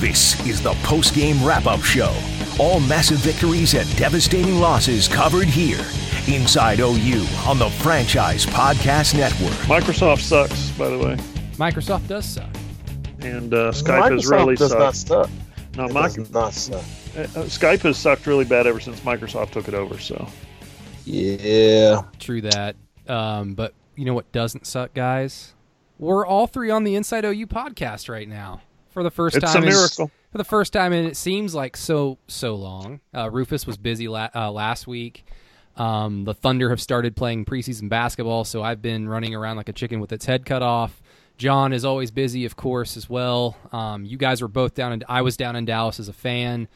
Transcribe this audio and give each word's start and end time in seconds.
This 0.00 0.38
is 0.46 0.62
the 0.62 0.74
post-game 0.84 1.44
wrap-up 1.44 1.80
show. 1.80 2.14
All 2.60 2.78
massive 2.80 3.18
victories 3.18 3.74
and 3.74 3.96
devastating 3.96 4.56
losses 4.60 5.08
covered 5.08 5.48
here. 5.48 5.80
Inside 6.32 6.80
OU 6.80 7.26
on 7.46 7.58
the 7.58 7.68
Franchise 7.82 8.46
Podcast 8.46 9.16
Network. 9.16 9.52
Microsoft 9.66 10.20
sucks, 10.20 10.70
by 10.72 10.88
the 10.88 10.98
way, 10.98 11.16
Microsoft 11.56 12.06
does 12.06 12.24
suck. 12.26 12.48
and 13.20 13.52
uh, 13.52 13.72
Skype 13.72 14.02
Microsoft 14.02 14.10
has 14.12 14.30
really 14.30 14.54
does 14.56 14.72
not 14.74 14.94
sucked. 14.94 15.28
suck. 15.28 15.76
No, 15.76 15.84
It 15.86 15.92
Mic- 15.94 16.12
does 16.14 16.30
not 16.30 16.52
suck. 16.54 16.80
uh, 17.16 17.24
Skype 17.46 17.80
has 17.80 17.96
sucked 17.96 18.26
really 18.26 18.44
bad 18.44 18.66
ever 18.66 18.78
since 18.80 19.00
Microsoft 19.00 19.50
took 19.52 19.66
it 19.68 19.74
over. 19.74 19.98
So 19.98 20.28
Yeah. 21.04 22.02
True 22.20 22.40
that. 22.42 22.76
Um, 23.08 23.54
but 23.54 23.74
you 23.96 24.04
know 24.04 24.14
what 24.14 24.30
doesn't 24.32 24.66
suck, 24.66 24.94
guys? 24.94 25.54
We're 25.98 26.24
all 26.26 26.46
three 26.46 26.70
on 26.70 26.84
the 26.84 26.94
Inside 26.94 27.24
OU 27.24 27.46
podcast 27.48 28.08
right 28.08 28.28
now 28.28 28.60
for 28.98 29.04
the 29.04 29.10
first 29.12 29.36
it's 29.36 29.44
a 29.44 29.54
time. 29.54 29.62
in- 29.62 29.68
miracle. 29.68 30.10
for 30.32 30.38
the 30.38 30.44
first 30.44 30.72
time, 30.72 30.92
and 30.92 31.06
it 31.06 31.16
seems 31.16 31.54
like 31.54 31.76
so 31.76 32.18
so 32.26 32.56
long. 32.56 32.98
Uh, 33.14 33.30
Rufus 33.30 33.64
was 33.64 33.76
busy 33.76 34.08
la- 34.08 34.28
uh, 34.34 34.50
last 34.50 34.88
week. 34.88 35.24
Um, 35.76 36.24
the 36.24 36.34
Thunder 36.34 36.70
have 36.70 36.80
started 36.80 37.14
playing 37.14 37.44
preseason 37.44 37.88
basketball, 37.88 38.44
so 38.44 38.60
I've 38.60 38.82
been 38.82 39.08
running 39.08 39.36
around 39.36 39.56
like 39.56 39.68
a 39.68 39.72
chicken 39.72 40.00
with 40.00 40.12
its 40.12 40.26
head 40.26 40.44
cut 40.44 40.62
off. 40.62 41.00
John 41.36 41.72
is 41.72 41.84
always 41.84 42.10
busy, 42.10 42.44
of 42.44 42.56
course, 42.56 42.96
as 42.96 43.08
well. 43.08 43.56
Um, 43.70 44.04
you 44.04 44.16
guys 44.16 44.42
were 44.42 44.48
both 44.48 44.74
down, 44.74 44.92
in, 44.94 45.04
I 45.08 45.22
was 45.22 45.36
down 45.36 45.54
in 45.54 45.64
Dallas 45.64 46.00
as 46.00 46.08
a 46.08 46.12
fan. 46.12 46.66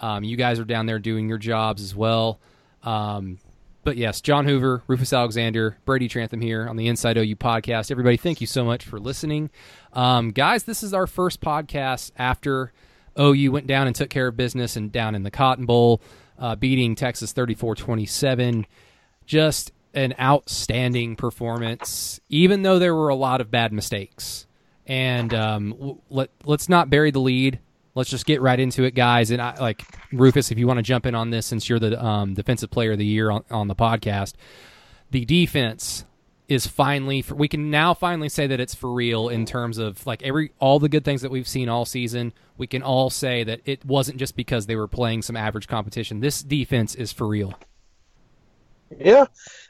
Um, 0.00 0.24
you 0.24 0.36
guys 0.36 0.58
are 0.58 0.64
down 0.64 0.86
there 0.86 0.98
doing 0.98 1.28
your 1.28 1.38
jobs 1.38 1.80
as 1.80 1.94
well. 1.94 2.40
Um, 2.82 3.38
but 3.84 3.96
yes, 3.96 4.20
John 4.20 4.46
Hoover, 4.46 4.82
Rufus 4.86 5.12
Alexander, 5.12 5.78
Brady 5.84 6.08
Trantham 6.08 6.40
here 6.40 6.68
on 6.68 6.76
the 6.76 6.88
Inside 6.88 7.16
OU 7.16 7.36
podcast. 7.36 7.90
Everybody, 7.90 8.16
thank 8.16 8.40
you 8.40 8.46
so 8.46 8.64
much 8.64 8.84
for 8.84 8.98
listening. 8.98 9.50
Um, 9.92 10.30
guys, 10.30 10.64
this 10.64 10.82
is 10.82 10.92
our 10.92 11.06
first 11.06 11.40
podcast 11.40 12.12
after 12.18 12.72
OU 13.18 13.52
went 13.52 13.66
down 13.66 13.86
and 13.86 13.96
took 13.96 14.10
care 14.10 14.28
of 14.28 14.36
business 14.36 14.76
and 14.76 14.92
down 14.92 15.14
in 15.14 15.22
the 15.22 15.30
Cotton 15.30 15.66
Bowl, 15.66 16.00
uh, 16.38 16.54
beating 16.56 16.94
Texas 16.94 17.32
34 17.32 17.74
27. 17.76 18.66
Just 19.26 19.72
an 19.94 20.14
outstanding 20.20 21.16
performance, 21.16 22.20
even 22.28 22.62
though 22.62 22.78
there 22.78 22.94
were 22.94 23.08
a 23.08 23.14
lot 23.14 23.40
of 23.40 23.50
bad 23.50 23.72
mistakes. 23.72 24.46
And 24.86 25.34
um, 25.34 25.98
let, 26.08 26.30
let's 26.44 26.68
not 26.68 26.88
bury 26.88 27.10
the 27.10 27.20
lead. 27.20 27.58
Let's 27.98 28.10
just 28.10 28.26
get 28.26 28.40
right 28.40 28.58
into 28.58 28.84
it, 28.84 28.94
guys. 28.94 29.30
And 29.30 29.42
I, 29.42 29.56
like 29.56 29.82
Rufus, 30.12 30.50
if 30.50 30.58
you 30.58 30.66
want 30.66 30.78
to 30.78 30.82
jump 30.82 31.04
in 31.04 31.14
on 31.14 31.30
this, 31.30 31.46
since 31.46 31.68
you're 31.68 31.80
the 31.80 32.02
um, 32.02 32.34
defensive 32.34 32.70
player 32.70 32.92
of 32.92 32.98
the 32.98 33.04
year 33.04 33.30
on, 33.30 33.44
on 33.50 33.68
the 33.68 33.74
podcast, 33.74 34.34
the 35.10 35.24
defense 35.24 36.04
is 36.46 36.66
finally 36.66 37.22
we 37.34 37.46
can 37.46 37.70
now 37.70 37.92
finally 37.92 38.28
say 38.28 38.46
that 38.46 38.58
it's 38.58 38.74
for 38.74 38.92
real 38.92 39.28
in 39.28 39.44
terms 39.44 39.76
of 39.76 40.06
like 40.06 40.22
every 40.22 40.50
all 40.58 40.78
the 40.78 40.88
good 40.88 41.04
things 41.04 41.20
that 41.20 41.30
we've 41.30 41.46
seen 41.46 41.68
all 41.68 41.84
season 41.84 42.32
we 42.56 42.66
can 42.66 42.82
all 42.82 43.10
say 43.10 43.44
that 43.44 43.60
it 43.66 43.84
wasn't 43.84 44.16
just 44.16 44.34
because 44.34 44.64
they 44.64 44.74
were 44.74 44.88
playing 44.88 45.20
some 45.20 45.36
average 45.36 45.68
competition 45.68 46.20
this 46.20 46.42
defense 46.42 46.94
is 46.94 47.12
for 47.12 47.28
real 47.28 47.52
Yeah. 48.98 49.26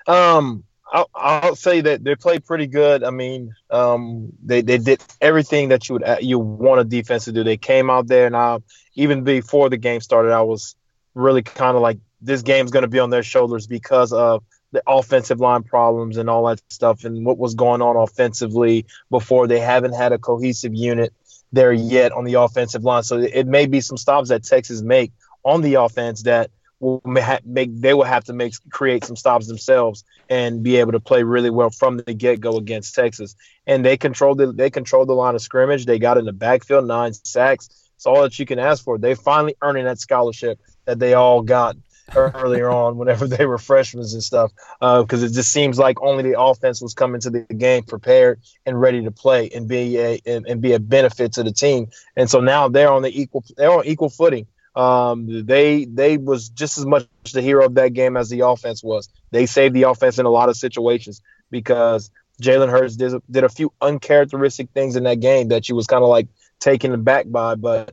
Um, 0.06 0.65
I'll, 0.91 1.11
I'll 1.14 1.56
say 1.56 1.81
that 1.83 2.05
they 2.05 2.14
played 2.14 2.44
pretty 2.44 2.67
good. 2.67 3.05
I 3.05 3.11
mean, 3.11 3.55
um, 3.70 4.33
they, 4.42 4.62
they 4.62 4.78
did 4.78 5.03
everything 5.20 5.69
that 5.69 5.89
you 5.89 5.94
would 5.94 6.05
you 6.20 6.39
want 6.39 6.81
a 6.81 6.84
defense 6.84 7.25
to 7.27 7.33
do. 7.33 7.44
They 7.44 7.56
came 7.56 7.91
out 7.91 8.06
there, 8.06 8.27
and 8.27 8.36
I, 8.36 8.58
even 8.94 9.22
before 9.22 9.69
the 9.69 9.77
game 9.77 10.00
started, 10.00 10.33
I 10.33 10.42
was 10.42 10.77
really 11.14 11.42
kind 11.42 11.77
of 11.77 11.83
like, 11.83 11.98
this 12.20 12.42
game's 12.42 12.70
going 12.70 12.83
to 12.83 12.89
be 12.89 12.98
on 12.98 13.11
their 13.11 13.22
shoulders 13.22 13.66
because 13.66 14.12
of 14.12 14.42
the 14.72 14.83
offensive 14.86 15.41
line 15.41 15.62
problems 15.62 16.16
and 16.16 16.28
all 16.28 16.47
that 16.47 16.61
stuff, 16.70 17.05
and 17.05 17.25
what 17.25 17.39
was 17.39 17.55
going 17.55 17.83
on 17.83 17.97
offensively 17.97 18.86
before. 19.11 19.47
They 19.47 19.61
haven't 19.61 19.94
had 19.94 20.12
a 20.12 20.19
cohesive 20.19 20.75
unit 20.75 21.12
there 21.53 21.72
yet 21.72 22.12
on 22.12 22.25
the 22.25 22.34
offensive 22.34 22.84
line, 22.84 23.03
so 23.03 23.19
it 23.19 23.47
may 23.47 23.66
be 23.66 23.81
some 23.81 23.97
stops 23.97 24.28
that 24.28 24.44
Texas 24.44 24.83
make 24.83 25.12
on 25.44 25.62
the 25.62 25.75
offense 25.75 26.22
that 26.25 26.50
will 26.81 27.03
make 27.05 27.71
they 27.81 27.94
will 27.94 28.05
have 28.05 28.25
to 28.25 28.33
make 28.33 28.55
create 28.71 29.05
some 29.05 29.16
stops 29.16 29.47
themselves 29.47 30.05
and 30.28 30.62
be 30.62 30.77
able 30.77 30.93
to 30.93 31.00
play 31.00 31.22
really 31.22 31.50
well 31.50 31.71
from 31.71 31.97
the 31.97 32.15
get 32.15 32.41
go 32.41 32.56
against 32.56 32.94
Texas. 32.94 33.34
And 33.66 33.84
they 33.84 33.97
controlled 33.97 34.39
the 34.39 34.53
they 34.53 34.71
controlled 34.71 35.09
the 35.09 35.15
line 35.15 35.34
of 35.34 35.43
scrimmage. 35.43 35.87
They 35.87 35.99
got 35.99 36.19
in 36.19 36.25
the 36.25 36.33
backfield, 36.33 36.87
nine 36.87 37.12
sacks. 37.12 37.69
It's 37.97 38.06
all 38.06 38.22
that 38.22 38.38
you 38.38 38.47
can 38.47 38.59
ask 38.59 38.84
for. 38.84 38.97
They 38.97 39.15
finally 39.15 39.56
earning 39.61 39.84
that 39.87 39.99
scholarship 39.99 40.61
that 40.84 41.00
they 41.00 41.15
all 41.15 41.43
got 41.43 41.77
earlier 42.15 42.71
on 42.83 42.97
whenever 42.97 43.27
they 43.27 43.44
were 43.44 43.59
freshmen 43.59 44.05
and 44.05 44.22
stuff. 44.22 44.53
Uh, 44.81 45.03
because 45.03 45.22
it 45.22 45.33
just 45.33 45.50
seems 45.50 45.78
like 45.78 46.00
only 46.00 46.22
the 46.22 46.41
offense 46.41 46.81
was 46.81 46.94
coming 46.94 47.21
to 47.22 47.31
the 47.31 47.41
game 47.41 47.83
prepared 47.83 48.41
and 48.67 48.81
ready 48.81 49.03
to 49.03 49.11
play 49.11 49.50
and 49.55 49.69
be 49.69 49.99
a 49.99 50.21
and, 50.27 50.47
and 50.47 50.61
be 50.61 50.75
a 50.75 50.78
benefit 50.78 51.33
to 51.33 51.43
the 51.43 51.53
team. 51.53 51.88
And 52.17 52.31
so 52.31 52.41
now 52.41 52.69
they're 52.69 52.93
on 52.93 53.03
the 53.03 53.21
equal 53.21 53.44
they're 53.56 53.71
on 53.71 53.84
equal 53.84 54.11
footing. 54.11 54.47
Um, 54.78 55.44
they 55.47 55.84
they 55.87 56.19
was 56.19 56.49
just 56.50 56.78
as 56.78 56.87
much 56.87 57.05
the 57.33 57.43
hero 57.43 57.66
of 57.66 57.75
that 57.75 57.94
game 57.94 58.16
as 58.16 58.28
the 58.28 58.47
offense 58.47 58.83
was. 58.83 59.09
They 59.33 59.47
saved 59.47 59.75
the 59.75 59.83
offense 59.83 60.19
in 60.19 60.27
a 60.27 60.31
lot 60.31 60.49
of 60.49 60.56
situations 60.56 61.21
because 61.50 62.12
Jalen 62.41 62.71
Hurts 62.71 62.94
did, 62.94 63.21
did 63.28 63.43
a 63.43 63.49
few 63.49 63.72
uncharacteristic 63.81 64.69
things 64.75 64.94
in 64.94 65.03
that 65.03 65.19
game 65.19 65.49
that 65.49 65.69
you 65.69 65.75
was 65.75 65.88
kind 65.88 66.05
of 66.05 66.09
like 66.09 66.28
taken 66.61 66.93
aback 66.94 67.27
by, 67.28 67.56
but 67.56 67.93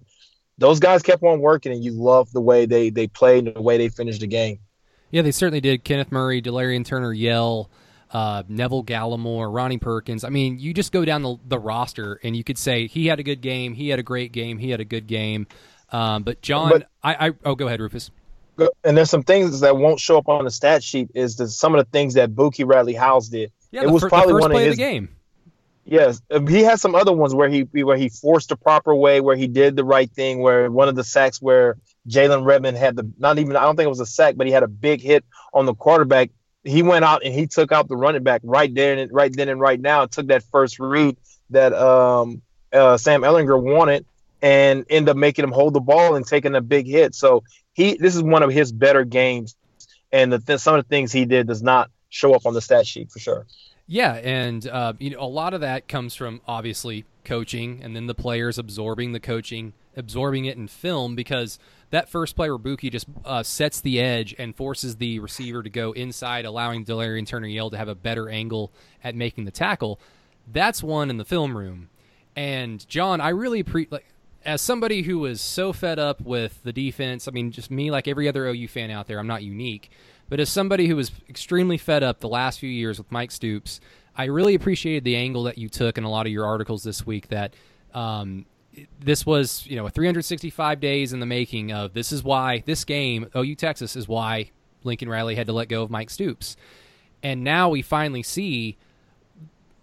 those 0.60 0.80
guys 0.80 1.02
kept 1.02 1.24
on 1.24 1.42
working, 1.42 1.72
and 1.72 1.84
you 1.84 1.92
love 1.92 2.32
the 2.32 2.42
way 2.42 2.68
they 2.68 2.92
they 2.92 3.08
played 3.08 3.48
and 3.48 3.56
the 3.56 3.62
way 3.62 3.78
they 3.78 3.90
finished 3.90 4.22
the 4.22 4.28
game. 4.28 4.60
yeah 5.10 5.22
they 5.24 5.32
certainly 5.32 5.62
did 5.62 5.84
kenneth 5.84 6.12
murray 6.12 6.42
delarrin 6.42 6.86
turner 6.86 7.14
yell 7.14 7.70
uh, 8.12 8.44
neville 8.48 8.84
gallimore 8.84 9.54
ronnie 9.54 9.78
perkins 9.80 10.24
i 10.24 10.30
mean 10.30 10.58
you 10.60 10.74
just 10.74 10.92
go 10.92 11.04
down 11.04 11.22
the, 11.24 11.36
the 11.48 11.60
roster 11.60 12.20
and 12.24 12.36
you 12.36 12.44
could 12.44 12.58
say 12.58 12.88
he 12.88 13.08
had 13.08 13.20
a 13.20 13.24
good 13.24 13.42
game 13.42 13.74
he 13.74 13.90
had 13.90 14.00
a 14.00 14.04
great 14.04 14.32
game 14.32 14.58
he 14.58 14.70
had 14.70 14.80
a 14.80 14.86
good 14.86 15.08
game 15.08 15.48
um, 15.92 16.24
but 16.24 16.42
john 16.42 16.70
But- 16.70 16.90
I, 17.04 17.28
I 17.28 17.32
oh 17.46 17.56
go 17.56 17.68
ahead 17.68 17.80
rufus 17.80 18.12
And 18.84 18.98
there's 18.98 19.10
some 19.10 19.24
things 19.24 19.60
that 19.60 19.78
won't 19.78 20.00
show 20.00 20.18
up 20.18 20.30
on 20.30 20.46
the 20.46 20.52
stat 20.52 20.82
sheet. 20.82 21.10
Is 21.14 21.36
the, 21.36 21.48
some 21.48 21.76
of 21.76 21.86
the 21.86 21.92
things 21.92 22.14
that 22.14 22.34
Buki 22.34 22.66
Radley 22.66 22.94
House 22.94 23.28
did. 23.28 23.52
yeah 23.72 23.84
it 23.84 23.90
was 23.90 24.02
fir- 24.04 24.10
probably 24.10 24.34
one 24.34 24.52
of 24.52 24.58
his 24.58 24.68
of 24.74 24.78
the 24.78 24.84
game 24.84 25.10
Yes, 25.88 26.20
um, 26.32 26.48
he 26.48 26.64
has 26.64 26.82
some 26.82 26.96
other 26.96 27.14
ones 27.14 27.36
where 27.36 27.48
he 27.48 27.62
where 27.62 27.96
he 27.96 28.10
forced 28.10 28.50
the 28.50 28.56
proper 28.56 28.96
way, 28.96 29.22
where 29.22 29.36
he 29.36 29.46
did 29.46 29.76
the 29.76 29.84
right 29.84 30.10
thing. 30.10 30.40
Where 30.40 30.72
one 30.72 30.90
of 30.90 30.96
the 30.96 31.04
sacks 31.04 31.40
where 31.40 31.78
Jalen 32.10 32.44
Redmond 32.44 32.76
had 32.76 32.96
the 32.96 33.08
not 33.20 33.38
even 33.38 33.56
I 33.56 33.62
don't 33.62 33.76
think 33.76 33.86
it 33.86 33.90
was 33.90 34.00
a 34.00 34.06
sack, 34.08 34.34
but 34.36 34.48
he 34.48 34.54
had 34.54 34.64
a 34.64 34.68
big 34.68 35.00
hit 35.00 35.24
on 35.54 35.68
the 35.68 35.76
quarterback. 35.76 36.32
He 36.64 36.82
went 36.82 37.06
out 37.06 37.24
and 37.24 37.32
he 37.32 37.46
took 37.46 37.72
out 37.72 37.88
the 37.88 37.96
running 37.96 38.24
back 38.24 38.42
right 38.44 38.74
there 38.74 38.98
and 38.98 39.12
right 39.14 39.32
then 39.32 39.48
and 39.48 39.62
right 39.62 39.80
now. 39.80 40.08
Took 40.08 40.28
that 40.28 40.42
first 40.52 40.80
read 40.80 41.18
that 41.52 41.72
um, 41.74 42.42
uh, 42.74 42.98
Sam 42.98 43.22
Ehlinger 43.22 43.62
wanted 43.62 44.08
and 44.46 44.86
end 44.92 45.10
up 45.10 45.18
making 45.18 45.44
him 45.44 45.52
hold 45.52 45.74
the 45.74 45.80
ball 45.80 46.16
and 46.16 46.24
taking 46.26 46.54
a 46.54 46.62
big 46.62 46.86
hit. 46.86 47.16
So 47.16 47.44
he 47.74 47.96
this 47.96 48.16
is 48.16 48.22
one 48.22 48.44
of 48.44 48.52
his 48.52 48.72
better 48.72 49.04
games, 49.04 49.56
and 50.12 50.32
the 50.32 50.38
th- 50.38 50.60
some 50.60 50.76
of 50.76 50.86
the 50.86 50.88
things 50.88 51.12
he 51.12 51.26
did 51.26 51.48
does 51.48 51.64
not 51.64 51.90
show 52.10 52.36
up 52.36 52.46
on 52.46 52.54
the 52.54 52.62
stat 52.62 52.86
sheet 52.86 53.12
for 53.12 53.18
sure. 53.18 53.48
Yeah, 53.88 54.14
and 54.14 54.68
uh, 54.68 54.94
you 55.00 55.10
know 55.10 55.20
a 55.20 55.26
lot 55.26 55.56
of 55.56 55.62
that 55.62 55.88
comes 55.88 56.14
from 56.14 56.42
obviously 56.48 57.06
coaching, 57.24 57.80
and 57.82 57.96
then 57.96 58.06
the 58.06 58.14
players 58.14 58.60
absorbing 58.60 59.14
the 59.14 59.20
coaching, 59.20 59.74
absorbing 59.98 60.46
it 60.46 60.58
in 60.58 60.68
film 60.68 61.16
because 61.16 61.58
that 61.90 62.08
first 62.08 62.36
play 62.36 62.48
where 62.48 62.60
Buki 62.60 62.92
just 62.92 63.08
uh, 63.26 63.42
sets 63.42 63.82
the 63.82 64.00
edge 64.00 64.36
and 64.38 64.56
forces 64.56 64.98
the 64.98 65.18
receiver 65.18 65.64
to 65.64 65.72
go 65.72 65.92
inside, 65.94 66.46
allowing 66.46 66.86
Delarrin 66.86 67.26
Turner 67.26 67.48
Yell 67.48 67.72
to 67.72 67.78
have 67.78 67.88
a 67.88 67.96
better 67.96 68.30
angle 68.30 68.72
at 69.04 69.16
making 69.16 69.46
the 69.46 69.52
tackle. 69.52 70.00
That's 70.52 70.84
one 70.84 71.10
in 71.10 71.18
the 71.18 71.26
film 71.26 71.58
room. 71.58 71.90
And 72.36 72.88
John, 72.88 73.22
I 73.22 73.30
really 73.30 73.64
pre 73.64 73.88
like 73.90 74.06
as 74.46 74.62
somebody 74.62 75.02
who 75.02 75.20
was 75.20 75.42
so 75.42 75.74
fed 75.74 75.98
up 75.98 76.22
with 76.22 76.62
the 76.64 76.72
defense. 76.72 77.28
I 77.28 77.32
mean, 77.32 77.52
just 77.52 77.72
me, 77.72 77.90
like 77.90 78.08
every 78.08 78.28
other 78.30 78.48
OU 78.48 78.68
fan 78.68 78.92
out 78.92 79.08
there, 79.08 79.20
I'm 79.20 79.28
not 79.28 79.44
unique. 79.44 79.90
But 80.30 80.40
as 80.40 80.50
somebody 80.50 80.88
who 80.88 80.96
was 80.96 81.12
extremely 81.28 81.78
fed 81.78 82.04
up 82.04 82.20
the 82.20 82.30
last 82.30 82.60
few 82.60 82.70
years 82.70 82.98
with 82.98 83.12
Mike 83.12 83.32
Stoops, 83.32 83.80
I 84.16 84.26
really 84.26 84.56
appreciated 84.56 85.04
the 85.04 85.16
angle 85.16 85.44
that 85.44 85.58
you 85.58 85.68
took 85.68 85.98
in 85.98 86.04
a 86.04 86.10
lot 86.10 86.26
of 86.26 86.32
your 86.32 86.46
articles 86.46 86.84
this 86.84 87.06
week. 87.06 87.28
That 87.30 87.54
um, 87.94 88.46
this 89.00 89.26
was, 89.26 89.66
you 89.68 89.76
know, 89.76 89.88
a 89.88 89.90
365 89.90 90.80
days 90.80 91.12
in 91.12 91.20
the 91.20 91.26
making 91.26 91.72
of 91.72 91.94
this 91.94 92.12
is 92.12 92.24
why 92.24 92.64
this 92.66 92.84
game, 92.86 93.28
OU 93.36 93.56
Texas, 93.56 93.96
is 93.96 94.08
why 94.08 94.52
Lincoln 94.84 95.10
Riley 95.10 95.36
had 95.36 95.48
to 95.48 95.54
let 95.54 95.70
go 95.70 95.84
of 95.84 95.90
Mike 95.90 96.10
Stoops. 96.10 96.56
And 97.24 97.44
now 97.44 97.70
we 97.70 97.82
finally 97.82 98.24
see 98.24 98.78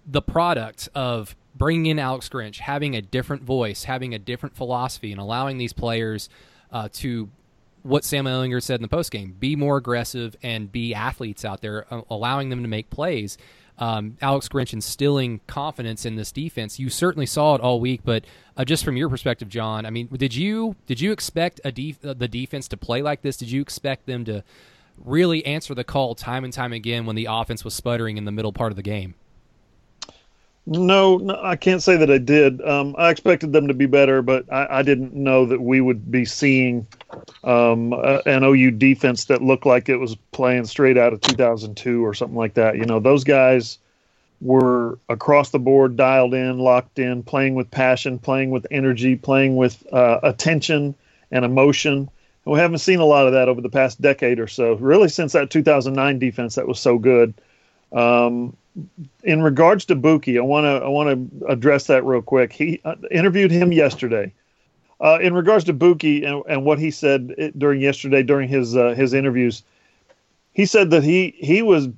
the 0.07 0.23
product 0.23 0.89
of 0.95 1.35
bringing 1.55 1.87
in 1.87 1.99
Alex 1.99 2.29
Grinch, 2.29 2.59
having 2.59 2.97
a 2.97 3.03
different 3.03 3.43
voice, 3.43 3.85
having 3.85 4.15
a 4.15 4.19
different 4.19 4.57
philosophy, 4.57 5.13
and 5.13 5.21
allowing 5.21 5.59
these 5.59 5.73
players 5.73 6.29
uh, 6.71 6.89
to 6.95 7.29
what 7.83 8.05
Sam 8.05 8.25
Ehlinger 8.27 8.63
said 8.63 8.81
in 8.81 8.83
the 8.83 8.89
postgame: 8.89 9.39
be 9.39 9.57
more 9.57 9.77
aggressive 9.77 10.37
and 10.43 10.71
be 10.71 10.95
athletes 10.95 11.45
out 11.45 11.61
there, 11.61 11.87
allowing 12.11 12.51
them 12.51 12.63
to 12.63 12.69
make 12.69 12.91
plays. 12.91 13.39
Um, 13.79 14.17
Alex 14.21 14.49
Grinch 14.49 14.73
instilling 14.73 15.41
confidence 15.47 16.05
in 16.05 16.17
this 16.17 16.31
defense. 16.31 16.79
You 16.79 16.91
certainly 16.91 17.27
saw 17.27 17.55
it 17.55 17.61
all 17.61 17.81
week, 17.81 18.03
but 18.05 18.25
uh, 18.57 18.65
just 18.65 18.85
from 18.85 18.97
your 18.97 19.09
perspective, 19.09 19.49
John, 19.49 19.87
I 19.87 19.91
mean, 19.91 20.09
did 20.09 20.35
you 20.35 20.77
did 20.87 21.01
you 21.01 21.11
expect 21.11 21.61
a 21.65 21.73
def- 21.73 22.05
uh, 22.05 22.15
the 22.15 22.29
defense 22.29 22.69
to 22.69 22.77
play 22.77 23.03
like 23.03 23.23
this? 23.23 23.37
Did 23.37 23.51
you 23.51 23.63
expect 23.63 24.07
them 24.07 24.25
to 24.27 24.45
really 24.99 25.45
answer 25.47 25.75
the 25.75 25.85
call 25.85 26.15
time 26.15 26.45
and 26.45 26.53
time 26.53 26.73
again 26.73 27.07
when 27.07 27.17
the 27.17 27.27
offense 27.29 27.65
was 27.65 27.75
sputtering 27.75 28.19
in 28.19 28.25
the 28.25 28.33
middle 28.33 28.53
part 28.53 28.73
of 28.73 28.77
the 28.77 28.83
game? 28.83 29.15
No, 30.65 31.17
no, 31.17 31.41
I 31.43 31.57
can't 31.57 31.83
say 31.83 31.97
that 31.97 32.11
I 32.11 32.19
did. 32.19 32.61
Um, 32.63 32.95
I 32.97 33.11
expected 33.11 33.53
them 33.53 33.67
to 33.67 33.75
be 33.75 33.87
better, 33.87 34.23
but 34.23 34.51
I, 34.53 34.79
I 34.79 34.83
didn't 34.83 35.13
know 35.13 35.45
that 35.47 35.61
we 35.61 35.81
would 35.81 36.11
be 36.11 36.25
seeing 36.25 36.87
um, 37.43 37.93
an 38.27 38.45
OU 38.45 38.73
defense 38.73 39.25
that 39.25 39.43
looked 39.43 39.67
like 39.67 39.89
it 39.89 39.97
was 39.97 40.15
playing 40.31 40.67
straight 40.67 40.97
out 40.97 41.13
of 41.13 41.21
2002 41.21 42.05
or 42.05 42.15
something 42.15 42.37
like 42.37 42.55
that. 42.55 42.77
You 42.77 42.85
know, 42.87 43.01
those 43.01 43.25
guys 43.25 43.79
were 44.41 44.99
across 45.09 45.51
the 45.51 45.59
board, 45.59 45.97
dialed 45.97 46.35
in, 46.35 46.59
locked 46.59 46.99
in, 47.01 47.25
playing 47.25 47.57
with 47.57 47.71
passion, 47.71 48.19
playing 48.21 48.51
with 48.51 48.67
energy, 48.71 49.17
playing 49.17 49.57
with 49.57 49.85
uh, 49.93 50.21
attention 50.23 50.95
and 51.33 51.45
emotion. 51.45 52.09
And 52.45 52.53
we 52.53 52.61
haven't 52.61 52.79
seen 52.79 53.01
a 53.01 53.05
lot 53.05 53.27
of 53.27 53.33
that 53.33 53.49
over 53.49 53.61
the 53.61 53.69
past 53.69 54.01
decade 54.01 54.39
or 54.39 54.49
so, 54.49 54.75
really 54.75 55.09
since 55.09 55.33
that 55.33 55.51
2009 55.51 56.19
defense 56.21 56.55
that 56.55 56.69
was 56.69 56.79
so 56.79 56.99
good. 56.99 57.35
Um, 57.93 58.57
in 59.23 59.43
regards 59.43 59.85
to 59.87 59.97
Buki, 59.97 60.39
I 60.39 60.41
want 60.41 60.65
to 60.65 60.85
I 60.85 60.89
want 60.89 61.41
to 61.41 61.47
address 61.47 61.87
that 61.89 62.05
real 62.05 62.23
quick. 62.23 62.53
He 62.53 62.81
uh, 62.85 62.95
interviewed 63.11 63.51
him 63.51 63.73
yesterday. 63.73 64.33
Uh, 65.01 65.19
in 65.21 65.35
regards 65.35 65.65
to 65.65 65.75
Buki 65.75 66.25
and, 66.25 66.43
and 66.49 66.65
what 66.65 66.79
he 66.79 66.91
said 66.91 67.35
it, 67.37 67.59
during 67.59 67.81
yesterday 67.81 68.23
during 68.23 68.49
his 68.49 68.77
uh, 68.77 68.91
his 68.91 69.13
interviews, 69.13 69.63
he 70.53 70.65
said 70.65 70.91
that 70.91 71.03
he 71.03 71.35
he 71.39 71.61
was 71.61 71.89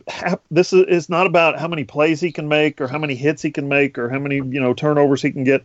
this 0.50 0.72
is 0.72 0.84
it's 0.88 1.08
not 1.08 1.26
about 1.26 1.58
how 1.58 1.68
many 1.68 1.84
plays 1.84 2.20
he 2.20 2.32
can 2.32 2.48
make 2.48 2.80
or 2.80 2.88
how 2.88 2.98
many 2.98 3.14
hits 3.14 3.42
he 3.42 3.50
can 3.50 3.68
make 3.68 3.98
or 3.98 4.08
how 4.08 4.18
many 4.18 4.36
you 4.36 4.60
know 4.60 4.74
turnovers 4.74 5.22
he 5.22 5.30
can 5.30 5.44
get. 5.44 5.64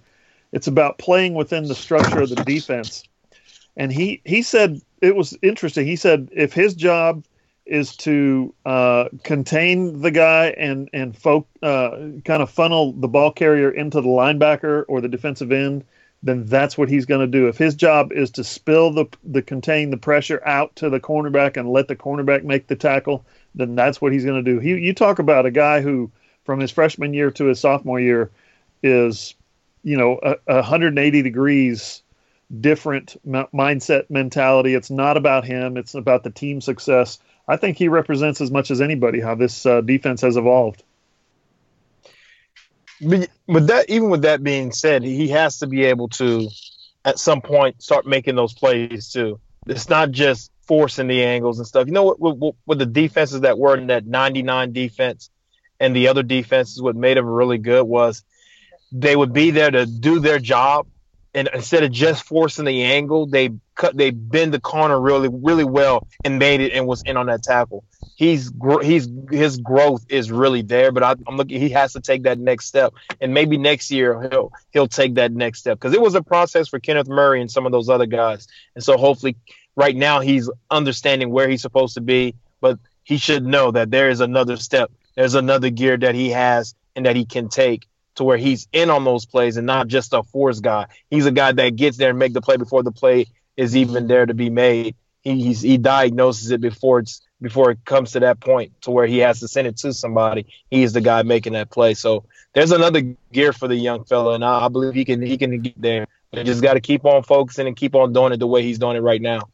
It's 0.52 0.68
about 0.68 0.98
playing 0.98 1.34
within 1.34 1.68
the 1.68 1.76
structure 1.76 2.22
of 2.22 2.30
the 2.30 2.44
defense. 2.44 3.04
And 3.78 3.92
he 3.92 4.22
he 4.26 4.42
said 4.42 4.82
it 5.02 5.16
was 5.16 5.38
interesting. 5.42 5.88
He 5.88 5.96
said 5.96 6.30
if 6.34 6.54
his 6.54 6.76
job 6.76 7.24
is 7.70 7.96
to 7.96 8.54
uh, 8.66 9.06
contain 9.24 10.02
the 10.02 10.12
guy 10.12 10.48
and 10.58 10.90
and 10.92 11.16
folk 11.16 11.48
uh, 11.62 11.92
kind 12.26 12.42
of 12.42 12.50
funnel 12.50 12.94
the 12.94 13.08
ball 13.08 13.32
carrier 13.32 13.70
into 13.70 14.02
the 14.02 14.08
linebacker 14.08 14.86
or 14.88 15.00
the 15.00 15.08
defensive 15.08 15.52
end, 15.52 15.86
then 16.24 16.46
that's 16.46 16.78
what 16.78 16.90
he's 16.90 17.06
going 17.06 17.22
to 17.22 17.28
do. 17.28 17.48
If 17.48 17.58
his 17.58 17.76
job 17.76 18.12
is 18.12 18.32
to 18.32 18.44
spill 18.44 18.92
the 18.92 19.06
the 19.24 19.42
contain 19.42 19.92
the 19.92 19.98
pressure 19.98 20.42
out 20.46 20.76
to 20.78 20.90
the 20.90 21.00
cornerback 21.00 21.58
and 21.58 21.70
let 21.70 21.88
the 21.88 21.96
cornerback 21.96 22.44
make 22.44 22.68
the 22.68 22.76
tackle, 22.76 23.24
then 23.54 23.76
that's 23.76 24.02
what 24.02 24.12
he's 24.12 24.26
going 24.26 24.44
to 24.44 24.52
do. 24.52 24.60
He, 24.60 24.70
you 24.70 24.94
talk 24.94 25.20
about 25.20 25.46
a 25.46 25.52
guy 25.52 25.82
who 25.82 26.12
from 26.46 26.60
his 26.60 26.72
freshman 26.72 27.14
year 27.14 27.30
to 27.32 27.46
his 27.46 27.60
sophomore 27.60 28.00
year 28.00 28.32
is, 28.82 29.36
you 29.84 29.96
know, 29.96 30.20
a, 30.24 30.36
a 30.48 30.56
180 30.56 31.22
degrees 31.22 32.02
different 32.60 33.16
m- 33.28 33.48
mindset 33.54 34.10
mentality. 34.10 34.74
It's 34.74 34.90
not 34.90 35.18
about 35.18 35.46
him. 35.46 35.78
It's 35.78 35.94
about 35.94 36.24
the 36.24 36.32
team 36.32 36.62
success 36.62 37.20
I 37.50 37.58
think 37.58 37.78
he 37.78 37.88
represents 37.88 38.42
as 38.42 38.52
much 38.52 38.70
as 38.70 38.80
anybody 38.80 39.20
how 39.20 39.34
this 39.34 39.66
uh, 39.66 39.82
defense 39.82 40.22
has 40.22 40.38
evolved. 40.38 40.84
But, 43.02 43.28
but 43.48 43.68
that 43.68 43.90
even 43.90 44.12
with 44.12 44.22
that 44.22 44.44
being 44.44 44.72
said, 44.72 45.04
he 45.04 45.30
has 45.30 45.58
to 45.60 45.68
be 45.68 45.86
able 45.86 46.10
to, 46.10 46.48
at 47.04 47.18
some 47.18 47.42
point, 47.42 47.82
start 47.82 48.06
making 48.06 48.36
those 48.36 48.54
plays 48.54 49.12
too. 49.12 49.40
It's 49.66 49.90
not 49.90 50.12
just 50.12 50.52
forcing 50.68 51.08
the 51.08 51.24
angles 51.24 51.58
and 51.58 51.68
stuff. 51.68 51.88
You 51.88 51.94
know 51.94 52.04
what? 52.04 52.20
With, 52.20 52.56
with 52.68 52.78
the 52.78 52.86
defenses 52.86 53.42
that 53.42 53.58
were 53.58 53.76
in 53.76 53.88
that 53.88 54.06
99 54.06 54.72
defense 54.72 55.32
and 55.80 55.96
the 55.96 56.10
other 56.10 56.22
defenses, 56.22 56.80
what 56.80 56.96
made 56.96 57.18
them 57.18 57.26
really 57.26 57.58
good 57.58 57.84
was 57.84 58.24
they 58.92 59.16
would 59.16 59.34
be 59.34 59.50
there 59.50 59.72
to 59.72 59.88
do 59.88 60.20
their 60.20 60.38
job 60.38 60.86
and 61.34 61.50
instead 61.54 61.84
of 61.84 61.92
just 61.92 62.24
forcing 62.24 62.66
the 62.66 62.84
angle, 62.84 63.28
they 63.28 63.52
cut, 63.76 63.96
they 63.96 64.12
bend 64.12 64.54
the 64.54 64.60
corner 64.60 65.00
really, 65.00 65.30
really 65.32 65.64
well 65.64 66.08
and 66.24 66.40
made 66.40 66.62
it 66.62 66.74
and 66.74 66.88
was 66.88 67.04
in 67.04 67.18
on 67.18 67.28
that 67.28 67.44
tackle. 67.44 67.84
He's 68.16 68.52
he's 68.82 69.08
his 69.32 69.58
growth 69.58 70.06
is 70.10 70.32
really 70.32 70.62
there, 70.62 70.92
but 70.92 71.04
I, 71.04 71.12
am 71.28 71.38
looking. 71.38 71.62
He 71.62 71.70
has 71.70 71.94
to 71.94 72.02
take 72.02 72.24
that 72.24 72.38
next 72.38 72.66
step, 72.66 72.94
and 73.22 73.34
maybe 73.34 73.58
next 73.58 73.92
year 73.92 74.28
he'll 74.30 74.52
he'll 74.72 74.88
take 74.88 75.16
that 75.16 75.32
next 75.32 75.60
step 75.60 75.80
because 75.80 75.94
it 75.94 76.02
was 76.02 76.16
a 76.16 76.22
process 76.22 76.68
for 76.68 76.80
Kenneth 76.80 77.08
Murray 77.08 77.40
and 77.40 77.50
some 77.50 77.66
of 77.66 77.72
those 77.72 77.88
other 77.88 78.08
guys, 78.08 78.48
and 78.76 78.84
so 78.84 78.98
hopefully 78.98 79.38
right 79.76 79.96
now 79.96 80.20
he's 80.20 80.50
understanding 80.70 81.30
where 81.30 81.48
he's 81.48 81.62
supposed 81.62 81.94
to 81.94 82.02
be, 82.02 82.36
but 82.60 82.78
he 83.04 83.18
should 83.18 83.46
know 83.46 83.72
that 83.72 83.90
there 83.90 84.10
is 84.10 84.20
another 84.20 84.58
step, 84.58 84.92
there's 85.16 85.36
another 85.36 85.70
gear 85.70 85.96
that 85.96 86.14
he 86.14 86.32
has 86.32 86.76
and 86.98 87.06
that 87.06 87.16
he 87.16 87.24
can 87.24 87.48
take 87.48 87.88
to 88.20 88.26
where 88.26 88.38
he's 88.38 88.68
in 88.74 88.90
on 88.90 89.06
those 89.06 89.26
plays 89.26 89.56
and 89.56 89.66
not 89.66 89.88
just 89.88 90.14
a 90.14 90.24
force 90.24 90.60
guy. 90.60 90.86
He's 91.10 91.26
a 91.26 91.32
guy 91.32 91.54
that 91.54 91.78
gets 91.78 91.96
there 91.96 92.10
and 92.10 92.20
make 92.20 92.34
the 92.34 92.42
play 92.42 92.58
before 92.58 92.84
the 92.84 92.92
play 92.92 93.28
is 93.56 93.78
even 93.78 94.08
there 94.08 94.26
to 94.26 94.34
be 94.34 94.50
made. 94.50 94.96
He 95.22 95.54
he 95.54 95.78
diagnoses 95.78 96.52
it 96.52 96.60
before 96.60 97.00
it's 97.00 97.22
before 97.42 97.72
it 97.72 97.80
comes 97.86 98.12
to 98.12 98.20
that 98.20 98.42
point 98.42 98.74
to 98.82 98.92
where 98.92 99.08
he 99.08 99.20
has 99.20 99.40
to 99.40 99.48
send 99.48 99.68
it 99.68 99.78
to 99.78 99.94
somebody. 99.94 100.48
He's 100.70 100.92
the 100.92 101.00
guy 101.00 101.24
making 101.24 101.54
that 101.54 101.70
play. 101.70 101.94
So 101.94 102.26
there's 102.54 102.74
another 102.74 103.02
gear 103.32 103.54
for 103.54 103.70
the 103.70 103.76
young 103.76 104.04
fella, 104.04 104.36
and 104.36 104.44
I, 104.44 104.66
I 104.66 104.68
believe 104.68 104.94
he 104.94 105.06
can 105.06 105.22
he 105.22 105.38
can 105.38 105.62
get 105.62 105.82
there. 105.82 106.06
But 106.32 106.46
just 106.46 106.62
got 106.62 106.74
to 106.74 106.82
keep 106.82 107.06
on 107.06 107.24
focusing 107.24 107.68
and 107.68 107.76
keep 107.76 107.96
on 107.96 108.12
doing 108.12 108.34
it 108.34 108.38
the 108.38 108.48
way 108.48 108.64
he's 108.64 108.80
doing 108.80 108.98
it 108.98 109.02
right 109.02 109.22
now. 109.22 109.50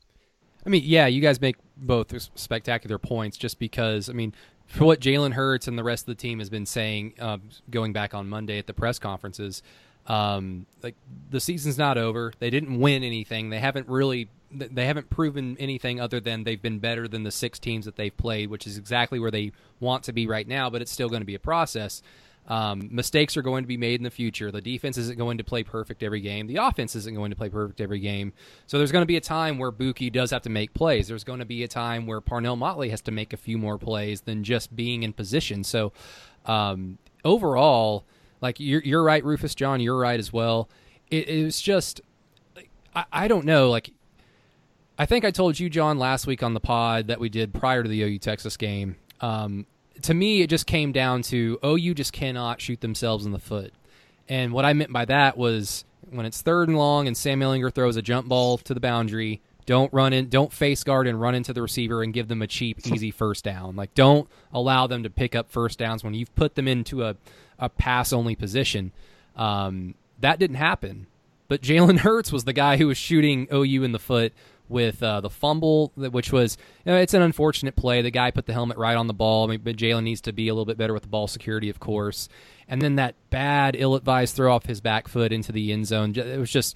I 0.66 0.70
mean, 0.70 0.82
yeah, 0.84 1.06
you 1.06 1.22
guys 1.22 1.40
make 1.40 1.56
both 1.78 2.14
spectacular 2.36 2.98
points 2.98 3.38
just 3.38 3.60
because, 3.60 4.10
I 4.10 4.14
mean, 4.14 4.34
for 4.76 4.86
what 4.86 5.00
Jalen 5.00 5.34
Hurts 5.34 5.68
and 5.68 5.78
the 5.78 5.84
rest 5.84 6.04
of 6.04 6.08
the 6.08 6.22
team 6.22 6.40
has 6.40 6.50
been 6.50 6.66
saying, 6.66 7.14
uh, 7.20 7.38
going 7.70 7.94
back 7.94 8.14
on 8.14 8.28
Monday 8.28 8.58
at 8.60 8.68
the 8.68 8.74
press 8.74 9.00
conferences, 9.00 9.64
um, 10.08 10.66
like 10.84 10.96
the 11.30 11.40
season's 11.40 11.78
not 11.78 11.98
over. 11.98 12.34
They 12.40 12.50
didn't 12.50 12.80
win 12.80 13.04
anything. 13.04 13.50
They 13.50 13.60
haven't 13.60 13.88
really. 13.88 14.30
They 14.52 14.86
haven't 14.86 15.10
proven 15.10 15.58
anything 15.60 16.00
other 16.00 16.22
than 16.22 16.46
they've 16.46 16.62
been 16.62 16.80
better 16.80 17.10
than 17.10 17.24
the 17.24 17.32
six 17.32 17.60
teams 17.60 17.86
that 17.86 17.98
they've 17.98 18.16
played, 18.16 18.50
which 18.50 18.68
is 18.68 18.78
exactly 18.78 19.20
where 19.20 19.32
they 19.32 19.52
want 19.82 20.04
to 20.04 20.14
be 20.14 20.28
right 20.28 20.48
now. 20.48 20.70
But 20.70 20.82
it's 20.82 20.92
still 20.92 21.10
going 21.10 21.22
to 21.22 21.26
be 21.26 21.36
a 21.36 21.40
process. 21.40 22.02
Um, 22.48 22.90
mistakes 22.92 23.36
are 23.38 23.42
going 23.42 23.64
to 23.64 23.68
be 23.68 23.78
made 23.78 24.00
in 24.00 24.04
the 24.04 24.12
future. 24.12 24.52
The 24.52 24.62
defense 24.62 24.98
isn't 24.98 25.18
going 25.18 25.40
to 25.40 25.44
play 25.44 25.64
perfect 25.64 26.04
every 26.04 26.22
game. 26.22 26.46
The 26.46 26.58
offense 26.58 26.96
isn't 26.96 27.16
going 27.16 27.32
to 27.32 27.36
play 27.36 27.50
perfect 27.50 27.82
every 27.82 28.00
game. 28.00 28.34
So 28.68 28.78
there's 28.78 28.92
going 28.92 29.02
to 29.02 29.08
be 29.08 29.18
a 29.18 29.22
time 29.22 29.58
where 29.58 29.72
Buki 29.72 30.12
does 30.12 30.30
have 30.32 30.44
to 30.44 30.50
make 30.50 30.74
plays. 30.74 31.08
There's 31.08 31.24
going 31.24 31.40
to 31.40 31.46
be 31.46 31.64
a 31.64 31.68
time 31.68 32.06
where 32.06 32.22
Parnell 32.22 32.56
Motley 32.56 32.90
has 32.90 33.02
to 33.02 33.12
make 33.12 33.34
a 33.34 33.38
few 33.38 33.58
more 33.58 33.78
plays 33.78 34.22
than 34.22 34.44
just 34.44 34.76
being 34.76 35.02
in 35.02 35.14
position. 35.14 35.64
So 35.64 35.92
um, 36.46 37.00
overall, 37.24 38.06
like 38.42 38.60
you're, 38.60 38.82
you're 38.82 39.04
right, 39.04 39.24
Rufus 39.24 39.56
John, 39.56 39.80
you're 39.80 39.98
right 39.98 40.20
as 40.20 40.32
well. 40.32 40.70
It, 41.10 41.28
it 41.28 41.44
was 41.44 41.60
just, 41.60 42.02
I, 42.96 43.06
I 43.12 43.28
don't 43.28 43.46
know, 43.46 43.72
like 43.72 43.92
I 44.98 45.06
think 45.06 45.26
I 45.26 45.32
told 45.32 45.60
you, 45.60 45.70
John, 45.70 46.00
last 46.00 46.26
week 46.26 46.42
on 46.42 46.54
the 46.54 46.60
pod 46.60 47.08
that 47.08 47.20
we 47.20 47.28
did 47.28 47.54
prior 47.54 47.84
to 47.84 47.90
the 47.90 48.02
OU 48.04 48.20
Texas 48.20 48.56
game. 48.56 48.96
Um, 49.20 49.66
to 50.04 50.14
me, 50.14 50.42
it 50.42 50.50
just 50.50 50.68
came 50.68 50.92
down 50.92 51.22
to 51.24 51.60
OU 51.64 51.94
just 51.96 52.14
cannot 52.14 52.62
shoot 52.62 52.82
themselves 52.82 53.26
in 53.26 53.32
the 53.32 53.40
foot. 53.40 53.74
And 54.28 54.54
what 54.54 54.66
I 54.66 54.74
meant 54.74 54.92
by 54.92 55.06
that 55.06 55.38
was 55.38 55.86
when 56.10 56.26
it's 56.26 56.42
third 56.42 56.68
and 56.68 56.78
long 56.78 57.08
and 57.08 57.16
Sam 57.16 57.40
Ehlinger 57.40 57.74
throws 57.74 57.96
a 57.96 58.02
jump 58.02 58.28
ball 58.28 58.58
to 58.60 58.74
the 58.74 58.80
boundary, 58.80 59.42
don't 59.66 59.92
run 59.94 60.14
in, 60.14 60.30
don't 60.30 60.54
face 60.54 60.84
guard 60.84 61.08
and 61.08 61.20
run 61.20 61.36
into 61.36 61.54
the 61.54 61.62
receiver 61.62 62.04
and 62.04 62.14
give 62.14 62.28
them 62.28 62.42
a 62.42 62.48
cheap, 62.48 62.80
easy 62.88 63.12
first 63.12 63.44
down. 63.44 63.76
Like, 63.76 63.94
don't 63.94 64.30
allow 64.54 64.88
them 64.88 65.04
to 65.04 65.10
pick 65.10 65.36
up 65.36 65.52
first 65.52 65.80
downs 65.80 66.04
when 66.04 66.14
you've 66.14 66.34
put 66.36 66.56
them 66.56 66.68
into 66.68 67.04
a, 67.04 67.16
a 67.60 67.70
pass 67.70 68.14
only 68.14 68.36
position. 68.36 68.92
Um, 69.36 69.96
that 70.20 70.40
didn't 70.40 70.58
happen. 70.58 71.08
But 71.48 71.62
Jalen 71.62 72.00
Hurts 72.00 72.32
was 72.32 72.44
the 72.44 72.54
guy 72.54 72.78
who 72.78 72.88
was 72.88 72.98
shooting 72.98 73.48
OU 73.52 73.84
in 73.84 73.92
the 73.92 74.00
foot 74.00 74.34
with 74.70 75.02
uh, 75.04 75.22
the 75.22 75.30
fumble, 75.30 75.92
which 75.96 76.32
was 76.32 76.58
you 76.86 76.92
know, 76.92 76.98
it's 76.98 77.14
an 77.14 77.22
unfortunate 77.22 77.76
play. 77.76 78.02
The 78.02 78.12
guy 78.12 78.32
put 78.32 78.46
the 78.46 78.54
helmet 78.54 78.78
right 78.78 78.96
on 78.96 79.08
the 79.08 79.14
ball. 79.14 79.46
I 79.46 79.52
mean, 79.52 79.62
but 79.64 79.76
Jalen 79.76 80.04
needs 80.04 80.22
to 80.22 80.34
be 80.34 80.48
a 80.48 80.54
little 80.54 80.66
bit 80.66 80.78
better 80.78 80.94
with 80.94 81.04
the 81.04 81.10
ball 81.10 81.28
security, 81.28 81.70
of 81.70 81.80
course. 81.80 82.30
And 82.68 82.82
then 82.82 82.96
that 82.96 83.16
bad, 83.30 83.76
ill-advised 83.78 84.36
throw 84.36 84.54
off 84.54 84.66
his 84.66 84.82
back 84.82 85.08
foot 85.08 85.32
into 85.32 85.52
the 85.52 85.72
end 85.72 85.88
zone. 85.88 86.16
It 86.16 86.40
was 86.40 86.52
just. 86.52 86.76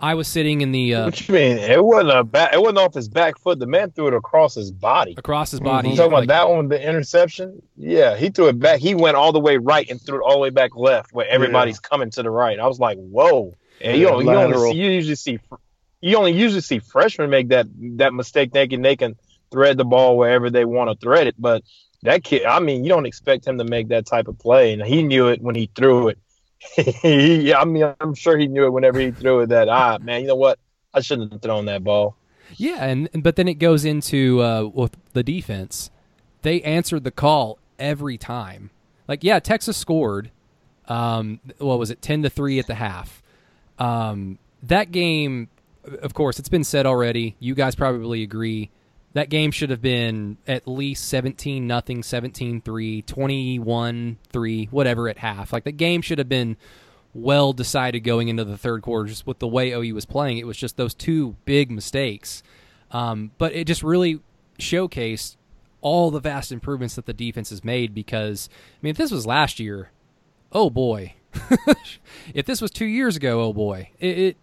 I 0.00 0.14
was 0.14 0.28
sitting 0.28 0.60
in 0.60 0.70
the. 0.70 0.94
Uh, 0.94 1.04
what 1.06 1.26
you 1.26 1.34
mean? 1.34 1.58
It 1.58 1.84
wasn't 1.84 2.12
a 2.12 2.22
back. 2.22 2.52
It 2.54 2.60
wasn't 2.60 2.78
off 2.78 2.94
his 2.94 3.08
back 3.08 3.36
foot. 3.36 3.58
The 3.58 3.66
man 3.66 3.90
threw 3.90 4.06
it 4.06 4.14
across 4.14 4.54
his 4.54 4.70
body. 4.70 5.16
Across 5.16 5.50
his 5.50 5.58
body. 5.58 5.90
You 5.90 5.96
talking 5.96 6.12
like, 6.12 6.24
about 6.24 6.46
that 6.46 6.54
one, 6.54 6.68
the 6.68 6.80
interception? 6.80 7.60
Yeah, 7.76 8.16
he 8.16 8.30
threw 8.30 8.46
it 8.46 8.60
back. 8.60 8.78
He 8.78 8.94
went 8.94 9.16
all 9.16 9.32
the 9.32 9.40
way 9.40 9.56
right 9.56 9.90
and 9.90 10.00
threw 10.00 10.18
it 10.18 10.22
all 10.24 10.34
the 10.34 10.38
way 10.38 10.50
back 10.50 10.76
left, 10.76 11.12
where 11.12 11.26
everybody's 11.26 11.80
yeah. 11.82 11.88
coming 11.88 12.10
to 12.10 12.22
the 12.22 12.30
right. 12.30 12.60
I 12.60 12.68
was 12.68 12.78
like, 12.78 12.96
whoa. 12.98 13.56
And 13.80 13.96
you, 13.96 14.02
you, 14.02 14.08
only 14.08 14.72
see, 14.72 14.78
you 14.78 14.90
usually 14.90 15.14
see 15.16 15.40
you 16.00 16.16
only 16.16 16.32
usually 16.32 16.60
see 16.60 16.78
freshmen 16.78 17.30
make 17.30 17.48
that 17.48 17.66
that 17.96 18.14
mistake 18.14 18.52
thinking 18.52 18.82
they 18.82 18.96
can 18.96 19.16
thread 19.50 19.76
the 19.76 19.84
ball 19.84 20.16
wherever 20.16 20.50
they 20.50 20.64
want 20.64 20.90
to 20.90 21.04
thread 21.04 21.26
it. 21.26 21.34
But 21.38 21.62
that 22.02 22.24
kid, 22.24 22.44
I 22.44 22.60
mean, 22.60 22.84
you 22.84 22.88
don't 22.88 23.06
expect 23.06 23.46
him 23.46 23.58
to 23.58 23.64
make 23.64 23.88
that 23.88 24.06
type 24.06 24.28
of 24.28 24.38
play, 24.38 24.72
and 24.72 24.82
he 24.82 25.02
knew 25.02 25.28
it 25.28 25.40
when 25.40 25.54
he 25.54 25.70
threw 25.74 26.08
it. 26.08 26.18
he, 26.76 27.54
I 27.54 27.64
mean, 27.64 27.94
I'm 28.00 28.14
sure 28.14 28.36
he 28.36 28.46
knew 28.46 28.66
it 28.66 28.70
whenever 28.70 29.00
he 29.00 29.10
threw 29.10 29.40
it. 29.40 29.48
That 29.48 29.68
ah, 29.68 29.98
man, 30.00 30.22
you 30.22 30.28
know 30.28 30.36
what? 30.36 30.58
I 30.94 31.00
shouldn't 31.00 31.32
have 31.32 31.42
thrown 31.42 31.66
that 31.66 31.84
ball. 31.84 32.16
Yeah, 32.56 32.84
and 32.84 33.08
but 33.22 33.36
then 33.36 33.48
it 33.48 33.54
goes 33.54 33.84
into 33.84 34.42
uh, 34.42 34.64
with 34.64 34.96
the 35.12 35.22
defense. 35.22 35.90
They 36.42 36.62
answered 36.62 37.04
the 37.04 37.10
call 37.10 37.58
every 37.78 38.16
time. 38.16 38.70
Like, 39.06 39.24
yeah, 39.24 39.38
Texas 39.38 39.76
scored. 39.76 40.30
Um, 40.86 41.40
what 41.58 41.78
was 41.78 41.90
it, 41.90 42.00
ten 42.00 42.22
to 42.22 42.30
three 42.30 42.58
at 42.58 42.66
the 42.66 42.74
half? 42.74 43.22
Um, 43.78 44.38
that 44.62 44.90
game 44.90 45.48
of 46.02 46.14
course, 46.14 46.38
it's 46.38 46.48
been 46.48 46.64
said 46.64 46.86
already. 46.86 47.36
You 47.38 47.54
guys 47.54 47.74
probably 47.74 48.22
agree. 48.22 48.70
that 49.14 49.30
game 49.30 49.50
should 49.50 49.70
have 49.70 49.82
been 49.82 50.36
at 50.46 50.68
least 50.68 51.08
17 51.08 51.66
nothing, 51.66 52.02
17 52.02 52.60
3, 52.60 53.02
21 53.02 54.18
3, 54.30 54.64
whatever 54.66 55.08
at 55.08 55.18
half. 55.18 55.52
Like 55.52 55.64
the 55.64 55.72
game 55.72 56.02
should 56.02 56.18
have 56.18 56.28
been 56.28 56.56
well 57.14 57.52
decided 57.52 58.00
going 58.00 58.28
into 58.28 58.44
the 58.44 58.56
third 58.58 58.82
quarter 58.82 59.08
just 59.08 59.26
with 59.26 59.38
the 59.38 59.48
way 59.48 59.72
OU 59.72 59.94
was 59.94 60.04
playing. 60.04 60.38
It 60.38 60.46
was 60.46 60.56
just 60.56 60.76
those 60.76 60.94
two 60.94 61.36
big 61.44 61.70
mistakes. 61.70 62.42
Um, 62.90 63.32
but 63.38 63.52
it 63.54 63.66
just 63.66 63.82
really 63.82 64.20
showcased 64.58 65.36
all 65.80 66.10
the 66.10 66.20
vast 66.20 66.52
improvements 66.52 66.94
that 66.96 67.06
the 67.06 67.12
defense 67.12 67.50
has 67.50 67.64
made 67.64 67.94
because, 67.94 68.48
I 68.52 68.78
mean, 68.82 68.90
if 68.90 68.96
this 68.96 69.10
was 69.10 69.26
last 69.26 69.60
year, 69.60 69.90
oh 70.52 70.70
boy. 70.70 71.14
if 72.34 72.46
this 72.46 72.60
was 72.60 72.70
two 72.70 72.86
years 72.86 73.16
ago, 73.16 73.42
oh 73.42 73.52
boy. 73.52 73.90
It, 73.98 74.18
it 74.18 74.36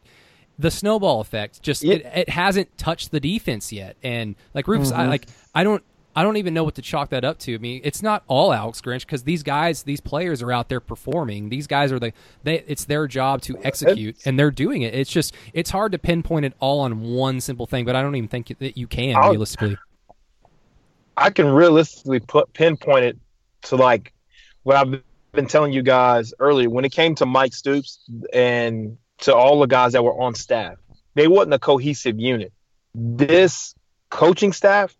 the 0.58 0.72
snowball 0.72 1.22
effect 1.22 1.62
just 1.62 1.84
yeah. 1.84 1.96
it, 1.96 2.06
it, 2.16 2.30
hasn't 2.30 2.78
touched 2.78 3.12
the 3.12 3.20
defense 3.20 3.74
yet 3.74 3.98
and 4.04 4.36
like 4.54 4.68
Rufus 4.68 4.92
mm-hmm. 4.92 5.02
I 5.02 5.08
like 5.08 5.28
I 5.54 5.64
don't 5.64 5.84
I 6.16 6.24
don't 6.24 6.38
even 6.38 6.54
know 6.54 6.64
what 6.64 6.76
to 6.76 6.82
chalk 6.82 7.10
that 7.10 7.26
up 7.26 7.40
to. 7.40 7.56
I 7.56 7.58
mean, 7.58 7.82
it's 7.84 8.02
not 8.02 8.24
all 8.28 8.54
Alex 8.54 8.80
Grinch 8.80 9.02
because 9.02 9.24
these 9.24 9.44
guys, 9.44 9.84
these 9.84 10.00
players 10.00 10.42
are 10.42 10.52
out 10.52 10.70
there 10.70 10.80
performing. 10.80 11.50
These 11.50 11.68
guys 11.68 11.92
are 11.92 12.00
the 12.00 12.14
they. 12.44 12.64
It's 12.68 12.86
their 12.86 13.06
job 13.06 13.42
to 13.44 13.58
execute, 13.64 14.16
and 14.26 14.40
they're 14.40 14.52
doing 14.52 14.84
it. 14.84 14.94
It's 14.94 15.12
just 15.12 15.34
it's 15.54 15.70
hard 15.70 15.92
to 15.92 15.98
pinpoint 15.98 16.46
it 16.46 16.54
all 16.62 16.80
on 16.80 17.02
one 17.02 17.42
simple 17.42 17.66
thing, 17.66 17.84
but 17.84 17.98
I 17.98 18.02
don't 18.02 18.16
even 18.16 18.30
think 18.30 18.58
that 18.60 18.78
you 18.78 18.88
can 18.88 19.18
I'll, 19.18 19.32
realistically. 19.32 19.78
I 21.18 21.32
can 21.32 21.48
realistically 21.48 22.22
put 22.22 22.52
pinpoint 22.54 23.04
it 23.04 23.18
to 23.64 23.76
like 23.76 24.14
what 24.64 24.78
I've 24.78 25.02
been 25.34 25.48
telling 25.48 25.74
you 25.74 25.84
guys 25.84 26.34
earlier. 26.40 26.70
When 26.70 26.86
it 26.86 26.94
came 26.94 27.14
to 27.16 27.26
Mike 27.26 27.54
Stoops 27.54 28.00
and 28.32 28.98
to 29.20 29.36
all 29.36 29.60
the 29.60 29.68
guys 29.68 29.94
that 29.94 30.04
were 30.04 30.20
on 30.20 30.36
staff. 30.36 30.76
They 31.16 31.28
wasn't 31.28 31.54
a 31.54 31.60
cohesive 31.60 32.20
unit. 32.20 32.52
This 32.94 33.74
coaching 34.10 34.54
staff 34.54 34.96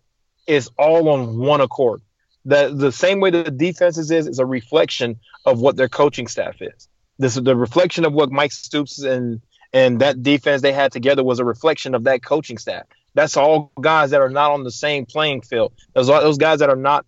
is 0.46 0.70
all 0.78 1.08
on 1.08 1.38
one 1.38 1.60
accord. 1.60 2.00
The 2.44 2.72
the 2.74 2.92
same 2.92 3.20
way 3.20 3.30
the 3.30 3.50
defenses 3.50 4.10
is 4.10 4.26
is 4.26 4.38
a 4.38 4.46
reflection 4.46 5.18
of 5.44 5.60
what 5.60 5.76
their 5.76 5.88
coaching 5.88 6.28
staff 6.28 6.56
is. 6.60 6.88
This 7.18 7.36
is 7.36 7.42
the 7.42 7.56
reflection 7.56 8.04
of 8.04 8.12
what 8.12 8.30
Mike 8.30 8.52
Stoops 8.52 9.02
and 9.02 9.40
and 9.72 10.00
that 10.00 10.22
defense 10.22 10.62
they 10.62 10.72
had 10.72 10.92
together 10.92 11.24
was 11.24 11.38
a 11.38 11.44
reflection 11.44 11.94
of 11.94 12.04
that 12.04 12.22
coaching 12.22 12.58
staff. 12.58 12.84
That's 13.14 13.36
all 13.36 13.72
guys 13.80 14.10
that 14.10 14.20
are 14.20 14.30
not 14.30 14.52
on 14.52 14.62
the 14.62 14.70
same 14.70 15.06
playing 15.06 15.42
field. 15.42 15.72
Those 15.94 16.06
those 16.06 16.38
guys 16.38 16.60
that 16.60 16.70
are 16.70 16.76
not 16.76 17.04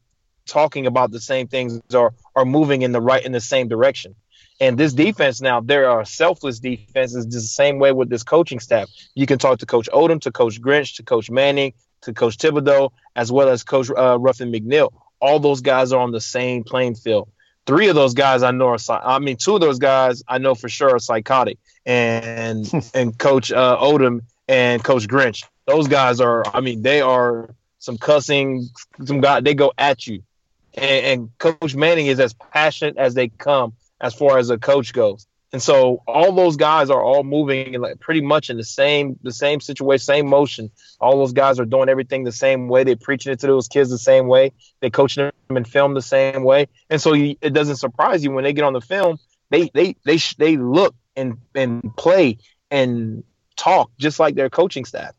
talking 0.46 0.86
about 0.86 1.12
the 1.12 1.20
same 1.20 1.46
things 1.46 1.80
or 1.94 2.14
are 2.34 2.44
moving 2.44 2.82
in 2.82 2.92
the 2.92 3.00
right 3.00 3.24
in 3.24 3.32
the 3.32 3.40
same 3.40 3.68
direction. 3.68 4.14
And 4.60 4.76
this 4.76 4.92
defense 4.92 5.40
now, 5.40 5.60
there 5.60 5.88
are 5.88 6.04
selfless 6.04 6.58
defenses 6.58 7.26
just 7.26 7.36
the 7.36 7.40
same 7.40 7.78
way 7.78 7.92
with 7.92 8.10
this 8.10 8.24
coaching 8.24 8.58
staff. 8.58 8.90
You 9.14 9.26
can 9.26 9.38
talk 9.38 9.58
to 9.60 9.66
Coach 9.66 9.88
Odom, 9.92 10.20
to 10.22 10.32
Coach 10.32 10.60
Grinch, 10.60 10.96
to 10.96 11.02
Coach 11.04 11.30
Manning, 11.30 11.74
to 12.02 12.12
Coach 12.12 12.38
Thibodeaux, 12.38 12.90
as 13.14 13.30
well 13.30 13.48
as 13.48 13.62
Coach 13.62 13.88
uh, 13.90 14.18
Ruffin 14.18 14.50
McNeill. 14.50 14.90
All 15.20 15.38
those 15.38 15.60
guys 15.60 15.92
are 15.92 16.00
on 16.00 16.10
the 16.10 16.20
same 16.20 16.64
playing 16.64 16.96
field. 16.96 17.28
Three 17.66 17.88
of 17.88 17.94
those 17.94 18.14
guys 18.14 18.42
I 18.42 18.50
know 18.50 18.68
are, 18.68 18.78
I 18.88 19.18
mean, 19.18 19.36
two 19.36 19.54
of 19.54 19.60
those 19.60 19.78
guys 19.78 20.22
I 20.26 20.38
know 20.38 20.54
for 20.54 20.68
sure 20.68 20.94
are 20.94 20.98
psychotic, 20.98 21.58
and 21.86 22.70
and 22.94 23.16
Coach 23.18 23.52
uh, 23.52 23.78
Odom 23.80 24.22
and 24.48 24.82
Coach 24.82 25.06
Grinch. 25.06 25.44
Those 25.66 25.86
guys 25.86 26.18
are, 26.20 26.44
I 26.54 26.60
mean, 26.60 26.82
they 26.82 27.00
are 27.00 27.50
some 27.78 27.98
cussing, 27.98 28.68
some 29.04 29.20
guy. 29.20 29.40
They 29.40 29.54
go 29.54 29.72
at 29.76 30.06
you, 30.06 30.22
and, 30.74 31.06
and 31.06 31.38
Coach 31.38 31.74
Manning 31.74 32.06
is 32.06 32.18
as 32.18 32.32
passionate 32.32 32.96
as 32.96 33.14
they 33.14 33.28
come 33.28 33.74
as 34.00 34.14
far 34.14 34.38
as 34.38 34.50
a 34.50 34.58
coach 34.58 34.92
goes. 34.92 35.26
And 35.52 35.62
so 35.62 36.02
all 36.06 36.32
those 36.32 36.56
guys 36.56 36.90
are 36.90 37.02
all 37.02 37.24
moving 37.24 37.80
like 37.80 38.00
pretty 38.00 38.20
much 38.20 38.50
in 38.50 38.58
the 38.58 38.64
same 38.64 39.18
the 39.22 39.32
same 39.32 39.60
situation, 39.60 40.04
same 40.04 40.28
motion. 40.28 40.70
All 41.00 41.18
those 41.18 41.32
guys 41.32 41.58
are 41.58 41.64
doing 41.64 41.88
everything 41.88 42.24
the 42.24 42.32
same 42.32 42.68
way. 42.68 42.84
They're 42.84 42.96
preaching 42.96 43.32
it 43.32 43.40
to 43.40 43.46
those 43.46 43.66
kids 43.66 43.88
the 43.88 43.98
same 43.98 44.26
way. 44.26 44.52
They're 44.80 44.90
coaching 44.90 45.24
them 45.24 45.56
and 45.56 45.66
film 45.66 45.94
the 45.94 46.02
same 46.02 46.44
way. 46.44 46.68
And 46.90 47.00
so 47.00 47.14
you, 47.14 47.36
it 47.40 47.54
doesn't 47.54 47.76
surprise 47.76 48.22
you 48.22 48.30
when 48.30 48.44
they 48.44 48.52
get 48.52 48.64
on 48.64 48.74
the 48.74 48.82
film, 48.82 49.18
they 49.48 49.70
they 49.72 49.96
they 50.04 50.18
they 50.36 50.56
look 50.58 50.94
and 51.16 51.38
and 51.54 51.96
play 51.96 52.38
and 52.70 53.24
talk 53.56 53.90
just 53.98 54.20
like 54.20 54.34
their 54.34 54.50
coaching 54.50 54.84
staff. 54.84 55.14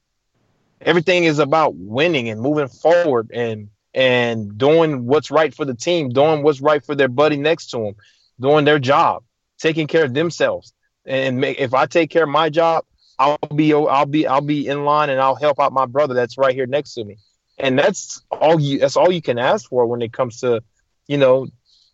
Everything 0.82 1.24
is 1.24 1.40
about 1.40 1.74
winning 1.76 2.30
and 2.30 2.40
moving 2.40 2.68
forward 2.68 3.32
and 3.34 3.70
and 3.96 4.60
doing 4.60 5.08
what's 5.08 5.32
right 5.32 5.56
for 5.56 5.66
the 5.66 5.74
team, 5.74 6.10
doing 6.10 6.44
what's 6.44 6.62
right 6.62 6.86
for 6.86 6.94
their 6.94 7.08
buddy 7.08 7.38
next 7.38 7.72
to 7.72 7.78
them 7.78 7.96
doing 8.40 8.66
their 8.66 8.80
job, 8.80 9.24
taking 9.58 9.88
care 9.88 10.06
of 10.06 10.14
themselves. 10.14 10.74
And 11.06 11.44
if 11.44 11.74
I 11.74 11.86
take 11.86 12.10
care 12.10 12.24
of 12.24 12.30
my 12.30 12.50
job, 12.50 12.86
I'll 13.18 13.38
be 13.54 13.74
I'll 13.74 14.06
be 14.06 14.28
I'll 14.28 14.42
be 14.42 14.68
in 14.68 14.86
line 14.86 15.10
and 15.10 15.20
I'll 15.20 15.36
help 15.36 15.60
out 15.60 15.74
my 15.74 15.86
brother 15.86 16.14
that's 16.14 16.38
right 16.38 16.56
here 16.56 16.68
next 16.68 16.94
to 16.94 17.04
me. 17.04 17.18
And 17.58 17.78
that's 17.78 18.22
all 18.32 18.60
you 18.60 18.80
that's 18.80 18.96
all 18.96 19.12
you 19.12 19.22
can 19.22 19.38
ask 19.38 19.70
for 19.70 19.86
when 19.86 20.02
it 20.02 20.14
comes 20.14 20.40
to, 20.42 20.64
you 21.08 21.18
know, 21.18 21.48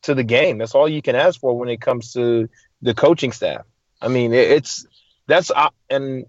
to 0.04 0.14
the 0.14 0.24
game. 0.24 0.60
That's 0.60 0.76
all 0.76 0.88
you 0.88 1.02
can 1.02 1.16
ask 1.16 1.40
for 1.40 1.58
when 1.58 1.70
it 1.70 1.82
comes 1.82 2.14
to 2.14 2.48
the 2.82 2.94
coaching 2.94 3.32
staff. 3.32 3.66
I 4.02 4.08
mean, 4.08 4.34
it, 4.34 4.52
it's 4.52 4.86
that's 5.28 5.52
and 5.90 6.26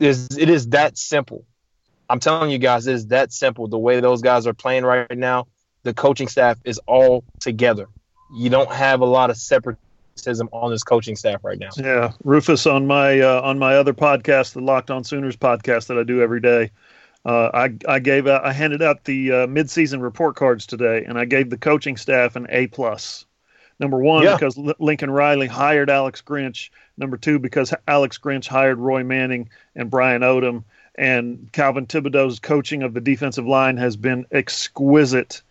is 0.00 0.36
it 0.36 0.50
is 0.50 0.68
that 0.70 0.98
simple. 0.98 1.44
I'm 2.10 2.20
telling 2.20 2.50
you 2.50 2.58
guys, 2.58 2.86
it 2.86 2.94
is 2.94 3.06
that 3.08 3.32
simple. 3.32 3.68
The 3.68 3.78
way 3.78 4.00
those 4.00 4.20
guys 4.20 4.46
are 4.46 4.54
playing 4.54 4.84
right 4.84 5.16
now, 5.16 5.46
the 5.84 5.94
coaching 5.94 6.28
staff 6.28 6.58
is 6.64 6.78
all 6.86 7.24
together 7.40 7.88
you 8.34 8.50
don't 8.50 8.72
have 8.72 9.00
a 9.00 9.06
lot 9.06 9.30
of 9.30 9.36
separatism 9.36 10.48
on 10.52 10.70
this 10.70 10.82
coaching 10.82 11.16
staff 11.16 11.44
right 11.44 11.58
now. 11.58 11.70
Yeah, 11.76 12.12
Rufus 12.24 12.66
on 12.66 12.86
my 12.86 13.20
uh, 13.20 13.40
on 13.42 13.58
my 13.58 13.76
other 13.76 13.94
podcast, 13.94 14.54
the 14.54 14.60
Locked 14.60 14.90
On 14.90 15.04
Sooners 15.04 15.36
podcast 15.36 15.86
that 15.86 15.98
I 15.98 16.02
do 16.02 16.20
every 16.22 16.40
day. 16.40 16.70
Uh, 17.24 17.50
I 17.54 17.74
I 17.88 17.98
gave 18.00 18.26
out, 18.26 18.44
I 18.44 18.52
handed 18.52 18.82
out 18.82 19.04
the 19.04 19.32
uh, 19.32 19.46
midseason 19.46 20.02
report 20.02 20.36
cards 20.36 20.66
today, 20.66 21.04
and 21.04 21.18
I 21.18 21.24
gave 21.24 21.50
the 21.50 21.56
coaching 21.56 21.96
staff 21.96 22.36
an 22.36 22.46
A 22.50 22.66
plus. 22.66 23.24
Number 23.80 23.98
one, 23.98 24.22
yeah. 24.22 24.34
because 24.34 24.56
L- 24.56 24.74
Lincoln 24.78 25.10
Riley 25.10 25.46
hired 25.46 25.90
Alex 25.90 26.22
Grinch. 26.22 26.70
Number 26.96 27.16
two, 27.16 27.38
because 27.38 27.74
Alex 27.88 28.18
Grinch 28.18 28.46
hired 28.46 28.78
Roy 28.78 29.02
Manning 29.02 29.50
and 29.74 29.90
Brian 29.90 30.22
Odom. 30.22 30.64
And 30.96 31.48
Calvin 31.50 31.86
Thibodeaux's 31.86 32.38
coaching 32.38 32.84
of 32.84 32.94
the 32.94 33.00
defensive 33.00 33.46
line 33.46 33.76
has 33.78 33.96
been 33.96 34.26
exquisite 34.30 35.42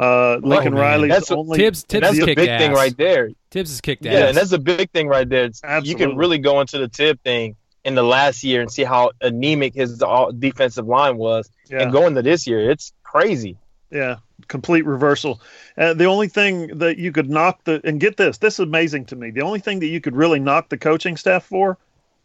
uh, 0.00 0.40
Lincoln 0.42 0.74
oh, 0.74 0.80
Riley's 0.80 1.10
that's 1.10 1.30
only 1.30 1.58
Tibbs. 1.58 1.84
Tibbs 1.84 2.06
that's 2.06 2.18
a 2.18 2.24
big 2.24 2.38
ass. 2.38 2.60
thing 2.60 2.72
right 2.72 2.96
there. 2.96 3.30
Tibbs 3.50 3.70
is 3.70 3.80
kicked 3.82 4.04
yeah, 4.04 4.12
ass. 4.12 4.18
Yeah, 4.18 4.28
and 4.28 4.36
that's 4.36 4.52
a 4.52 4.58
big 4.58 4.90
thing 4.92 5.08
right 5.08 5.28
there. 5.28 5.44
Absolutely. 5.44 5.90
You 5.90 5.96
can 5.96 6.16
really 6.16 6.38
go 6.38 6.60
into 6.60 6.78
the 6.78 6.88
Tib 6.88 7.20
thing 7.22 7.54
in 7.84 7.94
the 7.94 8.02
last 8.02 8.42
year 8.42 8.62
and 8.62 8.70
see 8.70 8.84
how 8.84 9.10
anemic 9.20 9.74
his 9.74 10.02
defensive 10.38 10.86
line 10.86 11.18
was, 11.18 11.50
yeah. 11.68 11.82
and 11.82 11.92
go 11.92 12.06
into 12.06 12.22
this 12.22 12.46
year, 12.46 12.70
it's 12.70 12.92
crazy. 13.02 13.58
Yeah, 13.90 14.16
complete 14.48 14.86
reversal. 14.86 15.40
Uh, 15.76 15.94
the 15.94 16.04
only 16.04 16.28
thing 16.28 16.78
that 16.78 16.96
you 16.96 17.12
could 17.12 17.28
knock 17.28 17.64
the 17.64 17.80
and 17.84 18.00
get 18.00 18.16
this, 18.16 18.38
this 18.38 18.54
is 18.54 18.60
amazing 18.60 19.04
to 19.06 19.16
me. 19.16 19.30
The 19.30 19.42
only 19.42 19.60
thing 19.60 19.80
that 19.80 19.88
you 19.88 20.00
could 20.00 20.16
really 20.16 20.40
knock 20.40 20.70
the 20.70 20.78
coaching 20.78 21.16
staff 21.16 21.44
for 21.44 21.76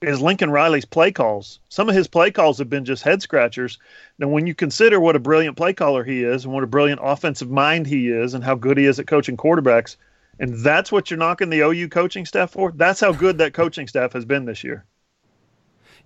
is 0.01 0.21
Lincoln 0.21 0.49
Riley's 0.49 0.85
play 0.85 1.11
calls. 1.11 1.59
Some 1.69 1.89
of 1.89 1.95
his 1.95 2.07
play 2.07 2.31
calls 2.31 2.57
have 2.57 2.69
been 2.69 2.85
just 2.85 3.03
head 3.03 3.21
scratchers. 3.21 3.79
Now, 4.19 4.27
when 4.27 4.45
you 4.45 4.53
consider 4.53 4.99
what 4.99 5.15
a 5.15 5.19
brilliant 5.19 5.57
play 5.57 5.73
caller 5.73 6.03
he 6.03 6.23
is 6.23 6.45
and 6.45 6.53
what 6.53 6.63
a 6.63 6.67
brilliant 6.67 7.01
offensive 7.03 7.49
mind 7.49 7.87
he 7.87 8.09
is 8.09 8.33
and 8.33 8.43
how 8.43 8.55
good 8.55 8.77
he 8.77 8.85
is 8.85 8.99
at 8.99 9.07
coaching 9.07 9.37
quarterbacks, 9.37 9.95
and 10.39 10.53
that's 10.63 10.91
what 10.91 11.09
you're 11.09 11.17
knocking 11.17 11.49
the 11.49 11.61
OU 11.61 11.89
coaching 11.89 12.25
staff 12.25 12.51
for, 12.51 12.71
that's 12.73 12.99
how 12.99 13.11
good 13.11 13.37
that 13.37 13.53
coaching 13.53 13.87
staff 13.87 14.13
has 14.13 14.25
been 14.25 14.45
this 14.45 14.63
year. 14.63 14.85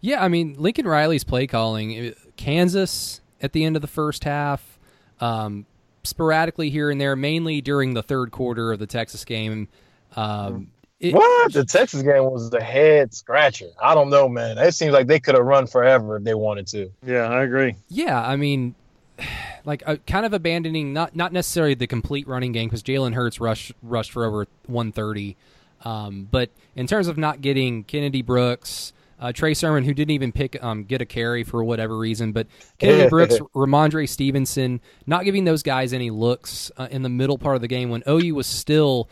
Yeah, 0.02 0.24
I 0.24 0.28
mean, 0.28 0.56
Lincoln 0.58 0.88
Riley's 0.88 1.24
play 1.24 1.48
calling, 1.48 2.14
Kansas 2.38 3.22
at 3.42 3.54
the 3.54 3.66
end 3.66 3.76
of 3.76 3.82
the 3.82 3.88
first 3.88 4.24
half, 4.24 4.80
um, 5.20 5.66
sporadically 6.04 6.70
here 6.70 6.90
and 6.90 7.02
there, 7.02 7.16
mainly 7.16 7.60
during 7.60 7.94
the 7.94 8.04
third 8.04 8.32
quarter 8.32 8.72
of 8.72 8.80
the 8.80 8.88
Texas 8.88 9.26
game. 9.26 9.68
Um, 10.16 10.72
it, 11.00 11.14
what 11.14 11.54
the 11.54 11.64
Texas 11.64 12.02
game 12.02 12.26
was 12.26 12.50
the 12.50 12.62
head 12.62 13.14
scratcher. 13.14 13.70
I 13.82 13.96
don't 13.96 14.10
know, 14.10 14.28
man. 14.28 14.58
It 14.58 14.74
seems 14.74 14.92
like 14.92 15.08
they 15.08 15.20
could 15.20 15.36
have 15.36 15.46
run 15.46 15.66
forever 15.66 16.18
if 16.18 16.24
they 16.24 16.34
wanted 16.34 16.68
to. 16.68 16.92
Yeah, 17.06 17.30
I 17.30 17.44
agree. 17.44 17.76
Yeah, 17.88 18.22
I 18.22 18.36
mean, 18.36 18.76
like 19.66 19.82
uh, 19.86 19.96
kind 20.08 20.26
of 20.26 20.34
abandoning 20.34 20.92
not 20.92 21.16
not 21.16 21.32
necessarily 21.32 21.74
the 21.74 21.88
complete 21.88 22.28
running 22.28 22.52
game 22.52 22.68
because 22.68 22.84
Jalen 22.84 23.14
Hurts 23.14 23.40
rushed 23.40 23.72
rushed 23.82 24.12
for 24.12 24.26
over 24.26 24.48
130, 24.66 25.38
um, 25.86 26.28
but 26.30 26.50
in 26.76 26.86
terms 26.86 27.08
of 27.08 27.18
not 27.18 27.42
getting 27.42 27.84
Kennedy 27.84 28.22
Brooks. 28.22 28.94
Uh, 29.22 29.34
Trey 29.34 29.54
Sermon, 29.54 29.84
who 29.84 29.94
didn't 29.94 30.12
even 30.12 30.32
pick 30.32 30.64
um, 30.64 30.86
get 30.86 31.02
a 31.02 31.06
carry 31.06 31.44
for 31.44 31.62
whatever 31.62 31.98
reason, 31.98 32.32
but 32.32 32.48
Kennedy 32.78 33.10
Brooks, 33.10 33.38
Rhamondre 33.54 34.08
Stevenson, 34.08 34.80
not 35.06 35.26
giving 35.26 35.44
those 35.44 35.62
guys 35.62 35.92
any 35.92 36.10
looks 36.10 36.72
uh, 36.78 36.88
in 36.90 37.02
the 37.02 37.10
middle 37.10 37.38
part 37.38 37.58
of 37.58 37.62
the 37.62 37.68
game 37.68 37.90
when 37.90 38.02
OU 38.08 38.34
was 38.36 38.48
still 38.48 39.10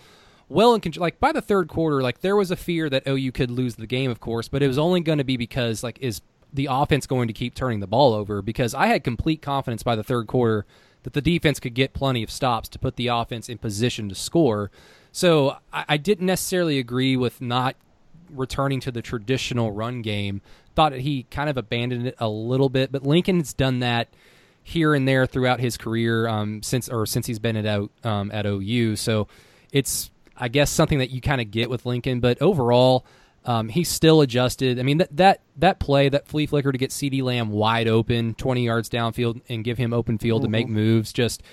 well 0.49 0.73
in 0.73 0.81
control. 0.81 1.01
Like 1.01 1.19
by 1.19 1.31
the 1.31 1.41
third 1.41 1.67
quarter, 1.67 2.01
like 2.01 2.21
there 2.21 2.35
was 2.35 2.51
a 2.51 2.55
fear 2.55 2.89
that 2.89 3.07
OU 3.07 3.31
could 3.31 3.51
lose 3.51 3.75
the 3.75 3.87
game, 3.87 4.11
of 4.11 4.19
course, 4.19 4.47
but 4.47 4.63
it 4.63 4.67
was 4.67 4.77
only 4.77 5.01
going 5.01 5.17
to 5.17 5.23
be 5.23 5.37
because 5.37 5.83
like 5.83 5.97
is 6.01 6.21
the 6.53 6.67
offense 6.69 7.05
going 7.05 7.27
to 7.27 7.33
keep 7.33 7.53
turning 7.53 7.79
the 7.79 7.87
ball 7.87 8.13
over? 8.13 8.41
Because 8.41 8.73
I 8.73 8.87
had 8.87 9.03
complete 9.03 9.41
confidence 9.41 9.83
by 9.83 9.95
the 9.95 10.03
third 10.03 10.27
quarter 10.27 10.65
that 11.03 11.13
the 11.13 11.21
defense 11.21 11.59
could 11.59 11.73
get 11.73 11.93
plenty 11.93 12.23
of 12.23 12.31
stops 12.31 12.67
to 12.69 12.79
put 12.79 12.95
the 12.95 13.07
offense 13.07 13.49
in 13.49 13.57
position 13.57 14.09
to 14.09 14.15
score. 14.15 14.71
So 15.11 15.57
I, 15.71 15.85
I 15.89 15.97
didn't 15.97 16.25
necessarily 16.25 16.79
agree 16.79 17.15
with 17.15 17.41
not 17.41 17.75
returning 18.29 18.79
to 18.81 18.91
the 18.91 19.01
traditional 19.01 19.71
run 19.71 20.01
game. 20.01 20.41
Thought 20.75 20.91
that 20.91 21.01
he 21.01 21.23
kind 21.31 21.49
of 21.49 21.57
abandoned 21.57 22.07
it 22.07 22.15
a 22.19 22.29
little 22.29 22.69
bit, 22.69 22.91
but 22.91 23.03
Lincoln's 23.03 23.53
done 23.53 23.79
that 23.79 24.09
here 24.63 24.93
and 24.93 25.07
there 25.07 25.25
throughout 25.25 25.61
his 25.61 25.77
career 25.77 26.27
um, 26.27 26.61
since 26.61 26.89
or 26.89 27.05
since 27.05 27.25
he's 27.25 27.39
been 27.39 27.55
at 27.55 27.65
out 27.65 27.89
um, 28.03 28.29
at 28.31 28.45
OU. 28.45 28.97
So 28.97 29.27
it's 29.71 30.11
I 30.39 30.47
guess 30.47 30.69
something 30.69 30.99
that 30.99 31.09
you 31.09 31.21
kind 31.21 31.41
of 31.41 31.51
get 31.51 31.69
with 31.69 31.85
Lincoln, 31.85 32.19
but 32.19 32.41
overall. 32.41 33.05
Um, 33.45 33.69
he's 33.69 33.87
still 33.87 34.19
adjusted. 34.19 34.77
I 34.77 34.83
mean 34.83 34.97
that 34.97 35.15
that 35.15 35.39
that 35.55 35.79
play, 35.79 36.09
that 36.09 36.27
flea 36.27 36.47
flicker 36.47 36.69
to 36.69 36.77
get 36.77 36.89
CeeDee 36.89 37.23
Lamb 37.23 37.49
wide 37.49 37.87
open, 37.87 38.33
twenty 38.33 38.65
yards 38.65 38.89
downfield, 38.89 39.39
and 39.47 39.63
give 39.63 39.77
him 39.77 39.93
open 39.93 40.17
field 40.17 40.41
mm-hmm. 40.41 40.47
to 40.47 40.51
make 40.51 40.65
mm-hmm. 40.65 40.75
moves. 40.75 41.13
Just 41.13 41.43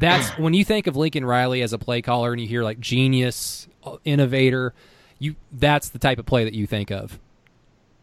that's 0.00 0.36
when 0.36 0.52
you 0.52 0.64
think 0.64 0.88
of 0.88 0.96
Lincoln 0.96 1.24
Riley 1.24 1.62
as 1.62 1.72
a 1.72 1.78
play 1.78 2.02
caller, 2.02 2.32
and 2.32 2.40
you 2.40 2.48
hear 2.48 2.64
like 2.64 2.80
genius, 2.80 3.68
uh, 3.84 3.98
innovator. 4.04 4.74
You 5.20 5.36
that's 5.52 5.90
the 5.90 6.00
type 6.00 6.18
of 6.18 6.26
play 6.26 6.42
that 6.42 6.54
you 6.54 6.66
think 6.66 6.90
of. 6.90 7.20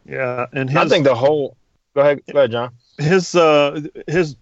Yeah, 0.06 0.46
and 0.54 0.70
his, 0.70 0.78
I 0.78 0.88
think 0.88 1.04
the 1.04 1.14
whole. 1.14 1.54
Go 1.94 2.00
ahead, 2.00 2.22
go 2.32 2.38
ahead, 2.38 2.52
John. 2.52 2.72
His 2.96 3.34
uh, 3.34 3.82
his 4.06 4.36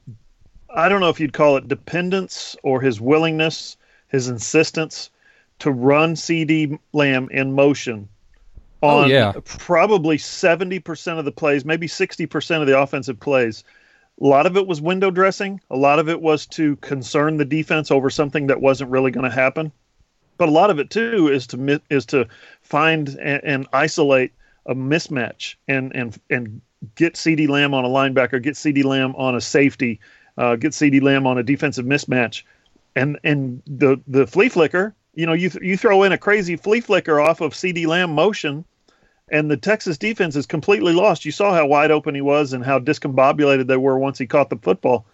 I 0.73 0.89
don't 0.89 1.01
know 1.01 1.09
if 1.09 1.19
you'd 1.19 1.33
call 1.33 1.57
it 1.57 1.67
dependence 1.67 2.57
or 2.63 2.81
his 2.81 3.01
willingness, 3.01 3.77
his 4.09 4.29
insistence 4.29 5.11
to 5.61 5.71
run 5.71 6.15
CeeDee 6.15 6.79
Lamb 6.93 7.29
in 7.31 7.53
motion 7.55 8.09
on 8.83 9.05
oh, 9.05 9.09
yeah. 9.09 9.33
probably 9.45 10.17
70% 10.17 11.19
of 11.19 11.25
the 11.25 11.33
plays, 11.33 11.65
maybe 11.65 11.87
60% 11.87 12.61
of 12.61 12.67
the 12.67 12.79
offensive 12.79 13.21
plays. 13.21 13.63
A 14.21 14.27
lot 14.27 14.47
of 14.47 14.57
it 14.57 14.67
was 14.67 14.81
window 14.81 15.11
dressing. 15.11 15.61
A 15.71 15.77
lot 15.77 15.99
of 15.99 16.09
it 16.09 16.21
was 16.21 16.47
to 16.49 16.77
concern 16.77 17.37
the 17.37 17.45
defense 17.45 17.91
over 17.91 18.11
something 18.11 18.47
that 18.49 18.61
wasn't 18.61 18.91
really 18.91 19.11
going 19.11 19.29
to 19.29 19.35
happen. 19.35 19.73
But 20.37 20.49
a 20.49 20.53
lot 20.53 20.71
of 20.71 20.79
it 20.79 20.89
too 20.91 21.29
is 21.29 21.47
to 21.49 21.81
is 21.91 22.07
to 22.07 22.27
find 22.63 23.09
and, 23.21 23.45
and 23.45 23.67
isolate 23.75 24.33
a 24.67 24.75
mismatch 24.75 25.57
and 25.69 25.95
and 25.95 26.19
and 26.31 26.63
get 26.95 27.15
CeeDee 27.15 27.49
Lamb 27.49 27.75
on 27.75 27.85
a 27.85 27.89
linebacker, 27.89 28.43
get 28.43 28.55
CeeDee 28.55 28.85
Lamb 28.85 29.15
on 29.17 29.35
a 29.35 29.41
safety, 29.41 30.01
uh, 30.39 30.57
get 30.57 30.73
CeeDee 30.73 31.03
Lamb 31.03 31.27
on 31.27 31.37
a 31.37 31.43
defensive 31.43 31.85
mismatch, 31.85 32.45
and 32.97 33.19
and 33.23 33.63
the 33.67 34.01
the 34.07 34.27
flea 34.27 34.49
flicker. 34.49 34.95
You 35.21 35.27
know, 35.27 35.35
you 35.35 35.51
th- 35.51 35.63
you 35.63 35.77
throw 35.77 36.03
in 36.03 36.13
a 36.13 36.19
crazy 36.19 36.57
flea 36.57 36.81
flicker 36.81 37.21
off 37.21 37.43
of 37.43 37.53
CeeDee 37.53 37.87
Lamb 37.87 38.15
motion, 38.15 38.65
and 39.31 39.51
the 39.51 39.57
Texas 39.59 39.99
defense 39.99 40.35
is 40.35 40.47
completely 40.47 40.95
lost. 40.95 41.27
You 41.27 41.31
saw 41.31 41.53
how 41.53 41.67
wide 41.67 41.91
open 41.91 42.15
he 42.15 42.23
was 42.23 42.55
and 42.55 42.65
how 42.65 42.79
discombobulated 42.79 43.67
they 43.67 43.77
were 43.77 43.99
once 43.99 44.19
he 44.19 44.27
caught 44.27 44.49
the 44.49 44.57
football. 44.57 45.05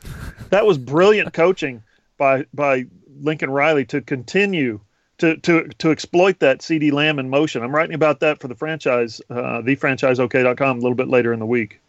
That 0.51 0.65
was 0.65 0.79
brilliant 0.79 1.33
coaching 1.33 1.83
by 2.19 2.47
by 2.55 2.87
Lincoln 3.21 3.51
Riley 3.51 3.85
to 3.87 4.01
continue 4.01 4.79
to 5.19 5.37
to 5.39 5.69
to 5.79 5.91
exploit 5.91 6.39
that 6.39 6.61
CeeDee 6.61 6.93
Lamb 6.93 7.19
in 7.19 7.29
motion. 7.29 7.65
I'm 7.65 7.75
writing 7.75 7.95
about 7.95 8.21
that 8.21 8.41
for 8.41 8.47
the 8.47 8.55
franchise, 8.55 9.21
uh, 9.29 9.63
thefranchiseok.com, 9.63 10.79
a 10.79 10.81
little 10.81 10.95
bit 10.95 11.09
later 11.09 11.33
in 11.33 11.41
the 11.41 11.47
week. 11.47 11.81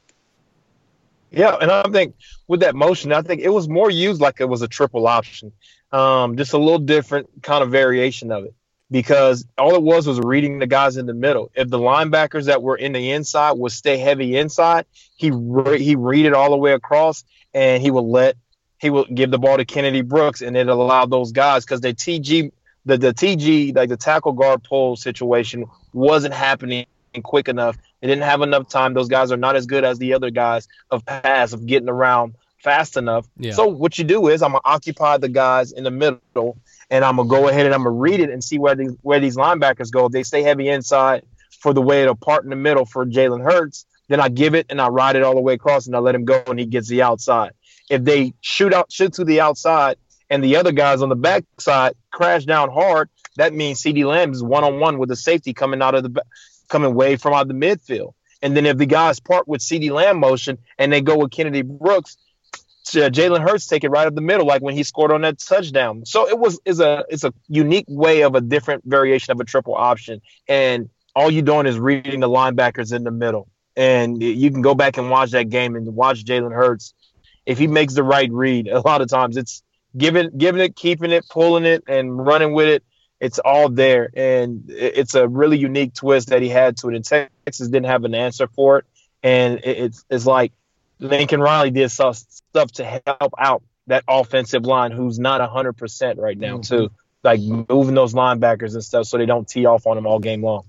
Yeah, 1.30 1.56
and 1.60 1.70
I 1.70 1.84
think 1.92 2.16
with 2.48 2.62
that 2.62 2.74
motion, 2.74 3.12
I 3.12 3.22
think 3.22 3.42
it 3.42 3.50
was 3.50 3.68
more 3.68 3.92
used 3.92 4.22
like 4.22 4.40
it 4.40 4.48
was 4.48 4.62
a 4.62 4.68
triple 4.68 5.08
option, 5.08 5.52
um, 5.92 6.38
just 6.38 6.54
a 6.54 6.58
little 6.58 6.80
different 6.80 7.30
kind 7.42 7.64
of 7.64 7.72
variation 7.72 8.32
of 8.32 8.46
it. 8.46 8.54
Because 8.90 9.46
all 9.58 9.76
it 9.76 9.84
was 9.84 10.08
was 10.08 10.18
reading 10.20 10.60
the 10.60 10.68
guys 10.68 10.96
in 10.96 11.08
the 11.08 11.14
middle. 11.14 11.52
If 11.56 11.70
the 11.70 11.78
linebackers 11.78 12.46
that 12.46 12.64
were 12.64 12.78
in 12.78 12.94
the 12.94 13.12
inside 13.12 13.54
would 13.54 13.74
stay 13.74 13.98
heavy 13.98 14.38
inside, 14.38 14.86
he 15.18 15.30
re- 15.30 15.84
he 15.84 15.98
read 15.98 16.26
it 16.26 16.34
all 16.34 16.52
the 16.52 16.58
way 16.58 16.72
across, 16.72 17.26
and 17.54 17.84
he 17.84 17.92
would 17.92 18.06
let 18.06 18.38
he 18.80 18.90
would 18.90 19.14
give 19.14 19.30
the 19.30 19.40
ball 19.40 19.58
to 19.58 19.66
Kennedy 19.66 20.02
Brooks, 20.02 20.42
and 20.42 20.56
it 20.56 20.70
allowed 20.70 21.10
those 21.10 21.34
guys 21.34 21.66
because 21.66 21.82
the 21.82 21.94
TG 21.94 22.52
the 22.86 22.98
the 22.98 23.14
TG 23.14 23.76
like 23.76 23.90
the 23.90 23.98
tackle 23.98 24.32
guard 24.32 24.64
pull 24.64 24.96
situation 24.96 25.66
wasn't 25.92 26.34
happening 26.34 26.86
quick 27.24 27.48
enough. 27.48 27.78
They 28.02 28.08
didn't 28.08 28.24
have 28.24 28.42
enough 28.42 28.70
time. 28.70 28.94
Those 28.94 29.10
guys 29.10 29.32
are 29.32 29.38
not 29.38 29.56
as 29.56 29.66
good 29.66 29.84
as 29.84 30.00
the 30.00 30.14
other 30.14 30.30
guys 30.30 30.68
of 30.92 31.06
pass 31.06 31.54
of 31.54 31.66
getting 31.66 31.90
around 31.90 32.36
fast 32.58 32.98
enough. 32.98 33.28
Yeah. 33.38 33.52
So 33.52 33.68
what 33.68 33.98
you 33.98 34.04
do 34.04 34.28
is 34.28 34.42
I'm 34.42 34.52
gonna 34.52 34.62
occupy 34.66 35.18
the 35.18 35.30
guys 35.30 35.72
in 35.72 35.84
the 35.84 35.92
middle, 35.92 36.58
and 36.90 37.04
I'm 37.06 37.18
gonna 37.18 37.30
go 37.30 37.48
ahead 37.48 37.66
and 37.66 37.74
I'm 37.74 37.84
gonna 37.84 37.92
read 37.92 38.20
it 38.20 38.30
and 38.30 38.44
see 38.44 38.60
where 38.60 38.76
these 38.76 38.94
where 39.02 39.20
these 39.20 39.38
linebackers 39.38 39.92
go. 39.92 40.06
If 40.06 40.12
they 40.12 40.24
stay 40.24 40.44
heavy 40.44 40.70
inside 40.70 41.24
for 41.60 41.74
the 41.74 41.82
way 41.82 42.06
to 42.06 42.16
part 42.16 42.44
in 42.44 42.50
the 42.50 42.56
middle 42.56 42.86
for 42.86 43.06
Jalen 43.06 43.44
Hurts, 43.44 43.86
then 44.08 44.20
I 44.20 44.30
give 44.30 44.56
it 44.56 44.68
and 44.70 44.82
I 44.82 44.88
ride 44.88 45.16
it 45.16 45.24
all 45.24 45.36
the 45.36 45.42
way 45.42 45.54
across 45.54 45.88
and 45.88 45.96
I 45.96 46.00
let 46.00 46.16
him 46.16 46.26
go 46.26 46.44
and 46.48 46.60
he 46.60 46.66
gets 46.66 46.88
the 46.88 47.02
outside. 47.02 47.52
If 47.90 48.04
they 48.04 48.34
shoot 48.42 48.74
out 48.74 48.92
shoot 48.92 49.14
to 49.14 49.26
the 49.26 49.42
outside 49.42 49.98
and 50.30 50.44
the 50.44 50.58
other 50.58 50.72
guys 50.72 51.02
on 51.02 51.10
the 51.10 51.16
backside 51.16 51.94
crash 52.12 52.46
down 52.46 52.70
hard, 52.70 53.10
that 53.38 53.54
means 53.54 53.82
CeeDee 53.82 54.06
Lamb 54.06 54.32
is 54.32 54.44
one 54.44 54.64
on 54.64 54.80
one 54.80 54.98
with 54.98 55.10
the 55.10 55.16
safety 55.16 55.54
coming 55.54 55.82
out 55.82 55.96
of 55.96 56.04
the 56.04 56.22
coming 56.68 56.94
way 56.96 57.16
from 57.16 57.34
out 57.34 57.48
the 57.48 57.54
midfield. 57.54 58.14
And 58.42 58.56
then 58.56 58.66
if 58.66 58.78
the 58.78 58.86
guys 58.86 59.20
part 59.20 59.48
with 59.48 59.62
CeeDee 59.62 59.92
Lamb 59.92 60.20
motion 60.20 60.58
and 60.78 60.92
they 60.92 61.02
go 61.02 61.18
with 61.18 61.32
Kennedy 61.32 61.64
Brooks, 61.64 62.18
Uh, 62.96 63.10
Jalen 63.10 63.42
Hurts 63.42 63.68
take 63.68 63.84
it 63.84 63.90
right 63.90 64.08
up 64.08 64.16
the 64.16 64.22
middle, 64.22 64.46
like 64.46 64.62
when 64.62 64.76
he 64.76 64.84
scored 64.84 65.12
on 65.12 65.22
that 65.22 65.40
touchdown. 65.40 66.06
So 66.06 66.28
it 66.28 66.38
was 66.38 66.60
is 66.66 66.80
a 66.80 67.06
it's 67.10 67.24
a 67.24 67.34
unique 67.48 67.86
way 67.88 68.22
of 68.24 68.36
a 68.36 68.42
different 68.42 68.84
variation 68.86 69.32
of 69.32 69.40
a 69.40 69.44
triple 69.44 69.76
option, 69.76 70.22
and 70.48 70.90
all 71.16 71.32
you're 71.32 71.44
doing 71.44 71.66
is 71.66 71.80
reading 71.80 72.20
the 72.20 72.30
linebackers 72.30 72.94
in 72.94 73.04
the 73.04 73.12
middle. 73.12 73.48
And 73.76 74.22
you 74.22 74.50
can 74.50 74.62
go 74.62 74.74
back 74.74 74.98
and 74.98 75.10
watch 75.10 75.32
that 75.32 75.50
game 75.50 75.76
and 75.76 75.96
watch 75.96 76.24
Jalen 76.24 76.54
Hurts. 76.54 76.94
If 77.46 77.58
he 77.58 77.68
makes 77.68 77.94
the 77.94 78.04
right 78.04 78.32
read, 78.32 78.68
a 78.68 78.82
lot 78.82 79.02
of 79.02 79.08
times 79.10 79.38
it's 79.38 79.64
giving 79.96 80.38
giving 80.38 80.62
it, 80.62 80.76
keeping 80.76 81.12
it, 81.12 81.28
pulling 81.30 81.66
it, 81.66 81.84
and 81.88 82.26
running 82.26 82.54
with 82.54 82.68
it. 82.68 82.84
It's 83.20 83.40
all 83.40 83.70
there, 83.70 84.10
and 84.16 84.66
it's 84.68 85.16
a 85.16 85.28
really 85.28 85.58
unique 85.58 85.94
twist 85.96 86.30
that 86.30 86.42
he 86.42 86.50
had 86.50 86.78
to 86.78 86.90
it. 86.90 86.96
And 86.96 87.06
Texas 87.06 87.68
didn't 87.68 87.88
have 87.88 88.04
an 88.04 88.14
answer 88.14 88.48
for 88.48 88.80
it, 88.80 88.86
and 89.24 89.60
it's 89.64 90.06
it's 90.10 90.26
like 90.26 90.52
Lincoln 91.00 91.42
Riley 91.42 91.72
did 91.72 91.90
some 91.90 92.14
stuff 92.14 92.72
to 92.74 93.02
help 93.06 93.34
out 93.38 93.64
that 93.88 94.04
offensive 94.08 94.66
line, 94.66 94.92
who's 94.92 95.20
not 95.20 95.42
hundred 95.50 95.74
percent 95.74 96.20
right 96.20 96.38
now, 96.38 96.58
mm-hmm. 96.58 96.76
too. 96.76 96.92
Like 97.24 97.42
moving 97.42 97.96
those 97.96 98.14
linebackers 98.14 98.74
and 98.74 98.84
stuff, 98.84 99.06
so 99.06 99.18
they 99.18 99.26
don't 99.26 99.48
tee 99.48 99.66
off 99.66 99.88
on 99.88 99.96
them 99.96 100.06
all 100.06 100.20
game 100.20 100.44
long. 100.44 100.64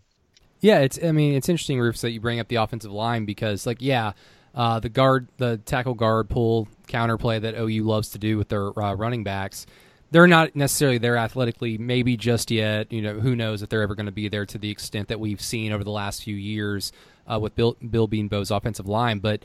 Yeah, 0.61 0.81
it's. 0.81 0.99
I 1.03 1.13
mean, 1.13 1.35
it's 1.35 1.49
interesting, 1.49 1.79
Rufus, 1.81 2.01
that 2.01 2.11
you 2.11 2.21
bring 2.21 2.41
up 2.41 2.49
the 2.49 2.57
offensive 2.57 2.91
line 2.91 3.25
because, 3.25 3.67
like, 3.67 3.79
yeah, 3.81 4.13
uh, 4.55 4.81
the 4.81 4.89
guard, 4.89 5.29
the 5.37 5.59
tackle 5.59 5.95
guard 5.95 6.29
pull 6.29 6.69
counter 6.87 7.17
play 7.17 7.39
that 7.39 7.55
OU 7.55 7.85
loves 7.85 8.11
to 8.11 8.19
do 8.19 8.37
with 8.39 8.49
their 8.49 8.77
uh, 8.79 8.95
running 8.95 9.25
backs. 9.25 9.67
They're 10.11 10.27
not 10.27 10.57
necessarily 10.57 10.99
there 10.99 11.17
athletically, 11.17 11.77
maybe 11.77 12.17
just 12.17 12.51
yet. 12.51 12.91
You 12.93 13.03
know, 13.03 13.21
who 13.21 13.37
knows 13.37 13.63
if 13.63 13.69
they're 13.69 13.83
ever 13.83 13.95
going 13.95 14.07
to 14.07 14.13
be 14.13 14.29
there 14.29 14.47
to 14.47 14.59
the 14.59 14.71
extent 14.71 15.09
that 15.09 15.21
we've 15.21 15.41
seen 15.41 15.71
over 15.71 15.85
the 15.85 15.91
last 15.91 16.25
few 16.25 16.35
years 16.35 16.93
uh, 17.31 17.39
with 17.39 17.55
Bill, 17.55 17.77
Bill 17.89 18.09
Bedenbaugh's 18.09 18.51
offensive 18.51 18.89
line. 18.89 19.19
But 19.19 19.45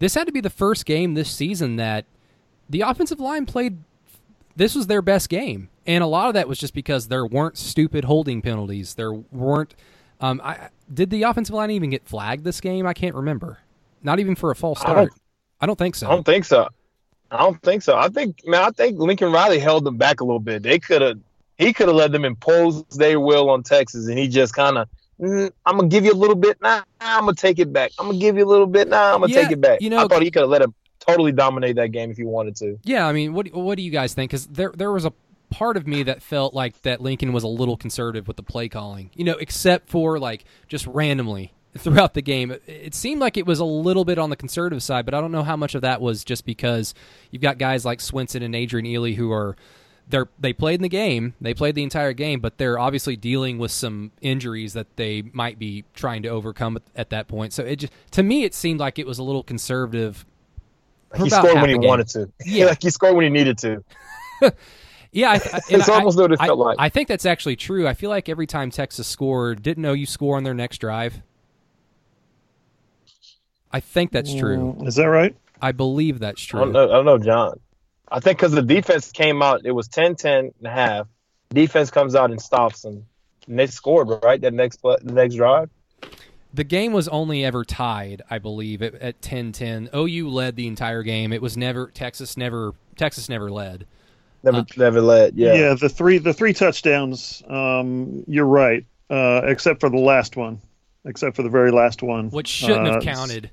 this 0.00 0.14
had 0.14 0.26
to 0.26 0.32
be 0.32 0.40
the 0.40 0.50
first 0.50 0.84
game 0.84 1.14
this 1.14 1.30
season 1.30 1.76
that 1.76 2.04
the 2.68 2.80
offensive 2.80 3.20
line 3.20 3.46
played. 3.46 3.78
This 4.56 4.74
was 4.74 4.88
their 4.88 5.00
best 5.00 5.28
game, 5.28 5.68
and 5.86 6.02
a 6.02 6.06
lot 6.06 6.28
of 6.28 6.34
that 6.34 6.48
was 6.48 6.58
just 6.58 6.74
because 6.74 7.08
there 7.08 7.24
weren't 7.24 7.56
stupid 7.56 8.04
holding 8.04 8.42
penalties. 8.42 8.94
There 8.94 9.12
weren't. 9.12 9.74
Um, 10.20 10.40
I, 10.42 10.68
did 10.92 11.10
the 11.10 11.22
offensive 11.22 11.54
line 11.54 11.70
even 11.70 11.90
get 11.90 12.06
flagged 12.06 12.44
this 12.44 12.60
game? 12.60 12.86
I 12.86 12.92
can't 12.92 13.14
remember. 13.14 13.58
Not 14.02 14.18
even 14.18 14.34
for 14.34 14.50
a 14.50 14.56
false 14.56 14.80
start. 14.80 14.96
I 14.96 15.00
don't, 15.02 15.12
I 15.60 15.66
don't 15.66 15.78
think 15.78 15.94
so. 15.94 16.08
I 16.08 16.10
don't 16.10 16.26
think 16.26 16.44
so. 16.44 16.68
I 17.30 17.38
don't 17.38 17.62
think 17.62 17.82
so. 17.82 17.96
I 17.96 18.08
think 18.08 18.46
man, 18.46 18.62
I 18.62 18.70
think 18.70 18.98
Lincoln 18.98 19.32
Riley 19.32 19.60
held 19.60 19.84
them 19.84 19.96
back 19.96 20.20
a 20.20 20.24
little 20.24 20.40
bit. 20.40 20.62
They 20.62 20.78
could 20.78 21.00
have 21.02 21.18
he 21.58 21.72
could 21.72 21.88
have 21.88 21.96
let 21.96 22.12
them 22.12 22.24
impose 22.24 22.82
their 22.84 23.20
will 23.20 23.50
on 23.50 23.62
Texas, 23.62 24.08
and 24.08 24.18
he 24.18 24.26
just 24.26 24.54
kind 24.54 24.78
of 24.78 24.88
mm, 25.20 25.52
I'm 25.66 25.76
gonna 25.76 25.88
give 25.88 26.04
you 26.04 26.12
a 26.12 26.14
little 26.14 26.36
bit 26.36 26.60
now. 26.60 26.78
Nah, 26.78 26.82
I'm 27.00 27.20
gonna 27.20 27.34
take 27.34 27.58
it 27.58 27.72
back. 27.72 27.92
I'm 27.98 28.06
gonna 28.06 28.18
give 28.18 28.36
you 28.36 28.44
a 28.44 28.48
little 28.48 28.66
bit 28.66 28.88
now. 28.88 28.96
Nah, 28.96 29.14
I'm 29.14 29.20
gonna 29.20 29.32
yeah, 29.32 29.42
take 29.42 29.52
it 29.52 29.60
back. 29.60 29.80
You 29.80 29.90
know, 29.90 30.04
I 30.04 30.08
thought 30.08 30.22
he 30.22 30.30
could 30.30 30.42
have 30.42 30.50
let 30.50 30.62
him 30.62 30.74
totally 31.00 31.32
dominate 31.32 31.76
that 31.76 31.88
game 31.88 32.10
if 32.10 32.16
he 32.16 32.24
wanted 32.24 32.56
to. 32.56 32.78
Yeah, 32.84 33.06
I 33.06 33.12
mean, 33.12 33.32
what 33.34 33.52
what 33.52 33.76
do 33.76 33.82
you 33.82 33.90
guys 33.90 34.14
think? 34.14 34.30
Because 34.30 34.46
there 34.46 34.72
there 34.74 34.92
was 34.92 35.04
a 35.04 35.12
part 35.50 35.76
of 35.76 35.86
me 35.86 36.04
that 36.04 36.22
felt 36.22 36.54
like 36.54 36.80
that 36.82 37.00
Lincoln 37.00 37.32
was 37.32 37.42
a 37.42 37.48
little 37.48 37.76
conservative 37.76 38.28
with 38.28 38.36
the 38.36 38.42
play 38.42 38.68
calling. 38.68 39.10
You 39.14 39.24
know, 39.24 39.34
except 39.34 39.88
for 39.88 40.18
like 40.18 40.44
just 40.68 40.86
randomly 40.86 41.52
throughout 41.78 42.14
the 42.14 42.22
game. 42.22 42.54
It 42.66 42.94
seemed 42.94 43.20
like 43.20 43.36
it 43.36 43.46
was 43.46 43.60
a 43.60 43.64
little 43.64 44.04
bit 44.04 44.18
on 44.18 44.30
the 44.30 44.36
conservative 44.36 44.82
side, 44.82 45.04
but 45.04 45.14
I 45.14 45.20
don't 45.20 45.32
know 45.32 45.42
how 45.42 45.56
much 45.56 45.74
of 45.74 45.82
that 45.82 46.00
was 46.00 46.24
just 46.24 46.44
because 46.44 46.94
you've 47.30 47.42
got 47.42 47.58
guys 47.58 47.84
like 47.84 48.00
Swenson 48.00 48.42
and 48.42 48.54
Adrian 48.54 48.86
Ealy 48.86 49.14
who 49.14 49.30
are 49.32 49.56
they 50.10 50.22
they 50.38 50.52
played 50.52 50.76
in 50.76 50.82
the 50.82 50.88
game, 50.88 51.34
they 51.40 51.54
played 51.54 51.74
the 51.74 51.82
entire 51.82 52.12
game, 52.12 52.40
but 52.40 52.58
they're 52.58 52.78
obviously 52.78 53.16
dealing 53.16 53.58
with 53.58 53.70
some 53.70 54.12
injuries 54.20 54.72
that 54.74 54.96
they 54.96 55.22
might 55.32 55.58
be 55.58 55.84
trying 55.94 56.22
to 56.22 56.28
overcome 56.28 56.76
at, 56.76 56.82
at 56.94 57.10
that 57.10 57.28
point. 57.28 57.52
So 57.52 57.64
it 57.64 57.76
just 57.76 57.92
to 58.12 58.22
me 58.22 58.44
it 58.44 58.54
seemed 58.54 58.80
like 58.80 58.98
it 58.98 59.06
was 59.06 59.18
a 59.18 59.22
little 59.22 59.42
conservative. 59.42 60.24
He 61.16 61.28
scored 61.28 61.54
when 61.54 61.68
he 61.68 61.76
wanted 61.76 62.08
to. 62.08 62.30
Yeah, 62.44 62.66
like 62.66 62.82
he 62.82 62.90
scored 62.90 63.16
when 63.16 63.24
he 63.24 63.30
needed 63.30 63.58
to. 63.58 63.84
Yeah, 65.12 65.32
I, 65.32 65.60
it's 65.68 65.88
almost 65.88 66.18
I, 66.18 66.22
what 66.22 66.32
it 66.32 66.38
felt 66.38 66.60
I, 66.60 66.62
like. 66.62 66.76
I 66.78 66.88
think 66.88 67.08
that's 67.08 67.26
actually 67.26 67.56
true. 67.56 67.88
I 67.88 67.94
feel 67.94 68.10
like 68.10 68.28
every 68.28 68.46
time 68.46 68.70
Texas 68.70 69.08
scored, 69.08 69.60
didn't 69.60 69.82
know 69.82 69.92
you 69.92 70.06
score 70.06 70.36
on 70.36 70.44
their 70.44 70.54
next 70.54 70.78
drive. 70.78 71.20
I 73.72 73.80
think 73.80 74.12
that's 74.12 74.32
true. 74.32 74.76
Mm, 74.78 74.86
is 74.86 74.96
that 74.96 75.06
right? 75.06 75.34
I 75.60 75.72
believe 75.72 76.18
that's 76.20 76.40
true. 76.40 76.60
I 76.60 76.64
don't 76.64 76.72
know, 76.72 76.90
I 76.90 76.92
don't 76.92 77.04
know 77.04 77.18
John. 77.18 77.60
I 78.10 78.20
think 78.20 78.38
because 78.38 78.52
the 78.52 78.62
defense 78.62 79.12
came 79.12 79.42
out, 79.42 79.62
it 79.64 79.72
was 79.72 79.88
10 79.88 80.16
10 80.16 80.52
and 80.58 80.66
a 80.66 80.70
half. 80.70 81.06
Defense 81.50 81.90
comes 81.90 82.14
out 82.14 82.30
and 82.30 82.40
stops 82.40 82.82
them. 82.82 83.06
And 83.48 83.58
they 83.58 83.66
scored, 83.66 84.08
right? 84.22 84.40
That 84.40 84.52
next 84.54 84.82
the 84.82 84.98
next 85.04 85.34
drive? 85.36 85.70
The 86.52 86.64
game 86.64 86.92
was 86.92 87.06
only 87.08 87.44
ever 87.44 87.64
tied, 87.64 88.22
I 88.28 88.38
believe, 88.38 88.82
at, 88.82 88.94
at 88.96 89.20
10-10. 89.20 89.94
OU 89.94 90.28
led 90.30 90.56
the 90.56 90.66
entire 90.66 91.04
game. 91.04 91.32
It 91.32 91.40
was 91.40 91.56
never 91.56 91.86
Texas 91.88 92.36
never 92.36 92.74
Texas 92.96 93.28
never 93.28 93.50
led. 93.50 93.86
Never, 94.42 94.58
Uh, 94.58 94.64
never 94.76 95.00
led. 95.00 95.34
Yeah. 95.36 95.54
Yeah, 95.54 95.74
the 95.74 95.88
three 95.88 96.18
the 96.18 96.32
three 96.34 96.52
touchdowns. 96.52 97.42
Um, 97.48 98.24
you're 98.26 98.46
right, 98.46 98.84
uh, 99.10 99.42
except 99.44 99.80
for 99.80 99.90
the 99.90 99.98
last 99.98 100.36
one, 100.36 100.60
except 101.04 101.36
for 101.36 101.42
the 101.42 101.48
very 101.48 101.70
last 101.70 102.02
one, 102.02 102.30
Which 102.30 102.48
shouldn't 102.48 102.88
Uh, 102.88 102.92
have 102.94 103.02
counted. 103.02 103.50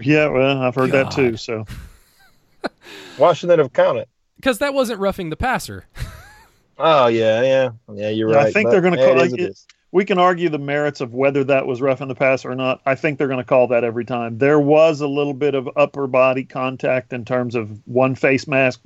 Yeah, 0.00 0.28
well, 0.28 0.62
I've 0.62 0.74
heard 0.74 0.92
that 0.92 1.10
too. 1.10 1.36
So 1.36 1.64
Why 3.16 3.32
shouldn't 3.32 3.58
it 3.58 3.62
have 3.62 3.72
counted? 3.72 4.06
Because 4.36 4.58
that 4.58 4.74
wasn't 4.74 5.00
roughing 5.00 5.30
the 5.30 5.36
passer. 5.36 5.86
Oh 6.80 7.08
yeah, 7.08 7.42
yeah, 7.42 7.70
yeah. 7.92 8.08
You're 8.10 8.30
Yeah, 8.30 8.36
right. 8.36 8.46
I 8.46 8.52
think 8.52 8.66
but, 8.66 8.70
they're 8.70 8.80
gonna 8.80 8.98
yeah, 9.00 9.06
call- 9.06 9.16
It 9.16 9.22
like, 9.22 9.30
what 9.32 9.40
it 9.40 9.50
is. 9.50 9.66
we 9.90 10.04
can 10.04 10.18
argue 10.20 10.48
the 10.48 10.60
merits 10.60 11.00
of 11.00 11.12
whether 11.12 11.42
that 11.42 11.66
was 11.66 11.80
rough 11.82 12.00
in 12.00 12.06
the 12.06 12.14
pass 12.14 12.44
or 12.44 12.54
not. 12.54 12.80
I 12.86 12.94
think 12.94 13.18
they're 13.18 13.26
going 13.26 13.38
to 13.40 13.44
call 13.44 13.66
that 13.66 13.82
every 13.82 14.04
time. 14.04 14.38
There 14.38 14.60
was 14.60 15.00
a 15.00 15.08
little 15.08 15.34
bit 15.34 15.56
of 15.56 15.68
upper 15.74 16.06
body 16.06 16.44
contact 16.44 17.12
in 17.12 17.24
terms 17.24 17.56
of 17.56 17.80
one 17.88 18.14
face 18.14 18.46
mask 18.46 18.80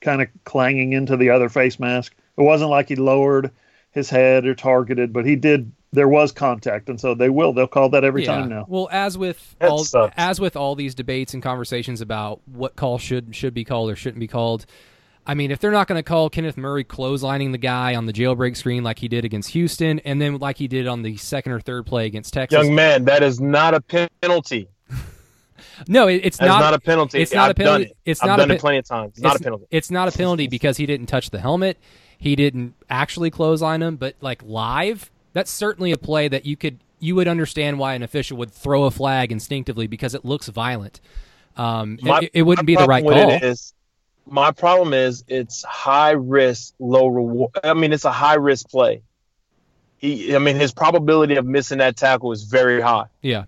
kind 0.00 0.20
of 0.20 0.26
clanging 0.46 0.94
into 0.94 1.16
the 1.16 1.30
other 1.30 1.48
face 1.48 1.78
mask. 1.78 2.12
It 2.36 2.42
wasn't 2.42 2.70
like 2.70 2.88
he 2.88 2.96
lowered 2.96 3.52
his 3.92 4.10
head 4.10 4.44
or 4.44 4.56
targeted, 4.56 5.12
but 5.12 5.24
he 5.24 5.36
did. 5.36 5.70
There 5.92 6.08
was 6.08 6.32
contact, 6.32 6.88
and 6.90 7.00
so 7.00 7.14
they 7.14 7.30
will. 7.30 7.52
They'll 7.54 7.66
call 7.66 7.88
that 7.90 8.04
every 8.04 8.24
time 8.24 8.48
now. 8.50 8.66
Well, 8.68 8.88
as 8.92 9.16
with 9.16 9.56
That 9.58 9.70
all 9.70 9.84
sucks. 9.84 10.14
as 10.18 10.38
with 10.38 10.54
all 10.54 10.74
these 10.74 10.94
debates 10.94 11.32
and 11.32 11.42
conversations 11.42 12.00
about 12.02 12.40
what 12.46 12.76
call 12.76 12.98
should 12.98 13.34
should 13.34 13.54
be 13.54 13.64
called 13.64 13.90
or 13.90 13.96
shouldn't 13.96 14.20
be 14.20 14.26
called, 14.26 14.66
I 15.26 15.34
mean, 15.34 15.50
if 15.50 15.60
they're 15.60 15.70
not 15.70 15.88
going 15.88 15.98
to 15.98 16.02
call 16.02 16.28
Kenneth 16.28 16.56
Murray 16.56 16.84
clotheslining 16.84 17.52
the 17.52 17.58
guy 17.58 17.94
on 17.94 18.06
the 18.06 18.12
jailbreak 18.12 18.56
screen 18.56 18.82
like 18.82 18.98
he 18.98 19.08
did 19.08 19.24
against 19.24 19.50
Houston, 19.50 19.98
and 20.00 20.20
then 20.20 20.38
like 20.38 20.58
he 20.58 20.68
did 20.68 20.86
on 20.86 21.02
the 21.02 21.16
second 21.16 21.52
or 21.52 21.60
third 21.60 21.86
play 21.86 22.06
against 22.06 22.34
Texas, 22.34 22.64
Young 22.64 22.74
man, 22.74 23.04
that 23.06 23.22
is 23.22 23.40
not 23.40 23.72
a 23.74 23.80
penalty. 24.22 24.68
no, 25.88 26.08
it, 26.08 26.20
it's 26.24 26.40
not. 26.40 26.60
not, 26.60 26.74
a 26.74 26.80
penalty. 26.80 27.20
it's 27.20 27.32
not 27.32 27.48
a 27.48 27.50
I've 27.50 27.56
done 27.56 27.64
penalty. 27.66 27.84
it. 27.84 27.96
It's 28.04 28.22
I've 28.22 28.26
not 28.26 28.38
a 28.40 28.42
done 28.42 28.48
pe- 28.48 28.54
it 28.54 28.60
plenty 28.60 28.78
of 28.78 28.86
times. 28.86 29.12
It's 29.14 29.20
not 29.20 29.34
it's, 29.34 29.40
a 29.40 29.44
penalty. 29.44 29.66
It's 29.70 29.90
not 29.90 30.08
a 30.08 30.12
penalty 30.16 30.48
because 30.48 30.76
he 30.76 30.86
didn't 30.86 31.06
touch 31.06 31.30
the 31.30 31.40
helmet. 31.40 31.78
He 32.18 32.34
didn't 32.34 32.74
actually 32.90 33.30
clothesline 33.30 33.82
him, 33.82 33.96
but 33.96 34.16
like 34.20 34.42
live, 34.42 35.10
that's 35.38 35.50
certainly 35.52 35.92
a 35.92 35.96
play 35.98 36.26
that 36.26 36.44
you 36.46 36.56
could 36.56 36.80
you 36.98 37.14
would 37.14 37.28
understand 37.28 37.78
why 37.78 37.94
an 37.94 38.02
official 38.02 38.36
would 38.38 38.50
throw 38.50 38.84
a 38.84 38.90
flag 38.90 39.30
instinctively 39.30 39.86
because 39.86 40.14
it 40.14 40.24
looks 40.24 40.48
violent. 40.48 41.00
Um, 41.56 41.98
My- 42.02 42.18
it, 42.22 42.30
it 42.34 42.42
wouldn't 42.42 42.66
be 42.66 42.74
the 42.74 42.86
right 42.86 43.04
call. 43.04 43.30
is- 43.30 43.72
my 44.26 44.50
problem 44.50 44.92
is 44.92 45.24
it's 45.28 45.62
high 45.62 46.10
risk, 46.10 46.74
low 46.78 47.06
reward. 47.06 47.52
I 47.64 47.72
mean, 47.72 47.92
it's 47.92 48.04
a 48.04 48.10
high 48.12 48.34
risk 48.34 48.68
play. 48.68 49.00
He, 49.98 50.34
I 50.34 50.38
mean, 50.38 50.56
his 50.56 50.72
probability 50.72 51.36
of 51.36 51.46
missing 51.46 51.78
that 51.78 51.96
tackle 51.96 52.32
is 52.32 52.42
very 52.42 52.80
high, 52.80 53.06
yeah, 53.22 53.44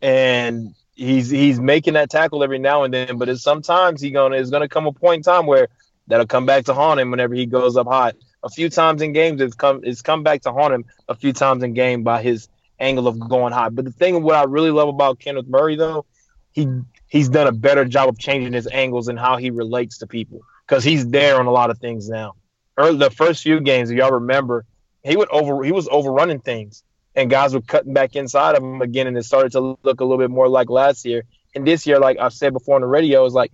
and 0.00 0.74
he's 0.94 1.28
he's 1.30 1.58
making 1.60 1.94
that 1.94 2.10
tackle 2.10 2.42
every 2.44 2.58
now 2.58 2.84
and 2.84 2.92
then. 2.94 3.18
But 3.18 3.28
it's 3.28 3.42
sometimes 3.42 4.00
he 4.00 4.10
gonna 4.10 4.36
is 4.36 4.50
gonna 4.50 4.68
come 4.68 4.86
a 4.86 4.92
point 4.92 5.18
in 5.18 5.22
time 5.22 5.46
where 5.46 5.68
that'll 6.06 6.26
come 6.26 6.46
back 6.46 6.64
to 6.66 6.74
haunt 6.74 7.00
him 7.00 7.10
whenever 7.10 7.34
he 7.34 7.46
goes 7.46 7.76
up 7.76 7.86
high. 7.86 8.12
A 8.44 8.50
few 8.50 8.68
times 8.68 9.02
in 9.02 9.12
games, 9.12 9.40
it's 9.40 9.54
come 9.54 9.80
it's 9.84 10.02
come 10.02 10.22
back 10.22 10.42
to 10.42 10.52
haunt 10.52 10.74
him 10.74 10.84
a 11.08 11.14
few 11.14 11.32
times 11.32 11.62
in 11.62 11.74
game 11.74 12.02
by 12.02 12.22
his 12.22 12.48
angle 12.80 13.06
of 13.06 13.18
going 13.18 13.52
high. 13.52 13.68
But 13.68 13.84
the 13.84 13.92
thing, 13.92 14.22
what 14.22 14.34
I 14.34 14.44
really 14.44 14.70
love 14.70 14.88
about 14.88 15.20
Kenneth 15.20 15.46
Murray 15.46 15.76
though, 15.76 16.06
he 16.52 16.66
he's 17.06 17.28
done 17.28 17.46
a 17.46 17.52
better 17.52 17.84
job 17.84 18.08
of 18.08 18.18
changing 18.18 18.52
his 18.52 18.66
angles 18.66 19.08
and 19.08 19.18
how 19.18 19.36
he 19.36 19.50
relates 19.50 19.98
to 19.98 20.06
people 20.06 20.40
because 20.66 20.82
he's 20.82 21.06
there 21.08 21.38
on 21.38 21.46
a 21.46 21.52
lot 21.52 21.70
of 21.70 21.78
things 21.78 22.08
now. 22.08 22.34
Early, 22.76 22.96
the 22.96 23.10
first 23.10 23.42
few 23.42 23.60
games, 23.60 23.90
if 23.90 23.98
y'all 23.98 24.12
remember, 24.12 24.64
he 25.04 25.16
would 25.16 25.28
over 25.30 25.62
he 25.62 25.72
was 25.72 25.88
overrunning 25.88 26.40
things 26.40 26.82
and 27.14 27.30
guys 27.30 27.54
were 27.54 27.60
cutting 27.60 27.92
back 27.92 28.16
inside 28.16 28.56
of 28.56 28.62
him 28.62 28.80
again, 28.80 29.06
and 29.06 29.16
it 29.16 29.24
started 29.24 29.52
to 29.52 29.78
look 29.82 30.00
a 30.00 30.04
little 30.04 30.18
bit 30.18 30.30
more 30.30 30.48
like 30.48 30.70
last 30.70 31.04
year. 31.04 31.24
And 31.54 31.66
this 31.66 31.86
year, 31.86 31.98
like 31.98 32.18
I've 32.18 32.32
said 32.32 32.52
before 32.52 32.76
on 32.76 32.80
the 32.80 32.86
radio, 32.86 33.24
is 33.24 33.34
like 33.34 33.52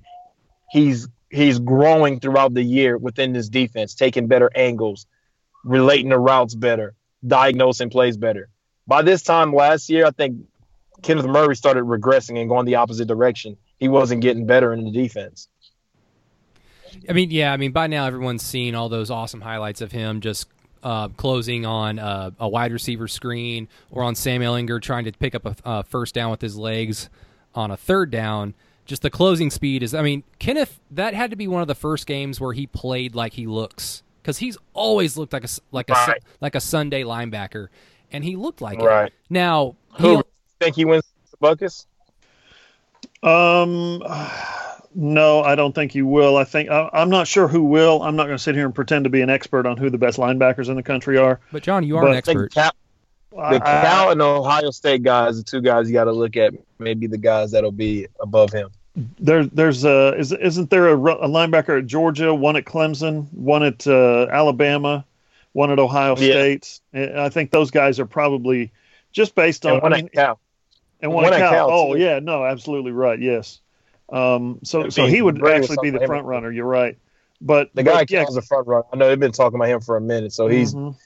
he's 0.71 1.09
he's 1.31 1.59
growing 1.59 2.21
throughout 2.21 2.55
the 2.55 2.63
year 2.63 2.97
within 2.97 3.33
this 3.33 3.49
defense, 3.49 3.95
taking 3.95 4.27
better 4.27 4.51
angles, 4.55 5.07
relating 5.65 6.09
the 6.11 6.19
routes 6.19 6.55
better, 6.55 6.95
diagnosing 7.27 7.91
plays 7.91 8.17
better. 8.17 8.49
By 8.87 9.03
this 9.03 9.23
time 9.23 9.53
last 9.53 9.91
year, 9.91 10.07
I 10.07 10.11
think 10.11 10.41
Kenneth 11.03 11.27
Murray 11.27 11.57
started 11.57 11.85
regressing 11.85 12.41
and 12.41 12.49
going 12.49 12.67
the 12.67 12.77
opposite 12.77 13.07
direction. 13.07 13.57
He 13.79 13.89
wasn't 13.89 14.23
getting 14.23 14.47
better 14.47 14.73
in 14.73 14.85
the 14.85 14.91
defense. 14.91 15.49
I 17.09 17.13
mean, 17.13 17.31
yeah, 17.31 17.53
I 17.53 17.59
mean, 17.59 17.73
by 17.73 17.87
now 17.87 18.07
everyone's 18.07 18.43
seen 18.43 18.75
all 18.75 18.89
those 18.89 19.11
awesome 19.11 19.43
highlights 19.43 19.81
of 19.83 19.93
him 19.93 20.21
just 20.21 20.49
uh, 20.83 21.09
closing 21.09 21.67
on 21.67 21.99
uh, 21.99 22.31
a 22.41 22.49
wide 22.49 22.73
receiver 22.73 23.09
screen 23.09 23.69
or 23.91 24.03
on 24.03 24.15
Sam 24.15 24.41
Ehlinger 24.41 24.81
trying 24.81 25.05
to 25.05 25.13
pick 25.13 25.35
up 25.35 25.61
a 25.65 25.83
first 25.85 26.15
down 26.15 26.31
with 26.31 26.41
his 26.41 26.57
legs 26.57 27.11
on 27.55 27.71
a 27.71 27.77
third 27.77 28.11
down. 28.11 28.55
Just 28.89 29.03
the 29.03 29.11
closing 29.11 29.51
speed 29.51 29.83
is, 29.85 29.95
I 29.95 30.03
mean, 30.03 30.25
Kenneth, 30.41 30.81
that 30.91 31.13
had 31.15 31.31
to 31.31 31.37
be 31.37 31.47
one 31.47 31.63
of 31.63 31.69
the 31.69 31.75
first 31.77 32.07
games 32.07 32.41
where 32.41 32.55
he 32.55 32.67
played 32.67 33.15
like 33.15 33.35
he 33.35 33.47
looks 33.47 34.03
because 34.23 34.39
he's 34.39 34.57
always 34.73 35.17
looked 35.17 35.33
like 35.35 35.43
a 35.43 35.45
s- 35.45 35.61
like 35.73 35.91
a 35.91 35.93
Right. 35.93 36.23
like 36.41 36.55
a 36.55 36.61
Sunday 36.61 37.03
linebacker, 37.05 37.69
and 38.11 38.25
he 38.25 38.35
looked 38.35 38.61
like 38.63 38.81
it. 38.81 38.85
Right. 38.85 39.13
Now, 39.31 39.77
Who 40.01 40.17
he, 40.17 40.23
think 40.61 40.75
he 40.77 40.85
wins 40.87 41.05
the 41.31 41.37
Butkus? 41.37 41.85
Um, 43.23 44.03
no, 44.95 45.43
I 45.43 45.55
don't 45.55 45.75
think 45.75 45.93
he 45.93 46.03
will. 46.03 46.37
I 46.37 46.45
think 46.45 46.71
I, 46.71 46.89
I'm 46.93 47.11
not 47.11 47.27
sure 47.27 47.47
who 47.49 47.65
will. 47.65 48.03
I'm 48.03 48.17
not 48.17 48.25
going 48.25 48.37
to 48.39 48.43
sit 48.43 48.55
here 48.55 48.65
and 48.65 48.75
pretend 48.75 49.05
to 49.05 49.11
be 49.11 49.21
an 49.21 49.31
expert 49.31 49.67
on 49.67 49.77
who 49.77 49.91
the 49.91 49.99
best 49.99 50.19
linebackers 50.19 50.69
in 50.69 50.77
the 50.77 50.83
country 50.83 51.19
are. 51.19 51.41
but 51.53 51.63
John, 51.63 51.85
you 51.85 51.97
are 51.97 52.03
But 52.03 52.11
an 52.11 52.15
I 52.15 52.19
I 52.19 52.21
think 52.23 52.39
expert. 52.41 52.55
Cal, 52.55 53.51
the 53.53 53.61
Cal 53.61 54.11
and 54.13 54.23
Ohio 54.23 54.71
State 54.71 55.03
guys, 55.03 55.37
the 55.37 55.43
two 55.43 55.61
guys 55.61 55.89
you 55.89 55.93
got 55.95 56.05
to 56.05 56.13
look 56.13 56.37
at, 56.37 56.55
maybe 56.79 57.07
the 57.07 57.19
guys 57.19 57.51
that'll 57.51 57.71
be 57.73 58.07
above 58.21 58.51
him. 58.53 58.71
There, 59.19 59.47
there's 59.47 59.85
uh, 59.85 60.15
is, 60.19 60.33
isn't 60.33 60.71
there 60.71 60.89
a, 60.89 60.95
a 60.97 61.29
linebacker 61.29 61.79
at 61.79 61.87
Georgia, 61.87 62.35
one 62.35 62.57
at 62.57 62.65
Clemson, 62.65 63.33
one 63.33 63.63
at 63.63 63.87
uh, 63.87 64.27
Alabama, 64.31 65.05
one 65.53 65.71
at 65.71 65.79
Ohio 65.79 66.17
Yeah. 66.17 66.33
State? 66.33 66.81
And 66.93 67.21
I 67.21 67.29
think 67.29 67.51
those 67.51 67.71
guys 67.71 68.01
are 68.01 68.07
probably 68.07 68.73
just 69.13 69.35
based 69.35 69.65
on. 69.67 69.75
And 69.75 69.83
one 69.83 69.93
I 69.93 69.97
mean, 69.97 70.07
at 70.07 70.13
Cal. 70.13 70.41
and 71.01 71.13
one, 71.13 71.25
one 71.25 71.33
at 71.33 71.39
Cal. 71.39 71.51
Cal, 71.51 71.71
oh 71.71 71.95
too. 71.95 72.01
yeah, 72.01 72.19
no, 72.19 72.45
absolutely 72.45 72.93
right. 72.93 73.21
Yes. 73.21 73.61
Um, 74.11 74.59
so 74.65 74.89
so 74.89 75.07
he 75.07 75.23
would 75.23 75.37
actually 75.47 75.77
be 75.83 75.91
the 75.91 75.99
talking 75.99 75.99
about 75.99 76.03
him 76.03 76.09
front 76.09 76.27
runner. 76.27 76.51
You're 76.51 76.67
right. 76.67 76.99
But 77.41 77.71
The 77.75 77.85
guy 77.85 78.01
but, 78.01 78.11
yeah, 78.11 78.25
Cal's 78.25 78.37
a 78.37 78.43
front 78.43 78.67
runner. 78.67 78.85
I 78.93 78.97
know 78.97 79.09
they've 79.09 79.21
been 79.21 79.33
talking 79.33 79.57
about 79.57 79.69
him 79.69 79.81
for 79.81 79.97
a 79.97 80.01
minute, 80.01 80.33
so 80.33 80.49
he's 80.49 80.75
mhm. 80.75 80.97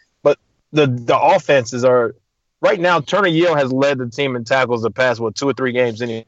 the 0.73 0.87
the 0.87 1.19
offenses 1.19 1.85
are 1.85 2.15
right 2.63 2.81
now. 2.81 3.01
Turner 3.01 3.29
Yell 3.29 3.55
has 3.55 3.71
led 3.71 3.99
the 3.99 4.09
team 4.09 4.35
in 4.37 4.45
tackles 4.45 4.83
the 4.83 4.91
past 4.91 5.21
what 5.21 5.35
two 5.35 5.49
or 5.49 5.53
three 5.53 5.73
games 5.73 6.01
anyway. 6.01 6.25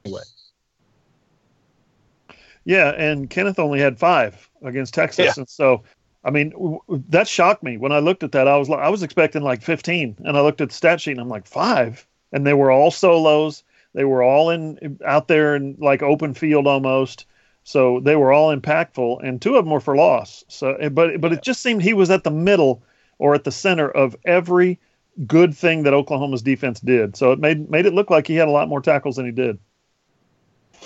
Yeah, 2.64 2.90
and 2.90 3.28
Kenneth 3.28 3.58
only 3.58 3.80
had 3.80 3.98
five 3.98 4.48
against 4.62 4.94
Texas, 4.94 5.24
Yeah. 5.24 5.32
and 5.36 5.48
so 5.48 5.82
I 6.24 6.30
mean 6.30 6.50
w- 6.50 6.80
that 7.10 7.28
shocked 7.28 7.62
me 7.62 7.76
when 7.76 7.92
I 7.92 7.98
looked 7.98 8.22
at 8.22 8.32
that. 8.32 8.48
I 8.48 8.56
was 8.56 8.68
like, 8.68 8.80
I 8.80 8.88
was 8.88 9.02
expecting 9.02 9.42
like 9.42 9.62
15, 9.62 10.16
and 10.24 10.36
I 10.36 10.40
looked 10.40 10.60
at 10.60 10.70
the 10.70 10.74
stat 10.74 11.00
sheet 11.00 11.12
and 11.12 11.20
I'm 11.20 11.28
like 11.28 11.46
five, 11.46 12.06
and 12.32 12.46
they 12.46 12.54
were 12.54 12.70
all 12.70 12.90
solos. 12.90 13.62
They 13.94 14.04
were 14.04 14.22
all 14.22 14.50
in 14.50 14.98
out 15.04 15.28
there 15.28 15.54
in 15.56 15.76
like 15.78 16.02
open 16.02 16.34
field 16.34 16.66
almost. 16.66 17.26
So 17.66 18.00
they 18.00 18.16
were 18.16 18.32
all 18.32 18.54
impactful, 18.54 19.26
and 19.26 19.40
two 19.40 19.56
of 19.56 19.64
them 19.64 19.72
were 19.72 19.80
for 19.80 19.96
loss. 19.96 20.44
So, 20.48 20.74
eh, 20.74 20.88
but 20.88 21.20
but 21.20 21.32
it 21.32 21.42
just 21.42 21.62
seemed 21.62 21.82
he 21.82 21.92
was 21.94 22.10
at 22.10 22.24
the 22.24 22.30
middle 22.30 22.82
or 23.18 23.34
at 23.34 23.44
the 23.44 23.52
center 23.52 23.88
of 23.88 24.16
every 24.24 24.78
good 25.26 25.54
thing 25.56 25.84
that 25.84 25.94
Oklahoma's 25.94 26.42
defense 26.42 26.80
did. 26.80 27.16
So 27.16 27.32
it 27.32 27.38
made 27.38 27.70
made 27.70 27.86
it 27.86 27.94
look 27.94 28.10
like 28.10 28.26
he 28.26 28.34
had 28.36 28.48
a 28.48 28.50
lot 28.50 28.68
more 28.68 28.80
tackles 28.80 29.16
than 29.16 29.26
he 29.26 29.32
did. 29.32 29.58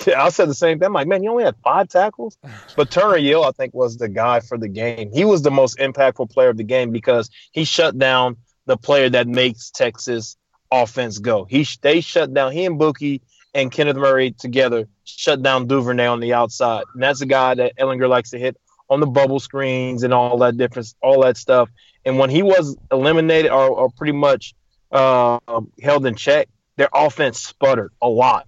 Yeah, 0.06 0.22
I 0.22 0.28
said 0.28 0.48
the 0.48 0.54
same 0.54 0.78
thing. 0.78 0.86
I'm 0.86 0.92
like, 0.92 1.08
man, 1.08 1.22
you 1.22 1.30
only 1.30 1.44
had 1.44 1.56
five 1.62 1.88
tackles, 1.88 2.38
but 2.76 2.90
Turner 2.90 3.16
Yell, 3.16 3.44
I 3.44 3.52
think, 3.52 3.74
was 3.74 3.96
the 3.96 4.08
guy 4.08 4.40
for 4.40 4.58
the 4.58 4.68
game. 4.68 5.10
He 5.12 5.24
was 5.24 5.42
the 5.42 5.50
most 5.50 5.78
impactful 5.78 6.30
player 6.30 6.50
of 6.50 6.56
the 6.56 6.64
game 6.64 6.92
because 6.92 7.30
he 7.52 7.64
shut 7.64 7.98
down 7.98 8.36
the 8.66 8.76
player 8.76 9.08
that 9.10 9.26
makes 9.26 9.70
Texas 9.70 10.36
offense 10.70 11.18
go. 11.18 11.44
He 11.44 11.66
they 11.80 12.00
shut 12.00 12.32
down 12.32 12.52
he 12.52 12.64
and 12.64 12.78
Buki 12.78 13.22
and 13.54 13.72
Kenneth 13.72 13.96
Murray 13.96 14.32
together 14.32 14.88
shut 15.04 15.42
down 15.42 15.66
Duvernay 15.66 16.06
on 16.06 16.20
the 16.20 16.34
outside, 16.34 16.84
and 16.94 17.02
that's 17.02 17.20
a 17.20 17.26
guy 17.26 17.54
that 17.54 17.76
Ehlinger 17.76 18.08
likes 18.08 18.30
to 18.30 18.38
hit 18.38 18.56
on 18.90 19.00
the 19.00 19.06
bubble 19.06 19.40
screens 19.40 20.02
and 20.02 20.14
all 20.14 20.38
that 20.38 20.56
different 20.56 20.94
all 21.02 21.22
that 21.22 21.36
stuff. 21.36 21.70
And 22.04 22.18
when 22.18 22.30
he 22.30 22.42
was 22.42 22.76
eliminated 22.90 23.50
or, 23.50 23.68
or 23.68 23.90
pretty 23.90 24.12
much 24.12 24.54
uh, 24.90 25.38
held 25.82 26.06
in 26.06 26.14
check, 26.14 26.48
their 26.76 26.88
offense 26.94 27.40
sputtered 27.40 27.92
a 28.00 28.08
lot 28.08 28.47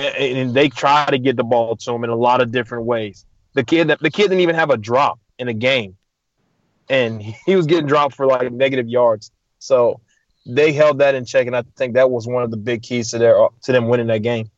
and, 0.00 0.54
they 0.54 0.68
try 0.68 1.06
to 1.06 1.18
get 1.18 1.36
the 1.36 1.44
ball 1.44 1.76
to 1.76 1.92
him 1.92 2.04
in 2.04 2.10
a 2.10 2.16
lot 2.16 2.40
of 2.40 2.52
different 2.52 2.84
ways. 2.84 3.24
The 3.54 3.64
kid 3.64 3.88
that 3.88 4.00
the 4.00 4.10
kid 4.10 4.24
didn't 4.24 4.40
even 4.40 4.54
have 4.54 4.70
a 4.70 4.76
drop 4.76 5.18
in 5.38 5.48
a 5.48 5.54
game, 5.54 5.96
and 6.88 7.20
he 7.22 7.56
was 7.56 7.66
getting 7.66 7.86
dropped 7.86 8.14
for 8.14 8.26
like 8.26 8.52
negative 8.52 8.88
yards. 8.88 9.30
So 9.58 10.00
they 10.46 10.72
held 10.72 10.98
that 10.98 11.14
in 11.14 11.24
check, 11.24 11.46
and 11.46 11.56
I 11.56 11.62
think 11.76 11.94
that 11.94 12.10
was 12.10 12.26
one 12.26 12.42
of 12.42 12.50
the 12.50 12.56
big 12.56 12.82
keys 12.82 13.10
to 13.10 13.18
their 13.18 13.48
to 13.62 13.72
them 13.72 13.88
winning 13.88 14.06
that 14.08 14.22
game. 14.22 14.50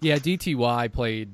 Yeah, 0.00 0.16
DTY 0.16 0.92
played 0.92 1.30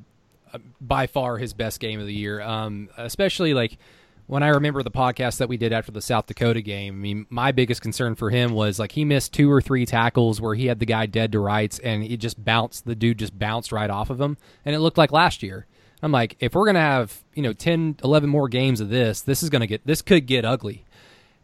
uh, 0.53 0.59
by 0.81 1.07
far 1.07 1.39
his 1.39 1.53
best 1.53 1.81
game 1.81 2.01
of 2.01 2.07
the 2.07 2.15
year. 2.15 2.41
Um, 2.41 2.89
especially 2.97 3.55
like 3.55 3.79
when 4.27 4.43
I 4.43 4.49
remember 4.49 4.83
the 4.83 4.91
podcast 4.91 5.39
that 5.39 5.49
we 5.49 5.57
did 5.57 5.73
after 5.73 5.93
the 5.93 6.01
South 6.01 6.27
Dakota 6.27 6.63
game, 6.63 6.95
I 6.95 6.97
mean, 6.97 7.27
my 7.29 7.53
biggest 7.53 7.83
concern 7.83 8.15
for 8.15 8.31
him 8.31 8.53
was 8.53 8.79
like 8.79 8.93
he 8.93 9.05
missed 9.05 9.35
two 9.35 9.51
or 9.51 9.61
three 9.61 9.85
tackles 9.85 10.41
where 10.41 10.55
he 10.55 10.67
had 10.67 10.79
the 10.79 10.87
guy 10.87 11.07
dead 11.07 11.33
to 11.33 11.41
rights 11.41 11.79
and 11.79 12.03
he 12.03 12.17
just 12.17 12.43
bounced, 12.43 12.87
the 12.87 12.95
dude 12.95 13.19
just 13.19 13.39
bounced 13.39 13.71
right 13.71 13.91
off 13.91 14.11
of 14.11 14.21
him. 14.21 14.39
And 14.65 14.75
it 14.75 14.81
looked 14.81 14.99
like 14.99 15.13
last 15.13 15.43
year. 15.43 15.67
I'm 16.03 16.13
like, 16.13 16.37
if 16.41 16.55
we're 16.55 16.65
going 16.65 16.75
to 16.75 16.81
have, 16.81 17.23
you 17.35 17.43
know, 17.43 17.53
10, 17.53 17.99
11 18.03 18.29
more 18.29 18.49
games 18.49 18.81
of 18.81 18.89
this, 18.89 19.23
this 19.23 19.43
is 19.43 19.51
going 19.51 19.61
to 19.61 19.67
get, 19.67 19.87
this 19.87 20.03
could 20.03 20.27
get 20.27 20.45
ugly. 20.45 20.85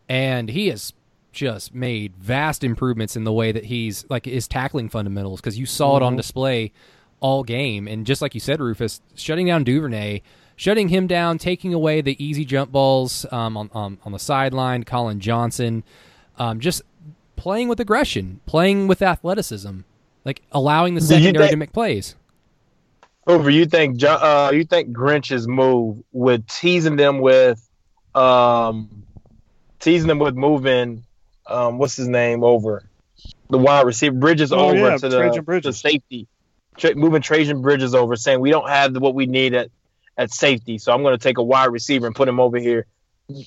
And 0.09 0.49
he 0.49 0.69
has 0.69 0.93
just 1.33 1.75
made 1.75 2.17
vast 2.17 2.65
improvements 2.65 3.15
in 3.15 3.25
the 3.25 3.33
way 3.33 3.53
that 3.53 3.67
he's 3.67 4.05
like 4.11 4.25
his 4.25 4.49
tackling 4.49 4.89
fundamentals 4.89 5.41
because 5.41 5.59
you 5.59 5.67
saw 5.67 5.95
mm-hmm. 5.95 6.03
it 6.03 6.07
on 6.07 6.13
mm-hmm. 6.13 6.17
display 6.19 6.73
all 7.21 7.45
game. 7.45 7.87
And 7.87 8.07
just 8.07 8.23
like 8.23 8.35
you 8.35 8.41
said, 8.41 8.61
Rufus, 8.61 9.01
shutting 9.15 9.47
down 9.47 9.65
Duvernay 9.65 10.23
shutting 10.61 10.89
him 10.89 11.07
down, 11.07 11.39
taking 11.39 11.73
away 11.73 12.03
the 12.03 12.23
easy 12.23 12.45
jump 12.45 12.71
balls 12.71 13.25
um, 13.33 13.57
on, 13.57 13.71
on, 13.73 13.97
on 14.05 14.13
the 14.13 14.19
sideline. 14.19 14.85
Collin 14.85 15.19
Johnson, 15.19 15.83
um, 16.37 16.61
just 16.61 16.83
playing 17.37 17.69
with 17.69 17.81
aggression, 17.81 18.41
playing 18.45 18.87
with 18.87 19.01
athleticism, 19.01 19.81
like 20.27 20.43
allowing 20.53 20.95
the 20.97 21.01
secondary 21.01 21.45
think, 21.45 21.51
to 21.53 21.57
make 21.57 21.73
plays. 21.73 22.15
Over, 23.27 23.49
you 23.49 23.65
think 23.65 24.05
uh, 24.05 24.51
you 24.53 24.65
think 24.65 24.93
Grinch's 24.93 25.49
move 25.49 26.05
with 26.13 26.47
teasing 26.47 26.97
them 26.97 27.21
with, 27.21 27.67
um, 28.15 29.07
teasing 29.79 30.09
them 30.09 30.19
with 30.19 30.35
moving, 30.35 31.05
um, 31.47 31.79
what's 31.79 31.97
his 31.97 32.07
name 32.07 32.45
over, 32.45 32.85
the 33.49 33.57
wide 33.57 33.87
receiver 33.87 34.17
Bridges 34.17 34.53
oh, 34.53 34.59
over 34.59 34.77
yeah, 34.77 34.97
to 34.99 35.09
the, 35.09 35.43
Bridges. 35.43 35.83
the 35.83 35.89
safety, 35.89 36.29
Tra- 36.77 36.97
moving 36.97 37.23
Trejan 37.23 37.63
Bridges 37.63 37.95
over, 37.95 38.15
saying 38.15 38.41
we 38.41 38.51
don't 38.51 38.69
have 38.69 38.95
what 38.99 39.15
we 39.15 39.25
need 39.25 39.55
at 39.55 39.71
at 40.21 40.31
safety, 40.31 40.77
so 40.77 40.93
I'm 40.93 41.03
going 41.03 41.19
to 41.19 41.23
take 41.23 41.39
a 41.39 41.43
wide 41.43 41.73
receiver 41.73 42.07
and 42.07 42.15
put 42.15 42.29
him 42.29 42.39
over 42.39 42.59
here. 42.59 42.87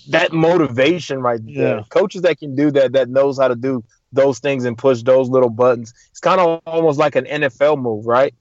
That 0.09 0.33
motivation 0.33 1.21
right 1.21 1.39
there. 1.45 1.77
Yeah. 1.77 1.83
Coaches 1.89 2.23
that 2.23 2.39
can 2.39 2.55
do 2.55 2.71
that, 2.71 2.93
that 2.93 3.09
knows 3.09 3.37
how 3.37 3.47
to 3.47 3.55
do 3.55 3.83
those 4.11 4.39
things 4.39 4.65
and 4.65 4.75
push 4.75 5.03
those 5.03 5.29
little 5.29 5.51
buttons. 5.51 5.93
It's 6.09 6.19
kind 6.19 6.41
of 6.41 6.61
almost 6.65 6.97
like 6.97 7.15
an 7.15 7.25
NFL 7.25 7.79
move, 7.79 8.07
right? 8.07 8.33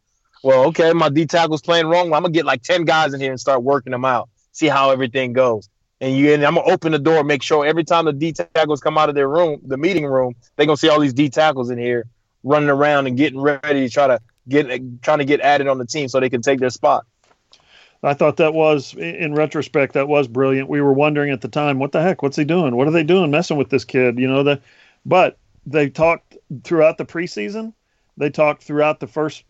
Well, 0.42 0.64
okay, 0.68 0.92
my 0.92 1.10
D 1.10 1.26
tackle's 1.26 1.60
playing 1.60 1.86
wrong. 1.86 2.08
Well, 2.10 2.16
I'm 2.16 2.22
gonna 2.22 2.32
get 2.32 2.46
like 2.46 2.62
ten 2.62 2.84
guys 2.84 3.12
in 3.14 3.20
here 3.20 3.30
and 3.30 3.38
start 3.38 3.62
working 3.62 3.92
them 3.92 4.04
out. 4.04 4.28
See 4.52 4.66
how 4.66 4.90
everything 4.90 5.32
goes. 5.32 5.68
And 6.00 6.16
you 6.16 6.32
and 6.32 6.42
I'm 6.42 6.56
gonna 6.56 6.68
open 6.68 6.92
the 6.92 6.98
door, 6.98 7.22
make 7.22 7.42
sure 7.42 7.64
every 7.64 7.84
time 7.84 8.06
the 8.06 8.12
D 8.12 8.32
tackles 8.32 8.80
come 8.80 8.98
out 8.98 9.08
of 9.08 9.14
their 9.14 9.28
room, 9.28 9.60
the 9.64 9.76
meeting 9.76 10.06
room, 10.06 10.34
they're 10.56 10.66
gonna 10.66 10.76
see 10.76 10.88
all 10.88 11.00
these 11.00 11.14
D 11.14 11.28
tackles 11.28 11.70
in 11.70 11.78
here 11.78 12.06
running 12.42 12.70
around 12.70 13.06
and 13.06 13.16
getting 13.16 13.40
ready 13.40 13.86
to 13.86 13.88
try 13.88 14.08
to 14.08 14.18
get 14.48 14.66
trying 15.02 15.18
to 15.18 15.24
get 15.24 15.40
added 15.40 15.68
on 15.68 15.78
the 15.78 15.86
team 15.86 16.08
so 16.08 16.18
they 16.18 16.30
can 16.30 16.42
take 16.42 16.58
their 16.58 16.70
spot. 16.70 17.06
I 18.02 18.14
thought 18.14 18.36
that 18.38 18.54
was, 18.54 18.94
in 18.94 19.34
retrospect, 19.34 19.94
that 19.94 20.08
was 20.08 20.26
brilliant. 20.26 20.68
We 20.68 20.80
were 20.80 20.92
wondering 20.92 21.30
at 21.30 21.40
the 21.40 21.48
time, 21.48 21.78
what 21.78 21.92
the 21.92 22.02
heck? 22.02 22.22
What's 22.22 22.36
he 22.36 22.44
doing? 22.44 22.74
What 22.74 22.88
are 22.88 22.92
they 22.92 23.04
doing 23.04 23.30
messing 23.30 23.56
with 23.56 23.70
this 23.70 23.84
kid? 23.84 24.18
You 24.18 24.26
know, 24.26 24.42
the, 24.42 24.60
but 25.06 25.38
they 25.66 25.88
talked 25.88 26.36
throughout 26.64 26.98
the 26.98 27.04
preseason. 27.04 27.72
They 28.16 28.28
talked 28.28 28.62
throughout 28.62 29.00
the 29.00 29.06
first 29.06 29.44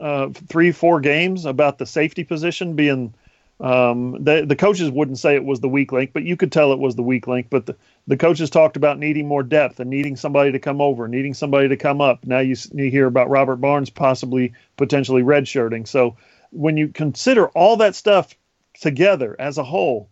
uh, 0.00 0.30
three, 0.48 0.72
four 0.72 1.00
games 1.00 1.44
about 1.44 1.78
the 1.78 1.86
safety 1.86 2.24
position 2.24 2.74
being. 2.74 3.14
Um, 3.60 4.22
the 4.22 4.44
the 4.46 4.54
coaches 4.54 4.88
wouldn't 4.88 5.18
say 5.18 5.34
it 5.34 5.44
was 5.44 5.60
the 5.60 5.68
weak 5.68 5.90
link, 5.90 6.12
but 6.12 6.22
you 6.22 6.36
could 6.36 6.52
tell 6.52 6.72
it 6.72 6.78
was 6.78 6.94
the 6.94 7.02
weak 7.02 7.26
link. 7.26 7.48
But 7.50 7.66
the, 7.66 7.76
the 8.06 8.16
coaches 8.16 8.50
talked 8.50 8.76
about 8.76 9.00
needing 9.00 9.26
more 9.26 9.42
depth 9.42 9.80
and 9.80 9.90
needing 9.90 10.14
somebody 10.14 10.52
to 10.52 10.60
come 10.60 10.80
over, 10.80 11.08
needing 11.08 11.34
somebody 11.34 11.68
to 11.68 11.76
come 11.76 12.00
up. 12.00 12.24
Now 12.24 12.38
you, 12.38 12.54
you 12.72 12.88
hear 12.88 13.06
about 13.06 13.30
Robert 13.30 13.56
Barnes 13.56 13.90
possibly 13.90 14.52
potentially 14.76 15.22
redshirting. 15.22 15.88
So 15.88 16.16
when 16.50 16.76
you 16.76 16.88
consider 16.88 17.48
all 17.48 17.76
that 17.78 17.94
stuff 17.94 18.34
together 18.80 19.36
as 19.38 19.58
a 19.58 19.64
whole, 19.64 20.08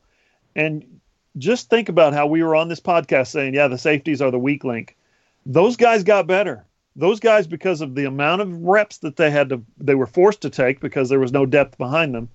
and 0.55 1.01
just 1.39 1.69
think 1.69 1.89
about 1.89 2.15
how 2.15 2.27
we 2.27 2.43
were 2.43 2.57
on 2.57 2.69
this 2.69 2.81
podcast 2.81 3.29
saying, 3.29 3.55
yeah, 3.55 3.69
the 3.69 3.79
safeties 3.79 4.23
are 4.23 4.31
the 4.31 4.39
weak 4.39 4.65
link. 4.65 4.97
Those 5.45 5.77
guys 5.77 6.03
got 6.03 6.27
better. 6.27 6.65
Those 6.97 7.21
guys, 7.21 7.47
because 7.47 7.83
of 7.83 7.95
the 7.95 8.07
amount 8.07 8.41
of 8.41 8.63
reps 8.63 8.99
that 8.99 9.17
they 9.17 9.31
had 9.31 9.51
to, 9.51 9.63
they 9.79 9.95
were 9.95 10.07
forced 10.07 10.41
to 10.43 10.51
take 10.51 10.81
because 10.81 11.09
there 11.09 11.21
was 11.21 11.33
no 11.33 11.45
depth 11.45 11.77
behind 11.77 12.15
them. 12.15 12.31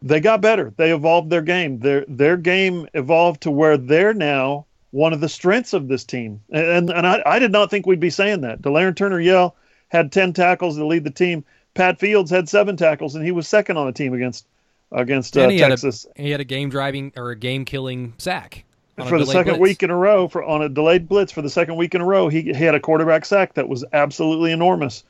They 0.00 0.18
got 0.18 0.40
better. 0.40 0.72
They 0.76 0.92
evolved 0.92 1.30
their 1.30 1.42
game. 1.42 1.78
Their 1.78 2.04
their 2.08 2.36
game 2.36 2.88
evolved 2.94 3.42
to 3.42 3.50
where 3.50 3.76
they're 3.76 4.14
now 4.14 4.66
one 4.90 5.12
of 5.12 5.20
the 5.20 5.28
strengths 5.28 5.74
of 5.74 5.88
this 5.88 6.04
team. 6.04 6.40
And 6.50 6.90
and 6.90 7.06
I, 7.06 7.22
I 7.24 7.38
did 7.38 7.52
not 7.52 7.70
think 7.70 7.86
we'd 7.86 8.00
be 8.00 8.10
saying 8.10 8.40
that. 8.40 8.62
Delarrin 8.62 8.96
Turner 8.96 9.20
Yell 9.20 9.54
had 9.88 10.10
ten 10.10 10.32
tackles 10.32 10.76
to 10.76 10.86
lead 10.86 11.04
the 11.04 11.10
team. 11.10 11.44
Pat 11.74 11.98
Fields 11.98 12.30
had 12.30 12.48
seven 12.48 12.76
tackles, 12.76 13.14
and 13.14 13.24
he 13.24 13.32
was 13.32 13.48
second 13.48 13.76
on 13.76 13.86
the 13.86 13.92
team 13.92 14.12
against 14.14 14.46
against 14.90 15.36
uh, 15.36 15.48
he 15.48 15.58
Texas. 15.58 16.06
Had 16.16 16.20
a, 16.20 16.22
he 16.22 16.30
had 16.30 16.40
a 16.40 16.44
game 16.44 16.68
driving 16.68 17.12
or 17.16 17.30
a 17.30 17.36
game 17.36 17.64
killing 17.64 18.14
sack 18.18 18.64
for 19.08 19.18
the 19.18 19.26
second 19.26 19.54
blitz. 19.54 19.60
week 19.60 19.82
in 19.82 19.90
a 19.90 19.96
row 19.96 20.28
for 20.28 20.44
on 20.44 20.62
a 20.62 20.68
delayed 20.68 21.08
blitz 21.08 21.32
for 21.32 21.42
the 21.42 21.48
second 21.50 21.76
week 21.76 21.94
in 21.94 22.00
a 22.00 22.04
row. 22.04 22.28
He, 22.28 22.42
he 22.42 22.52
had 22.52 22.74
a 22.74 22.80
quarterback 22.80 23.24
sack 23.24 23.54
that 23.54 23.68
was 23.68 23.84
absolutely 23.92 24.52
enormous. 24.52 25.04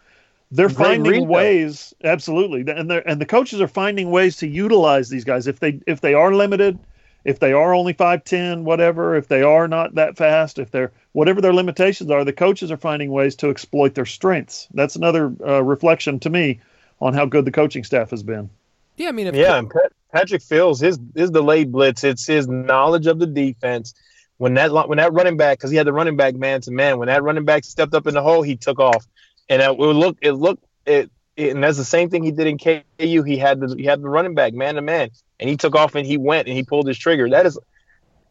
They're 0.53 0.69
finding 0.69 1.29
ways, 1.29 1.95
absolutely, 2.05 2.71
and 2.71 2.91
they 2.91 3.03
and 3.05 3.21
the 3.21 3.27
coaches 3.27 3.61
are 3.61 3.69
finding 3.69 4.11
ways 4.11 4.37
to 4.37 4.47
utilize 4.47 5.09
these 5.09 5.25
guys 5.25 5.47
if 5.47 5.61
they 5.61 5.81
if 5.87 6.03
they 6.03 6.15
are 6.15 6.35
limited 6.35 6.79
if 7.25 7.39
they 7.39 7.53
are 7.53 7.75
only 7.75 7.95
5'10 7.95 8.63
whatever 8.63 9.15
if 9.15 9.29
they 9.29 9.43
are 9.43 9.69
not 9.69 9.95
that 9.95 10.17
fast 10.17 10.59
if 10.59 10.71
they're 10.71 10.93
whatever 11.13 11.41
their 11.41 11.53
limitations 11.53 12.11
are 12.11 12.25
the 12.25 12.33
coaches 12.33 12.71
are 12.71 12.77
finding 12.77 13.11
ways 13.11 13.37
to 13.37 13.51
exploit 13.51 13.95
their 13.95 14.07
strengths. 14.07 14.69
That's 14.75 14.97
another 14.97 15.33
uh, 15.47 15.63
reflection 15.63 16.21
to 16.21 16.31
me 16.31 16.61
on 17.01 17.15
how 17.15 17.27
good 17.27 17.45
the 17.45 17.53
coaching 17.53 17.85
staff 17.85 18.11
has 18.11 18.23
been. 18.23 18.51
Yeah 18.97 19.09
i 19.09 19.13
mean 19.13 19.35
yeah 19.35 19.59
and 19.59 19.73
patrick 20.13 20.43
fields 20.43 20.81
his 20.81 20.99
his 21.15 21.31
delayed 21.31 21.73
blitz 21.73 22.05
it's 22.05 22.27
his 22.27 22.49
knowledge 22.49 23.07
of 23.07 23.19
the 23.19 23.27
defense. 23.27 23.95
When 24.39 24.55
that 24.55 24.73
when 24.89 24.99
that 24.99 25.13
running 25.13 25.37
back 25.37 25.59
because 25.59 25.71
he 25.71 25.77
had 25.77 25.87
the 25.87 25.93
running 25.93 26.17
back 26.17 26.35
man 26.35 26.61
to 26.63 26.73
man 26.73 26.99
when 26.99 27.07
that 27.07 27.23
running 27.23 27.45
back 27.45 27.65
stepped 27.65 27.95
up 27.95 28.07
in 28.07 28.15
the 28.15 28.23
hole 28.23 28.43
he 28.43 28.57
took 28.57 28.81
off. 28.81 29.07
And 29.49 29.63
it 29.63 29.79
looked 29.79 30.19
it 30.23 30.33
looked 30.33 30.65
it 30.87 31.11
and 31.37 31.63
that's 31.63 31.79
the 31.79 31.85
same 31.85 32.11
thing 32.11 32.23
he 32.23 32.31
did 32.31 32.47
in 32.47 32.59
KU. 32.59 33.23
He 33.23 33.39
had 33.39 33.61
the 33.61 33.75
he 33.77 33.85
had 33.85 34.03
the 34.03 34.09
running 34.09 34.35
back 34.35 34.55
man 34.55 34.75
to 34.75 34.83
man, 34.83 35.11
and 35.43 35.51
he 35.51 35.57
took 35.57 35.75
off 35.75 35.97
and 35.97 36.07
he 36.07 36.17
went 36.17 36.47
and 36.47 36.57
he 36.57 36.63
pulled 36.63 36.87
his 36.87 36.97
trigger. 36.97 37.29
That 37.29 37.47
is 37.47 37.59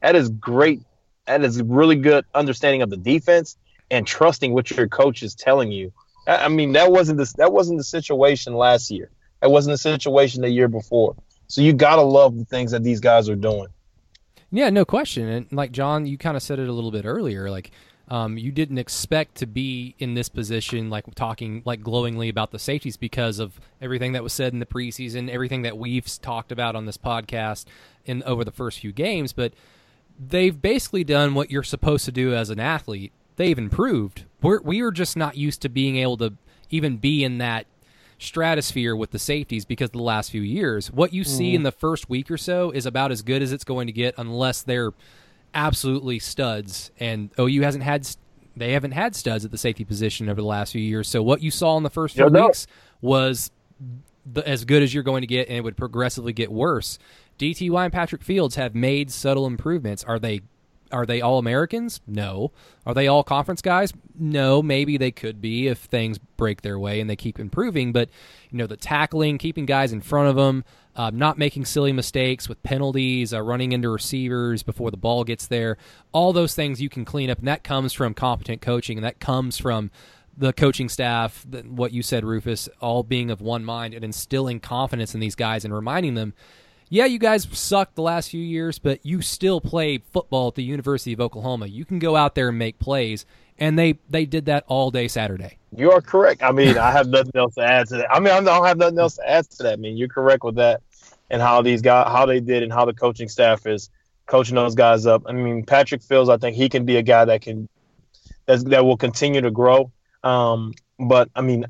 that 0.01 0.15
is 0.15 0.29
great. 0.29 0.81
That 1.27 1.43
is 1.43 1.61
really 1.61 1.97
good 1.97 2.23
understanding 2.33 2.81
of 2.81 2.89
the 2.89 2.95
defense 2.95 3.57
and 3.91 4.07
trusting 4.07 4.53
what 4.53 4.71
your 4.71 4.87
coach 4.87 5.21
is 5.21 5.35
telling 5.35 5.73
you. 5.73 5.91
I 6.25 6.47
mean, 6.47 6.71
that 6.71 6.89
wasn't 6.89 7.17
this 7.17 7.33
that 7.33 7.51
wasn't 7.51 7.79
the 7.79 7.83
situation 7.83 8.53
last 8.53 8.89
year. 8.91 9.11
That 9.41 9.51
wasn't 9.51 9.73
the 9.73 9.77
situation 9.77 10.41
the 10.41 10.49
year 10.49 10.69
before. 10.69 11.17
So 11.47 11.59
you 11.59 11.73
gotta 11.73 12.01
love 12.01 12.37
the 12.37 12.45
things 12.45 12.71
that 12.71 12.81
these 12.81 13.01
guys 13.01 13.27
are 13.27 13.35
doing. 13.35 13.67
Yeah, 14.49 14.69
no 14.69 14.85
question. 14.85 15.27
And 15.27 15.51
like 15.51 15.73
John, 15.73 16.05
you 16.05 16.17
kind 16.17 16.37
of 16.37 16.43
said 16.43 16.59
it 16.59 16.69
a 16.69 16.73
little 16.73 16.91
bit 16.91 17.05
earlier. 17.05 17.49
Like 17.49 17.71
um, 18.11 18.37
you 18.37 18.51
didn't 18.51 18.77
expect 18.77 19.35
to 19.35 19.45
be 19.45 19.95
in 19.97 20.15
this 20.15 20.27
position, 20.27 20.89
like 20.89 21.05
talking 21.15 21.61
like 21.63 21.81
glowingly 21.81 22.27
about 22.27 22.51
the 22.51 22.59
safeties 22.59 22.97
because 22.97 23.39
of 23.39 23.61
everything 23.81 24.11
that 24.11 24.21
was 24.21 24.33
said 24.33 24.51
in 24.51 24.59
the 24.59 24.65
preseason, 24.65 25.29
everything 25.29 25.61
that 25.61 25.77
we've 25.77 26.05
talked 26.21 26.51
about 26.51 26.75
on 26.75 26.85
this 26.85 26.97
podcast 26.97 27.63
in 28.05 28.21
over 28.23 28.43
the 28.43 28.51
first 28.51 28.79
few 28.79 28.91
games. 28.91 29.31
But 29.31 29.53
they've 30.19 30.61
basically 30.61 31.05
done 31.05 31.33
what 31.33 31.51
you're 31.51 31.63
supposed 31.63 32.03
to 32.03 32.11
do 32.11 32.35
as 32.35 32.49
an 32.49 32.59
athlete. 32.59 33.13
They've 33.37 33.57
improved. 33.57 34.25
We're 34.41 34.59
we 34.59 34.81
are 34.81 34.91
just 34.91 35.15
not 35.15 35.37
used 35.37 35.61
to 35.61 35.69
being 35.69 35.95
able 35.95 36.17
to 36.17 36.33
even 36.69 36.97
be 36.97 37.23
in 37.23 37.37
that 37.37 37.65
stratosphere 38.19 38.93
with 38.93 39.11
the 39.11 39.19
safeties 39.19 39.63
because 39.63 39.87
of 39.87 39.93
the 39.93 40.03
last 40.03 40.31
few 40.31 40.41
years. 40.41 40.91
What 40.91 41.13
you 41.13 41.23
see 41.23 41.53
mm. 41.53 41.55
in 41.55 41.63
the 41.63 41.71
first 41.71 42.09
week 42.09 42.29
or 42.29 42.37
so 42.37 42.71
is 42.71 42.85
about 42.85 43.13
as 43.13 43.21
good 43.21 43.41
as 43.41 43.53
it's 43.53 43.63
going 43.63 43.87
to 43.87 43.93
get 43.93 44.15
unless 44.17 44.63
they're 44.63 44.91
absolutely 45.53 46.19
studs, 46.19 46.91
and 46.99 47.29
OU 47.39 47.61
hasn't 47.61 47.83
had 47.83 48.07
they 48.55 48.73
haven't 48.73 48.91
had 48.91 49.15
studs 49.15 49.45
at 49.45 49.51
the 49.51 49.57
safety 49.57 49.85
position 49.85 50.29
over 50.29 50.41
the 50.41 50.47
last 50.47 50.71
few 50.71 50.81
years. 50.81 51.07
So 51.07 51.23
what 51.23 51.41
you 51.41 51.51
saw 51.51 51.77
in 51.77 51.83
the 51.83 51.89
first 51.89 52.15
few 52.15 52.29
yeah, 52.31 52.45
weeks 52.45 52.67
was 52.99 53.51
the, 54.25 54.47
as 54.47 54.65
good 54.65 54.83
as 54.83 54.93
you're 54.93 55.03
going 55.03 55.21
to 55.21 55.27
get, 55.27 55.47
and 55.47 55.57
it 55.57 55.63
would 55.63 55.77
progressively 55.77 56.33
get 56.33 56.51
worse. 56.51 56.99
DTY 57.39 57.85
and 57.85 57.93
Patrick 57.93 58.23
Fields 58.23 58.55
have 58.55 58.75
made 58.75 59.11
subtle 59.11 59.47
improvements. 59.47 60.03
Are 60.03 60.19
they 60.19 60.41
are 60.91 61.05
they 61.05 61.21
all 61.21 61.37
Americans? 61.37 62.01
No. 62.07 62.51
Are 62.85 62.93
they 62.93 63.07
all 63.07 63.23
conference 63.23 63.61
guys? 63.61 63.93
No. 64.17 64.61
Maybe 64.61 64.97
they 64.97 65.11
could 65.11 65.41
be 65.41 65.67
if 65.67 65.79
things 65.79 66.17
break 66.37 66.61
their 66.61 66.79
way 66.79 66.99
and 66.99 67.09
they 67.09 67.15
keep 67.15 67.39
improving. 67.39 67.91
But 67.91 68.09
you 68.49 68.57
know, 68.57 68.67
the 68.67 68.77
tackling, 68.77 69.37
keeping 69.37 69.65
guys 69.65 69.93
in 69.93 70.01
front 70.01 70.29
of 70.29 70.35
them, 70.35 70.63
uh, 70.95 71.09
not 71.11 71.37
making 71.37 71.65
silly 71.65 71.93
mistakes 71.93 72.49
with 72.49 72.61
penalties, 72.63 73.33
uh, 73.33 73.41
running 73.41 73.71
into 73.71 73.89
receivers 73.89 74.63
before 74.63 74.91
the 74.91 74.97
ball 74.97 75.23
gets 75.23 75.47
there. 75.47 75.77
All 76.11 76.33
those 76.33 76.53
things 76.53 76.81
you 76.81 76.89
can 76.89 77.05
clean 77.05 77.29
up, 77.29 77.39
and 77.39 77.47
that 77.47 77.63
comes 77.63 77.93
from 77.93 78.13
competent 78.13 78.61
coaching, 78.61 78.97
and 78.97 79.05
that 79.05 79.19
comes 79.19 79.57
from 79.57 79.89
the 80.37 80.53
coaching 80.53 80.89
staff, 80.89 81.45
what 81.65 81.91
you 81.91 82.01
said, 82.01 82.25
Rufus, 82.25 82.67
all 82.79 83.03
being 83.03 83.29
of 83.29 83.41
one 83.41 83.63
mind 83.63 83.93
and 83.93 84.03
instilling 84.03 84.59
confidence 84.59 85.13
in 85.13 85.19
these 85.19 85.35
guys 85.35 85.65
and 85.65 85.73
reminding 85.73 86.15
them, 86.15 86.33
yeah, 86.91 87.05
you 87.05 87.19
guys 87.19 87.47
sucked 87.53 87.95
the 87.95 88.01
last 88.01 88.31
few 88.31 88.41
years, 88.41 88.77
but 88.77 88.99
you 89.05 89.21
still 89.21 89.61
play 89.61 89.99
football 89.99 90.49
at 90.49 90.55
the 90.55 90.63
University 90.63 91.13
of 91.13 91.21
Oklahoma. 91.21 91.67
You 91.67 91.85
can 91.85 91.99
go 91.99 92.17
out 92.17 92.35
there 92.35 92.49
and 92.49 92.59
make 92.59 92.79
plays, 92.79 93.25
and 93.57 93.79
they 93.79 93.97
they 94.09 94.25
did 94.25 94.47
that 94.47 94.65
all 94.67 94.91
day 94.91 95.07
Saturday. 95.07 95.57
You 95.73 95.93
are 95.93 96.01
correct. 96.01 96.43
I 96.43 96.51
mean, 96.51 96.77
I 96.77 96.91
have 96.91 97.07
nothing 97.07 97.31
else 97.33 97.55
to 97.55 97.61
add 97.61 97.87
to 97.87 97.95
that. 97.95 98.11
I 98.11 98.19
mean, 98.19 98.33
I 98.33 98.41
don't 98.41 98.65
have 98.65 98.77
nothing 98.77 98.99
else 98.99 99.15
to 99.15 99.29
add 99.29 99.49
to 99.51 99.63
that. 99.63 99.73
I 99.73 99.75
mean, 99.77 99.95
you're 99.95 100.09
correct 100.09 100.43
with 100.43 100.55
that, 100.55 100.81
and 101.29 101.41
how 101.41 101.61
these 101.61 101.81
guys, 101.81 102.11
how 102.11 102.25
they 102.25 102.41
did, 102.41 102.61
and 102.61 102.73
how 102.73 102.83
the 102.83 102.93
coaching 102.93 103.29
staff 103.29 103.65
is 103.65 103.89
coaching 104.25 104.55
those 104.55 104.75
guys 104.75 105.05
up. 105.05 105.23
I 105.25 105.31
mean, 105.31 105.63
Patrick 105.65 106.01
Fields, 106.01 106.29
I 106.29 106.35
think 106.35 106.57
he 106.57 106.67
can 106.67 106.83
be 106.83 106.97
a 106.97 107.03
guy 107.03 107.23
that 107.23 107.41
can 107.41 107.69
that 108.47 108.83
will 108.83 108.97
continue 108.97 109.39
to 109.39 109.51
grow. 109.51 109.93
Um, 110.25 110.73
but 110.99 111.29
I 111.37 111.39
mean, 111.39 111.67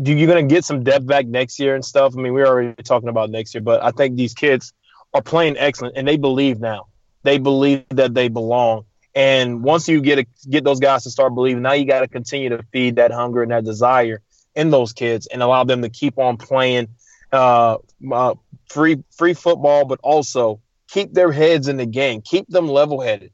do 0.00 0.12
you 0.12 0.26
going 0.26 0.48
to 0.48 0.54
get 0.54 0.64
some 0.64 0.82
depth 0.82 1.06
back 1.06 1.26
next 1.26 1.58
year 1.58 1.74
and 1.74 1.84
stuff? 1.84 2.14
I 2.16 2.20
mean, 2.20 2.32
we're 2.32 2.46
already 2.46 2.82
talking 2.82 3.08
about 3.08 3.30
next 3.30 3.54
year, 3.54 3.62
but 3.62 3.82
I 3.82 3.90
think 3.90 4.16
these 4.16 4.34
kids 4.34 4.72
are 5.14 5.22
playing 5.22 5.56
excellent 5.58 5.96
and 5.96 6.06
they 6.06 6.16
believe 6.16 6.60
now. 6.60 6.86
They 7.22 7.38
believe 7.38 7.84
that 7.90 8.14
they 8.14 8.28
belong. 8.28 8.84
And 9.14 9.62
once 9.62 9.88
you 9.88 10.00
get 10.00 10.18
a, 10.18 10.26
get 10.48 10.64
those 10.64 10.80
guys 10.80 11.04
to 11.04 11.10
start 11.10 11.34
believing, 11.34 11.62
now 11.62 11.72
you 11.72 11.84
got 11.84 12.00
to 12.00 12.08
continue 12.08 12.48
to 12.50 12.62
feed 12.72 12.96
that 12.96 13.12
hunger 13.12 13.42
and 13.42 13.52
that 13.52 13.64
desire 13.64 14.22
in 14.54 14.70
those 14.70 14.92
kids 14.92 15.26
and 15.26 15.42
allow 15.42 15.64
them 15.64 15.82
to 15.82 15.88
keep 15.88 16.18
on 16.18 16.36
playing 16.36 16.88
uh, 17.30 17.78
uh, 18.10 18.34
free 18.68 19.02
free 19.16 19.34
football, 19.34 19.84
but 19.84 20.00
also 20.02 20.60
keep 20.88 21.12
their 21.12 21.32
heads 21.32 21.68
in 21.68 21.76
the 21.76 21.86
game, 21.86 22.22
keep 22.22 22.48
them 22.48 22.68
level 22.68 23.00
headed. 23.00 23.32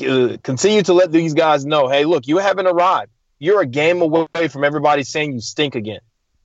Uh, 0.00 0.36
continue 0.42 0.82
to 0.82 0.92
let 0.92 1.12
these 1.12 1.34
guys 1.34 1.64
know, 1.64 1.88
hey, 1.88 2.04
look, 2.04 2.26
you 2.26 2.38
haven't 2.38 2.66
arrived. 2.66 3.10
You're 3.44 3.60
a 3.60 3.66
game 3.66 4.00
away 4.00 4.48
from 4.48 4.64
everybody 4.64 5.02
saying 5.02 5.32
you 5.32 5.40
stink 5.40 5.74
again. 5.74 6.00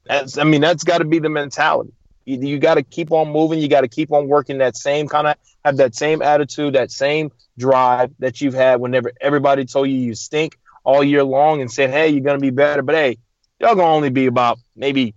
That's, 0.06 0.38
I 0.38 0.44
mean, 0.44 0.60
that's 0.60 0.84
got 0.84 0.98
to 0.98 1.06
be 1.06 1.20
the 1.20 1.30
mentality. 1.30 1.94
You, 2.26 2.40
you 2.40 2.60
got 2.60 2.76
to 2.76 2.84
keep 2.84 3.12
on 3.12 3.32
moving. 3.32 3.60
You 3.60 3.70
got 3.70 3.82
to 3.82 3.88
keep 3.88 4.12
on 4.12 4.28
working 4.28 4.58
that 4.58 4.76
same 4.76 5.08
kind 5.08 5.28
of 5.28 5.36
have 5.64 5.78
that 5.78 5.96
same 5.96 6.22
attitude, 6.22 6.76
that 6.76 6.92
same 6.92 7.32
drive 7.58 8.12
that 8.20 8.42
you've 8.42 8.54
had 8.54 8.82
whenever 8.82 9.14
everybody 9.22 9.64
told 9.66 9.88
you 9.90 9.96
you 9.96 10.14
stink 10.14 10.58
all 10.84 11.04
year 11.04 11.24
long 11.24 11.62
and 11.62 11.72
said, 11.72 11.90
hey, 11.90 12.10
you're 12.10 12.24
gonna 12.24 12.40
be 12.40 12.50
better, 12.50 12.82
but 12.82 12.96
hey, 12.96 13.18
y'all 13.60 13.76
gonna 13.76 13.88
only 13.88 14.10
be 14.10 14.26
about 14.26 14.58
maybe 14.76 15.14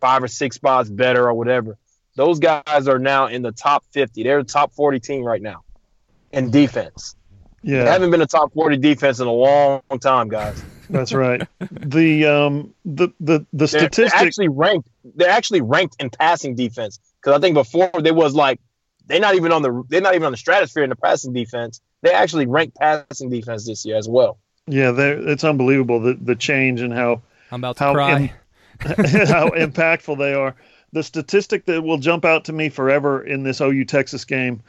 five 0.00 0.22
or 0.22 0.28
six 0.28 0.56
spots 0.56 0.90
better 0.90 1.26
or 1.26 1.34
whatever. 1.34 1.78
Those 2.16 2.38
guys 2.38 2.86
are 2.86 2.98
now 2.98 3.26
in 3.26 3.42
the 3.42 3.52
top 3.52 3.84
50. 3.92 4.22
They're 4.22 4.42
the 4.42 4.48
top 4.48 4.72
40 4.72 5.00
team 5.00 5.24
right 5.24 5.42
now 5.42 5.62
in 6.30 6.50
defense. 6.50 7.16
Yeah. 7.62 7.84
They 7.84 7.90
haven't 7.90 8.10
been 8.10 8.20
a 8.20 8.26
top 8.26 8.52
40 8.52 8.76
defense 8.76 9.18
in 9.18 9.26
a 9.26 9.32
long 9.32 9.80
time, 10.00 10.28
guys. 10.28 10.62
That's 10.90 11.12
right. 11.12 11.42
the 11.70 12.26
um 12.26 12.74
the 12.84 13.08
the 13.20 13.46
the 13.52 13.68
statistics 13.68 14.12
they're 14.12 14.26
actually 14.26 14.48
ranked 14.48 14.88
they're 15.14 15.30
actually 15.30 15.60
ranked 15.60 15.96
in 16.00 16.10
passing 16.10 16.54
defense 16.54 16.98
because 17.20 17.36
I 17.36 17.40
think 17.40 17.54
before 17.54 17.90
they 18.00 18.12
was 18.12 18.34
like 18.34 18.60
they're 19.06 19.20
not 19.20 19.34
even 19.34 19.52
on 19.52 19.62
the 19.62 19.82
they're 19.88 20.00
not 20.00 20.14
even 20.14 20.26
on 20.26 20.32
the 20.32 20.38
stratosphere 20.38 20.82
in 20.82 20.90
the 20.90 20.96
passing 20.96 21.32
defense. 21.32 21.80
They 22.02 22.12
actually 22.12 22.46
ranked 22.46 22.76
passing 22.76 23.30
defense 23.30 23.66
this 23.66 23.84
year 23.84 23.96
as 23.96 24.08
well. 24.08 24.38
Yeah, 24.66 24.92
it's 24.96 25.44
unbelievable 25.44 26.00
the 26.00 26.14
the 26.14 26.34
change 26.34 26.80
and 26.80 26.92
how 26.92 27.22
I'm 27.50 27.60
about 27.60 27.76
to 27.76 27.84
how 27.84 27.92
cry. 27.94 28.20
In, 28.20 28.30
how 28.80 29.50
impactful 29.50 30.18
they 30.18 30.34
are. 30.34 30.56
The 30.92 31.02
statistic 31.02 31.66
that 31.66 31.82
will 31.82 31.98
jump 31.98 32.24
out 32.24 32.44
to 32.46 32.52
me 32.52 32.68
forever 32.68 33.24
in 33.24 33.42
this 33.42 33.60
OU 33.60 33.84
Texas 33.84 34.24
game 34.24 34.62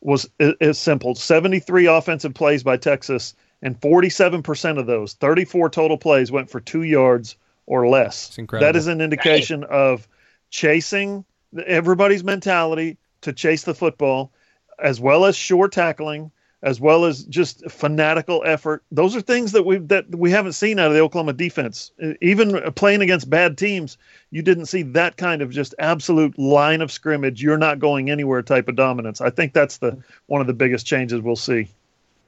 was 0.00 0.28
is 0.38 0.78
simple: 0.78 1.14
73 1.14 1.86
offensive 1.86 2.34
plays 2.34 2.62
by 2.62 2.76
Texas, 2.76 3.34
and 3.62 3.80
47% 3.80 4.78
of 4.78 4.86
those, 4.86 5.14
34 5.14 5.70
total 5.70 5.96
plays, 5.96 6.32
went 6.32 6.50
for 6.50 6.60
two 6.60 6.82
yards 6.82 7.36
or 7.66 7.88
less. 7.88 8.28
That 8.60 8.76
is 8.76 8.88
an 8.88 9.00
indication 9.00 9.64
of 9.64 10.08
chasing 10.50 11.24
everybody's 11.66 12.24
mentality 12.24 12.98
to 13.22 13.32
chase 13.32 13.62
the 13.62 13.74
football, 13.74 14.32
as 14.78 15.00
well 15.00 15.24
as 15.24 15.36
sure 15.36 15.68
tackling, 15.68 16.32
as 16.62 16.80
well 16.80 17.04
as 17.04 17.24
just 17.24 17.68
fanatical 17.70 18.42
effort. 18.46 18.84
Those 18.90 19.16
are 19.16 19.20
things 19.20 19.52
that 19.52 19.64
we 19.64 19.78
that 19.78 20.14
we 20.14 20.30
haven't 20.30 20.52
seen 20.52 20.78
out 20.78 20.88
of 20.88 20.94
the 20.94 21.00
Oklahoma 21.00 21.32
defense. 21.32 21.90
Even 22.20 22.60
playing 22.72 23.02
against 23.02 23.30
bad 23.30 23.58
teams, 23.58 23.98
you 24.30 24.42
didn't 24.42 24.66
see 24.66 24.82
that 24.82 25.16
kind 25.16 25.42
of 25.42 25.50
just 25.50 25.74
absolute 25.78 26.38
line 26.38 26.80
of 26.80 26.92
scrimmage. 26.92 27.42
You're 27.42 27.58
not 27.58 27.78
going 27.78 28.10
anywhere 28.10 28.42
type 28.42 28.68
of 28.68 28.76
dominance. 28.76 29.20
I 29.20 29.30
think 29.30 29.52
that's 29.52 29.78
the 29.78 30.02
one 30.26 30.40
of 30.40 30.46
the 30.46 30.52
biggest 30.52 30.86
changes 30.86 31.20
we'll 31.20 31.36
see. 31.36 31.68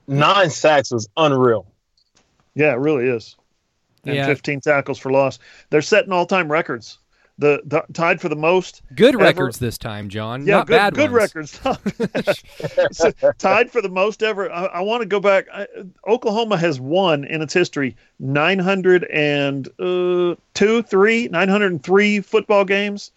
Nine 0.07 0.51
sacks 0.51 0.91
was 0.91 1.09
unreal. 1.17 1.67
Yeah, 2.55 2.73
it 2.73 2.79
really 2.79 3.07
is. 3.07 3.37
And 4.05 4.17
yeah. 4.17 4.27
15 4.27 4.61
tackles 4.61 4.99
for 4.99 5.11
loss. 5.11 5.39
They're 5.71 5.83
setting 5.83 6.13
all-time 6.13 6.51
records 6.51 6.99
the, 7.39 7.63
the, 7.65 7.83
tied 7.93 8.21
for 8.21 8.29
the 8.29 8.37
most 8.37 8.83
good 8.95 9.15
ever. 9.15 9.25
records 9.25 9.59
this 9.59 9.77
time, 9.77 10.09
John. 10.09 10.47
Yeah, 10.47 10.59
Not 10.59 10.69
good, 10.69 10.77
bad 10.77 10.95
good 10.95 11.11
ones. 11.11 11.35
records. 11.35 11.61
so, 12.93 13.11
tied 13.39 13.73
for 13.73 13.83
the 13.83 13.89
most 13.89 14.23
ever. 14.23 14.53
I, 14.53 14.67
I 14.67 14.81
want 14.81 15.03
to 15.03 15.07
go 15.07 15.19
back. 15.19 15.47
I, 15.53 15.67
Oklahoma 16.07 16.57
has 16.57 16.81
won 16.81 17.25
in 17.25 17.43
its 17.43 17.53
history 17.53 17.97
902, 18.21 19.77
uh, 19.81 20.37
three, 20.83 21.27
903 21.29 22.21
football 22.21 22.65
games. 22.65 23.11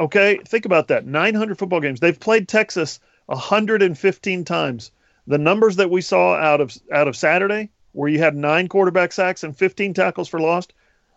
Okay, 0.00 0.38
think 0.46 0.64
about 0.64 0.88
that. 0.88 1.06
900 1.06 1.58
football 1.58 1.80
games. 1.80 2.00
They've 2.00 2.18
played 2.18 2.48
Texas 2.48 2.98
115 3.26 4.44
times. 4.44 4.90
The 5.28 5.38
numbers 5.38 5.76
that 5.76 5.90
we 5.90 6.00
saw 6.00 6.34
out 6.34 6.60
of 6.60 6.76
out 6.90 7.06
of 7.06 7.16
Saturday, 7.16 7.68
where 7.92 8.08
you 8.08 8.18
had 8.18 8.34
nine 8.34 8.66
quarterback 8.66 9.12
sacks 9.12 9.44
and 9.44 9.56
15 9.56 9.92
tackles 9.92 10.26
for 10.26 10.40
loss, 10.40 10.66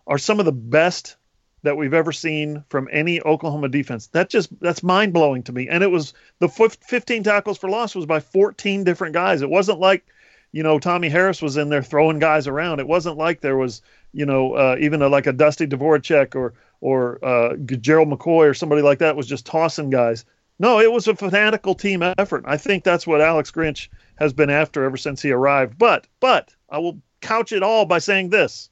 are 0.06 0.18
some 0.18 0.38
of 0.38 0.44
the 0.44 0.52
best 0.52 1.16
that 1.62 1.78
we've 1.78 1.94
ever 1.94 2.12
seen 2.12 2.62
from 2.68 2.88
any 2.92 3.22
Oklahoma 3.22 3.68
defense. 3.68 4.08
That 4.08 4.28
just 4.28 4.50
that's 4.60 4.82
mind 4.82 5.14
blowing 5.14 5.42
to 5.44 5.52
me. 5.52 5.68
And 5.68 5.82
it 5.82 5.90
was 5.90 6.12
the 6.40 6.48
15 6.48 7.22
tackles 7.22 7.56
for 7.56 7.70
loss 7.70 7.94
was 7.94 8.06
by 8.06 8.20
14 8.20 8.84
different 8.84 9.14
guys. 9.14 9.42
It 9.42 9.50
wasn't 9.50 9.80
like 9.80 10.04
you 10.52 10.62
know 10.62 10.78
Tommy 10.78 11.08
Harris 11.08 11.40
was 11.40 11.56
in 11.56 11.70
there 11.70 11.82
throwing 11.82 12.18
guys 12.18 12.46
around. 12.46 12.80
It 12.80 12.88
wasn't 12.88 13.16
like 13.16 13.40
there 13.40 13.56
was 13.56 13.80
you 14.12 14.26
know 14.26 14.52
uh, 14.52 14.76
even 14.78 15.00
a, 15.00 15.08
like 15.08 15.26
a 15.26 15.32
Dusty 15.32 15.66
Dvoracek 15.66 16.34
or 16.34 16.52
or 16.82 17.24
uh, 17.24 17.56
Gerald 17.56 18.08
McCoy 18.08 18.50
or 18.50 18.54
somebody 18.54 18.82
like 18.82 18.98
that 18.98 19.16
was 19.16 19.26
just 19.26 19.46
tossing 19.46 19.88
guys. 19.88 20.26
No, 20.58 20.78
it 20.78 20.92
was 20.92 21.08
a 21.08 21.16
fanatical 21.16 21.74
team 21.74 22.02
effort. 22.02 22.44
I 22.46 22.56
think 22.56 22.84
that's 22.84 23.06
what 23.06 23.20
Alex 23.20 23.50
Grinch 23.50 23.88
has 24.16 24.32
been 24.32 24.50
after 24.50 24.84
ever 24.84 24.96
since 24.96 25.20
he 25.22 25.30
arrived. 25.30 25.78
But 25.78 26.06
but 26.20 26.54
I 26.70 26.78
will 26.78 27.00
couch 27.20 27.52
it 27.52 27.62
all 27.62 27.84
by 27.84 27.98
saying 27.98 28.30
this 28.30 28.70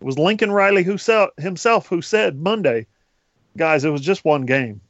it 0.00 0.04
was 0.04 0.18
Lincoln 0.18 0.50
Riley 0.50 0.82
who 0.82 0.96
himself 1.38 1.86
who 1.86 2.02
said 2.02 2.40
Monday, 2.40 2.86
guys, 3.56 3.84
it 3.84 3.90
was 3.90 4.00
just 4.00 4.24
one 4.24 4.46
game. 4.46 4.80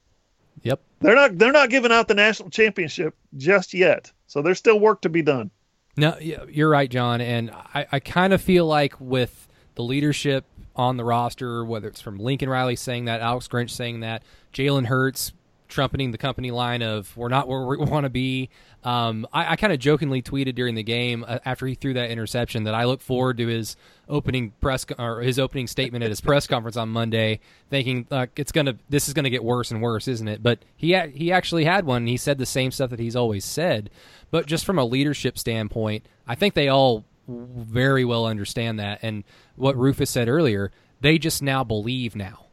Yep. 0.62 0.80
They're 1.00 1.14
not 1.14 1.38
they're 1.38 1.52
not 1.52 1.70
giving 1.70 1.92
out 1.92 2.08
the 2.08 2.14
national 2.14 2.50
championship 2.50 3.14
just 3.36 3.72
yet. 3.74 4.10
So 4.26 4.42
there's 4.42 4.58
still 4.58 4.78
work 4.78 5.02
to 5.02 5.08
be 5.08 5.22
done. 5.22 5.50
No, 5.96 6.16
you're 6.18 6.68
right, 6.68 6.90
John. 6.90 7.20
And 7.20 7.50
I, 7.50 7.86
I 7.92 8.00
kind 8.00 8.32
of 8.32 8.40
feel 8.40 8.66
like 8.66 9.00
with 9.00 9.48
the 9.74 9.82
leadership 9.82 10.44
on 10.76 10.96
the 10.96 11.04
roster, 11.04 11.64
whether 11.64 11.88
it's 11.88 12.00
from 12.00 12.18
Lincoln 12.18 12.48
Riley 12.48 12.76
saying 12.76 13.06
that, 13.06 13.20
Alex 13.20 13.48
Grinch 13.48 13.70
saying 13.70 14.00
that, 14.00 14.22
Jalen 14.54 14.86
Hurts 14.86 15.32
trumpeting 15.70 16.10
the 16.10 16.18
company 16.18 16.50
line 16.50 16.82
of 16.82 17.16
"We're 17.16 17.28
not 17.28 17.48
where 17.48 17.64
we 17.64 17.76
want 17.78 18.04
to 18.04 18.10
be." 18.10 18.50
Um, 18.82 19.26
I, 19.32 19.52
I 19.52 19.56
kind 19.56 19.72
of 19.72 19.78
jokingly 19.78 20.22
tweeted 20.22 20.54
during 20.54 20.74
the 20.74 20.82
game 20.82 21.24
uh, 21.26 21.38
after 21.44 21.66
he 21.66 21.74
threw 21.74 21.94
that 21.94 22.10
interception 22.10 22.64
that 22.64 22.74
I 22.74 22.84
look 22.84 23.00
forward 23.00 23.36
to 23.38 23.46
his 23.46 23.76
opening 24.08 24.52
press 24.60 24.84
or 24.98 25.20
his 25.20 25.38
opening 25.38 25.66
statement 25.66 26.02
at 26.02 26.10
his 26.10 26.20
press 26.20 26.46
conference 26.46 26.76
on 26.76 26.88
Monday, 26.88 27.40
thinking 27.70 28.06
uh, 28.10 28.26
it's 28.36 28.52
gonna 28.52 28.76
this 28.88 29.08
is 29.08 29.14
gonna 29.14 29.30
get 29.30 29.44
worse 29.44 29.70
and 29.70 29.80
worse, 29.82 30.08
isn't 30.08 30.28
it? 30.28 30.42
But 30.42 30.60
he 30.76 30.98
he 31.12 31.32
actually 31.32 31.64
had 31.64 31.84
one. 31.84 32.06
he 32.06 32.16
said 32.16 32.38
the 32.38 32.46
same 32.46 32.70
stuff 32.70 32.90
that 32.90 33.00
he's 33.00 33.16
always 33.16 33.44
said. 33.44 33.90
But 34.30 34.46
just 34.46 34.64
from 34.64 34.78
a 34.78 34.84
leadership 34.84 35.38
standpoint, 35.38 36.04
I 36.26 36.34
think 36.34 36.54
they 36.54 36.68
all 36.68 37.04
very 37.28 38.04
well 38.04 38.26
understand 38.26 38.78
that. 38.78 39.00
And 39.02 39.24
what 39.56 39.76
Rufus 39.76 40.10
said 40.10 40.28
earlier, 40.28 40.70
they 41.00 41.18
just 41.18 41.42
now 41.42 41.64
believe 41.64 42.16
now, 42.16 42.46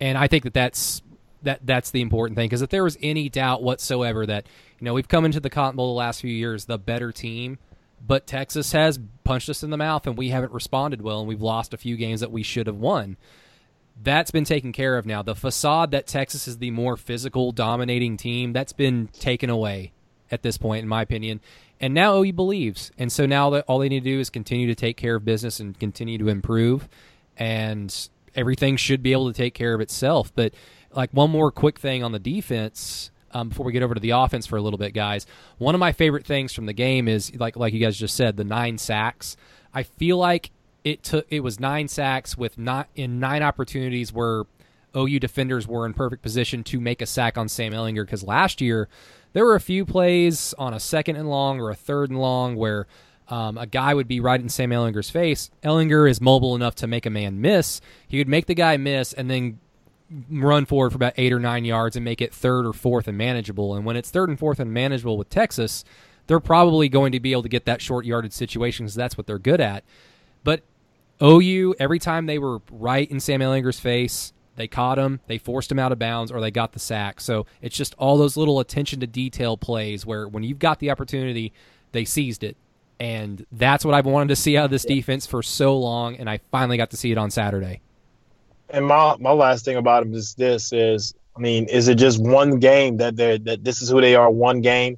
and 0.00 0.16
I 0.18 0.26
think 0.26 0.44
that 0.44 0.54
that's 0.54 1.02
that 1.42 1.60
that's 1.64 1.90
the 1.90 2.00
important 2.00 2.36
thing 2.36 2.46
because 2.48 2.62
if 2.62 2.70
there 2.70 2.84
was 2.84 2.96
any 3.02 3.28
doubt 3.28 3.62
whatsoever 3.62 4.26
that 4.26 4.46
you 4.78 4.84
know 4.84 4.94
we've 4.94 5.08
come 5.08 5.24
into 5.24 5.40
the 5.40 5.50
Cotton 5.50 5.76
Bowl 5.76 5.94
the 5.94 5.98
last 5.98 6.20
few 6.20 6.32
years 6.32 6.64
the 6.64 6.78
better 6.78 7.12
team, 7.12 7.58
but 8.06 8.26
Texas 8.26 8.72
has 8.72 8.98
punched 9.24 9.48
us 9.48 9.62
in 9.62 9.70
the 9.70 9.76
mouth 9.76 10.06
and 10.06 10.16
we 10.16 10.30
haven't 10.30 10.52
responded 10.52 11.02
well 11.02 11.20
and 11.20 11.28
we've 11.28 11.42
lost 11.42 11.74
a 11.74 11.78
few 11.78 11.96
games 11.96 12.20
that 12.20 12.32
we 12.32 12.42
should 12.42 12.66
have 12.66 12.76
won. 12.76 13.16
That's 14.02 14.30
been 14.30 14.44
taken 14.44 14.72
care 14.72 14.96
of 14.96 15.06
now. 15.06 15.22
The 15.22 15.34
facade 15.34 15.90
that 15.90 16.06
Texas 16.06 16.48
is 16.48 16.58
the 16.58 16.70
more 16.70 16.96
physical, 16.96 17.52
dominating 17.52 18.16
team 18.16 18.52
that's 18.52 18.72
been 18.72 19.08
taken 19.08 19.50
away 19.50 19.92
at 20.30 20.42
this 20.42 20.56
point, 20.56 20.82
in 20.82 20.88
my 20.88 21.02
opinion. 21.02 21.40
And 21.78 21.94
now 21.94 22.16
OU 22.16 22.32
believes, 22.32 22.90
and 22.96 23.12
so 23.12 23.26
now 23.26 23.60
all 23.62 23.78
they 23.78 23.88
need 23.88 24.04
to 24.04 24.10
do 24.10 24.18
is 24.18 24.30
continue 24.30 24.66
to 24.68 24.74
take 24.74 24.96
care 24.96 25.16
of 25.16 25.24
business 25.24 25.60
and 25.60 25.78
continue 25.78 26.16
to 26.18 26.28
improve, 26.28 26.88
and 27.36 28.08
everything 28.34 28.76
should 28.76 29.02
be 29.02 29.12
able 29.12 29.30
to 29.30 29.36
take 29.36 29.52
care 29.54 29.74
of 29.74 29.80
itself. 29.80 30.32
But 30.34 30.54
like 30.94 31.10
one 31.12 31.30
more 31.30 31.50
quick 31.50 31.78
thing 31.78 32.02
on 32.02 32.12
the 32.12 32.18
defense 32.18 33.10
um, 33.32 33.48
before 33.48 33.66
we 33.66 33.72
get 33.72 33.82
over 33.82 33.94
to 33.94 34.00
the 34.00 34.10
offense 34.10 34.46
for 34.46 34.56
a 34.56 34.62
little 34.62 34.78
bit, 34.78 34.92
guys. 34.92 35.26
One 35.58 35.74
of 35.74 35.78
my 35.78 35.92
favorite 35.92 36.26
things 36.26 36.52
from 36.52 36.66
the 36.66 36.72
game 36.72 37.08
is 37.08 37.34
like 37.34 37.56
like 37.56 37.72
you 37.72 37.80
guys 37.80 37.96
just 37.96 38.14
said, 38.16 38.36
the 38.36 38.44
nine 38.44 38.78
sacks. 38.78 39.36
I 39.74 39.84
feel 39.84 40.18
like 40.18 40.50
it 40.84 41.02
took 41.02 41.26
it 41.30 41.40
was 41.40 41.60
nine 41.60 41.88
sacks 41.88 42.36
with 42.36 42.58
not 42.58 42.88
in 42.94 43.20
nine 43.20 43.42
opportunities 43.42 44.12
where 44.12 44.44
OU 44.96 45.20
defenders 45.20 45.66
were 45.66 45.86
in 45.86 45.94
perfect 45.94 46.22
position 46.22 46.64
to 46.64 46.80
make 46.80 47.00
a 47.00 47.06
sack 47.06 47.38
on 47.38 47.48
Sam 47.48 47.72
Ehlinger 47.72 48.04
because 48.04 48.22
last 48.22 48.60
year 48.60 48.88
there 49.32 49.44
were 49.44 49.54
a 49.54 49.60
few 49.60 49.84
plays 49.86 50.54
on 50.58 50.74
a 50.74 50.80
second 50.80 51.16
and 51.16 51.28
long 51.28 51.60
or 51.60 51.70
a 51.70 51.74
third 51.74 52.10
and 52.10 52.20
long 52.20 52.56
where 52.56 52.86
um, 53.28 53.56
a 53.56 53.66
guy 53.66 53.94
would 53.94 54.08
be 54.08 54.20
right 54.20 54.40
in 54.40 54.50
Sam 54.50 54.70
Ehlinger's 54.70 55.08
face. 55.08 55.50
Ehlinger 55.62 56.10
is 56.10 56.20
mobile 56.20 56.54
enough 56.54 56.74
to 56.76 56.86
make 56.86 57.06
a 57.06 57.10
man 57.10 57.40
miss. 57.40 57.80
He 58.06 58.18
would 58.18 58.28
make 58.28 58.46
the 58.46 58.54
guy 58.54 58.76
miss 58.76 59.14
and 59.14 59.30
then 59.30 59.58
run 60.30 60.66
forward 60.66 60.90
for 60.90 60.96
about 60.96 61.14
eight 61.16 61.32
or 61.32 61.40
nine 61.40 61.64
yards 61.64 61.96
and 61.96 62.04
make 62.04 62.20
it 62.20 62.34
third 62.34 62.66
or 62.66 62.72
fourth 62.72 63.08
and 63.08 63.16
manageable. 63.16 63.74
And 63.74 63.84
when 63.84 63.96
it's 63.96 64.10
third 64.10 64.28
and 64.28 64.38
fourth 64.38 64.60
and 64.60 64.72
manageable 64.72 65.16
with 65.16 65.30
Texas, 65.30 65.84
they're 66.26 66.40
probably 66.40 66.88
going 66.88 67.12
to 67.12 67.20
be 67.20 67.32
able 67.32 67.42
to 67.42 67.48
get 67.48 67.64
that 67.66 67.80
short 67.80 68.04
yarded 68.04 68.32
situation 68.32 68.86
because 68.86 68.94
that's 68.94 69.16
what 69.16 69.26
they're 69.26 69.38
good 69.38 69.60
at. 69.60 69.84
But 70.44 70.62
OU, 71.22 71.76
every 71.78 71.98
time 71.98 72.26
they 72.26 72.38
were 72.38 72.60
right 72.70 73.10
in 73.10 73.20
Sam 73.20 73.40
Ehlinger's 73.40 73.80
face, 73.80 74.32
they 74.56 74.68
caught 74.68 74.98
him, 74.98 75.20
they 75.26 75.38
forced 75.38 75.72
him 75.72 75.78
out 75.78 75.92
of 75.92 75.98
bounds, 75.98 76.30
or 76.30 76.40
they 76.40 76.50
got 76.50 76.72
the 76.72 76.78
sack. 76.78 77.20
So 77.20 77.46
it's 77.62 77.76
just 77.76 77.94
all 77.96 78.18
those 78.18 78.36
little 78.36 78.60
attention 78.60 79.00
to 79.00 79.06
detail 79.06 79.56
plays 79.56 80.04
where 80.04 80.28
when 80.28 80.42
you've 80.42 80.58
got 80.58 80.78
the 80.78 80.90
opportunity, 80.90 81.52
they 81.92 82.04
seized 82.04 82.44
it. 82.44 82.56
And 83.00 83.46
that's 83.50 83.84
what 83.84 83.94
I've 83.94 84.06
wanted 84.06 84.28
to 84.28 84.36
see 84.36 84.56
out 84.56 84.66
of 84.66 84.70
this 84.70 84.84
defense 84.84 85.26
for 85.26 85.42
so 85.42 85.76
long, 85.76 86.16
and 86.16 86.28
I 86.28 86.38
finally 86.50 86.76
got 86.76 86.90
to 86.90 86.96
see 86.96 87.10
it 87.10 87.18
on 87.18 87.30
Saturday. 87.30 87.80
And 88.72 88.86
my 88.86 89.16
my 89.20 89.32
last 89.32 89.64
thing 89.64 89.76
about 89.76 90.02
them 90.02 90.14
is 90.14 90.34
this: 90.34 90.72
is 90.72 91.14
I 91.36 91.40
mean, 91.40 91.66
is 91.66 91.88
it 91.88 91.96
just 91.96 92.20
one 92.20 92.58
game 92.58 92.96
that 92.96 93.16
they 93.16 93.38
that 93.38 93.62
this 93.62 93.82
is 93.82 93.90
who 93.90 94.00
they 94.00 94.16
are, 94.16 94.30
one 94.30 94.62
game, 94.62 94.96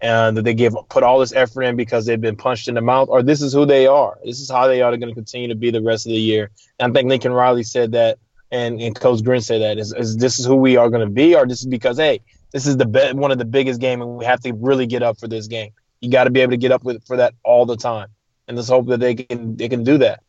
and 0.00 0.36
that 0.36 0.42
they 0.42 0.54
give 0.54 0.74
put 0.88 1.02
all 1.02 1.18
this 1.18 1.32
effort 1.32 1.62
in 1.62 1.76
because 1.76 2.06
they've 2.06 2.20
been 2.20 2.36
punched 2.36 2.68
in 2.68 2.74
the 2.74 2.80
mouth, 2.80 3.08
or 3.08 3.22
this 3.22 3.42
is 3.42 3.52
who 3.52 3.66
they 3.66 3.86
are. 3.86 4.18
This 4.24 4.40
is 4.40 4.50
how 4.50 4.68
they 4.68 4.82
are 4.82 4.96
going 4.96 5.08
to 5.08 5.14
continue 5.14 5.48
to 5.48 5.56
be 5.56 5.70
the 5.70 5.82
rest 5.82 6.06
of 6.06 6.10
the 6.10 6.20
year. 6.20 6.50
And 6.78 6.92
I 6.92 6.94
think 6.94 7.08
Lincoln 7.08 7.32
Riley 7.32 7.64
said 7.64 7.92
that, 7.92 8.18
and, 8.50 8.80
and 8.80 8.94
Coach 8.94 9.24
Grin 9.24 9.40
said 9.40 9.60
that 9.62 9.78
is, 9.78 9.92
is 9.92 10.16
this 10.16 10.38
is 10.38 10.46
who 10.46 10.56
we 10.56 10.76
are 10.76 10.88
going 10.90 11.06
to 11.06 11.12
be, 11.12 11.34
or 11.34 11.46
this 11.46 11.60
is 11.60 11.66
because 11.66 11.98
hey, 11.98 12.20
this 12.52 12.66
is 12.66 12.76
the 12.76 12.86
be- 12.86 13.12
one 13.12 13.32
of 13.32 13.38
the 13.38 13.44
biggest 13.44 13.80
game, 13.80 14.02
and 14.02 14.16
we 14.16 14.24
have 14.24 14.40
to 14.40 14.52
really 14.52 14.86
get 14.86 15.02
up 15.02 15.18
for 15.18 15.26
this 15.26 15.48
game. 15.48 15.70
You 16.00 16.10
got 16.10 16.24
to 16.24 16.30
be 16.30 16.42
able 16.42 16.52
to 16.52 16.58
get 16.58 16.72
up 16.72 16.84
with 16.84 17.04
for 17.06 17.16
that 17.16 17.34
all 17.42 17.66
the 17.66 17.76
time, 17.76 18.08
and 18.46 18.56
let's 18.56 18.68
hope 18.68 18.86
that 18.86 19.00
they 19.00 19.14
can 19.14 19.56
they 19.56 19.68
can 19.68 19.82
do 19.82 19.98
that. 19.98 20.22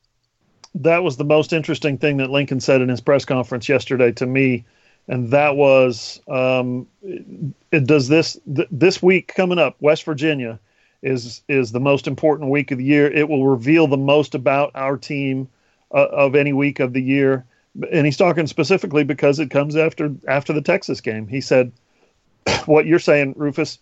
That 0.82 1.04
was 1.04 1.18
the 1.18 1.24
most 1.24 1.54
interesting 1.54 1.98
thing 1.98 2.18
that 2.18 2.30
Lincoln 2.30 2.60
said 2.60 2.82
in 2.82 2.90
his 2.90 3.02
press 3.02 3.26
conference 3.26 3.68
yesterday 3.68 4.12
to 4.14 4.26
me, 4.26 4.66
and 5.08 5.32
that 5.32 5.56
was, 5.56 6.22
um, 6.28 6.88
does 7.72 8.08
this 8.08 8.40
th- 8.54 8.68
this 8.72 9.02
week 9.02 9.34
coming 9.34 9.60
up, 9.60 9.76
West 9.80 10.04
Virginia 10.04 10.60
is 11.02 11.42
is 11.48 11.72
the 11.72 11.80
most 11.80 12.08
important 12.08 12.50
week 12.50 12.72
of 12.72 12.78
the 12.78 12.84
year. 12.84 13.08
It 13.08 13.30
will 13.30 13.48
reveal 13.48 13.88
the 13.88 13.98
most 13.98 14.36
about 14.36 14.72
our 14.76 14.98
team 14.98 15.48
uh, 15.92 16.08
of 16.12 16.36
any 16.36 16.54
week 16.54 16.80
of 16.80 16.94
the 16.94 17.02
year, 17.02 17.46
and 17.92 18.06
he's 18.06 18.18
talking 18.18 18.48
specifically 18.48 19.04
because 19.04 19.40
it 19.40 19.50
comes 19.50 19.76
after 19.76 20.14
after 20.28 20.54
the 20.54 20.62
Texas 20.62 21.02
game. 21.02 21.28
He 21.28 21.42
said, 21.42 21.72
"What 22.66 22.86
you're 22.86 23.00
saying, 23.00 23.34
Rufus." 23.38 23.80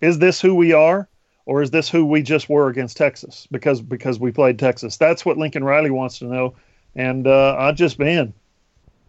is 0.00 0.18
this 0.18 0.40
who 0.40 0.54
we 0.54 0.72
are 0.72 1.08
or 1.46 1.62
is 1.62 1.70
this 1.70 1.88
who 1.88 2.04
we 2.04 2.22
just 2.22 2.48
were 2.48 2.68
against 2.68 2.96
Texas 2.96 3.46
because 3.50 3.80
because 3.80 4.18
we 4.18 4.32
played 4.32 4.58
Texas? 4.58 4.96
That's 4.96 5.24
what 5.24 5.38
Lincoln 5.38 5.64
Riley 5.64 5.90
wants 5.90 6.18
to 6.18 6.26
know. 6.26 6.54
And 6.94 7.26
uh, 7.26 7.56
I 7.58 7.72
just 7.72 7.98
man, 7.98 8.32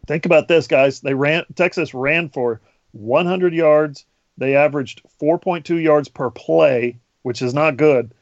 think 0.08 0.26
about 0.26 0.48
this, 0.48 0.68
guys. 0.68 1.02
They 1.02 1.14
ran 1.14 1.46
Texas 1.56 1.94
ran 1.94 2.30
for 2.30 2.62
100 2.94 3.54
yards. 3.54 4.06
They 4.38 4.56
averaged 4.56 5.02
4.2 5.22 5.82
yards 5.82 6.08
per 6.08 6.30
play, 6.30 6.98
which 7.22 7.42
is 7.42 7.54
not 7.54 7.78
good. 7.78 8.14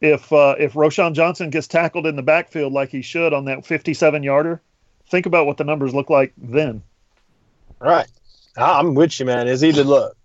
If 0.00 0.32
uh, 0.32 0.54
if 0.58 0.74
Roschon 0.74 1.14
Johnson 1.14 1.50
gets 1.50 1.66
tackled 1.66 2.06
in 2.06 2.16
the 2.16 2.22
backfield 2.22 2.72
like 2.72 2.90
he 2.90 3.02
should 3.02 3.32
on 3.32 3.46
that 3.46 3.66
57 3.66 4.22
yarder, 4.22 4.60
think 5.10 5.26
about 5.26 5.46
what 5.46 5.56
the 5.56 5.64
numbers 5.64 5.94
look 5.94 6.10
like 6.10 6.32
then. 6.36 6.82
Right. 7.80 8.06
I'm 8.56 8.94
with 8.94 9.18
you, 9.20 9.26
man. 9.26 9.46
It's 9.46 9.62
either 9.62 9.84
look, 9.84 10.16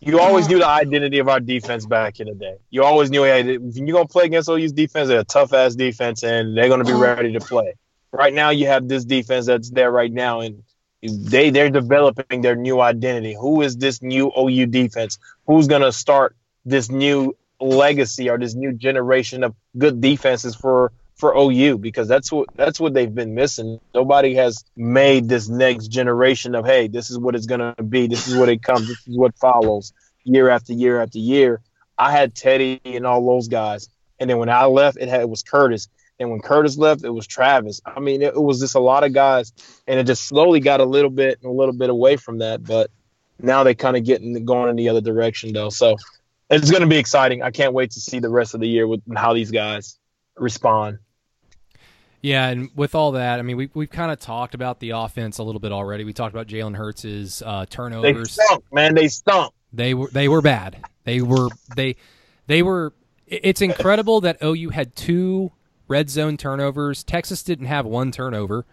you 0.00 0.18
always 0.18 0.48
knew 0.48 0.58
the 0.58 0.66
identity 0.66 1.18
of 1.18 1.28
our 1.28 1.40
defense 1.40 1.84
back 1.84 2.20
in 2.20 2.26
the 2.26 2.34
day. 2.34 2.56
You 2.70 2.84
always 2.84 3.10
knew, 3.10 3.22
hey, 3.24 3.40
if 3.40 3.76
you're 3.76 3.94
gonna 3.94 4.06
play 4.06 4.24
against 4.24 4.48
OU's 4.48 4.72
defense, 4.72 5.08
they're 5.08 5.20
a 5.20 5.24
tough 5.24 5.52
ass 5.52 5.74
defense, 5.74 6.22
and 6.22 6.56
they're 6.56 6.68
gonna 6.68 6.84
be 6.84 6.92
uh-huh. 6.92 7.16
ready 7.16 7.32
to 7.32 7.40
play. 7.40 7.74
Right 8.12 8.32
now, 8.32 8.50
you 8.50 8.66
have 8.66 8.88
this 8.88 9.04
defense 9.04 9.46
that's 9.46 9.70
there 9.70 9.90
right 9.90 10.12
now, 10.12 10.40
and 10.40 10.62
they 11.02 11.50
they're 11.50 11.70
developing 11.70 12.40
their 12.40 12.56
new 12.56 12.80
identity. 12.80 13.36
Who 13.38 13.60
is 13.62 13.76
this 13.76 14.02
new 14.02 14.32
OU 14.36 14.66
defense? 14.66 15.18
Who's 15.46 15.68
gonna 15.68 15.92
start 15.92 16.34
this 16.64 16.90
new 16.90 17.36
legacy 17.60 18.30
or 18.30 18.38
this 18.38 18.54
new 18.54 18.72
generation 18.72 19.44
of 19.44 19.54
good 19.76 20.00
defenses 20.00 20.54
for 20.54 20.92
for 21.20 21.34
OU 21.36 21.78
because 21.78 22.08
that's 22.08 22.32
what 22.32 22.48
that's 22.56 22.80
what 22.80 22.94
they've 22.94 23.14
been 23.14 23.34
missing. 23.34 23.78
Nobody 23.94 24.34
has 24.34 24.64
made 24.76 25.28
this 25.28 25.48
next 25.48 25.88
generation 25.88 26.54
of 26.54 26.64
hey, 26.66 26.88
this 26.88 27.10
is 27.10 27.18
what 27.18 27.34
it's 27.34 27.46
gonna 27.46 27.74
be. 27.88 28.06
This 28.06 28.26
is 28.26 28.36
what 28.36 28.48
it 28.48 28.62
comes. 28.62 28.88
This 28.88 29.06
is 29.06 29.16
what 29.16 29.36
follows 29.36 29.92
year 30.24 30.48
after 30.48 30.72
year 30.72 31.00
after 31.00 31.18
year. 31.18 31.60
I 31.98 32.10
had 32.10 32.34
Teddy 32.34 32.80
and 32.84 33.06
all 33.06 33.24
those 33.24 33.48
guys, 33.48 33.88
and 34.18 34.28
then 34.28 34.38
when 34.38 34.48
I 34.48 34.64
left, 34.64 34.96
it 34.98 35.08
had 35.08 35.20
it 35.20 35.28
was 35.28 35.42
Curtis, 35.42 35.88
and 36.18 36.30
when 36.30 36.40
Curtis 36.40 36.78
left, 36.78 37.04
it 37.04 37.10
was 37.10 37.26
Travis. 37.26 37.80
I 37.84 38.00
mean, 38.00 38.22
it, 38.22 38.34
it 38.34 38.42
was 38.42 38.58
just 38.58 38.74
a 38.74 38.80
lot 38.80 39.04
of 39.04 39.12
guys, 39.12 39.52
and 39.86 40.00
it 40.00 40.04
just 40.04 40.24
slowly 40.24 40.60
got 40.60 40.80
a 40.80 40.84
little 40.84 41.10
bit 41.10 41.38
and 41.42 41.50
a 41.50 41.54
little 41.54 41.74
bit 41.74 41.90
away 41.90 42.16
from 42.16 42.38
that. 42.38 42.64
But 42.64 42.90
now 43.38 43.62
they 43.62 43.74
kind 43.74 43.96
of 43.96 44.04
getting 44.04 44.44
going 44.44 44.70
in 44.70 44.76
the 44.76 44.88
other 44.88 45.00
direction 45.00 45.52
though. 45.52 45.70
So 45.70 45.96
it's 46.50 46.70
going 46.70 46.82
to 46.82 46.88
be 46.88 46.96
exciting. 46.96 47.42
I 47.42 47.50
can't 47.50 47.72
wait 47.72 47.92
to 47.92 48.00
see 48.00 48.18
the 48.18 48.28
rest 48.28 48.54
of 48.54 48.60
the 48.60 48.68
year 48.68 48.86
with 48.86 49.00
how 49.16 49.34
these 49.34 49.50
guys 49.50 49.98
respond. 50.36 50.98
Yeah, 52.22 52.48
and 52.48 52.70
with 52.74 52.94
all 52.94 53.12
that, 53.12 53.38
I 53.38 53.42
mean, 53.42 53.56
we 53.56 53.70
we've 53.72 53.90
kind 53.90 54.12
of 54.12 54.20
talked 54.20 54.54
about 54.54 54.80
the 54.80 54.90
offense 54.90 55.38
a 55.38 55.42
little 55.42 55.60
bit 55.60 55.72
already. 55.72 56.04
We 56.04 56.12
talked 56.12 56.34
about 56.34 56.46
Jalen 56.46 56.76
Hurts' 56.76 57.42
uh, 57.42 57.64
turnovers. 57.70 58.36
They 58.36 58.44
stunk, 58.44 58.64
man. 58.72 58.94
They 58.94 59.08
stunk. 59.08 59.54
They 59.72 59.94
were 59.94 60.08
they 60.08 60.28
were 60.28 60.42
bad. 60.42 60.84
They 61.04 61.22
were 61.22 61.48
they 61.76 61.96
they 62.46 62.62
were. 62.62 62.92
It's 63.26 63.62
incredible 63.62 64.20
that 64.22 64.42
OU 64.42 64.70
had 64.70 64.96
two 64.96 65.52
red 65.88 66.10
zone 66.10 66.36
turnovers. 66.36 67.04
Texas 67.04 67.42
didn't 67.42 67.66
have 67.66 67.86
one 67.86 68.10
turnover. 68.12 68.66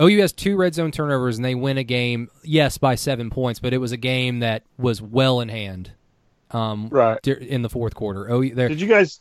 OU 0.00 0.20
has 0.20 0.32
two 0.32 0.56
red 0.56 0.74
zone 0.74 0.90
turnovers, 0.90 1.36
and 1.36 1.44
they 1.44 1.54
win 1.54 1.78
a 1.78 1.84
game. 1.84 2.28
Yes, 2.42 2.78
by 2.78 2.94
seven 2.94 3.30
points, 3.30 3.60
but 3.60 3.72
it 3.72 3.78
was 3.78 3.92
a 3.92 3.96
game 3.96 4.40
that 4.40 4.64
was 4.76 5.00
well 5.00 5.40
in 5.40 5.48
hand. 5.48 5.92
Um, 6.50 6.88
right 6.90 7.26
in 7.26 7.62
the 7.62 7.70
fourth 7.70 7.94
quarter. 7.94 8.30
OU, 8.30 8.54
Did 8.54 8.80
you 8.80 8.86
guys 8.86 9.20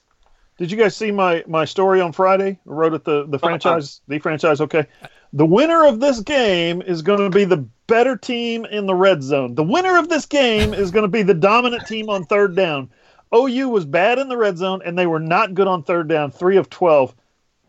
did 0.62 0.72
you 0.72 0.78
guys 0.78 0.96
see 0.96 1.10
my 1.10 1.44
my 1.48 1.66
story 1.66 2.02
on 2.02 2.12
Friday? 2.12 2.60
I 2.68 2.72
wrote 2.72 2.94
it 2.94 3.04
the 3.04 3.26
the 3.26 3.38
uh-huh. 3.38 3.38
franchise 3.40 4.00
the 4.08 4.20
franchise. 4.20 4.62
Okay, 4.62 4.86
the 5.34 5.46
winner 5.46 5.88
of 5.88 6.00
this 6.00 6.20
game 6.20 6.84
is 6.84 7.02
going 7.02 7.20
to 7.20 7.36
be 7.36 7.46
the 7.46 7.66
better 7.88 8.16
team 8.16 8.66
in 8.66 8.86
the 8.86 8.94
red 8.94 9.24
zone. 9.24 9.56
The 9.56 9.64
winner 9.64 9.98
of 9.98 10.08
this 10.08 10.28
game 10.28 10.76
is 10.76 10.92
going 10.92 11.02
to 11.02 11.08
be 11.08 11.24
the 11.24 11.34
dominant 11.34 11.88
team 11.88 12.12
on 12.12 12.26
third 12.26 12.56
down. 12.56 12.92
OU 13.34 13.70
was 13.70 13.86
bad 13.86 14.20
in 14.20 14.30
the 14.30 14.38
red 14.38 14.56
zone 14.56 14.84
and 14.86 14.96
they 14.96 15.08
were 15.08 15.20
not 15.20 15.56
good 15.56 15.68
on 15.68 15.82
third 15.82 16.08
down. 16.08 16.30
Three 16.30 16.58
of 16.58 16.70
twelve. 16.70 17.16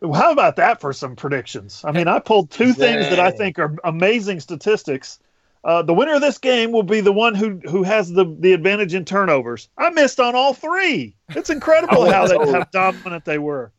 How 0.03 0.31
about 0.31 0.57
that 0.57 0.83
for 0.83 0.93
some 0.93 1.17
predictions? 1.17 1.83
I 1.87 1.93
mean, 1.93 2.09
I 2.09 2.19
pulled 2.19 2.51
two 2.51 2.75
Dang. 2.75 2.75
things 2.75 3.09
that 3.09 3.21
I 3.21 3.31
think 3.31 3.59
are 3.59 3.75
amazing 3.85 4.41
statistics 4.41 5.19
uh, 5.65 5.83
the 5.83 5.95
winner 5.95 6.15
of 6.15 6.21
this 6.21 6.39
game 6.39 6.73
will 6.73 6.83
be 6.83 7.01
the 7.01 7.13
one 7.13 7.35
who 7.35 7.61
who 7.69 7.83
has 7.83 8.11
the 8.11 8.25
the 8.41 8.53
advantage 8.53 8.95
in 8.95 9.05
turnovers. 9.05 9.69
I 9.79 9.91
missed 9.91 10.19
on 10.19 10.35
all 10.35 10.55
three. 10.55 11.15
It's 11.31 11.51
incredible 11.51 12.11
how 12.11 12.27
they, 12.27 12.37
how 12.37 12.65
dominant 12.73 13.25
they 13.25 13.39
were. 13.39 13.73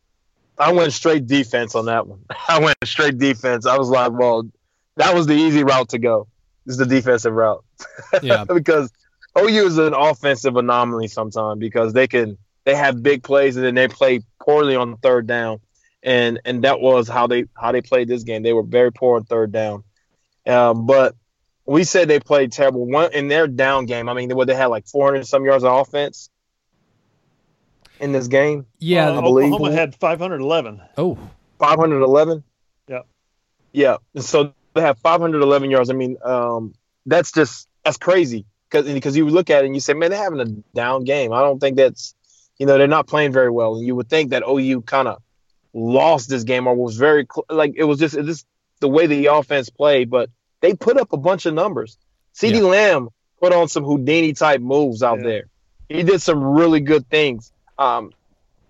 I 0.58 0.72
went 0.72 0.92
straight 0.92 1.26
defense 1.26 1.74
on 1.74 1.86
that 1.86 2.06
one. 2.06 2.20
I 2.48 2.58
went 2.60 2.78
straight 2.84 3.18
defense. 3.18 3.66
I 3.66 3.76
was 3.76 3.88
like, 3.88 4.12
well, 4.12 4.48
that 4.96 5.14
was 5.14 5.26
the 5.26 5.34
easy 5.34 5.64
route 5.64 5.90
to 5.90 5.98
go. 5.98 6.28
This 6.64 6.74
is 6.74 6.78
the 6.78 6.86
defensive 6.86 7.32
route. 7.32 7.64
Yeah. 8.22 8.44
because 8.44 8.90
OU 9.36 9.66
is 9.66 9.78
an 9.78 9.92
offensive 9.94 10.56
anomaly 10.56 11.08
sometimes 11.08 11.58
because 11.58 11.92
they 11.92 12.06
can 12.06 12.38
they 12.64 12.74
have 12.74 13.02
big 13.02 13.22
plays 13.22 13.56
and 13.56 13.64
then 13.66 13.74
they 13.74 13.88
play 13.88 14.20
poorly 14.40 14.76
on 14.76 14.96
third 14.98 15.26
down. 15.26 15.60
And 16.02 16.40
and 16.44 16.64
that 16.64 16.80
was 16.80 17.08
how 17.08 17.26
they 17.26 17.44
how 17.54 17.72
they 17.72 17.82
played 17.82 18.08
this 18.08 18.22
game. 18.22 18.42
They 18.42 18.52
were 18.52 18.62
very 18.62 18.92
poor 18.92 19.16
on 19.16 19.24
third 19.24 19.52
down. 19.52 19.84
Um, 20.46 20.86
but 20.86 21.14
we 21.66 21.84
said 21.84 22.08
they 22.08 22.20
played 22.20 22.52
terrible. 22.52 22.86
One 22.86 23.12
in 23.12 23.28
their 23.28 23.46
down 23.46 23.86
game. 23.86 24.08
I 24.08 24.14
mean, 24.14 24.34
what 24.34 24.46
they 24.46 24.54
had 24.54 24.66
like 24.66 24.86
400 24.86 25.26
some 25.26 25.44
yards 25.44 25.64
of 25.64 25.72
offense 25.72 26.30
in 28.00 28.12
this 28.12 28.28
game. 28.28 28.66
Yeah, 28.78 29.08
uh, 29.08 29.18
I 29.18 29.20
believe 29.22 29.52
Oklahoma 29.52 29.76
had 29.76 29.94
511. 29.94 30.82
Oh, 30.98 31.18
511. 31.58 32.44
Yeah, 32.88 33.00
yeah. 33.72 33.96
So 34.18 34.52
they 34.74 34.82
have 34.82 34.98
511 34.98 35.70
yards. 35.70 35.90
I 35.90 35.94
mean, 35.94 36.16
um, 36.22 36.74
that's 37.06 37.32
just 37.32 37.68
that's 37.84 37.96
crazy 37.96 38.46
because 38.70 38.92
because 38.92 39.16
you 39.16 39.28
look 39.28 39.50
at 39.50 39.62
it 39.62 39.66
and 39.66 39.74
you 39.74 39.80
say, 39.80 39.94
man, 39.94 40.10
they're 40.10 40.22
having 40.22 40.40
a 40.40 40.46
down 40.76 41.04
game. 41.04 41.32
I 41.32 41.40
don't 41.40 41.58
think 41.58 41.76
that's 41.76 42.14
you 42.58 42.66
know 42.66 42.78
they're 42.78 42.86
not 42.86 43.06
playing 43.06 43.32
very 43.32 43.50
well, 43.50 43.76
and 43.76 43.86
you 43.86 43.94
would 43.94 44.08
think 44.08 44.30
that 44.30 44.42
OU 44.46 44.82
kind 44.82 45.08
of 45.08 45.22
lost 45.72 46.28
this 46.28 46.44
game 46.44 46.66
or 46.66 46.74
was 46.74 46.96
very 46.96 47.26
cl- 47.32 47.46
like 47.48 47.74
it 47.76 47.84
was 47.84 47.98
just 47.98 48.14
it 48.14 48.24
just 48.26 48.46
the 48.80 48.88
way 48.88 49.06
the 49.06 49.26
offense 49.26 49.70
played, 49.70 50.10
but 50.10 50.28
they 50.64 50.72
put 50.72 50.96
up 50.96 51.12
a 51.12 51.18
bunch 51.18 51.44
of 51.44 51.52
numbers. 51.52 51.98
CeeDee 52.34 52.54
yeah. 52.54 52.62
Lamb 52.62 53.08
put 53.38 53.52
on 53.52 53.68
some 53.68 53.84
Houdini 53.84 54.32
type 54.32 54.62
moves 54.62 55.02
out 55.02 55.18
yeah. 55.18 55.26
there. 55.26 55.44
He 55.90 56.02
did 56.02 56.22
some 56.22 56.42
really 56.42 56.80
good 56.80 57.06
things. 57.10 57.52
Um, 57.78 58.12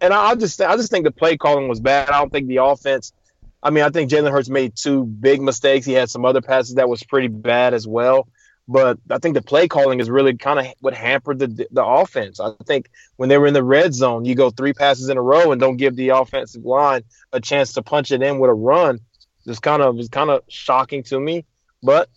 and 0.01 0.13
I, 0.13 0.31
I 0.31 0.35
just 0.35 0.61
I 0.61 0.77
just 0.77 0.91
think 0.91 1.05
the 1.05 1.13
play 1.13 1.37
calling 1.37 1.69
was 1.69 1.79
bad. 1.79 2.11
I 2.11 2.19
don't 2.19 2.33
think 2.33 2.49
the 2.49 2.57
offense. 2.57 3.13
I 3.63 3.71
mean, 3.71 3.85
I 3.85 3.91
think 3.91 4.11
Jalen 4.11 4.33
Hurts 4.33 4.49
made 4.49 4.75
two 4.75 5.05
big 5.05 5.41
mistakes. 5.41 5.87
He 5.87 5.93
had 5.93 6.11
some 6.11 6.25
other 6.25 6.43
passes 6.43 6.75
that 6.75 6.89
was 6.89 7.05
pretty 7.05 7.29
bad 7.29 7.75
as 7.75 7.87
well. 7.87 8.27
But 8.67 8.99
I 9.09 9.19
think 9.19 9.37
the 9.37 9.43
play 9.43 9.69
calling 9.69 10.01
is 10.01 10.11
really 10.11 10.37
kind 10.37 10.59
of 10.59 10.67
what 10.81 10.95
hampered 10.95 11.39
the 11.39 11.69
the 11.71 11.85
offense. 11.85 12.41
I 12.41 12.51
think 12.67 12.91
when 13.17 13.29
they 13.29 13.39
were 13.39 13.47
in 13.47 13.55
the 13.55 13.63
red 13.63 13.95
zone, 13.95 14.25
you 14.25 14.35
go 14.35 14.51
three 14.51 14.73
passes 14.73 15.11
in 15.11 15.17
a 15.17 15.23
row 15.23 15.53
and 15.53 15.61
don't 15.61 15.77
give 15.77 15.95
the 15.95 16.09
offensive 16.09 16.65
line 16.65 17.05
a 17.33 17.41
chance 17.41 17.75
to 17.75 17.83
punch 17.83 18.11
it 18.11 18.21
in 18.21 18.41
with 18.41 18.51
a 18.51 18.55
run. 18.55 18.99
It's 19.47 19.61
kind 19.61 19.81
of 19.81 19.97
it's 20.01 20.09
kind 20.09 20.31
of 20.31 20.43
shocking 20.49 21.05
to 21.05 21.21
me. 21.21 21.45
But 21.85 22.09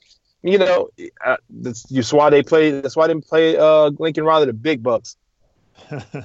you 0.43 0.57
know, 0.57 0.89
uh, 1.26 1.38
that's, 1.49 1.84
that's 1.84 2.13
why 2.13 2.30
they 2.30 2.41
play. 2.41 2.72
That's 2.82 2.95
why 2.95 3.07
they 3.07 3.15
play 3.15 3.57
uh, 3.57 3.91
Lincoln 3.99 4.24
Riley 4.24 4.45
the 4.47 4.53
big 4.53 4.82
bucks. 4.82 5.15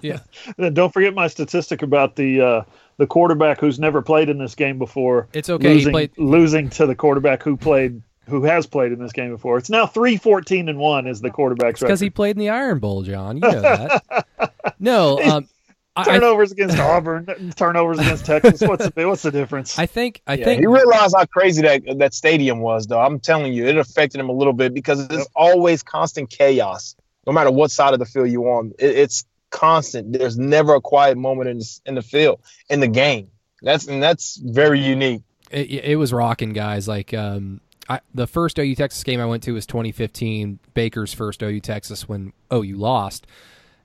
Yeah. 0.01 0.21
Then 0.57 0.73
don't 0.75 0.93
forget 0.93 1.15
my 1.15 1.27
statistic 1.29 1.83
about 1.83 2.17
the 2.17 2.41
uh, 2.41 2.63
the 2.97 3.07
quarterback 3.07 3.61
who's 3.61 3.79
never 3.79 4.01
played 4.01 4.29
in 4.31 4.39
this 4.39 4.55
game 4.55 4.79
before. 4.79 5.29
It's 5.35 5.51
okay, 5.51 5.69
he 5.69 5.75
Losing, 5.75 5.93
played- 5.93 6.19
losing 6.19 6.71
to 6.71 6.87
the 6.87 6.95
quarterback 6.95 7.43
who 7.43 7.57
played 7.57 8.01
who 8.29 8.45
has 8.45 8.67
played 8.67 8.93
in 8.93 8.99
this 8.99 9.13
game 9.13 9.31
before. 9.31 9.59
It's 9.59 9.69
now 9.69 9.85
3-14 9.85 10.71
and 10.71 10.79
one 10.79 11.07
is 11.07 11.21
the 11.21 11.31
quarterback's 11.31 11.81
because 11.81 12.01
record. 12.01 12.05
he 12.05 12.11
played 12.11 12.37
in 12.37 12.41
the 12.41 12.49
Iron 12.49 12.79
Bowl, 12.79 13.03
John. 13.03 13.37
You 13.37 13.41
know 13.43 13.61
that. 13.61 14.55
no, 14.79 15.21
um, 15.31 15.49
I, 15.95 16.03
I, 16.03 16.05
turnovers 16.05 16.53
against 16.53 16.79
Auburn, 16.79 17.53
turnovers 17.57 17.99
against 17.99 18.25
Texas. 18.25 18.61
What's 18.67 18.89
the 18.89 19.05
what's 19.07 19.23
the 19.23 19.31
difference? 19.31 19.79
I 19.79 19.87
think 19.87 20.23
I 20.27 20.35
Yeah, 20.35 20.45
think 20.47 20.61
he 20.61 20.67
realized 20.67 21.15
how 21.17 21.27
crazy 21.27 21.63
that 21.63 21.83
that 21.99 22.15
stadium 22.15 22.61
was, 22.61 22.87
though. 22.87 23.01
I'm 23.01 23.21
telling 23.21 23.53
you, 23.53 23.67
it 23.67 23.77
affected 23.77 24.19
him 24.19 24.29
a 24.31 24.33
little 24.33 24.55
bit 24.55 24.73
because 24.73 25.07
there's 25.09 25.27
always 25.37 25.83
constant 25.83 26.31
chaos, 26.31 26.97
no 27.27 27.33
matter 27.33 27.51
what 27.51 27.71
side 27.71 27.93
of 27.93 27.99
the 27.99 28.07
field 28.07 28.31
you're 28.31 28.49
on. 28.59 28.73
It, 28.79 28.97
it's 28.97 29.25
constant. 29.51 30.15
There's 30.15 30.39
never 30.39 30.75
a 30.77 30.81
quiet 30.81 31.19
moment 31.19 31.51
in 31.51 31.59
the, 31.59 31.81
in 31.87 31.95
the 31.95 32.03
field 32.03 32.41
in 32.71 32.81
the 32.81 32.89
game. 32.89 33.31
That's 33.61 33.87
and 33.87 34.03
that's 34.03 34.37
very 34.37 34.81
unique. 34.81 35.23
it, 35.51 35.71
it 35.85 35.97
was 35.97 36.13
rocking, 36.13 36.55
guys. 36.55 36.89
Like 36.89 37.13
um, 37.13 37.61
I, 37.89 38.01
the 38.15 38.27
first 38.27 38.59
OU 38.59 38.75
Texas 38.77 39.05
game 39.05 39.21
I 39.21 39.27
went 39.27 39.43
to 39.43 39.53
was 39.53 39.67
2015, 39.67 40.59
Baker's 40.73 41.13
first 41.13 41.43
OU 41.43 41.61
Texas 41.61 42.09
when 42.09 42.33
OU 42.53 42.77
lost. 42.77 43.27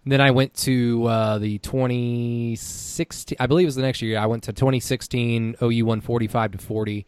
And 0.08 0.12
then 0.14 0.22
I 0.22 0.32
went 0.32 0.53
to 0.60 1.03
uh, 1.03 1.38
the 1.38 1.58
2016, 1.58 3.36
I 3.41 3.45
believe 3.45 3.66
it 3.66 3.68
was 3.68 3.76
the 3.76 3.82
next 3.82 4.01
year. 4.01 4.18
I 4.18 4.26
went 4.26 4.43
to 4.43 4.53
2016, 4.53 5.58
OU 5.62 5.86
won 5.86 5.99
45 5.99 6.53
to 6.53 6.58
40. 6.60 7.05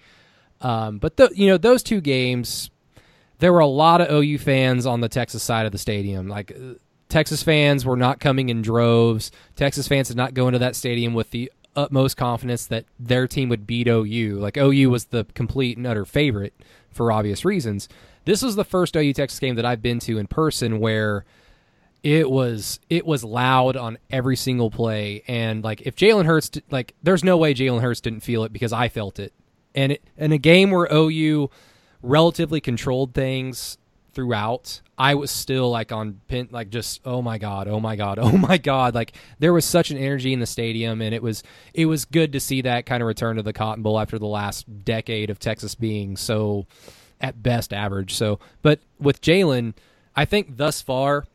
Um, 0.59 0.97
but 0.97 1.15
the, 1.15 1.31
you 1.33 1.47
know 1.47 1.57
those 1.57 1.81
two 1.81 2.01
games, 2.01 2.69
there 3.37 3.53
were 3.53 3.59
a 3.59 3.67
lot 3.67 4.01
of 4.01 4.11
OU 4.11 4.39
fans 4.39 4.85
on 4.85 4.99
the 4.99 5.07
Texas 5.07 5.41
side 5.41 5.65
of 5.65 5.71
the 5.71 5.77
stadium. 5.77 6.27
Like 6.27 6.51
uh, 6.51 6.73
Texas 7.07 7.41
fans 7.41 7.85
were 7.85 7.95
not 7.95 8.19
coming 8.19 8.49
in 8.49 8.61
droves. 8.61 9.31
Texas 9.55 9.87
fans 9.87 10.09
did 10.09 10.17
not 10.17 10.33
go 10.33 10.49
into 10.49 10.59
that 10.59 10.75
stadium 10.75 11.13
with 11.13 11.31
the 11.31 11.49
utmost 11.77 12.17
confidence 12.17 12.65
that 12.65 12.83
their 12.99 13.29
team 13.29 13.47
would 13.47 13.65
beat 13.65 13.87
OU. 13.87 14.39
Like 14.41 14.57
OU 14.57 14.89
was 14.89 15.05
the 15.05 15.23
complete 15.35 15.77
and 15.77 15.87
utter 15.87 16.03
favorite 16.03 16.53
for 16.91 17.13
obvious 17.13 17.45
reasons. 17.45 17.87
This 18.25 18.41
was 18.41 18.57
the 18.57 18.65
first 18.65 18.97
OU 18.97 19.13
Texas 19.13 19.39
game 19.39 19.55
that 19.55 19.63
I've 19.63 19.81
been 19.81 19.99
to 19.99 20.17
in 20.17 20.27
person 20.27 20.81
where 20.81 21.23
it 22.03 22.29
was 22.29 22.79
it 22.89 23.05
was 23.05 23.23
loud 23.23 23.75
on 23.75 23.97
every 24.09 24.35
single 24.35 24.71
play 24.71 25.23
and 25.27 25.63
like 25.63 25.81
if 25.81 25.95
Jalen 25.95 26.25
Hurts 26.25 26.51
like 26.71 26.95
there's 27.03 27.23
no 27.23 27.37
way 27.37 27.53
Jalen 27.53 27.81
Hurts 27.81 28.01
didn't 28.01 28.21
feel 28.21 28.43
it 28.43 28.53
because 28.53 28.71
I 28.73 28.89
felt 28.89 29.19
it. 29.19 29.33
And 29.75 29.93
it, 29.93 30.03
in 30.17 30.31
a 30.31 30.37
game 30.37 30.71
where 30.71 30.87
OU 30.91 31.49
relatively 32.01 32.61
controlled 32.61 33.13
things 33.13 33.77
throughout, 34.13 34.81
I 34.97 35.15
was 35.15 35.29
still 35.29 35.69
like 35.69 35.91
on 35.91 36.21
pin 36.27 36.47
like 36.51 36.69
just 36.69 37.01
oh 37.03 37.21
my 37.21 37.37
god, 37.37 37.67
oh 37.67 37.81
my 37.81 37.97
god, 37.97 38.17
oh 38.21 38.37
my 38.37 38.57
god. 38.57 38.95
Like 38.95 39.13
there 39.39 39.53
was 39.53 39.65
such 39.65 39.91
an 39.91 39.97
energy 39.97 40.31
in 40.31 40.39
the 40.39 40.45
stadium 40.45 41.01
and 41.01 41.13
it 41.13 41.21
was 41.21 41.43
it 41.73 41.85
was 41.85 42.05
good 42.05 42.31
to 42.31 42.39
see 42.39 42.61
that 42.61 42.85
kind 42.85 43.03
of 43.03 43.07
return 43.07 43.35
to 43.35 43.43
the 43.43 43.53
Cotton 43.53 43.83
Bowl 43.83 43.99
after 43.99 44.17
the 44.17 44.25
last 44.25 44.85
decade 44.85 45.29
of 45.29 45.37
Texas 45.37 45.75
being 45.75 46.15
so 46.15 46.65
at 47.19 47.43
best 47.43 47.73
average. 47.73 48.13
So, 48.13 48.39
but 48.61 48.79
with 48.99 49.21
Jalen, 49.21 49.73
I 50.15 50.23
think 50.23 50.55
thus 50.55 50.81
far 50.81 51.25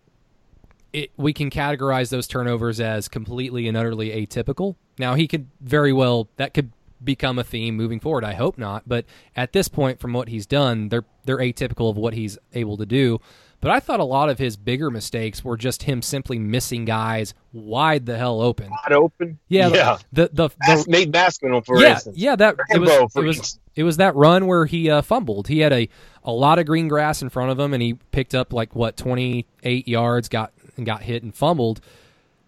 it, 0.95 1.11
we 1.17 1.33
can 1.33 1.51
categorize 1.51 2.11
those 2.11 2.27
turnovers 2.27 2.81
as 2.81 3.09
completely 3.09 3.67
and 3.67 3.77
utterly 3.77 4.11
atypical. 4.11 4.77
Now 4.99 5.15
he 5.15 5.27
could 5.27 5.49
very 5.61 5.93
well 5.93 6.29
that 6.37 6.55
could 6.55 6.73
become 7.03 7.39
a 7.39 7.45
theme 7.45 7.77
moving 7.77 8.01
forward. 8.01 8.25
I 8.25 8.35
hope 8.35 8.57
not, 8.57 8.85
but 8.87 9.05
at 9.37 9.53
this 9.53 9.69
point, 9.69 10.01
from 10.01 10.13
what 10.13 10.29
he's 10.29 10.47
done, 10.47 10.89
they're 10.89 11.05
they're 11.25 11.39
atypical 11.39 11.91
of 11.91 11.97
what 11.97 12.15
he's 12.15 12.39
able 12.55 12.77
to 12.79 12.87
do. 12.87 13.21
But 13.61 13.71
I 13.71 13.81
thought 13.81 13.99
a 13.99 14.05
lot 14.05 14.29
of 14.29 14.39
his 14.39 14.59
bigger 14.59 14.91
mistakes 14.91 15.43
were 15.43 15.57
just 15.57 15.85
him 15.85 16.03
simply 16.03 16.39
missing 16.39 16.85
guys 16.85 17.33
wide 17.53 18.05
the 18.05 18.19
hell 18.19 18.43
open. 18.43 18.71
Wide 18.71 18.93
open. 18.93 19.39
Yeah, 19.49 19.69
yeah. 19.69 19.99
The 20.13 20.29
the, 20.33 20.49
the, 20.49 20.55
Bas- 20.61 20.87
Nate 20.87 21.11
Basquine, 21.11 21.65
for 21.65 21.81
yeah, 21.81 21.95
instance. 21.95 22.17
yeah, 22.17 22.37
that 22.37 22.57
it 22.69 22.79
was 22.79 23.17
it 23.17 23.25
was 23.25 23.59
it 23.75 23.83
was 23.83 23.97
that 23.97 24.15
run 24.15 24.47
where 24.47 24.67
he 24.67 24.91
uh, 24.91 25.03
fumbled. 25.03 25.49
He 25.49 25.59
had 25.59 25.73
a 25.73 25.89
a 26.23 26.31
lot 26.33 26.59
of 26.59 26.67
green 26.67 26.89
grass 26.89 27.21
in 27.21 27.31
front 27.31 27.51
of 27.51 27.59
him, 27.59 27.73
and 27.73 27.83
he 27.83 27.95
picked 27.95 28.35
up 28.35 28.53
like 28.53 28.77
what 28.77 28.97
twenty 28.97 29.47
eight 29.63 29.89
yards, 29.89 30.29
got 30.29 30.53
and 30.77 30.87
got 30.87 31.03
hit 31.03 31.23
and 31.23 31.35
fumbled. 31.35 31.81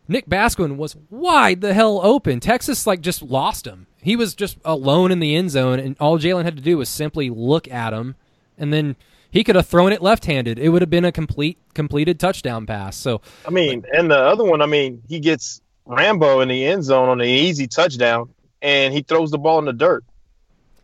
Nick 0.09 0.29
Basquine 0.29 0.77
was 0.77 0.97
wide 1.11 1.61
the 1.61 1.75
hell 1.75 2.01
open. 2.03 2.39
Texas 2.41 2.87
like 2.87 3.01
just 3.01 3.23
lost 3.23 3.67
him. 3.67 3.87
He 4.01 4.15
was 4.15 4.35
just 4.35 4.59
alone 4.65 5.11
in 5.11 5.19
the 5.19 5.35
end 5.35 5.51
zone, 5.51 5.81
and 5.81 5.97
all 5.99 6.19
Jalen 6.19 6.45
had 6.45 6.57
to 6.57 6.63
do 6.63 6.79
was 6.79 6.89
simply 6.89 7.29
look 7.29 7.69
at 7.69 7.93
him, 7.93 8.15
and 8.57 8.73
then 8.73 8.95
he 9.33 9.43
could 9.43 9.57
have 9.57 9.67
thrown 9.67 9.93
it 9.93 10.01
left 10.01 10.27
handed. 10.27 10.59
It 10.61 10.69
would 10.69 10.81
have 10.81 10.91
been 10.91 11.05
a 11.05 11.11
complete 11.11 11.59
completed 11.75 12.21
touchdown 12.21 12.67
pass. 12.67 12.97
So 12.97 13.21
I 13.47 13.51
mean, 13.51 13.85
and 13.93 14.11
the 14.11 14.19
other 14.19 14.45
one, 14.45 14.63
I 14.63 14.67
mean, 14.67 15.03
he 15.09 15.19
gets 15.19 15.61
Rambo 15.87 16.41
in 16.41 16.49
the 16.49 16.65
end 16.65 16.85
zone 16.85 17.09
on 17.09 17.19
the 17.19 17.27
easy 17.27 17.67
touchdown, 17.67 18.33
and 18.63 18.95
he 18.95 19.03
throws 19.03 19.33
the 19.33 19.39
ball 19.39 19.59
in 19.59 19.65
the 19.65 19.73
dirt. 19.73 20.05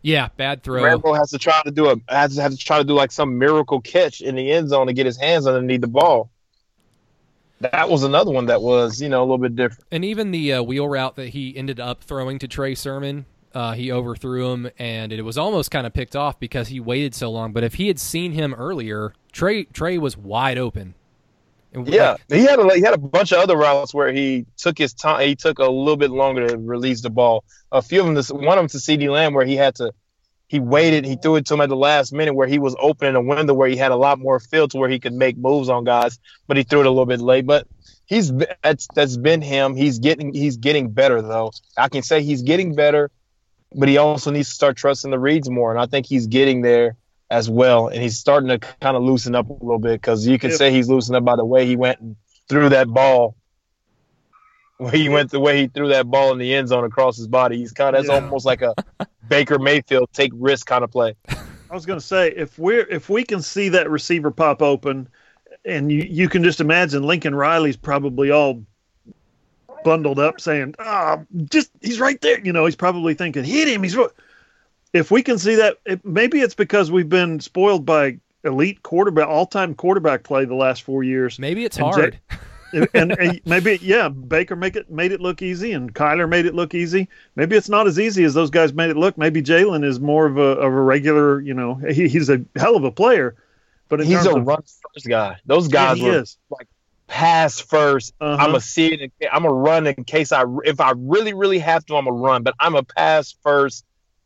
yeah, 0.03 0.31
bad 0.37 0.65
throw. 0.65 0.83
Rambo 0.83 1.15
has 1.15 1.31
to 1.31 1.39
try 1.39 1.63
to 1.65 1.71
do 1.71 1.91
a 1.91 1.97
has 2.09 2.35
to 2.35 2.43
have 2.43 2.51
to 2.51 2.59
try 2.59 2.79
to 2.79 2.85
do 2.85 2.95
like 2.95 3.13
some 3.13 3.39
miracle 3.39 3.81
catch 3.81 4.21
in 4.21 4.35
the 4.35 4.51
end 4.51 4.69
zone 4.71 4.89
to 4.89 4.93
get 4.93 5.07
his 5.07 5.17
hands 5.17 5.47
underneath 5.47 5.81
the 5.81 5.87
ball. 5.87 6.29
That 7.63 7.89
was 7.89 8.03
another 8.03 8.31
one 8.31 8.47
that 8.47 8.61
was, 8.61 9.01
you 9.01 9.09
know, 9.09 9.21
a 9.21 9.25
little 9.25 9.39
bit 9.39 9.57
different. 9.57 9.85
And 9.91 10.05
even 10.05 10.31
the 10.31 10.55
uh, 10.55 10.63
wheel 10.63 10.89
route 10.89 11.17
that 11.17 11.29
he 11.29 11.57
ended 11.57 11.81
up 11.81 12.03
throwing 12.03 12.39
to 12.41 12.49
Trey 12.49 12.75
Sermon, 12.75 13.27
uh, 13.55 13.73
he 13.73 13.93
overthrew 13.93 14.53
him, 14.53 14.71
and 14.79 15.13
it 15.13 15.23
was 15.23 15.39
almost 15.39 15.71
kind 15.71 15.87
of 15.87 15.93
picked 15.93 16.17
off 16.17 16.41
because 16.41 16.69
he 16.69 16.81
waited 16.81 17.15
so 17.15 17.31
long. 17.31 17.53
But 17.53 17.65
if 17.65 17.75
he 17.75 17.89
had 17.89 17.99
seen 17.99 18.33
him 18.33 18.55
earlier, 18.55 19.13
Trey 19.33 19.65
Trey 19.65 19.99
was 19.99 20.17
wide 20.17 20.59
open. 20.59 20.95
And, 21.75 21.89
Yeah, 21.89 22.17
like, 22.29 22.41
he 22.41 22.45
had 22.45 22.59
a 22.59 22.75
he 22.75 22.83
had 22.83 22.95
a 22.95 22.99
bunch 22.99 23.33
of 23.33 23.39
other 23.39 23.57
routes 23.57 23.95
where 23.95 24.13
he 24.13 24.47
took 24.57 24.77
his 24.77 24.93
time. 24.93 25.27
He 25.27 25.37
took 25.37 25.59
a 25.59 25.71
little 25.71 25.97
bit 25.97 26.11
longer 26.11 26.49
to 26.49 26.59
release 26.59 27.01
the 27.01 27.11
ball. 27.11 27.45
A 27.71 27.81
few 27.81 28.01
of 28.01 28.07
them, 28.07 28.15
this 28.15 28.31
one 28.31 28.59
of 28.59 28.63
them 28.63 28.69
to 28.69 28.79
CeeDee 28.79 29.11
Lamb, 29.11 29.35
where 29.35 29.47
he 29.47 29.57
had 29.57 29.75
to. 29.77 29.93
He 30.53 30.61
waited. 30.61 31.07
He 31.07 31.17
threw 31.17 31.37
it 31.37 31.47
to 31.47 31.55
him 31.55 31.63
at 31.63 31.71
the 31.71 31.77
last 31.77 32.13
minute, 32.13 32.35
where 32.35 32.47
he 32.47 32.59
was 32.59 32.77
opening 32.79 33.17
a 33.17 33.23
window 33.23 33.55
where 33.55 33.71
he 33.71 33.77
had 33.77 33.91
a 33.91 33.97
lot 33.97 34.19
more 34.19 34.39
field 34.39 34.71
to 34.73 34.77
where 34.77 34.91
he 34.91 35.01
could 35.01 35.15
make 35.15 35.39
moves 35.39 35.71
on 35.71 35.85
guys. 35.85 36.19
But 36.47 36.59
he 36.59 36.63
threw 36.63 36.81
it 36.81 36.87
a 36.87 36.91
little 36.91 37.07
bit 37.07 37.23
late. 37.23 37.47
But 37.47 37.67
he's 38.05 38.31
that's 38.63 38.87
that's 38.95 39.17
been 39.17 39.41
him. 39.41 39.75
He's 39.75 39.99
getting 39.99 40.35
he's 40.35 40.59
getting 40.59 40.91
better 40.91 41.23
though. 41.23 41.53
I 41.79 41.89
can 41.89 42.03
say 42.03 42.23
he's 42.23 42.43
getting 42.43 42.75
better, 42.75 43.11
but 43.75 43.89
he 43.89 43.97
also 43.97 44.31
needs 44.31 44.51
to 44.51 44.55
start 44.55 44.77
trusting 44.77 45.11
the 45.11 45.19
reads 45.19 45.49
more. 45.49 45.71
And 45.71 45.81
I 45.81 45.87
think 45.87 46.05
he's 46.05 46.27
getting 46.27 46.61
there 46.61 46.97
as 47.31 47.49
well. 47.49 47.89
And 47.89 48.03
he's 48.03 48.19
starting 48.19 48.51
to 48.51 48.59
kind 48.59 48.95
of 48.95 49.03
loosen 49.03 49.35
up 49.35 49.49
a 49.49 49.55
little 49.55 49.79
bit 49.79 50.03
because 50.03 50.27
you 50.27 50.39
can 50.39 50.51
Yeah. 50.51 50.57
say 50.57 50.71
he's 50.71 50.91
loosened 50.91 51.17
up 51.17 51.25
by 51.25 51.37
the 51.37 51.47
way 51.47 51.65
he 51.65 51.77
went 51.77 51.99
and 52.01 52.17
threw 52.51 52.69
that 52.69 52.89
ball. 52.89 53.37
Where 54.83 54.93
he 54.93 55.09
went 55.09 55.31
the 55.31 55.41
way 55.41 55.61
he 55.63 55.67
threw 55.69 55.89
that 55.89 56.11
ball 56.11 56.33
in 56.33 56.39
the 56.39 56.55
end 56.55 56.69
zone 56.69 56.85
across 56.85 57.17
his 57.17 57.27
body. 57.29 57.59
He's 57.59 57.73
kind 57.73 57.95
of 57.97 58.03
that's 58.05 58.13
Yeah. 58.15 58.25
almost 58.25 58.45
like 58.47 58.63
a 58.63 58.75
Baker 59.29 59.59
Mayfield 59.59 60.09
take 60.13 60.33
risk 60.35 60.67
kind 60.67 60.83
of 60.85 60.91
play. 60.91 61.15
I 61.29 61.75
was 61.75 61.87
going 61.87 61.99
to 61.99 62.05
say 62.05 62.29
if 62.37 62.59
we're 62.59 62.87
if 62.89 63.09
we 63.09 63.25
can 63.25 63.41
see 63.43 63.69
that 63.71 63.89
receiver 63.91 64.31
pop 64.31 64.61
open, 64.63 65.09
and 65.65 65.91
you 65.91 66.03
you 66.03 66.29
can 66.29 66.43
just 66.43 66.61
imagine 66.61 67.03
Lincoln 67.05 67.35
Riley's 67.35 67.77
probably 67.77 68.31
all 68.31 68.63
bundled 69.85 70.19
up 70.19 70.41
saying, 70.41 70.75
"Ah, 70.79 71.21
just 71.51 71.71
he's 71.81 71.99
right 72.01 72.21
there." 72.21 72.41
You 72.41 72.53
know, 72.53 72.65
he's 72.67 72.77
probably 72.77 73.15
thinking, 73.15 73.45
"Hit 73.45 73.69
him." 73.69 73.83
He's. 73.83 73.97
If 74.93 75.11
we 75.11 75.23
can 75.23 75.39
see 75.39 75.55
that, 75.55 75.79
it, 75.87 76.05
maybe 76.05 76.41
it's 76.41 76.55
because 76.55 76.91
we've 76.91 77.09
been 77.09 77.41
spoiled 77.41 77.87
by 77.87 78.19
elite 78.45 78.83
quarterback, 78.83 79.27
all 79.27 79.47
time 79.47 79.75
quarterback 79.75 80.23
play 80.25 80.45
the 80.45 80.55
last 80.55 80.83
four 80.83 81.03
years. 81.03 81.39
maybe 81.39 81.65
it's 81.65 81.79
And 81.79 81.87
hard. 81.87 82.19
and, 82.73 83.19
and 83.19 83.41
maybe 83.45 83.79
yeah, 83.83 84.09
Baker 84.09 84.57
make 84.57 84.77
it 84.77 84.91
made 84.91 85.13
it 85.13 85.21
look 85.21 85.43
easy, 85.43 85.73
and 85.73 85.95
Kyler 85.95 86.29
made 86.29 86.47
it 86.47 86.55
look 86.55 86.75
easy. 86.75 87.09
Maybe 87.37 87.57
it's 87.57 87.69
not 87.69 87.87
as 87.87 87.99
easy 87.99 88.25
as 88.25 88.35
those 88.35 88.51
guys 88.51 88.73
made 88.73 88.91
it 88.91 88.97
look. 88.97 89.17
Maybe 89.19 89.43
Jalen 89.43 89.85
is 89.85 90.01
more 90.01 90.27
of 90.27 90.37
a 90.39 90.41
of 90.43 90.73
a 90.73 90.81
regular, 90.81 91.41
you 91.41 91.55
know, 91.55 91.75
he, 91.75 92.09
he's 92.09 92.29
a 92.31 92.45
hell 92.57 92.77
of 92.77 92.85
a 92.85 92.91
player, 92.91 93.37
but 93.89 94.01
in 94.01 94.07
He's 94.07 94.25
terms 94.25 94.27
a 94.29 94.39
of 94.39 94.47
run 94.47 94.63
first 94.95 95.07
guy. 95.09 95.39
Those 95.47 95.69
guys 95.69 95.99
he 95.99 96.05
were 96.05 96.21
is. 96.23 96.39
pass 97.09 97.61
1st 97.61 98.13
Uh-huh. 98.21 98.43
I'm 98.43 98.55
a 98.55 98.61
see 98.61 98.93
it. 98.95 99.01
in- 99.01 99.29
I'm 99.31 99.45
a 99.45 99.53
run 99.53 99.87
in 99.87 100.05
case 100.05 100.33
I 100.33 100.45
if 100.65 100.81
I 100.81 100.93
really 100.97 101.35
really 101.35 101.59
have 101.59 101.85
to. 101.87 101.97
I'm 101.97 102.07
a 102.07 102.13
run, 102.13 102.43
but 102.43 102.55
I'm 102.59 102.75
a 102.75 102.83
pass 102.83 103.35
first 103.43 103.85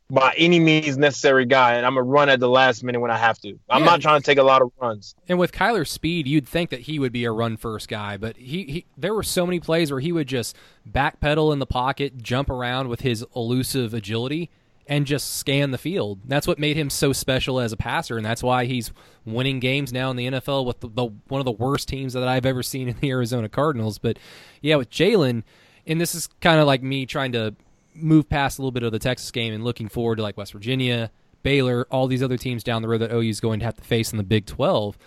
by 0.09 0.33
any 0.37 0.59
means 0.59 0.97
necessary 0.97 1.45
guy, 1.45 1.73
and 1.75 1.85
I'm 1.85 1.97
a 1.97 2.01
run 2.03 2.29
at 2.29 2.39
the 2.39 2.47
last 2.47 2.81
minute 2.83 2.99
when 3.01 3.11
I 3.11 3.17
have 3.17 3.39
to. 3.39 3.59
I'm 3.69 3.81
Yeah. 3.83 3.85
not 3.91 4.01
trying 4.01 4.21
to 4.21 4.25
take 4.25 4.37
a 4.37 4.43
lot 4.43 4.61
of 4.61 4.71
runs. 4.79 5.15
And 5.27 5.37
with 5.37 5.51
Kyler's 5.51 5.91
speed, 5.91 6.27
you'd 6.27 6.47
think 6.47 6.69
that 6.69 6.81
he 6.81 6.97
would 6.97 7.11
be 7.11 7.25
a 7.25 7.31
run 7.31 7.57
first 7.57 7.89
guy, 7.89 8.15
but 8.15 8.37
he, 8.37 8.63
he 8.63 8.85
there 8.97 9.13
were 9.13 9.23
so 9.23 9.45
many 9.45 9.59
plays 9.59 9.91
where 9.91 9.99
he 9.99 10.11
would 10.13 10.27
just 10.27 10.55
backpedal 10.89 11.51
in 11.51 11.59
the 11.59 11.65
pocket, 11.65 12.21
jump 12.23 12.49
around 12.49 12.87
with 12.87 13.01
his 13.01 13.25
elusive 13.35 13.93
agility, 13.93 14.49
and 14.89 15.05
just 15.05 15.35
scan 15.35 15.71
the 15.71 15.77
field. 15.77 16.19
That's 16.25 16.47
what 16.47 16.57
made 16.57 16.77
him 16.77 16.89
so 16.89 17.11
special 17.11 17.59
as 17.59 17.73
a 17.73 17.77
passer, 17.77 18.15
and 18.15 18.25
that's 18.25 18.41
why 18.41 18.63
he's 18.63 18.93
winning 19.25 19.59
games 19.59 19.91
now 19.91 20.09
in 20.09 20.15
the 20.15 20.27
NFL 20.27 20.65
with 20.65 20.79
the, 20.79 20.87
the 20.87 21.05
one 21.27 21.41
of 21.41 21.45
the 21.45 21.51
worst 21.51 21.89
teams 21.89 22.13
that 22.13 22.25
I've 22.25 22.45
ever 22.45 22.63
seen 22.63 22.87
in 22.87 22.95
the 23.01 23.09
Arizona 23.11 23.49
Cardinals. 23.49 23.97
But 23.97 24.17
yeah, 24.61 24.77
with 24.77 24.89
Jalen, 24.89 25.43
and 25.85 25.99
this 25.99 26.15
is 26.15 26.27
kind 26.39 26.61
of 26.61 26.67
like 26.67 26.81
me 26.81 27.05
trying 27.05 27.33
to 27.33 27.53
move 27.97 28.29
past 28.29 28.57
a 28.57 28.61
little 28.61 28.71
bit 28.71 28.83
of 28.83 28.91
the 28.91 28.99
Texas 28.99 29.29
game 29.31 29.53
and 29.53 29.63
looking 29.63 29.87
forward 29.87 30.17
to 30.17 30.21
like 30.23 30.37
West 30.37 30.53
Virginia, 30.53 31.11
Baylor, 31.43 31.87
all 31.91 32.07
these 32.07 32.23
other 32.23 32.37
teams 32.37 32.63
down 32.63 32.81
the 32.81 32.87
road 32.87 32.99
that 32.99 33.11
OU 33.11 33.29
is 33.29 33.39
going 33.39 33.59
to 33.59 33.65
have 33.65 33.75
to 33.75 33.83
face 33.83 34.11
in 34.11 34.17
the 34.17 34.23
Big 34.23 34.45
12. 34.45 34.97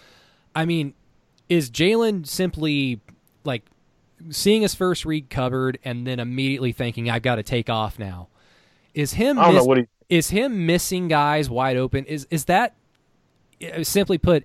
I 0.55 0.65
mean, 0.65 0.95
is 1.49 1.71
Jalen 1.71 2.27
simply 2.27 3.01
like 3.45 3.63
seeing 4.31 4.63
his 4.63 4.75
first 4.75 5.05
read 5.05 5.31
covered 5.31 5.79
and 5.85 6.07
then 6.07 6.21
immediately 6.21 6.73
thinking 6.73 7.09
I've 7.09 7.23
got 7.23 7.37
to 7.37 7.43
take 7.43 7.71
off 7.71 7.99
now. 7.99 8.29
Is 8.95 9.15
him 9.15 9.37
miss- 9.37 9.67
he. 9.67 9.87
is 10.09 10.31
him 10.31 10.67
missing 10.67 11.09
guys 11.09 11.49
wide 11.49 11.77
open 11.77 12.05
is 12.07 12.27
is 12.31 12.47
that 12.47 12.75
uh, 13.63 13.83
simply 13.85 14.19
put 14.19 14.45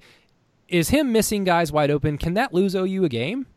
is 0.67 0.89
him 0.89 1.11
missing 1.11 1.43
guys 1.43 1.71
wide 1.71 1.89
open 1.89 2.17
can 2.17 2.35
that 2.35 2.53
lose 2.53 2.75
OU 2.75 3.05
a 3.05 3.09
game 3.09 3.47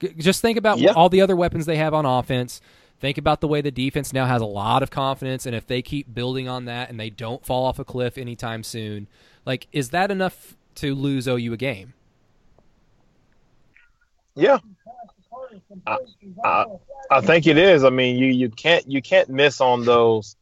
G- 0.00 0.14
just 0.16 0.40
think 0.40 0.56
about 0.56 0.78
Yeah. 0.78 0.92
all 0.92 1.08
the 1.08 1.20
other 1.20 1.34
weapons 1.34 1.66
they 1.66 1.76
have 1.76 1.94
on 1.94 2.06
offense 2.06 2.60
think 3.00 3.18
about 3.18 3.40
the 3.40 3.48
way 3.48 3.60
the 3.60 3.70
defense 3.70 4.12
now 4.12 4.26
has 4.26 4.40
a 4.40 4.46
lot 4.46 4.82
of 4.82 4.90
confidence 4.90 5.46
and 5.46 5.54
if 5.54 5.66
they 5.66 5.82
keep 5.82 6.14
building 6.14 6.48
on 6.48 6.64
that 6.64 6.88
and 6.90 6.98
they 6.98 7.10
don't 7.10 7.44
fall 7.44 7.64
off 7.66 7.78
a 7.78 7.84
cliff 7.84 8.16
anytime 8.16 8.62
soon 8.62 9.06
like 9.44 9.66
is 9.72 9.90
that 9.90 10.10
enough 10.10 10.56
to 10.74 10.94
lose 10.94 11.26
OU 11.26 11.52
a 11.52 11.56
game 11.56 11.92
Yeah. 14.34 14.58
I, 15.86 15.98
I, 16.44 16.64
I 17.10 17.20
think 17.20 17.46
it 17.46 17.58
is. 17.58 17.84
I 17.84 17.90
mean, 17.90 18.16
you 18.16 18.26
you 18.26 18.48
can't 18.50 18.90
you 18.90 19.02
can't 19.02 19.28
miss 19.28 19.60
on 19.60 19.84
those 19.84 20.36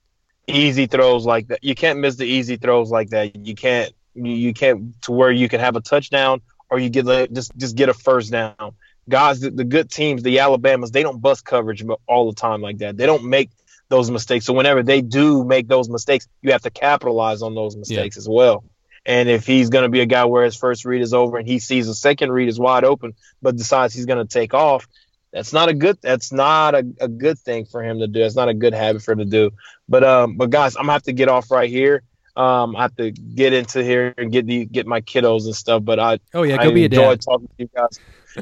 easy 0.46 0.86
throws 0.86 1.24
like 1.24 1.48
that. 1.48 1.62
You 1.62 1.74
can't 1.74 1.98
miss 1.98 2.16
the 2.16 2.24
easy 2.24 2.57
throws 2.57 2.90
like 2.90 3.11
that. 3.11 3.36
You 3.36 3.55
can't 3.55 3.92
you, 4.14 4.32
you 4.32 4.55
can't 4.55 5.00
to 5.03 5.12
where 5.12 5.30
you 5.30 5.48
can 5.48 5.61
have 5.61 5.76
a 5.76 5.80
touchdown 5.80 6.40
or 6.70 6.78
you 6.78 6.88
get 6.88 7.07
just 7.32 7.57
just 7.57 7.76
get 7.76 7.88
a 7.88 7.94
first 7.94 8.30
down. 8.30 8.72
Guys, 9.09 9.40
the, 9.40 9.50
the 9.50 9.64
good 9.64 9.90
teams, 9.90 10.22
the 10.22 10.38
Alabamas, 10.38 10.90
they 10.90 11.03
don't 11.03 11.20
bust 11.20 11.44
coverage 11.44 11.84
all 12.07 12.30
the 12.30 12.40
time 12.40 12.61
like 12.61 12.78
that. 12.78 12.96
They 12.96 13.07
don't 13.07 13.24
make 13.24 13.50
those 13.88 14.11
mistakes. 14.11 14.46
So 14.46 14.53
whenever 14.53 14.82
they 14.82 15.03
do 15.03 15.44
make 15.44 15.68
those 15.68 15.88
mistakes, 15.88 16.28
you 16.40 16.53
have 16.53 16.62
to 16.62 16.70
capitalize 16.70 17.42
on 17.42 17.55
those 17.55 17.76
mistakes 17.76 18.16
as 18.16 18.28
well. 18.28 18.64
And 19.05 19.28
if 19.28 19.46
he's 19.46 19.68
going 19.68 19.82
to 19.82 19.88
be 19.88 20.00
a 20.00 20.07
guy 20.07 20.24
where 20.24 20.44
his 20.44 20.55
first 20.55 20.84
read 20.84 21.03
is 21.03 21.12
over 21.12 21.36
and 21.36 21.46
he 21.46 21.59
sees 21.59 21.88
a 21.88 21.94
second 21.94 22.30
read 22.30 22.48
is 22.48 22.59
wide 22.59 22.84
open, 22.84 23.14
but 23.42 23.57
decides 23.57 23.92
he's 23.92 24.07
going 24.07 24.24
to 24.24 24.32
take 24.32 24.55
off, 24.55 24.86
that's 25.32 25.53
not 25.53 25.68
a 25.68 25.74
good. 25.74 25.98
That's 26.03 26.30
not 26.30 26.74
a, 26.74 26.84
a 27.00 27.09
good 27.09 27.38
thing 27.38 27.64
for 27.64 27.82
him 27.82 28.00
to 28.00 28.07
do. 28.07 28.20
That's 28.20 28.36
not 28.36 28.48
a 28.48 28.55
good 28.55 28.74
habit 28.74 29.03
for 29.03 29.12
him 29.12 29.18
to 29.18 29.24
do. 29.24 29.50
But 29.88 30.05
um, 30.05 30.36
but 30.36 30.50
guys, 30.50 30.76
I'm 30.76 30.82
gonna 30.82 30.92
have 30.92 31.05
to 31.05 31.14
get 31.14 31.28
off 31.28 31.50
right 31.50 31.70
here. 31.70 32.03
Um, 32.36 32.76
I 32.76 32.82
have 32.82 32.96
to 32.96 33.11
get 33.11 33.55
into 33.55 33.82
here 33.82 34.14
and 34.18 34.30
get 34.30 34.46
the 34.46 34.66
get 34.66 34.86
my 34.86 35.00
kiddos 35.00 35.46
and 35.46 35.57
stuff. 35.57 35.84
But 35.84 35.98
I 35.98 36.18
oh 36.34 36.42
yeah 36.42 36.61
I 36.61 36.64
go 36.64 36.72
be 36.72 36.84
a 36.84 36.88
dad 36.88 37.22
talking 37.22 37.48
to 37.48 37.55
you 37.57 37.70
guys. 37.74 37.98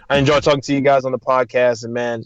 I 0.08 0.16
enjoy 0.18 0.40
talking 0.40 0.60
to 0.62 0.74
you 0.74 0.80
guys 0.80 1.04
on 1.04 1.12
the 1.12 1.18
podcast, 1.18 1.84
and 1.84 1.92
man, 1.94 2.24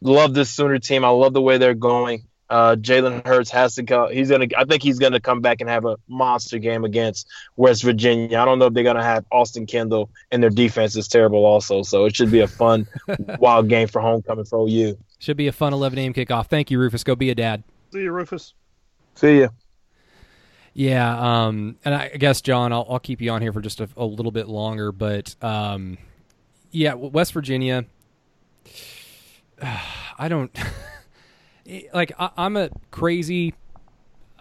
love 0.00 0.34
this 0.34 0.50
Sooner 0.50 0.78
team. 0.78 1.04
I 1.04 1.08
love 1.08 1.32
the 1.32 1.42
way 1.42 1.58
they're 1.58 1.74
going. 1.74 2.24
Uh, 2.48 2.74
Jalen 2.74 3.24
Hurts 3.24 3.50
has 3.50 3.76
to 3.76 3.82
go. 3.82 4.08
He's 4.08 4.28
gonna. 4.30 4.46
I 4.56 4.64
think 4.64 4.82
he's 4.82 4.98
gonna 4.98 5.20
come 5.20 5.40
back 5.40 5.60
and 5.60 5.70
have 5.70 5.84
a 5.84 5.96
monster 6.08 6.58
game 6.58 6.84
against 6.84 7.28
West 7.56 7.84
Virginia. 7.84 8.38
I 8.38 8.44
don't 8.44 8.58
know 8.58 8.66
if 8.66 8.74
they're 8.74 8.82
gonna 8.82 9.04
have 9.04 9.24
Austin 9.30 9.66
Kendall, 9.66 10.10
and 10.32 10.42
their 10.42 10.50
defense 10.50 10.96
is 10.96 11.06
terrible 11.06 11.44
also. 11.44 11.82
So 11.82 12.06
it 12.06 12.16
should 12.16 12.32
be 12.32 12.40
a 12.40 12.48
fun, 12.48 12.88
wild 13.38 13.68
game 13.68 13.86
for 13.86 14.00
homecoming 14.00 14.46
for 14.46 14.66
OU. 14.68 14.98
should 15.20 15.36
be 15.36 15.46
a 15.46 15.52
fun 15.52 15.72
11 15.72 15.98
a.m 15.98 16.12
kickoff 16.14 16.46
thank 16.46 16.70
you 16.70 16.78
Rufus 16.78 17.04
go 17.04 17.14
be 17.14 17.30
a 17.30 17.34
dad 17.34 17.62
See 17.92 18.02
you, 18.02 18.12
Rufus. 18.12 18.54
See 19.16 19.38
you. 19.38 19.50
Yeah, 20.72 21.46
um, 21.46 21.76
and 21.84 21.94
I 21.94 22.08
guess 22.10 22.40
John, 22.40 22.72
I'll, 22.72 22.86
I'll 22.88 23.00
keep 23.00 23.20
you 23.20 23.30
on 23.32 23.42
here 23.42 23.52
for 23.52 23.60
just 23.60 23.80
a, 23.80 23.88
a 23.96 24.04
little 24.04 24.30
bit 24.30 24.48
longer, 24.48 24.92
but 24.92 25.34
um, 25.42 25.98
yeah, 26.70 26.94
West 26.94 27.32
Virginia. 27.32 27.84
I 29.62 30.28
don't 30.28 30.56
like. 31.94 32.12
I, 32.18 32.30
I'm 32.36 32.56
a 32.56 32.70
crazy, 32.90 33.54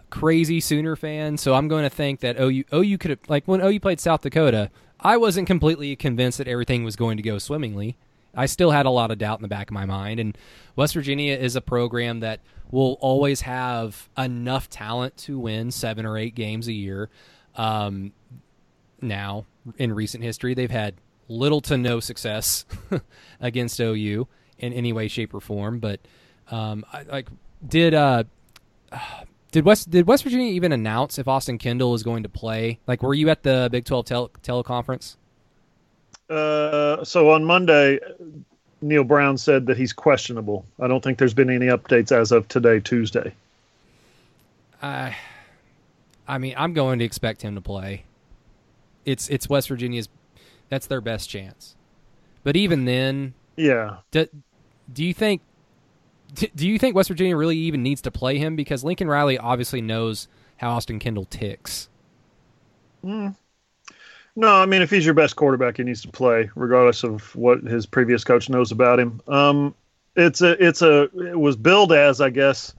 crazy 0.10 0.60
Sooner 0.60 0.96
fan, 0.96 1.38
so 1.38 1.54
I'm 1.54 1.68
going 1.68 1.84
to 1.84 1.90
think 1.90 2.20
that 2.22 2.40
OU 2.40 2.66
OU 2.74 2.98
could 2.98 3.12
have 3.12 3.20
like 3.28 3.48
when 3.48 3.62
OU 3.62 3.80
played 3.80 4.00
South 4.00 4.22
Dakota. 4.22 4.70
I 5.00 5.18
wasn't 5.18 5.48
completely 5.48 5.96
convinced 5.96 6.40
that 6.40 6.48
everything 6.48 6.84
was 6.84 6.96
going 6.96 7.18
to 7.18 7.24
go 7.24 7.38
swimmingly. 7.38 7.98
I 8.36 8.46
still 8.46 8.72
had 8.72 8.86
a 8.86 8.90
lot 8.90 9.12
of 9.12 9.18
doubt 9.18 9.40
in 9.40 9.42
the 9.42 9.48
back 9.48 9.70
of 9.70 9.74
my 9.74 9.86
mind, 9.86 10.20
and 10.20 10.38
West 10.76 10.94
Virginia 10.94 11.36
is 11.36 11.56
a 11.56 11.62
program 11.62 12.20
that 12.20 12.42
will 12.70 12.98
always 13.02 13.42
have 13.42 14.10
enough 14.18 14.70
talent 14.70 15.18
to 15.18 15.40
win 15.40 15.72
seven 15.72 16.06
or 16.06 16.18
eight 16.18 16.36
games 16.36 16.68
a 16.68 16.74
year. 16.74 17.10
Um, 17.56 18.12
now, 19.02 19.46
in 19.78 19.94
recent 19.94 20.24
history, 20.24 20.54
they've 20.54 20.70
had 20.70 20.96
little 21.30 21.62
to 21.62 21.78
no 21.78 22.00
success 22.00 22.66
against 23.40 23.80
OU 23.80 24.28
in 24.58 24.74
any 24.74 24.92
way, 24.92 25.08
shape, 25.08 25.34
or 25.34 25.40
form. 25.40 25.80
But 25.80 26.02
um, 26.52 26.86
I, 26.92 27.04
like, 27.04 27.30
did 27.66 27.94
uh, 27.94 28.26
did 29.52 29.66
West 29.66 29.90
did 29.90 30.08
West 30.08 30.24
Virginia 30.24 30.52
even 30.52 30.72
announce 30.72 31.18
if 31.18 31.28
Austin 31.28 31.58
Kendall 31.58 31.94
is 31.94 32.04
going 32.04 32.24
to 32.24 32.30
play? 32.30 32.80
Like, 32.88 33.02
were 33.02 33.14
you 33.14 33.30
at 33.30 33.44
the 33.44 33.70
Big 33.72 33.86
Twelve 33.86 34.06
tel- 34.06 34.30
teleconference? 34.44 35.16
Uh, 36.30 37.04
so 37.04 37.32
on 37.32 37.44
Monday, 37.44 38.00
Neal 38.82 39.04
Brown 39.04 39.38
said 39.38 39.66
that 39.66 39.78
he's 39.78 39.94
questionable. 39.94 40.66
I 40.80 40.88
don't 40.88 41.04
think 41.04 41.18
there's 41.18 41.34
been 41.34 41.50
any 41.50 41.68
updates 41.68 42.12
as 42.12 42.32
of 42.32 42.48
today, 42.48 42.80
Tuesday. 42.80 43.34
I, 44.82 45.16
I 46.28 46.38
mean, 46.38 46.54
I'm 46.58 46.74
going 46.74 47.00
to 47.00 47.06
expect 47.06 47.42
him 47.42 47.56
to 47.56 47.62
play. 47.62 48.06
It's 49.06 49.28
it's 49.30 49.50
West 49.50 49.70
Virginia's, 49.70 50.08
that's 50.70 50.88
their 50.88 51.02
best 51.02 51.30
chance. 51.30 51.76
But 52.44 52.56
even 52.56 52.86
then, 52.86 53.34
Yeah. 53.58 53.98
do, 54.12 54.28
do 54.92 55.04
you 55.04 55.14
think 55.14 55.42
do 56.56 56.68
you 56.68 56.78
think 56.78 56.96
West 56.96 57.10
Virginia 57.10 57.36
really 57.36 57.58
even 57.58 57.82
needs 57.82 58.02
to 58.02 58.12
play 58.12 58.38
him 58.38 58.56
because 58.56 58.84
Lincoln 58.84 59.08
Riley 59.08 59.38
obviously 59.40 59.82
knows 59.82 60.28
how 60.58 60.70
Austin 60.72 61.00
Kendall 61.00 61.26
ticks. 61.26 61.90
No, 63.02 63.34
I 64.36 64.66
mean, 64.66 64.82
if 64.82 64.90
he's 64.90 65.06
your 65.06 65.14
best 65.16 65.36
quarterback, 65.36 65.78
he 65.78 65.84
needs 65.84 66.02
to 66.04 66.08
play, 66.10 66.50
regardless 66.56 67.04
of 67.04 67.36
what 67.36 67.62
his 67.64 67.86
previous 67.86 68.24
coach 68.24 68.50
knows 68.50 68.72
about 68.72 69.00
him. 69.00 69.22
Um, 69.28 69.74
it's 70.16 70.42
a, 70.42 70.64
it's 70.66 70.82
a, 70.82 71.04
it 71.30 71.40
was 71.40 71.56
billed 71.56 71.92
as, 71.92 72.22
I 72.22 72.30
guess, 72.30 72.74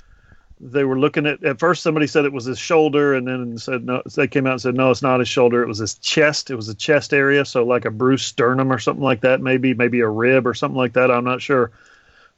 they 0.61 0.85
were 0.85 0.99
looking 0.99 1.27
at. 1.27 1.43
At 1.43 1.59
first, 1.59 1.83
somebody 1.83 2.07
said 2.07 2.25
it 2.25 2.33
was 2.33 2.45
his 2.45 2.59
shoulder, 2.59 3.15
and 3.15 3.27
then 3.27 3.57
said 3.59 3.85
no. 3.85 4.03
They 4.15 4.29
came 4.29 4.47
out 4.47 4.53
and 4.53 4.61
said 4.61 4.75
no, 4.75 4.91
it's 4.91 5.03
not 5.03 5.21
his 5.21 5.29
shoulder. 5.29 5.63
It 5.63 5.69
was 5.69 5.79
his 5.79 5.95
chest. 5.95 6.51
It 6.51 6.57
was 6.57 6.69
a 6.69 6.75
chest 6.75 7.15
area, 7.15 7.45
so 7.45 7.65
like 7.65 7.87
a 7.87 7.91
bruised 7.91 8.27
sternum 8.27 8.71
or 8.71 8.79
something 8.79 9.03
like 9.03 9.23
that. 9.23 9.41
Maybe, 9.41 9.73
maybe 9.75 10.01
a 10.01 10.09
rib 10.09 10.47
or 10.47 10.55
something 10.55 10.77
like 10.77 10.93
that. 10.93 11.11
I'm 11.11 11.25
not 11.25 11.41
sure. 11.41 11.73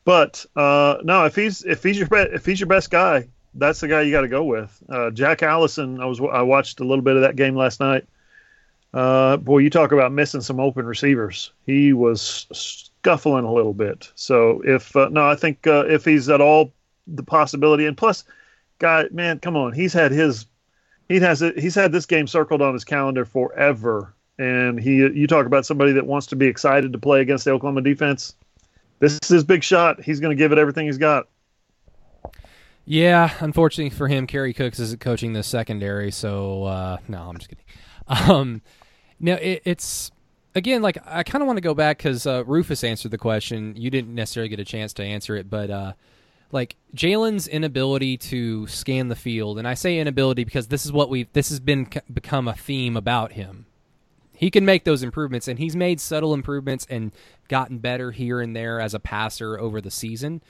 But 0.05 0.47
uh, 0.57 0.99
no, 1.03 1.25
if 1.25 1.35
he's 1.35 1.63
if 1.65 1.83
he's 1.83 1.99
your 1.99 2.09
be- 2.09 2.35
if 2.35 2.47
he's 2.47 2.61
your 2.61 2.69
best 2.69 2.91
guy, 2.91 3.29
that's 3.55 3.81
the 3.81 3.89
guy 3.89 4.03
you 4.03 4.13
got 4.13 4.23
to 4.23 4.29
go 4.29 4.45
with. 4.45 4.83
Uh, 4.89 5.11
Jack 5.11 5.43
Allison. 5.43 6.01
I 6.01 6.07
was 6.07 6.21
I 6.21 6.43
watched 6.43 6.81
a 6.81 6.85
little 6.85 7.03
bit 7.03 7.17
of 7.17 7.23
that 7.23 7.37
game 7.37 7.57
last 7.57 7.81
night. 7.81 8.07
Uh, 8.95 9.37
boy, 9.39 9.59
you 9.59 9.71
talk 9.71 9.93
about 9.93 10.13
missing 10.13 10.43
some 10.43 10.61
open 10.61 10.87
receivers. 10.87 11.53
He 11.67 11.93
was 11.93 12.47
scuffling 12.53 13.45
a 13.45 13.53
little 13.53 13.73
bit. 13.73 14.13
So 14.15 14.63
if 14.65 14.95
uh, 14.95 15.09
no, 15.11 15.29
I 15.29 15.35
think 15.35 15.67
uh, 15.67 15.87
if 15.87 16.05
he's 16.05 16.29
at 16.29 16.41
all 16.41 16.73
the 17.07 17.23
possibility, 17.23 17.87
and 17.87 17.97
plus, 17.97 18.25
guy, 18.79 19.05
man, 19.11 19.39
come 19.39 19.57
on, 19.57 19.73
he's 19.73 19.93
had 19.93 20.13
his 20.13 20.47
he 21.13 21.21
has 21.21 21.43
it. 21.43 21.59
He's 21.59 21.75
had 21.75 21.93
this 21.93 22.07
game 22.07 22.27
circled 22.27 22.63
on 22.63 22.73
his 22.73 22.85
calendar 22.85 23.25
forever. 23.25 24.15
And 24.39 24.81
he, 24.81 24.97
you 24.97 25.27
talk 25.27 25.47
about 25.47 25.67
somebody 25.67 25.93
that 25.93 26.07
wants 26.07 26.27
to 26.29 26.37
be 26.37 26.47
excited 26.47 26.93
to 26.93 26.99
play 26.99 27.21
against 27.21 27.45
the 27.45 27.51
Oklahoma 27.51 27.83
defense. 27.83 28.35
This 28.99 29.19
is 29.23 29.29
his 29.29 29.45
big 29.45 29.63
shot. 29.63 30.03
He's 30.03 30.21
going 30.21 30.35
to 30.35 30.41
give 30.41 30.53
it 30.53 30.59
everything 30.59 30.87
he's 30.87 30.99
got. 30.99 31.29
Yeah, 32.85 33.31
unfortunately 33.41 33.91
for 33.91 34.09
him, 34.09 34.27
Kerry 34.27 34.53
Cooks 34.53 34.81
isn't 34.81 35.01
coaching 35.01 35.35
the 35.35 35.43
secondary. 35.43 36.11
So 36.11 36.65
uh, 36.65 36.97
no, 37.09 37.19
I'm 37.19 37.37
just 37.37 37.51
kidding. 37.51 37.65
Um, 38.09 38.63
no, 39.21 39.35
it, 39.35 39.63
it's 39.65 40.11
again 40.55 40.83
like 40.83 40.99
I 41.07 41.23
kind 41.23 41.43
of 41.43 41.47
want 41.47 41.59
to 41.59 41.63
go 41.63 41.75
back 41.75 41.99
because 41.99 42.27
uh, 42.27 42.43
Rufus 42.45 42.83
answered 42.83 43.13
the 43.13 43.19
question. 43.19 43.75
You 43.77 43.91
didn't 43.91 44.15
necessarily 44.15 44.49
get 44.49 44.59
a 44.59 44.65
chance 44.65 44.93
to 44.95 45.05
answer 45.05 45.37
it, 45.37 45.49
but 45.49 45.71
uh, 45.71 45.93
like 46.53 46.77
Jalen's 46.95 47.49
inability 47.49 48.19
to 48.19 48.67
scan 48.67 49.09
the 49.09 49.17
field, 49.17 49.59
and 49.59 49.67
I 49.67 49.75
say 49.75 49.99
inability 49.99 50.45
because 50.45 50.69
this 50.69 50.85
is 50.85 50.93
what 50.93 51.09
we 51.09 51.25
this 51.33 51.49
has 51.49 51.59
been 51.59 51.89
become 52.13 52.47
a 52.47 52.55
theme 52.55 52.97
about 52.97 53.33
him. 53.33 53.67
He 54.37 54.51
can 54.51 54.65
make 54.65 54.85
those 54.85 55.03
improvements, 55.03 55.49
and 55.49 55.59
he's 55.59 55.75
made 55.75 56.01
subtle 56.01 56.35
improvements 56.35 56.87
and 56.91 57.13
gotten 57.49 57.79
better 57.79 58.13
here 58.13 58.41
and 58.41 58.55
there 58.55 58.81
as 58.81 58.93
a 58.93 59.01
passer 59.01 59.59
over 59.59 59.81
the 59.81 59.91
season. 59.91 60.43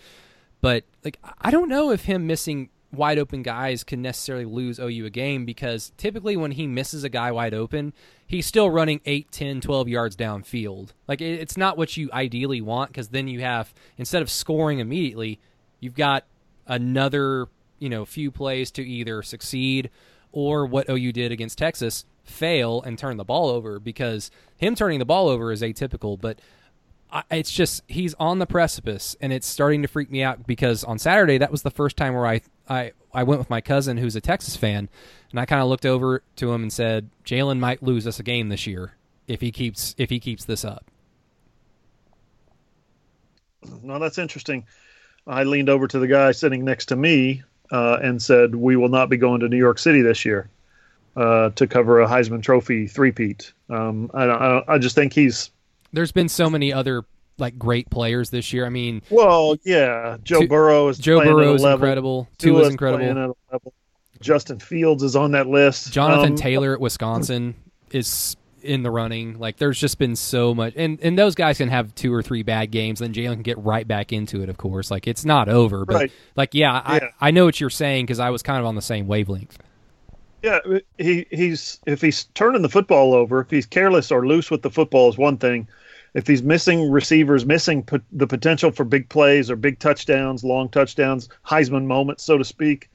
But 0.61 0.84
like, 1.05 1.18
I 1.40 1.50
don't 1.50 1.68
know 1.68 1.90
if 1.90 2.05
him 2.05 2.26
missing 2.26 2.70
wide 2.92 3.18
open 3.18 3.42
guys 3.42 3.84
can 3.84 4.03
necessarily 4.03 4.44
lose 4.44 4.78
OU 4.78 5.07
a 5.07 5.11
game 5.11 5.44
because 5.44 5.92
typically 5.96 6.36
when 6.36 6.53
he 6.53 6.66
misses 6.66 7.05
a 7.05 7.09
guy 7.09 7.32
wide 7.32 7.55
open, 7.55 7.92
he's 8.26 8.46
still 8.46 8.70
running 8.70 9.00
8, 9.07 9.30
10, 9.30 9.61
12 9.61 9.88
yards 9.88 10.16
downfield. 10.16 10.90
Like 11.09 11.20
it's 11.20 11.57
not 11.57 11.78
what 11.78 11.96
you 11.96 12.11
ideally 12.12 12.61
want 12.61 12.90
because 12.90 13.09
then 13.09 13.28
you 13.28 13.40
have 13.40 13.72
instead 13.96 14.22
of 14.22 14.30
scoring 14.30 14.78
immediately, 14.78 15.40
you've 15.83 15.97
got 15.97 16.24
another, 16.66 17.49
you 17.78 17.91
know, 17.91 18.07
few 18.07 18.30
plays 18.30 18.70
to 18.70 18.83
either 18.83 19.22
succeed 19.22 19.91
or 20.30 20.64
what 20.64 20.89
OU 20.89 21.12
did 21.12 21.33
against 21.33 21.59
Texas, 21.59 22.07
fail 22.24 22.80
and 22.83 22.99
turn 22.99 23.18
the 23.18 23.24
ball 23.24 23.51
over 23.51 23.78
because 23.78 24.30
him 24.57 24.74
turning 24.74 25.01
the 25.01 25.05
ball 25.05 25.28
over 25.28 25.53
is 25.53 25.61
atypical, 25.61 26.18
but 26.18 26.39
I, 27.11 27.24
it's 27.33 27.51
just 27.51 27.83
he's 27.89 28.14
on 28.14 28.39
the 28.39 28.47
precipice, 28.47 29.16
and 29.20 29.33
it's 29.33 29.47
starting 29.47 29.83
to 29.83 29.89
freak 29.89 30.11
me 30.11 30.22
out 30.22 30.47
because 30.47 30.85
on 30.85 30.99
Saturday 30.99 31.37
that 31.39 31.51
was 31.51 31.62
the 31.62 31.70
first 31.70 31.97
time 31.97 32.14
where 32.14 32.26
I 32.26 32.41
I, 32.68 32.93
I 33.12 33.24
went 33.24 33.41
with 33.41 33.51
my 33.51 33.61
cousin 33.61 33.99
who's 33.99 34.16
a 34.16 34.20
Texas 34.20 34.57
fan, 34.57 34.89
and 35.30 35.41
I 35.41 35.45
kind 35.45 35.61
of 35.61 35.68
looked 35.68 35.85
over 35.85 36.22
to 36.37 36.53
him 36.53 36.62
and 36.62 36.72
said, 36.72 37.11
"Jalen 37.26 37.59
might 37.59 37.83
lose 37.83 38.07
us 38.07 38.18
a 38.18 38.22
game 38.22 38.49
this 38.49 38.66
year 38.66 38.95
if 39.26 39.41
he 39.41 39.51
keeps 39.51 39.95
if 39.99 40.09
he 40.09 40.20
keeps 40.20 40.45
this 40.45 40.64
up." 40.64 40.87
no, 43.83 43.99
that's 43.99 44.18
interesting. 44.18 44.64
I 45.26 45.44
leaned 45.44 45.68
over 45.68 45.86
to 45.86 45.98
the 45.98 46.06
guy 46.06 46.32
sitting 46.32 46.64
next 46.64 46.86
to 46.86 46.96
me 46.96 47.42
uh, 47.70 47.98
and 48.02 48.20
said, 48.22 48.54
"We 48.54 48.76
will 48.76 48.88
not 48.88 49.08
be 49.08 49.16
going 49.16 49.40
to 49.40 49.48
New 49.48 49.56
York 49.58 49.78
City 49.78 50.02
this 50.02 50.24
year 50.24 50.48
uh, 51.16 51.50
to 51.50 51.66
cover 51.66 52.00
a 52.00 52.06
Heisman 52.08 52.42
Trophy 52.42 52.86
three-peat." 52.86 53.52
Um, 53.70 54.10
I, 54.14 54.24
I, 54.24 54.74
I 54.74 54.78
just 54.78 54.94
think 54.94 55.12
he's. 55.12 55.50
There's 55.92 56.12
been 56.12 56.28
so 56.28 56.48
many 56.50 56.72
other 56.72 57.04
like 57.38 57.58
great 57.58 57.88
players 57.90 58.30
this 58.30 58.52
year. 58.52 58.66
I 58.66 58.68
mean, 58.70 59.02
well, 59.10 59.56
yeah, 59.64 60.16
Joe 60.24 60.40
Two- 60.40 60.48
Burrow 60.48 60.88
is 60.88 60.98
Joe 60.98 61.20
Burrow 61.22 61.54
is 61.54 61.62
incredible. 61.64 62.28
Tua 62.38 62.62
is 62.62 62.68
incredible. 62.70 63.04
at 63.04 63.16
a 63.16 63.34
level. 63.52 63.72
Justin 64.20 64.58
Fields 64.60 65.02
is 65.02 65.16
on 65.16 65.32
that 65.32 65.48
list. 65.48 65.92
Jonathan 65.92 66.30
Um, 66.32 66.36
Taylor 66.36 66.74
at 66.74 66.80
Wisconsin 66.80 67.54
is 67.90 68.36
in 68.62 68.82
the 68.82 68.90
running. 68.90 69.38
Like 69.38 69.56
there's 69.58 69.78
just 69.78 69.98
been 69.98 70.16
so 70.16 70.54
much, 70.54 70.74
and 70.76 70.98
and 71.02 71.18
those 71.18 71.34
guys 71.34 71.58
can 71.58 71.68
have 71.68 71.94
two 71.94 72.12
or 72.12 72.22
three 72.22 72.42
bad 72.42 72.70
games, 72.70 73.00
then 73.00 73.12
Jalen 73.12 73.34
can 73.34 73.42
get 73.42 73.58
right 73.58 73.86
back 73.86 74.12
into 74.12 74.42
it. 74.42 74.48
Of 74.48 74.56
course, 74.58 74.90
like 74.90 75.06
it's 75.06 75.24
not 75.24 75.48
over, 75.48 75.84
but 75.84 75.94
Right. 75.94 76.12
like 76.36 76.54
yeah, 76.54 76.72
Yeah. 76.94 77.08
I 77.20 77.28
I 77.28 77.30
know 77.30 77.44
what 77.44 77.60
you're 77.60 77.70
saying 77.70 78.06
because 78.06 78.18
I 78.20 78.30
was 78.30 78.42
kind 78.42 78.58
of 78.60 78.66
on 78.66 78.74
the 78.74 78.82
same 78.82 79.06
wavelength. 79.06 79.58
Yeah, 80.42 80.58
he 80.98 81.26
he's 81.30 81.78
if 81.86 82.00
he's 82.00 82.24
turning 82.34 82.62
the 82.62 82.68
football 82.68 83.14
over, 83.14 83.40
if 83.40 83.50
he's 83.50 83.66
careless 83.66 84.10
or 84.10 84.26
loose 84.26 84.50
with 84.50 84.62
the 84.62 84.70
football 84.70 85.08
is 85.08 85.16
one 85.16 85.36
thing. 85.38 85.68
If 86.14 86.26
he's 86.26 86.42
missing 86.42 86.90
receivers, 86.90 87.46
missing 87.46 87.84
pot- 87.84 88.02
the 88.12 88.26
potential 88.26 88.70
for 88.70 88.84
big 88.84 89.08
plays 89.08 89.50
or 89.50 89.56
big 89.56 89.78
touchdowns, 89.78 90.44
long 90.44 90.68
touchdowns, 90.68 91.28
Heisman 91.46 91.86
moments, 91.86 92.22
so 92.22 92.36
to 92.36 92.44
speak, 92.44 92.90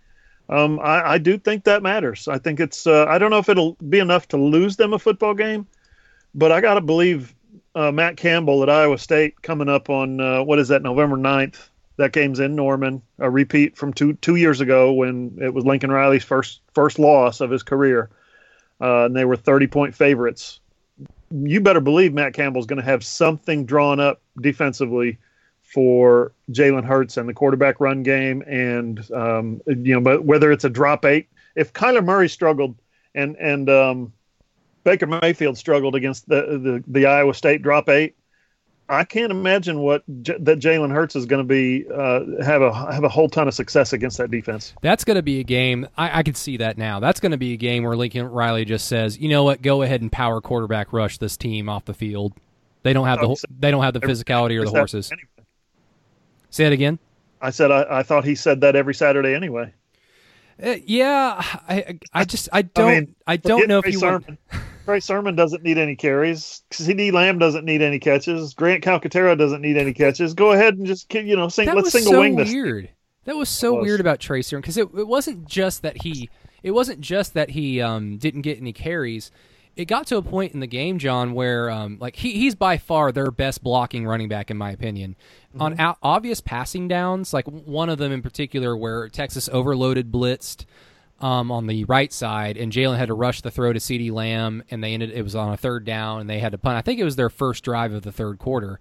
um, 0.50 0.80
I, 0.80 1.14
I 1.14 1.18
do 1.18 1.38
think 1.38 1.66
that 1.66 1.84
matters. 1.84 2.28
I 2.28 2.38
think 2.38 2.60
it's. 2.60 2.88
Uh, 2.88 3.06
I 3.08 3.18
don't 3.18 3.32
know 3.32 3.38
if 3.38 3.50
it'll 3.50 3.74
be 3.90 4.00
enough 4.00 4.28
to 4.30 4.38
lose 4.38 4.78
them 4.78 4.94
a 4.94 5.00
football 5.00 5.34
game, 5.34 5.68
but 6.34 6.52
I 6.52 6.62
got 6.62 6.76
to 6.76 6.82
believe 6.82 7.36
uh, 7.76 7.92
Matt 7.92 8.18
Campbell 8.18 8.64
at 8.64 8.70
Iowa 8.70 8.98
State 8.98 9.42
coming 9.42 9.70
up 9.70 9.90
on 9.90 10.22
uh, 10.22 10.44
what 10.44 10.60
is 10.60 10.70
that 10.70 10.82
November 10.82 11.18
9th. 11.18 11.70
That 11.98 12.14
game's 12.14 12.40
in 12.40 12.56
Norman, 12.56 13.02
a 13.18 13.30
repeat 13.30 13.76
from 13.76 13.92
two 13.92 14.14
two 14.14 14.36
years 14.36 14.62
ago 14.62 14.94
when 14.94 15.38
it 15.42 15.54
was 15.54 15.66
Lincoln 15.66 15.92
Riley's 15.92 16.24
first 16.24 16.62
first 16.74 17.00
loss 17.00 17.42
of 17.42 17.50
his 17.50 17.64
career, 17.64 18.10
uh, 18.80 19.06
and 19.06 19.16
they 19.16 19.26
were 19.26 19.36
30 19.36 19.68
point 19.68 19.96
favorites. 19.96 20.60
You 21.32 21.60
better 21.60 21.82
believe 21.82 22.14
Matt 22.14 22.34
Campbell's 22.34 22.68
going 22.68 22.78
to 22.78 22.86
have 22.86 23.04
something 23.04 23.66
drawn 23.66 24.00
up 24.00 24.22
defensively 24.40 25.18
for 25.68 26.32
Jalen 26.52 26.86
Hurts 26.86 27.18
and 27.18 27.28
the 27.28 27.34
quarterback 27.34 27.80
run 27.80 28.02
game, 28.02 28.42
and 28.48 29.00
um, 29.12 29.62
you 29.68 29.94
know, 29.94 30.02
but 30.02 30.24
whether 30.24 30.52
it's 30.52 30.64
a 30.64 30.70
drop 30.70 31.04
eight, 31.06 31.28
if 31.56 31.74
Kyler 31.74 32.04
Murray 32.04 32.30
struggled 32.30 32.76
and 33.14 33.36
and 33.36 33.70
um, 33.70 34.14
Baker 34.84 35.08
Mayfield 35.08 35.58
struggled 35.58 35.96
against 35.96 36.28
the, 36.30 36.42
the 36.42 36.84
the 36.88 37.06
Iowa 37.06 37.34
State 37.34 37.62
drop 37.62 37.90
eight, 37.90 38.16
I 38.88 39.04
can't 39.04 39.30
imagine 39.30 39.80
what 39.80 40.04
J- 40.22 40.38
that 40.40 40.60
Jalen 40.60 40.94
Hurts 40.94 41.18
is 41.18 41.26
going 41.26 41.46
to 41.46 41.48
be 41.48 41.86
uh, 41.94 42.22
have 42.42 42.62
a 42.62 42.74
have 42.94 43.04
a 43.04 43.10
whole 43.10 43.28
ton 43.28 43.50
of 43.50 43.54
success 43.54 43.92
against 43.92 44.18
that 44.20 44.32
defense. 44.32 44.74
That's 44.82 45.04
going 45.04 45.16
to 45.16 45.24
be 45.24 45.42
a 45.42 45.44
game. 45.44 45.86
I, 45.98 46.20
I 46.20 46.24
could 46.24 46.38
see 46.38 46.58
that 46.58 46.78
now. 46.78 47.02
That's 47.02 47.20
going 47.20 47.34
to 47.34 47.38
be 47.38 47.52
a 47.52 47.58
game 47.58 47.84
where 47.84 47.98
Lincoln 47.98 48.26
Riley 48.26 48.64
just 48.64 48.88
says, 48.88 49.18
"You 49.18 49.28
know 49.28 49.44
what? 49.44 49.62
Go 49.62 49.82
ahead 49.82 50.02
and 50.02 50.10
power 50.10 50.40
quarterback 50.40 50.94
rush 50.94 51.18
this 51.18 51.36
team 51.36 51.68
off 51.68 51.84
the 51.84 51.94
field. 51.94 52.32
They 52.84 52.94
don't 52.94 53.08
have 53.08 53.20
the 53.20 53.28
Oh, 53.28 53.36
they 53.60 53.72
don't 53.72 53.84
have 53.84 53.94
the 53.94 54.00
physicality 54.00 54.58
or 54.58 54.64
the 54.64 54.72
horses." 54.72 55.12
Anyway. 55.12 55.28
Say 56.50 56.66
it 56.66 56.74
again. 56.74 57.00
I 57.42 57.52
said 57.52 57.72
I, 57.72 57.86
I 58.00 58.04
thought 58.04 58.26
he 58.26 58.36
said 58.36 58.62
that 58.62 58.76
every 58.76 58.96
Saturday 58.96 59.36
anyway. 59.36 59.74
Uh, 60.62 60.76
yeah, 60.86 61.36
I 61.70 62.00
I 62.14 62.26
just 62.26 62.50
I 62.52 62.64
don't 62.64 63.16
I, 63.28 63.36
mean, 63.36 63.42
don't 63.44 63.60
Forget 63.60 63.68
know 63.68 63.80
if 63.80 63.84
Trey 63.84 63.92
you 63.92 64.00
want. 64.00 64.26
Sermon. 64.26 64.38
Trey 64.86 65.00
Sermon 65.02 65.36
doesn't 65.36 65.64
need 65.64 65.78
any 65.78 65.96
carries. 65.96 66.64
CeeDee 66.72 67.12
Lamb 67.12 67.38
doesn't 67.38 67.66
need 67.66 67.82
any 67.82 68.00
catches. 68.00 68.54
Grant 68.54 68.84
Calcaterra 68.84 69.38
doesn't 69.38 69.62
need 69.62 69.78
any 69.78 69.94
catches. 69.94 70.34
Go 70.34 70.54
ahead 70.54 70.78
and 70.78 70.88
just 70.88 71.14
you 71.14 71.36
know 71.36 71.50
sing. 71.50 71.68
That 71.68 71.76
let's 71.76 71.92
single 71.92 72.14
so 72.14 72.20
wing 72.22 72.38
this. 72.38 72.50
weird. 72.50 72.90
That 73.26 73.36
was 73.36 73.50
so 73.50 73.76
was. 73.76 73.86
weird 73.86 74.00
about 74.00 74.20
Tracer 74.20 74.58
because 74.58 74.78
it, 74.78 74.88
it 74.98 75.08
wasn't 75.08 75.48
just 75.48 75.82
that 75.84 76.02
he 76.02 76.30
it 76.64 76.72
wasn't 76.72 77.02
just 77.02 77.34
that 77.34 77.52
he 77.52 77.82
um, 77.82 78.18
didn't 78.18 78.42
get 78.42 78.58
any 78.58 78.74
carries. 78.74 79.30
It 79.78 79.86
got 79.86 80.08
to 80.08 80.18
a 80.18 80.22
point 80.22 80.54
in 80.54 80.60
the 80.60 80.68
game, 80.68 80.98
John, 80.98 81.34
where 81.34 81.70
um, 81.70 81.98
like 82.00 82.16
he, 82.16 82.34
he's 82.34 82.56
by 82.56 82.78
far 82.78 83.12
their 83.12 83.32
best 83.32 83.64
blocking 83.64 84.06
running 84.06 84.28
back 84.28 84.50
in 84.50 84.58
my 84.58 84.72
opinion. 84.72 85.16
On 85.60 85.72
Mm-hmm. 85.72 85.82
out, 85.82 85.98
obvious 86.04 86.42
passing 86.42 86.88
downs, 86.88 87.34
like 87.34 87.46
one 87.48 87.90
of 87.90 87.98
them 87.98 88.12
in 88.12 88.22
particular, 88.22 88.76
where 88.76 89.08
Texas 89.10 89.50
overloaded 89.52 90.12
blitzed 90.12 90.66
um, 91.20 91.52
on 91.52 91.68
the 91.68 91.84
right 91.86 92.14
side, 92.14 92.58
and 92.58 92.72
Jalen 92.72 92.98
had 92.98 93.08
to 93.08 93.14
rush 93.14 93.42
the 93.42 93.50
throw 93.50 93.74
to 93.74 93.80
CeeDee 93.80 94.12
Lamb, 94.12 94.64
and 94.70 94.84
they 94.84 94.94
ended. 94.94 95.12
It 95.12 95.24
was 95.24 95.36
on 95.36 95.52
a 95.52 95.58
third 95.58 95.86
down, 95.86 96.22
and 96.22 96.30
they 96.30 96.40
had 96.40 96.52
to 96.52 96.58
punt. 96.58 96.78
I 96.78 96.82
think 96.82 97.00
it 97.00 97.04
was 97.04 97.16
their 97.16 97.30
first 97.30 97.64
drive 97.64 97.92
of 97.94 98.04
the 98.04 98.12
third 98.12 98.38
quarter. 98.40 98.80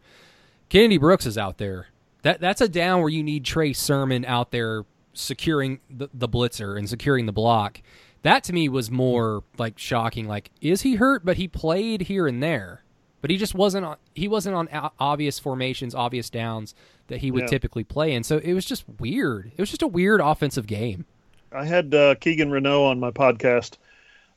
Kennedy 0.68 0.98
Brooks 0.98 1.26
is 1.26 1.38
out 1.38 1.58
there. 1.58 1.86
That 2.22 2.40
that's 2.40 2.60
a 2.60 2.68
down 2.68 3.00
where 3.00 3.08
you 3.08 3.22
need 3.22 3.44
Trey 3.44 3.72
Sermon 3.72 4.24
out 4.24 4.50
there 4.50 4.84
securing 5.14 5.80
the, 5.88 6.08
the 6.12 6.28
blitzer 6.28 6.76
and 6.76 6.88
securing 6.88 7.26
the 7.26 7.32
block. 7.32 7.80
That 8.26 8.42
to 8.44 8.52
me 8.52 8.68
was 8.68 8.90
more 8.90 9.44
like 9.56 9.78
shocking. 9.78 10.26
Like, 10.26 10.50
is 10.60 10.82
he 10.82 10.96
hurt? 10.96 11.24
But 11.24 11.36
he 11.36 11.46
played 11.46 12.02
here 12.02 12.26
and 12.26 12.42
there, 12.42 12.82
but 13.22 13.30
he 13.30 13.36
just 13.36 13.54
wasn't 13.54 13.86
on. 13.86 13.96
He 14.16 14.26
wasn't 14.26 14.56
on 14.56 14.68
obvious 14.98 15.38
formations, 15.38 15.94
obvious 15.94 16.28
downs 16.28 16.74
that 17.06 17.18
he 17.20 17.30
would 17.30 17.42
Yeah. 17.42 17.46
typically 17.46 17.84
play 17.84 18.12
in. 18.12 18.24
So 18.24 18.38
it 18.38 18.52
was 18.52 18.64
just 18.64 18.84
weird. 18.98 19.52
It 19.56 19.60
was 19.62 19.70
just 19.70 19.82
a 19.82 19.86
weird 19.86 20.20
offensive 20.20 20.66
game. 20.66 21.04
I 21.52 21.64
had 21.66 21.94
uh, 21.94 22.16
Keegan 22.16 22.50
Renault 22.50 22.86
on 22.86 22.98
my 22.98 23.12
podcast. 23.12 23.76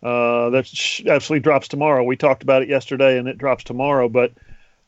Uh, 0.03 0.51
that 0.51 0.67
sh- 0.67 1.05
actually 1.07 1.39
drops 1.39 1.67
tomorrow. 1.67 2.03
We 2.03 2.15
talked 2.15 2.43
about 2.43 2.61
it 2.61 2.69
yesterday, 2.69 3.17
and 3.17 3.27
it 3.27 3.37
drops 3.39 3.63
tomorrow. 3.63 4.07
But 4.07 4.33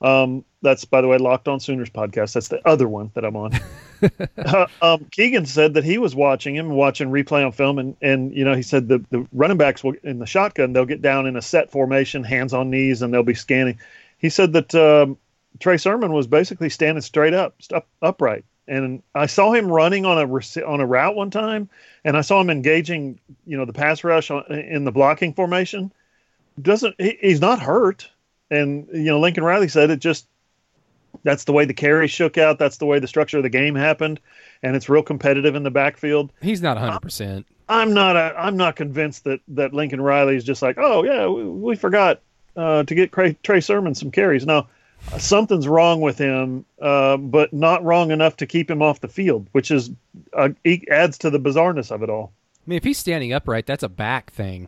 um, 0.02 0.44
that's, 0.62 0.86
by 0.86 1.02
the 1.02 1.08
way, 1.08 1.18
Locked 1.18 1.48
On 1.48 1.60
Sooners 1.60 1.90
podcast. 1.90 2.34
That's 2.34 2.48
the 2.48 2.66
other 2.68 2.88
one 2.88 3.12
that 3.14 3.24
I'm 3.26 3.36
on. 3.36 3.60
uh, 4.38 4.68
um, 4.82 5.06
Keegan 5.12 5.46
said 5.46 5.74
that 5.76 5.84
he 5.84 5.98
was 5.98 6.16
watching 6.16 6.56
him, 6.56 6.70
watching 6.70 7.10
replay 7.10 7.46
on 7.46 7.52
film, 7.52 7.80
and 7.80 7.96
and 8.02 8.36
you 8.36 8.44
know 8.44 8.56
he 8.56 8.62
said 8.62 8.88
the 8.88 9.04
the 9.10 9.28
running 9.32 9.58
backs 9.58 9.84
will 9.84 9.96
in 10.04 10.20
the 10.20 10.26
shotgun 10.26 10.74
they'll 10.74 10.86
get 10.86 11.02
down 11.02 11.28
in 11.28 11.36
a 11.36 11.42
set 11.42 11.72
formation, 11.72 12.24
hands 12.24 12.54
on 12.54 12.70
knees, 12.70 13.02
and 13.02 13.14
they'll 13.14 13.24
be 13.24 13.34
scanning. 13.34 13.80
He 14.18 14.30
said 14.30 14.54
that 14.54 14.74
um, 14.76 15.18
Trey 15.60 15.78
Sermon 15.78 16.14
was 16.14 16.28
basically 16.28 16.70
standing 16.70 17.02
straight 17.02 17.34
up, 17.34 17.56
up 17.74 17.88
upright, 18.02 18.46
and 18.68 19.04
I 19.14 19.26
saw 19.26 19.52
him 19.52 19.68
running 19.68 20.06
on 20.06 20.18
a 20.18 20.66
on 20.66 20.80
a 20.80 20.86
route 20.86 21.16
one 21.16 21.32
time, 21.32 21.70
and 22.04 22.16
I 22.16 22.22
saw 22.22 22.40
him 22.42 22.50
engaging, 22.50 23.20
you 23.46 23.58
know, 23.58 23.66
the 23.66 23.74
pass 23.74 24.04
rush 24.04 24.32
on, 24.32 24.46
in 24.52 24.86
the 24.86 24.92
blocking 24.92 25.34
formation. 25.34 25.92
Doesn't 26.62 26.96
he, 27.00 27.18
he's 27.22 27.42
not 27.42 27.60
hurt, 27.60 28.10
and 28.52 28.88
you 28.94 29.06
know 29.06 29.20
Lincoln 29.20 29.44
Riley 29.44 29.68
said 29.68 29.90
it 29.90 30.00
just 30.00 30.28
that's 31.24 31.46
the 31.46 31.54
way 31.54 31.66
the 31.66 31.74
carry 31.74 32.08
shook 32.08 32.38
out. 32.38 32.60
That's 32.60 32.78
the 32.78 32.86
way 32.86 33.00
the 33.00 33.08
structure 33.08 33.38
of 33.38 33.44
the 33.44 33.50
game 33.50 33.76
happened, 33.76 34.20
and 34.62 34.76
it's 34.76 34.90
real 34.90 35.04
competitive 35.04 35.56
in 35.56 35.64
the 35.64 35.72
backfield. 35.72 36.32
He's 36.42 36.62
not 36.62 36.78
100%. 36.78 37.46
I'm 37.70 37.94
not 37.94 38.16
a, 38.16 38.34
I'm 38.38 38.58
not 38.58 38.76
convinced 38.76 39.24
that 39.24 39.40
that 39.50 39.74
Lincoln 39.74 40.02
Riley 40.02 40.36
is 40.36 40.44
just 40.44 40.62
like, 40.62 40.78
oh 40.78 41.04
yeah, 41.04 41.28
we, 41.28 41.44
we 41.44 41.76
forgot 41.76 42.22
uh, 42.56 42.84
to 42.84 42.96
get 42.96 43.12
Trey, 43.12 43.38
Trey 43.44 43.62
Sermon 43.62 43.96
some 43.96 44.12
carries. 44.12 44.46
Now, 44.46 44.68
something's 45.18 45.68
wrong 45.68 46.02
with 46.02 46.18
him, 46.18 46.66
uh, 46.82 47.18
but 47.18 47.54
not 47.54 47.84
wrong 47.84 48.12
enough 48.12 48.38
to 48.38 48.46
keep 48.46 48.70
him 48.70 48.82
off 48.82 49.00
the 49.00 49.08
field, 49.08 49.48
which 49.54 49.72
is 49.72 49.90
uh, 50.34 50.50
adds 50.90 51.18
to 51.20 51.30
the 51.30 51.40
bizarreness 51.40 51.92
of 51.92 52.04
it 52.04 52.10
all. 52.10 52.34
I 52.58 52.70
mean, 52.70 52.78
if 52.78 52.84
he's 52.84 52.98
standing 52.98 53.32
upright, 53.32 53.66
that's 53.66 53.84
a 53.84 53.90
back 53.90 54.32
thing. 54.32 54.68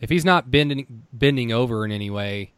If 0.00 0.10
he's 0.10 0.24
not 0.24 0.50
bending 0.50 1.04
bending 1.12 1.52
over 1.52 1.84
in 1.84 1.92
any 1.92 2.10
way, 2.10 2.52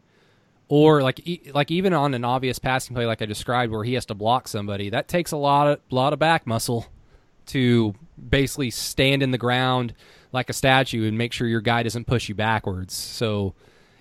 or 0.67 1.01
like 1.01 1.25
e- 1.27 1.51
like 1.53 1.71
even 1.71 1.93
on 1.93 2.13
an 2.13 2.25
obvious 2.25 2.59
passing 2.59 2.95
play 2.95 3.05
like 3.05 3.21
I 3.21 3.25
described, 3.25 3.71
where 3.71 3.83
he 3.83 3.93
has 3.93 4.05
to 4.07 4.15
block 4.15 4.47
somebody, 4.47 4.89
that 4.89 5.07
takes 5.07 5.31
a 5.31 5.37
lot 5.37 5.67
of 5.67 5.79
lot 5.89 6.13
of 6.13 6.19
back 6.19 6.47
muscle 6.47 6.87
to 7.47 7.93
basically 8.29 8.71
stand 8.71 9.21
in 9.21 9.31
the 9.31 9.37
ground 9.37 9.93
like 10.31 10.49
a 10.49 10.53
statue 10.53 11.07
and 11.07 11.17
make 11.17 11.31
sure 11.31 11.47
your 11.47 11.61
guy 11.61 11.83
doesn't 11.83 12.05
push 12.07 12.27
you 12.27 12.35
backwards. 12.35 12.93
So, 12.93 13.53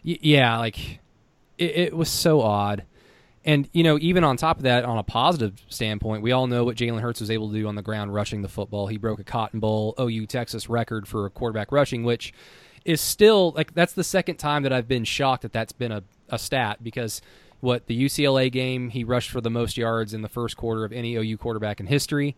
y- 0.05 0.19
yeah, 0.21 0.59
like 0.59 1.01
it, 1.59 1.77
it 1.77 1.97
was 1.97 2.09
so 2.09 2.41
odd. 2.41 2.85
And 3.45 3.69
you 3.73 3.83
know, 3.83 3.99
even 4.01 4.25
on 4.25 4.39
top 4.39 4.57
of 4.57 4.63
that, 4.63 4.87
on 4.87 4.97
a 4.97 5.03
positive 5.03 5.61
standpoint, 5.69 6.23
we 6.23 6.33
all 6.33 6.47
know 6.47 6.65
what 6.65 6.77
Jalen 6.77 7.01
Hurts 7.01 7.21
was 7.21 7.31
able 7.31 7.51
to 7.51 7.55
do 7.55 7.69
on 7.69 7.75
the 7.75 7.83
ground 7.83 8.15
rushing 8.15 8.41
the 8.41 8.49
football. 8.49 8.87
He 8.87 8.97
broke 8.97 9.19
a 9.19 9.25
Cotton 9.25 9.61
Bowl 9.61 9.95
OU 10.01 10.27
Texas 10.27 10.71
record 10.71 11.07
for 11.07 11.27
a 11.27 11.31
quarterback 11.31 11.71
rushing, 11.71 12.05
which 12.05 12.33
is 12.85 13.01
still 13.01 13.53
like 13.53 13.75
that's 13.75 13.93
the 13.95 14.05
second 14.05 14.37
time 14.37 14.63
that 14.63 14.73
I've 14.73 14.89
been 14.89 15.05
shocked 15.05 15.43
that 15.43 15.53
that's 15.53 15.73
been 15.73 15.93
a, 15.93 16.03
a 16.29 16.39
stat 16.39 16.83
because 16.83 17.23
what 17.61 17.87
the 17.87 18.05
UCLA 18.05 18.53
game 18.53 18.91
he 18.91 19.05
rushed 19.05 19.31
for 19.31 19.41
the 19.41 19.51
most 19.51 19.77
yards 19.77 20.13
in 20.13 20.21
the 20.23 20.29
first 20.29 20.57
quarter 20.57 20.85
of 20.85 20.93
any 20.93 21.17
OU 21.17 21.39
quarterback 21.39 21.81
in 21.81 21.87
history, 21.87 22.37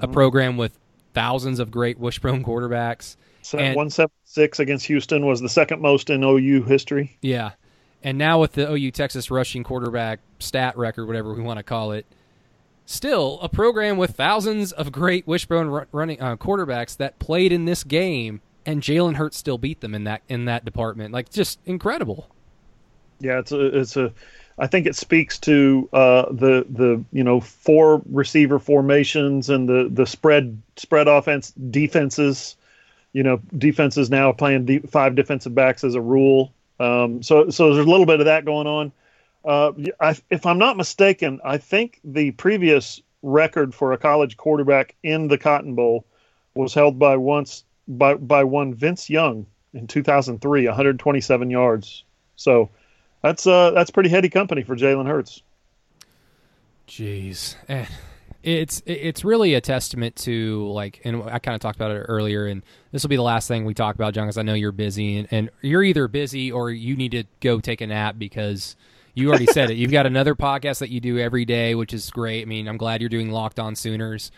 a 0.00 0.06
program 0.06 0.56
with 0.56 0.78
thousands 1.14 1.58
of 1.58 1.70
great 1.70 1.98
wishbone 1.98 2.44
quarterbacks. 2.44 3.16
So 3.42 3.58
And- 3.58 3.74
one 3.76 3.90
seven 3.90 4.12
six 4.24 4.60
against 4.60 4.86
Houston 4.86 5.26
was 5.26 5.40
the 5.40 5.48
second 5.48 5.80
most 5.80 6.10
in 6.10 6.22
OU 6.22 6.62
history. 6.64 7.16
Yeah. 7.22 7.52
And 8.04 8.18
now 8.18 8.40
with 8.40 8.52
the 8.52 8.70
OU 8.70 8.92
Texas 8.92 9.30
rushing 9.32 9.64
quarterback 9.64 10.20
stat 10.38 10.76
record, 10.76 11.06
whatever 11.06 11.34
we 11.34 11.42
want 11.42 11.58
to 11.58 11.62
call 11.64 11.90
it, 11.92 12.06
still 12.84 13.40
a 13.42 13.48
program 13.48 13.96
with 13.96 14.12
thousands 14.12 14.70
of 14.70 14.92
great 14.92 15.26
wishbone 15.26 15.86
running 15.90 16.20
uh, 16.20 16.36
quarterbacks 16.36 16.96
that 16.98 17.18
played 17.18 17.50
in 17.50 17.64
this 17.64 17.82
game, 17.82 18.40
and 18.66 18.82
Jalen 18.82 19.14
Hurts 19.14 19.36
still 19.36 19.56
beat 19.56 19.80
them 19.80 19.94
in 19.94 20.04
that 20.04 20.22
in 20.28 20.44
that 20.46 20.64
department. 20.64 21.14
Like 21.14 21.30
just 21.30 21.60
incredible. 21.64 22.28
Yeah, 23.20 23.38
it's 23.38 23.52
a 23.52 23.80
it's 23.80 23.96
a 23.96 24.12
I 24.58 24.66
think 24.66 24.86
it 24.86 24.96
speaks 24.96 25.38
to 25.40 25.88
uh, 25.92 26.32
the 26.32 26.66
the 26.68 27.02
you 27.12 27.24
know 27.24 27.40
four 27.40 28.02
receiver 28.10 28.58
formations 28.58 29.48
and 29.48 29.68
the 29.68 29.88
the 29.90 30.06
spread 30.06 30.60
spread 30.76 31.08
offense 31.08 31.52
defenses. 31.70 32.56
You 33.12 33.22
know, 33.22 33.40
defenses 33.56 34.10
now 34.10 34.32
playing 34.32 34.66
de- 34.66 34.80
five 34.80 35.14
defensive 35.14 35.54
backs 35.54 35.84
as 35.84 35.94
a 35.94 36.00
rule. 36.00 36.52
Um, 36.78 37.22
so 37.22 37.48
so 37.48 37.72
there's 37.72 37.86
a 37.86 37.90
little 37.90 38.04
bit 38.04 38.20
of 38.20 38.26
that 38.26 38.44
going 38.44 38.66
on. 38.66 38.92
Uh, 39.44 39.72
I, 40.00 40.16
if 40.28 40.44
I'm 40.44 40.58
not 40.58 40.76
mistaken, 40.76 41.40
I 41.44 41.56
think 41.56 42.00
the 42.04 42.32
previous 42.32 43.00
record 43.22 43.74
for 43.74 43.92
a 43.92 43.98
college 43.98 44.36
quarterback 44.36 44.94
in 45.02 45.28
the 45.28 45.38
Cotton 45.38 45.74
Bowl 45.74 46.04
was 46.54 46.74
held 46.74 46.98
by 46.98 47.16
once 47.16 47.64
by 47.88 48.14
by 48.14 48.44
one 48.44 48.74
Vince 48.74 49.08
Young 49.10 49.46
in 49.74 49.86
2003, 49.86 50.66
127 50.66 51.50
yards. 51.50 52.04
So 52.36 52.70
that's 53.22 53.46
uh 53.46 53.70
that's 53.72 53.90
pretty 53.90 54.08
heady 54.08 54.28
company 54.28 54.62
for 54.62 54.76
Jalen 54.76 55.06
Hurts. 55.06 55.42
Jeez, 56.88 57.56
eh, 57.68 57.86
it's 58.42 58.80
it's 58.86 59.24
really 59.24 59.54
a 59.54 59.60
testament 59.60 60.14
to 60.16 60.68
like, 60.68 61.00
and 61.04 61.22
I 61.24 61.40
kind 61.40 61.54
of 61.54 61.60
talked 61.60 61.76
about 61.76 61.90
it 61.90 61.98
earlier, 62.08 62.46
and 62.46 62.62
this 62.92 63.02
will 63.02 63.08
be 63.08 63.16
the 63.16 63.22
last 63.22 63.48
thing 63.48 63.64
we 63.64 63.74
talk 63.74 63.96
about, 63.96 64.14
John, 64.14 64.26
because 64.26 64.38
I 64.38 64.42
know 64.42 64.54
you're 64.54 64.70
busy, 64.72 65.18
and, 65.18 65.28
and 65.32 65.50
you're 65.62 65.82
either 65.82 66.06
busy 66.06 66.52
or 66.52 66.70
you 66.70 66.96
need 66.96 67.10
to 67.12 67.24
go 67.40 67.58
take 67.58 67.80
a 67.80 67.88
nap 67.88 68.16
because 68.18 68.76
you 69.14 69.28
already 69.28 69.46
said 69.46 69.70
it. 69.70 69.76
You've 69.76 69.90
got 69.90 70.06
another 70.06 70.36
podcast 70.36 70.78
that 70.78 70.90
you 70.90 71.00
do 71.00 71.18
every 71.18 71.44
day, 71.44 71.74
which 71.74 71.92
is 71.92 72.08
great. 72.10 72.42
I 72.42 72.44
mean, 72.44 72.68
I'm 72.68 72.76
glad 72.76 73.00
you're 73.00 73.10
doing 73.10 73.30
Locked 73.30 73.58
On 73.58 73.74
Sooners. 73.74 74.30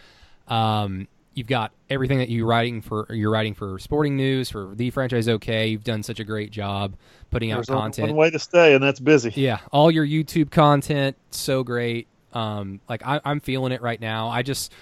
Um, 0.46 1.06
you've 1.38 1.46
got 1.46 1.72
everything 1.88 2.18
that 2.18 2.28
you're 2.28 2.46
writing 2.46 2.82
for 2.82 3.06
you're 3.10 3.30
writing 3.30 3.54
for 3.54 3.78
sporting 3.78 4.16
news 4.16 4.50
for 4.50 4.74
the 4.74 4.90
franchise 4.90 5.28
okay 5.28 5.68
you've 5.68 5.84
done 5.84 6.02
such 6.02 6.18
a 6.18 6.24
great 6.24 6.50
job 6.50 6.94
putting 7.30 7.50
There's 7.50 7.70
out 7.70 7.80
content. 7.80 8.08
one 8.08 8.16
way 8.16 8.30
to 8.30 8.38
stay 8.38 8.74
and 8.74 8.82
that's 8.82 9.00
busy. 9.00 9.32
Yeah 9.34 9.60
all 9.72 9.90
your 9.90 10.06
youtube 10.06 10.50
content 10.50 11.16
so 11.30 11.62
great. 11.62 12.08
Um 12.34 12.80
like 12.88 13.06
I, 13.06 13.20
i'm 13.24 13.40
feeling 13.40 13.72
it 13.72 13.80
right 13.80 14.00
now. 14.00 14.28
I 14.28 14.42
just 14.42 14.72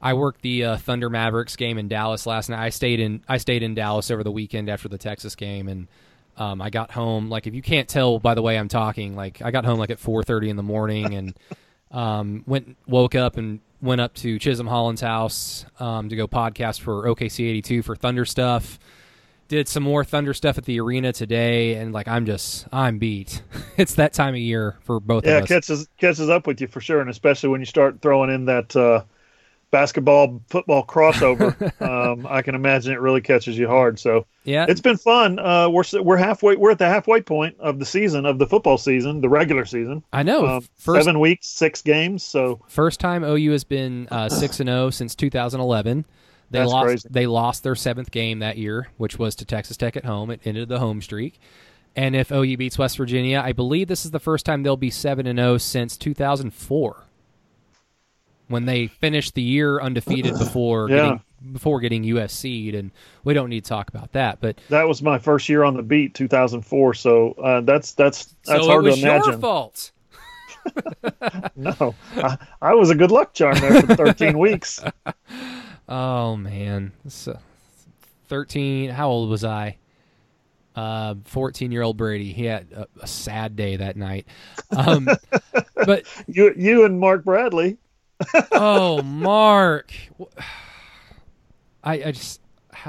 i 0.00 0.14
worked 0.14 0.42
the 0.42 0.64
uh, 0.64 0.76
thunder 0.76 1.10
mavericks 1.10 1.56
game 1.56 1.76
in 1.76 1.88
dallas 1.88 2.26
last 2.26 2.48
night. 2.48 2.64
I 2.64 2.70
stayed 2.70 3.00
in 3.00 3.22
i 3.28 3.36
stayed 3.36 3.62
in 3.62 3.74
dallas 3.74 4.10
over 4.10 4.22
the 4.22 4.32
weekend 4.32 4.70
after 4.70 4.88
the 4.88 4.98
texas 4.98 5.34
game 5.34 5.68
and 5.68 5.88
um, 6.36 6.60
I 6.60 6.70
got 6.70 6.90
home 6.90 7.30
like 7.30 7.46
if 7.46 7.54
you 7.54 7.62
can't 7.62 7.88
tell 7.88 8.18
by 8.18 8.34
the 8.34 8.42
way 8.42 8.58
I'm 8.58 8.66
talking, 8.68 9.14
like 9.14 9.40
I 9.40 9.52
got 9.52 9.64
home 9.64 9.78
like 9.78 9.90
at 9.90 9.98
4:30 9.98 10.48
in 10.48 10.56
the 10.56 10.64
morning 10.64 11.14
and 11.14 11.38
um, 11.92 12.42
went 12.46 12.76
woke 12.86 13.14
up 13.14 13.36
and 13.36 13.60
went 13.84 14.00
up 14.00 14.14
to 14.14 14.38
Chisholm 14.38 14.66
Holland's 14.66 15.02
house 15.02 15.66
um, 15.78 16.08
to 16.08 16.16
go 16.16 16.26
podcast 16.26 16.80
for 16.80 17.04
OKC 17.04 17.48
82 17.50 17.82
for 17.82 17.94
Thunder 17.94 18.24
stuff. 18.24 18.78
Did 19.46 19.68
some 19.68 19.82
more 19.82 20.04
Thunder 20.04 20.32
stuff 20.32 20.56
at 20.56 20.64
the 20.64 20.80
arena 20.80 21.12
today, 21.12 21.74
and 21.74 21.92
like 21.92 22.08
I'm 22.08 22.24
just 22.24 22.66
I'm 22.72 22.98
beat. 22.98 23.42
it's 23.76 23.94
that 23.96 24.14
time 24.14 24.34
of 24.34 24.40
year 24.40 24.78
for 24.80 24.98
both 25.00 25.26
yeah, 25.26 25.38
of 25.38 25.44
us. 25.44 25.50
Yeah, 25.50 25.56
catches 25.56 25.88
catches 25.98 26.30
up 26.30 26.46
with 26.46 26.60
you 26.62 26.66
for 26.66 26.80
sure, 26.80 27.00
and 27.00 27.10
especially 27.10 27.50
when 27.50 27.60
you 27.60 27.66
start 27.66 28.00
throwing 28.00 28.30
in 28.30 28.46
that 28.46 28.74
uh, 28.74 29.04
basketball 29.74 30.40
football 30.48 30.86
crossover. 30.86 31.52
um, 31.82 32.28
I 32.30 32.42
can 32.42 32.54
imagine 32.54 32.92
it 32.92 33.00
really 33.00 33.20
catches 33.20 33.58
you 33.58 33.66
hard. 33.66 33.98
So 33.98 34.24
yeah, 34.44 34.66
it's 34.68 34.80
been 34.80 34.96
fun. 34.96 35.40
Uh, 35.40 35.68
we're 35.68 35.82
we're 36.00 36.16
halfway. 36.16 36.54
We're 36.54 36.70
at 36.70 36.78
the 36.78 36.86
halfway 36.86 37.20
point 37.22 37.56
of 37.58 37.80
the 37.80 37.84
season 37.84 38.24
of 38.24 38.38
the 38.38 38.46
football 38.46 38.78
season, 38.78 39.20
the 39.20 39.28
regular 39.28 39.64
season. 39.64 40.04
I 40.12 40.22
know. 40.22 40.46
Um, 40.46 40.68
first 40.76 41.04
seven 41.04 41.18
weeks, 41.18 41.48
six 41.48 41.82
games. 41.82 42.22
So 42.22 42.60
first 42.68 43.00
time 43.00 43.24
OU 43.24 43.50
has 43.50 43.64
been 43.64 44.06
uh, 44.12 44.28
six 44.28 44.60
and 44.60 44.68
zero 44.68 44.90
since 44.90 45.16
2011. 45.16 46.04
They 46.50 46.60
That's 46.60 46.70
lost. 46.70 46.86
crazy. 46.86 47.08
They 47.10 47.26
lost 47.26 47.64
their 47.64 47.74
seventh 47.74 48.12
game 48.12 48.38
that 48.38 48.56
year, 48.56 48.88
which 48.96 49.18
was 49.18 49.34
to 49.36 49.44
Texas 49.44 49.76
Tech 49.76 49.96
at 49.96 50.04
home. 50.04 50.30
It 50.30 50.40
ended 50.44 50.68
the 50.68 50.78
home 50.78 51.02
streak. 51.02 51.40
And 51.96 52.14
if 52.14 52.30
OU 52.30 52.56
beats 52.56 52.78
West 52.78 52.96
Virginia, 52.96 53.40
I 53.44 53.52
believe 53.52 53.88
this 53.88 54.04
is 54.04 54.12
the 54.12 54.20
first 54.20 54.46
time 54.46 54.62
they'll 54.62 54.76
be 54.76 54.90
seven 54.90 55.26
and 55.26 55.38
zero 55.38 55.58
since 55.58 55.96
2004, 55.96 57.04
when 58.48 58.66
they 58.66 58.86
finished 58.86 59.34
the 59.34 59.42
year 59.42 59.80
undefeated 59.80 60.38
before 60.38 60.88
Yeah. 60.90 60.96
getting 60.96 61.20
before 61.52 61.78
getting 61.80 62.02
USC'd. 62.04 62.74
And 62.74 62.90
we 63.22 63.34
don't 63.34 63.50
need 63.50 63.64
to 63.64 63.68
talk 63.68 63.88
about 63.90 64.12
that. 64.12 64.40
But 64.40 64.58
that 64.70 64.88
was 64.88 65.02
my 65.02 65.18
first 65.18 65.48
year 65.48 65.62
on 65.64 65.76
the 65.76 65.82
beat, 65.82 66.14
2004. 66.14 66.94
So 66.94 67.32
uh, 67.32 67.60
that's 67.62 67.92
that's 67.92 68.34
that's 68.46 68.62
so 68.64 68.66
hard 68.70 68.84
it 68.86 68.90
was 68.90 69.00
to 69.00 69.02
imagine. 69.06 69.30
your 69.32 69.38
fault. 69.40 69.90
No, 71.56 71.94
I, 72.16 72.38
I 72.62 72.74
was 72.74 72.88
a 72.88 72.94
good 72.94 73.10
luck 73.10 73.34
charm 73.34 73.58
there 73.60 73.82
for 73.82 73.94
13 73.96 74.38
weeks. 74.38 74.82
Oh 75.86 76.34
man, 76.36 76.92
so, 77.08 77.38
thirteen. 78.28 78.88
How 78.88 79.10
old 79.10 79.28
was 79.28 79.44
I? 79.44 79.76
Uh, 80.74 81.16
fourteen-year-old 81.26 81.98
Brady. 81.98 82.32
He 82.32 82.46
had 82.46 82.72
a, 82.72 82.86
a 83.02 83.06
sad 83.06 83.54
day 83.54 83.76
that 83.76 83.94
night. 83.94 84.26
Um, 84.74 85.06
but 85.84 86.04
You 86.26 86.54
you 86.56 86.86
and 86.86 86.98
Mark 86.98 87.22
Bradley. 87.22 87.76
Oh, 88.52 89.02
Mark, 89.04 89.92
I 91.82 91.94
I 92.04 92.12
just 92.12 92.40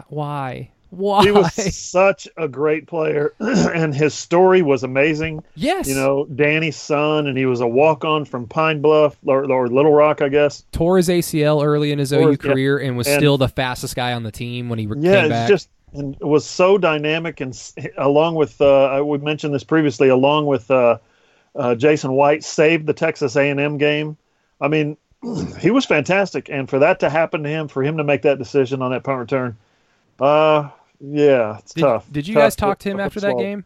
why 0.08 0.72
why? 0.92 1.24
He 1.24 1.32
was 1.32 1.54
such 1.76 2.28
a 2.38 2.48
great 2.48 2.88
player, 2.88 3.34
and 3.40 3.94
his 3.94 4.14
story 4.14 4.62
was 4.62 4.84
amazing. 4.84 5.44
yes, 5.56 5.90
You 5.90 5.96
know, 5.96 6.26
Danny's 6.26 6.78
son, 6.78 7.28
and 7.28 7.38
he 7.38 7.46
was 7.46 7.60
a 7.60 7.68
walk 7.68 8.06
on 8.06 8.24
from 8.24 8.48
Pine 8.48 8.82
Bluff 8.82 9.18
or, 9.26 9.52
or 9.52 9.68
Little 9.68 9.92
Rock, 9.92 10.22
I 10.22 10.30
guess. 10.30 10.64
tore 10.72 10.96
his 10.98 11.10
ACL 11.10 11.66
early 11.66 11.92
in 11.92 12.00
his 12.00 12.12
Tore 12.12 12.22
OU 12.22 12.28
his- 12.30 12.38
yeah. 12.46 12.52
career 12.52 12.78
and 12.78 12.96
was 12.96 13.08
And- 13.08 13.20
still 13.20 13.38
the 13.38 13.50
fastest 13.50 13.96
guy 13.98 14.14
on 14.14 14.24
the 14.24 14.32
team 14.32 14.70
when 14.70 14.80
he 14.80 14.86
Yeah, 14.98 15.22
came 15.22 15.30
back. 15.30 15.50
just 15.50 15.70
and 15.94 16.16
was 16.22 16.46
so 16.46 16.78
dynamic, 16.78 17.42
and 17.42 17.58
along 17.98 18.36
with 18.36 18.62
uh, 18.62 19.02
we 19.06 19.18
mentioned 19.18 19.54
this 19.54 19.64
previously, 19.66 20.08
along 20.10 20.46
with 20.46 20.70
uh, 20.72 20.98
uh, 21.56 21.76
Jason 21.76 22.14
White, 22.14 22.44
saved 22.44 22.86
the 22.86 22.94
Texas 22.94 23.36
A 23.36 23.50
and 23.50 23.60
M 23.60 23.78
game. 23.78 24.16
I 24.62 24.68
mean, 24.70 24.96
he 25.60 25.72
was 25.72 25.86
fantastic, 25.86 26.50
and 26.50 26.70
for 26.70 26.80
that 26.80 27.00
to 27.00 27.10
happen 27.10 27.44
to 27.44 27.50
him, 27.50 27.68
for 27.68 27.84
him 27.84 27.98
to 27.98 28.04
make 28.04 28.22
that 28.24 28.38
decision 28.38 28.82
on 28.82 28.92
that 28.92 29.04
punt 29.04 29.20
return, 29.20 29.58
uh, 30.20 30.70
yeah, 31.00 31.58
it's 31.60 31.74
did, 31.74 31.82
tough. 31.82 32.12
did 32.12 32.28
you 32.28 32.34
Tough 32.34 32.44
guys 32.44 32.56
talk 32.56 32.80
to 32.80 32.90
him 32.90 33.00
after 33.00 33.20
that 33.22 33.38
game? 33.38 33.66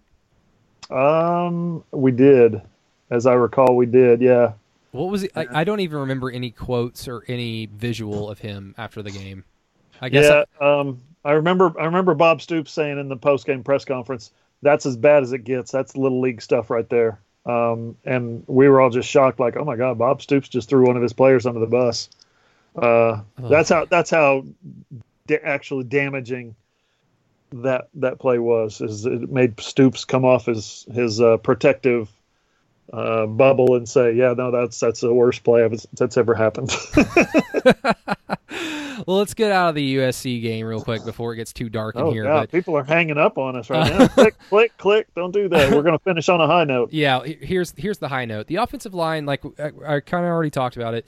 Um, 0.90 1.84
we 1.92 2.12
did, 2.12 2.62
as 3.10 3.26
I 3.26 3.34
recall, 3.34 3.76
we 3.76 3.86
did. 3.86 4.22
Yeah, 4.22 4.54
What 4.92 5.10
was 5.10 5.24
it? 5.24 5.32
I, 5.36 5.48
I 5.52 5.64
don't 5.64 5.82
even 5.82 6.00
remember 6.00 6.32
any 6.32 6.52
quotes 6.52 7.08
or 7.08 7.24
any 7.28 7.68
visual 7.68 8.30
of 8.30 8.40
him 8.40 8.74
after 8.78 9.02
the 9.02 9.12
game. 9.12 9.44
I 10.02 10.10
guess 10.10 10.26
yeah. 10.26 10.44
um, 10.66 11.02
I 11.26 11.34
remember. 11.34 11.74
I 11.80 11.86
remember 11.86 12.16
Bob 12.16 12.42
Stoops 12.42 12.72
saying 12.72 12.98
in 12.98 13.10
the 13.10 13.18
post 13.18 13.46
game 13.46 13.64
press 13.64 13.86
conference, 13.86 14.32
"That's 14.62 14.86
as 14.86 14.98
bad 14.98 15.24
as 15.24 15.34
it 15.34 15.44
gets. 15.44 15.72
That's 15.72 15.96
little 15.96 16.22
league 16.22 16.42
stuff 16.42 16.70
right 16.70 16.90
there." 16.90 17.20
Um, 17.46 17.96
and 18.06 18.44
we 18.48 18.68
were 18.70 18.82
all 18.82 18.90
just 18.90 19.10
shocked, 19.10 19.40
like, 19.40 19.56
"Oh 19.58 19.64
my 19.64 19.76
God, 19.76 19.98
Bob 19.98 20.22
Stoops 20.22 20.50
just 20.50 20.70
threw 20.70 20.86
one 20.86 20.96
of 20.96 21.02
his 21.02 21.14
players 21.14 21.46
under 21.46 21.60
the 21.60 21.68
bus." 21.68 22.10
Uh, 22.76 23.22
that's 23.38 23.70
how. 23.70 23.86
That's 23.86 24.10
how 24.10 24.46
da- 25.28 25.42
actually 25.44 25.86
damaging 25.86 26.56
that 27.52 27.90
that 27.96 28.20
play 28.20 28.40
was. 28.40 28.82
Is 28.82 29.06
it 29.06 29.32
made 29.32 29.60
Stoops 29.60 30.06
come 30.06 30.26
off 30.26 30.46
his 30.46 30.86
his 30.94 31.22
uh, 31.22 31.38
protective. 31.38 32.10
Uh, 32.92 33.28
bubble 33.28 33.76
and 33.76 33.88
say, 33.88 34.14
yeah, 34.14 34.34
no, 34.36 34.50
that's 34.50 34.80
that's 34.80 35.02
the 35.02 35.14
worst 35.14 35.44
play 35.44 35.70
that's 35.94 36.18
ever 36.18 36.34
happened. 36.34 36.76
Well, 39.08 39.18
let's 39.18 39.34
get 39.34 39.52
out 39.52 39.70
of 39.70 39.76
the 39.76 39.96
USC 39.98 40.42
game 40.42 40.66
real 40.66 40.82
quick 40.82 41.04
before 41.06 41.34
it 41.34 41.38
gets 41.38 41.54
too 41.54 41.70
dark 41.70 41.96
in 41.96 42.02
Oh 42.02 42.12
here. 42.12 42.24
God, 42.24 42.42
But 42.42 42.52
people 42.52 42.76
are 42.78 42.84
hanging 42.84 43.18
up 43.18 43.38
on 43.38 43.56
us 43.56 43.70
right 43.70 43.90
now. 44.00 44.08
click, 44.08 44.36
click, 44.50 44.78
click! 44.78 45.08
Don't 45.16 45.32
do 45.32 45.48
that. 45.50 45.72
We're 45.72 45.84
going 45.84 45.98
to 45.98 46.04
finish 46.04 46.28
on 46.30 46.42
a 46.42 46.48
high 46.48 46.64
note. 46.66 46.92
yeah, 46.92 47.24
here's 47.24 47.74
here's 47.78 47.98
the 47.98 48.08
high 48.10 48.26
note. 48.26 48.48
The 48.48 48.58
offensive 48.58 48.94
line, 48.94 49.26
like 49.26 49.44
I, 49.60 49.72
I 49.96 50.00
kind 50.02 50.26
of 50.26 50.32
already 50.32 50.50
talked 50.52 50.76
about 50.78 50.94
it. 50.94 51.06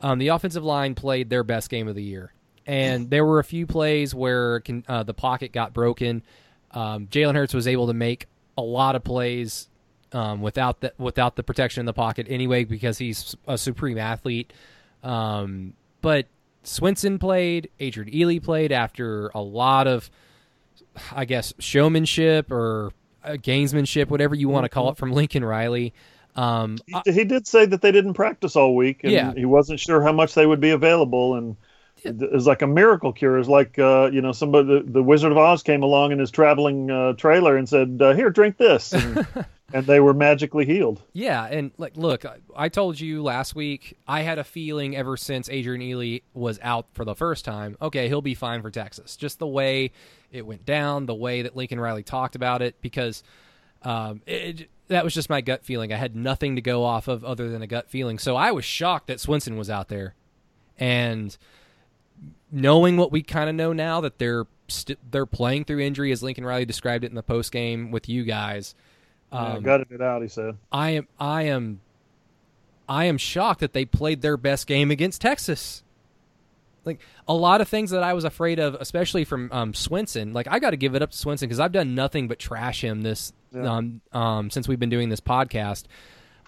Um, 0.00 0.18
the 0.18 0.28
offensive 0.28 0.64
line 0.64 0.94
played 0.94 1.30
their 1.30 1.44
best 1.44 1.70
game 1.70 1.86
of 1.88 1.94
the 1.94 2.02
year, 2.02 2.32
and 2.66 3.08
there 3.10 3.24
were 3.24 3.38
a 3.38 3.44
few 3.44 3.66
plays 3.66 4.14
where 4.14 4.60
can, 4.60 4.84
uh, 4.88 5.02
the 5.04 5.14
pocket 5.14 5.52
got 5.52 5.72
broken. 5.72 6.22
Um, 6.72 7.06
Jalen 7.06 7.34
Hurts 7.34 7.54
was 7.54 7.66
able 7.68 7.86
to 7.86 7.94
make 7.94 8.26
a 8.58 8.62
lot 8.62 8.96
of 8.96 9.04
plays 9.04 9.68
um, 10.12 10.40
without 10.42 10.80
the 10.80 10.92
without 10.98 11.36
the 11.36 11.42
protection 11.42 11.80
in 11.80 11.86
the 11.86 11.92
pocket 11.92 12.26
anyway 12.28 12.64
because 12.64 12.98
he's 12.98 13.36
a 13.46 13.56
supreme 13.56 13.98
athlete. 13.98 14.52
Um, 15.02 15.74
but 16.00 16.26
Swenson 16.62 17.18
played, 17.18 17.70
Adrian 17.80 18.10
Ealy 18.10 18.42
played 18.42 18.72
after 18.72 19.30
a 19.34 19.40
lot 19.40 19.86
of, 19.86 20.10
I 21.14 21.24
guess, 21.24 21.52
showmanship 21.58 22.50
or 22.50 22.92
uh, 23.24 23.32
gamesmanship, 23.32 24.08
whatever 24.08 24.34
you 24.34 24.48
want 24.48 24.64
to 24.64 24.68
call 24.68 24.90
it, 24.90 24.96
from 24.96 25.12
Lincoln 25.12 25.44
Riley. 25.44 25.92
Um, 26.36 26.78
He, 27.04 27.12
he 27.12 27.24
did 27.24 27.46
say 27.46 27.66
that 27.66 27.82
they 27.82 27.92
didn't 27.92 28.14
practice 28.14 28.56
all 28.56 28.74
week, 28.74 29.04
and 29.04 29.12
Yeah. 29.12 29.32
he 29.34 29.44
wasn't 29.44 29.80
sure 29.80 30.02
how 30.02 30.12
much 30.12 30.34
they 30.34 30.46
would 30.46 30.60
be 30.60 30.70
available. 30.70 31.34
And 31.34 31.56
it 32.04 32.32
was 32.32 32.46
like 32.46 32.62
a 32.62 32.66
miracle 32.66 33.12
cure. 33.12 33.38
It's 33.38 33.48
like 33.48 33.78
uh, 33.78 34.10
you 34.12 34.22
know, 34.22 34.32
somebody, 34.32 34.66
the, 34.68 34.82
the 34.84 35.02
Wizard 35.02 35.32
of 35.32 35.38
Oz 35.38 35.62
came 35.62 35.82
along 35.82 36.12
in 36.12 36.18
his 36.18 36.30
traveling 36.30 36.90
uh, 36.90 37.12
trailer 37.14 37.56
and 37.56 37.68
said, 37.68 38.00
uh, 38.00 38.14
"Here, 38.14 38.30
drink 38.30 38.56
this," 38.56 38.92
and, 38.92 39.26
and 39.72 39.86
they 39.86 40.00
were 40.00 40.14
magically 40.14 40.64
healed. 40.66 41.02
Yeah, 41.12 41.44
and 41.46 41.70
like, 41.78 41.96
look, 41.96 42.24
I- 42.56 42.68
told 42.68 43.00
you 43.00 43.22
last 43.22 43.54
week. 43.54 43.96
I 44.06 44.22
had 44.22 44.38
a 44.38 44.44
feeling 44.44 44.96
ever 44.96 45.16
since 45.16 45.48
Adrian 45.48 45.80
Ealy 45.82 46.22
was 46.34 46.58
out 46.62 46.86
for 46.92 47.04
the 47.04 47.14
first 47.14 47.44
time. 47.44 47.76
Okay, 47.80 48.08
he'll 48.08 48.22
be 48.22 48.34
fine 48.34 48.62
for 48.62 48.70
Texas. 48.70 49.16
Just 49.16 49.38
the 49.38 49.46
way 49.46 49.92
it 50.30 50.46
went 50.46 50.64
down, 50.64 51.06
the 51.06 51.14
way 51.14 51.42
that 51.42 51.56
Lincoln 51.56 51.78
Riley 51.80 52.02
talked 52.02 52.34
about 52.36 52.62
it, 52.62 52.80
because 52.80 53.22
Um, 53.84 54.22
it, 54.26 54.68
that 54.88 55.02
was 55.02 55.12
just 55.12 55.28
my 55.28 55.40
gut 55.40 55.64
feeling. 55.64 55.92
I 55.92 55.96
had 55.96 56.14
nothing 56.14 56.54
to 56.54 56.62
go 56.62 56.84
off 56.84 57.08
of 57.08 57.24
other 57.24 57.48
than 57.48 57.62
a 57.62 57.66
gut 57.66 57.90
feeling. 57.90 58.18
So 58.18 58.36
I 58.36 58.52
was 58.52 58.64
shocked 58.64 59.08
that 59.08 59.18
Swenson 59.18 59.56
was 59.56 59.68
out 59.68 59.88
there, 59.88 60.14
and 60.78 61.36
knowing 62.50 62.96
what 62.96 63.10
we 63.10 63.22
kind 63.22 63.48
of 63.48 63.56
know 63.56 63.72
now 63.72 64.00
that 64.00 64.18
they're 64.18 64.44
st- 64.68 64.98
they're 65.10 65.26
playing 65.26 65.64
through 65.64 65.80
injury, 65.80 66.12
as 66.12 66.22
Lincoln 66.22 66.44
Riley 66.44 66.64
described 66.64 67.04
it 67.04 67.08
in 67.08 67.14
the 67.16 67.22
post 67.22 67.50
game 67.52 67.90
with 67.90 68.08
you 68.08 68.24
guys. 68.24 68.74
Um, 69.32 69.54
yeah, 69.54 69.60
gutted 69.60 69.90
it 69.90 70.02
out. 70.02 70.22
He 70.22 70.28
said, 70.28 70.56
"I 70.70 70.90
am, 70.90 71.08
I 71.18 71.44
am, 71.44 71.80
I 72.88 73.06
am 73.06 73.16
shocked 73.16 73.60
that 73.60 73.72
they 73.72 73.84
played 73.84 74.20
their 74.20 74.36
best 74.36 74.66
game 74.66 74.90
against 74.90 75.22
Texas." 75.22 75.82
Like 76.84 77.00
a 77.28 77.34
lot 77.34 77.60
of 77.60 77.68
things 77.68 77.90
that 77.90 78.02
I 78.02 78.12
was 78.12 78.24
afraid 78.24 78.58
of, 78.58 78.74
especially 78.74 79.24
from 79.24 79.50
um, 79.52 79.72
Swenson. 79.72 80.32
Like 80.32 80.48
I 80.50 80.58
got 80.58 80.70
to 80.70 80.76
give 80.76 80.94
it 80.94 81.02
up 81.02 81.12
to 81.12 81.16
Swenson 81.16 81.48
because 81.48 81.60
I've 81.60 81.72
done 81.72 81.94
nothing 81.94 82.28
but 82.28 82.38
trash 82.38 82.82
him 82.82 83.02
this 83.02 83.32
yeah. 83.54 83.76
um, 83.76 84.00
um, 84.12 84.50
since 84.50 84.68
we've 84.68 84.80
been 84.80 84.90
doing 84.90 85.08
this 85.08 85.20
podcast. 85.20 85.84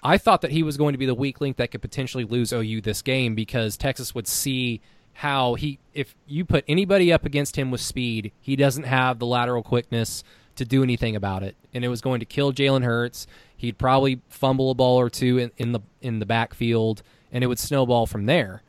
I 0.02 0.18
thought 0.18 0.42
that 0.42 0.50
he 0.50 0.62
was 0.62 0.76
going 0.76 0.92
to 0.92 0.98
be 0.98 1.06
the 1.06 1.14
weak 1.14 1.40
link 1.40 1.56
that 1.56 1.70
could 1.70 1.80
potentially 1.80 2.24
lose 2.24 2.52
OU 2.52 2.82
this 2.82 3.00
game 3.00 3.34
because 3.34 3.78
Texas 3.78 4.14
would 4.14 4.26
see 4.26 4.82
how 5.14 5.54
he 5.54 5.78
if 5.94 6.14
you 6.26 6.44
put 6.44 6.64
anybody 6.68 7.12
up 7.12 7.24
against 7.24 7.56
him 7.56 7.70
with 7.70 7.80
speed, 7.80 8.32
he 8.40 8.56
doesn't 8.56 8.82
have 8.82 9.18
the 9.18 9.26
lateral 9.26 9.62
quickness 9.62 10.24
to 10.56 10.64
do 10.64 10.82
anything 10.82 11.16
about 11.16 11.42
it, 11.42 11.56
and 11.72 11.84
it 11.84 11.88
was 11.88 12.00
going 12.00 12.20
to 12.20 12.26
kill 12.26 12.52
Jalen 12.52 12.84
Hurts. 12.84 13.26
He'd 13.56 13.78
probably 13.78 14.20
fumble 14.28 14.70
a 14.70 14.74
ball 14.74 14.98
or 15.00 15.10
two 15.10 15.38
in, 15.38 15.50
in 15.56 15.72
the 15.72 15.80
in 16.00 16.18
the 16.18 16.26
backfield, 16.26 17.02
and 17.32 17.42
it 17.42 17.46
would 17.46 17.58
snowball 17.58 18.06
from 18.06 18.26
there. 18.26 18.62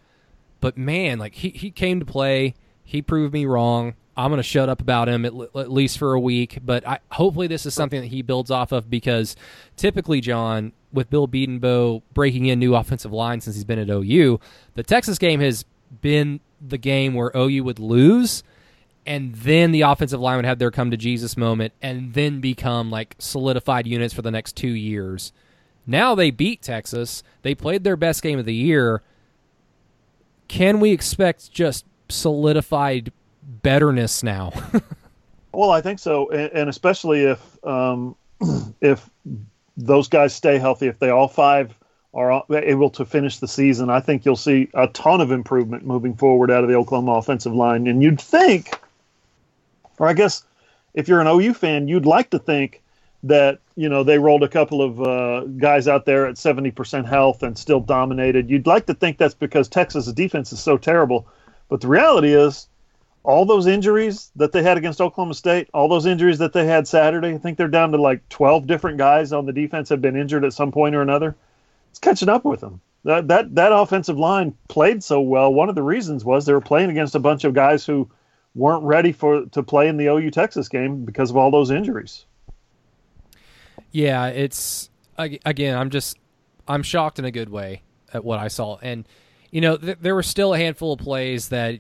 But 0.62 0.78
man, 0.78 1.20
like 1.20 1.36
he 1.36 1.50
he 1.50 1.72
came 1.72 2.00
to 2.00 2.06
play. 2.06 2.56
He 2.84 3.02
proved 3.02 3.34
me 3.34 3.46
wrong. 3.46 3.96
I'm 4.18 4.30
going 4.30 4.38
to 4.38 4.44
shut 4.44 4.70
up 4.70 4.80
about 4.80 5.10
him 5.10 5.26
at, 5.26 5.34
at, 5.56 5.72
least 5.72 5.98
for 5.98 6.14
a 6.14 6.20
week, 6.20 6.60
but 6.64 6.88
I, 6.88 7.00
hopefully 7.12 7.48
this 7.48 7.66
is 7.66 7.74
something 7.74 8.00
that 8.00 8.08
he 8.08 8.22
builds 8.22 8.50
off 8.50 8.72
of 8.72 8.90
because 8.90 9.36
typically, 9.76 10.22
John, 10.22 10.72
with 10.94 11.10
Bill 11.10 11.28
Bedenbaugh 11.28 12.02
breaking 12.14 12.46
in 12.46 12.60
new 12.60 12.76
offensive 12.76 13.12
line 13.12 13.42
since 13.42 13.58
he's 13.58 13.66
been 13.66 13.80
at 13.80 13.90
OU, 13.90 14.40
the 14.76 14.84
Texas 14.84 15.18
game 15.18 15.42
has 15.42 15.66
been 16.02 16.40
the 16.66 16.78
game 16.78 17.14
where 17.14 17.32
OU 17.36 17.64
would 17.66 17.80
lose 17.80 18.44
and 19.06 19.36
then 19.36 19.72
the 19.72 19.82
offensive 19.82 20.20
line 20.20 20.38
would 20.38 20.46
have 20.46 20.60
their 20.60 20.72
come 20.72 20.92
to 20.92 20.98
Jesus 20.98 21.38
moment 21.38 21.74
and 21.82 22.14
then 22.14 22.40
become 22.40 22.90
like 22.90 23.16
solidified 23.20 23.86
units 23.88 24.14
for 24.14 24.22
the 24.22 24.32
next 24.32 24.56
two 24.56 24.70
years. 24.70 25.32
Now 25.86 26.16
they 26.16 26.32
beat 26.32 26.62
Texas. 26.62 27.24
They 27.44 27.54
played 27.54 27.84
their 27.84 27.96
best 27.96 28.24
game 28.24 28.40
of 28.40 28.46
the 28.46 28.56
year. 28.56 29.04
Can 30.48 30.80
we 30.80 30.92
expect 30.92 31.52
just 31.52 31.86
solidified 32.10 33.12
betterness 33.44 34.24
now? 34.24 34.52
well, 35.52 35.72
I 35.72 35.82
think 35.82 36.00
so, 36.00 36.30
and, 36.30 36.70
especially 36.70 37.24
if 37.24 37.66
um, 37.66 38.16
if 38.82 39.10
those 39.78 40.08
guys 40.08 40.34
stay 40.34 40.58
healthy, 40.58 40.88
if 40.88 41.00
they 41.00 41.10
all 41.10 41.28
five 41.28 41.78
are 42.14 42.44
able 42.50 42.90
to 42.92 43.06
finish 43.06 43.40
the 43.40 43.48
season, 43.48 43.90
I 43.90 44.00
think 44.00 44.24
you'll 44.24 44.38
see 44.38 44.70
a 44.74 44.88
ton 44.88 45.20
of 45.20 45.32
improvement 45.32 45.86
moving 45.86 46.16
forward 46.16 46.50
out 46.50 46.64
of 46.64 46.70
the 46.70 46.76
Oklahoma 46.76 47.14
offensive 47.14 47.54
line. 47.54 47.88
And 47.88 48.02
you'd 48.02 48.22
think, 48.22 48.80
or 50.00 50.08
I 50.08 50.14
guess 50.14 50.44
if 50.94 51.08
you're 51.08 51.22
an 51.22 51.28
OU 51.28 51.54
fan, 51.54 51.88
you'd 51.88 52.06
like 52.06 52.30
to 52.32 52.40
think 52.40 52.82
that 53.24 53.60
you 53.76 53.90
know 53.90 54.04
they 54.04 54.20
rolled 54.20 54.44
a 54.44 54.48
couple 54.48 54.82
of 54.82 55.02
uh, 55.02 55.42
guys 55.58 55.88
out 55.88 56.06
there 56.06 56.28
at 56.28 56.36
70% 56.36 57.06
health 57.06 57.44
and 57.44 57.58
still 57.58 57.80
dominated. 57.80 58.50
You'd 58.50 58.68
like 58.68 58.86
to 58.88 58.94
think 58.94 59.18
that's 59.18 59.34
because 59.34 59.68
Texas' 59.68 60.12
defense 60.12 60.52
is 60.54 60.60
so 60.60 60.78
terrible, 60.78 61.28
but 61.70 61.82
the 61.82 61.88
reality 61.88 62.34
is 62.34 62.68
all 63.24 63.46
those 63.46 63.66
injuries 63.66 64.32
that 64.36 64.52
they 64.52 64.62
had 64.62 64.78
against 64.78 65.02
Oklahoma 65.02 65.34
State, 65.34 65.68
all 65.74 65.88
those 65.88 66.06
injuries 66.06 66.38
that 66.38 66.54
they 66.54 66.68
had 66.68 66.88
Saturday, 66.88 67.34
I 67.34 67.38
think 67.40 67.58
they're 67.58 67.68
down 67.68 67.92
to 67.92 67.98
like 67.98 68.28
12 68.30 68.68
different 68.68 69.00
guys 69.00 69.34
on 69.34 69.48
the 69.48 69.54
defense 69.54 69.90
have 69.90 70.02
been 70.02 70.16
injured 70.16 70.46
at 70.46 70.54
some 70.54 70.72
point 70.72 70.94
or 70.94 71.02
another 71.02 71.36
it's 71.96 72.00
catching 72.02 72.28
up 72.28 72.44
with 72.44 72.60
them. 72.60 72.82
That 73.06 73.30
that 73.30 73.56
that 73.56 73.72
offensive 73.72 74.20
line 74.20 74.54
played 74.68 75.02
so 75.02 75.22
well. 75.22 75.54
One 75.54 75.70
of 75.70 75.76
the 75.76 75.82
reasons 75.82 76.26
was 76.26 76.46
they 76.46 76.52
were 76.52 76.60
playing 76.60 76.90
against 76.90 77.16
a 77.16 77.20
bunch 77.20 77.46
of 77.46 77.54
guys 77.54 77.86
who 77.86 78.10
weren't 78.56 78.84
ready 78.84 79.12
for 79.12 79.46
to 79.46 79.62
play 79.62 79.88
in 79.88 79.98
the 79.98 80.08
OU 80.08 80.32
Texas 80.32 80.68
game 80.70 81.06
because 81.06 81.30
of 81.30 81.38
all 81.38 81.52
those 81.52 81.70
injuries. 81.70 82.26
Yeah, 83.92 84.28
it's 84.28 84.90
again. 85.18 85.78
I'm 85.78 85.90
just 85.90 86.18
I'm 86.68 86.84
shocked 86.84 87.20
in 87.20 87.26
a 87.26 87.32
good 87.32 87.50
way 87.50 87.84
at 88.14 88.24
what 88.24 88.40
I 88.40 88.48
saw, 88.48 88.78
and 88.82 89.08
you 89.52 89.62
know 89.62 89.78
th- 89.78 90.00
there 90.02 90.16
were 90.16 90.24
still 90.24 90.54
a 90.54 90.58
handful 90.58 90.94
of 90.94 91.00
plays 91.00 91.50
that 91.50 91.80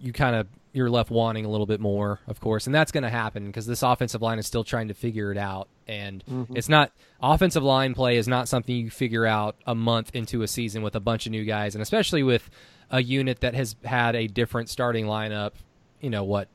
you 0.00 0.12
kind 0.12 0.36
of 0.36 0.46
you're 0.72 0.90
left 0.90 1.10
wanting 1.10 1.46
a 1.46 1.48
little 1.48 1.64
bit 1.64 1.80
more, 1.80 2.20
of 2.26 2.38
course, 2.38 2.66
and 2.66 2.74
that's 2.74 2.92
going 2.92 3.02
to 3.02 3.10
happen 3.10 3.46
because 3.46 3.66
this 3.66 3.82
offensive 3.82 4.20
line 4.20 4.38
is 4.38 4.46
still 4.46 4.62
trying 4.62 4.88
to 4.88 4.94
figure 4.94 5.32
it 5.32 5.38
out, 5.38 5.68
and 5.88 6.22
mm-hmm. 6.26 6.56
it's 6.56 6.68
not 6.68 6.92
offensive 7.20 7.62
line 7.62 7.94
play 7.94 8.16
is 8.16 8.28
not 8.28 8.46
something 8.46 8.76
you 8.76 8.90
figure 8.90 9.24
out 9.24 9.56
a 9.66 9.74
month 9.74 10.10
into 10.14 10.42
a 10.42 10.48
season 10.48 10.82
with 10.82 10.94
a 10.94 11.00
bunch 11.00 11.26
of 11.26 11.32
new 11.32 11.44
guys, 11.44 11.74
and 11.74 11.82
especially 11.82 12.22
with 12.22 12.50
a 12.90 13.02
unit 13.02 13.40
that 13.40 13.54
has 13.54 13.74
had 13.84 14.14
a 14.14 14.26
different 14.26 14.68
starting 14.68 15.06
lineup. 15.06 15.52
You 16.00 16.10
know 16.10 16.24
what, 16.24 16.48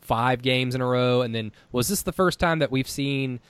five 0.00 0.42
games 0.42 0.74
in 0.74 0.80
a 0.80 0.86
row, 0.86 1.22
and 1.22 1.34
then 1.34 1.52
was 1.72 1.88
this 1.88 2.02
the 2.02 2.12
first 2.12 2.38
time 2.38 2.60
that 2.60 2.70
we've 2.70 2.88
seen? 2.88 3.40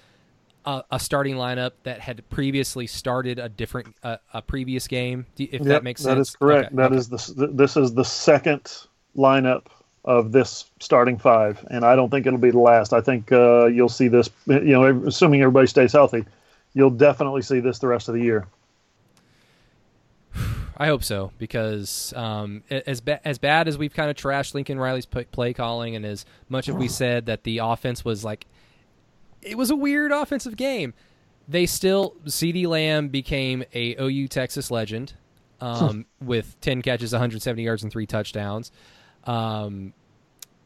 A, 0.66 0.82
a, 0.92 0.98
starting 0.98 1.34
lineup 1.34 1.72
that 1.82 2.00
had 2.00 2.26
previously 2.30 2.86
started 2.86 3.38
a 3.38 3.50
different 3.50 3.94
uh, 4.02 4.16
a 4.32 4.40
previous 4.40 4.88
game. 4.88 5.26
If 5.36 5.52
yep, 5.52 5.62
that 5.64 5.84
makes 5.84 6.00
sense, 6.00 6.14
that 6.14 6.20
is 6.20 6.36
correct. 6.36 6.66
Okay, 6.68 6.76
that 6.76 6.86
okay. 6.86 6.96
is 6.96 7.08
the 7.10 7.48
this 7.52 7.76
is 7.76 7.92
the 7.92 8.02
second 8.02 8.74
lineup 9.14 9.66
of 10.04 10.32
this 10.32 10.70
starting 10.80 11.18
five, 11.18 11.66
and 11.70 11.84
I 11.84 11.96
don't 11.96 12.10
think 12.10 12.26
it'll 12.26 12.38
be 12.38 12.50
the 12.50 12.58
last. 12.58 12.92
I 12.92 13.00
think 13.00 13.32
uh, 13.32 13.66
you'll 13.66 13.88
see 13.88 14.08
this. 14.08 14.30
You 14.46 14.60
know, 14.60 15.02
assuming 15.06 15.42
everybody 15.42 15.66
stays 15.66 15.92
healthy, 15.92 16.24
you'll 16.74 16.90
definitely 16.90 17.42
see 17.42 17.60
this 17.60 17.78
the 17.78 17.88
rest 17.88 18.08
of 18.08 18.14
the 18.14 18.22
year. 18.22 18.46
I 20.76 20.86
hope 20.86 21.04
so 21.04 21.30
because 21.38 22.12
um, 22.16 22.62
as 22.70 23.00
ba- 23.00 23.26
as 23.26 23.38
bad 23.38 23.68
as 23.68 23.78
we've 23.78 23.94
kind 23.94 24.10
of 24.10 24.16
trashed 24.16 24.54
Lincoln 24.54 24.78
Riley's 24.78 25.06
p- 25.06 25.24
play 25.24 25.52
calling, 25.52 25.94
and 25.94 26.04
as 26.04 26.24
much 26.48 26.68
as 26.68 26.74
we 26.74 26.88
said 27.02 27.26
that 27.26 27.44
the 27.44 27.58
offense 27.58 28.04
was 28.04 28.24
like, 28.24 28.46
it 29.40 29.56
was 29.56 29.70
a 29.70 29.76
weird 29.76 30.10
offensive 30.10 30.56
game. 30.56 30.94
They 31.46 31.66
still 31.66 32.16
CeeDee 32.24 32.66
Lamb 32.66 33.08
became 33.08 33.64
a 33.74 33.94
OU 34.00 34.28
Texas 34.28 34.70
legend 34.70 35.14
um, 35.60 36.06
with 36.20 36.60
ten 36.60 36.82
catches, 36.82 37.12
170 37.12 37.62
yards, 37.62 37.82
and 37.82 37.92
three 37.92 38.06
touchdowns. 38.06 38.72
Um, 39.24 39.92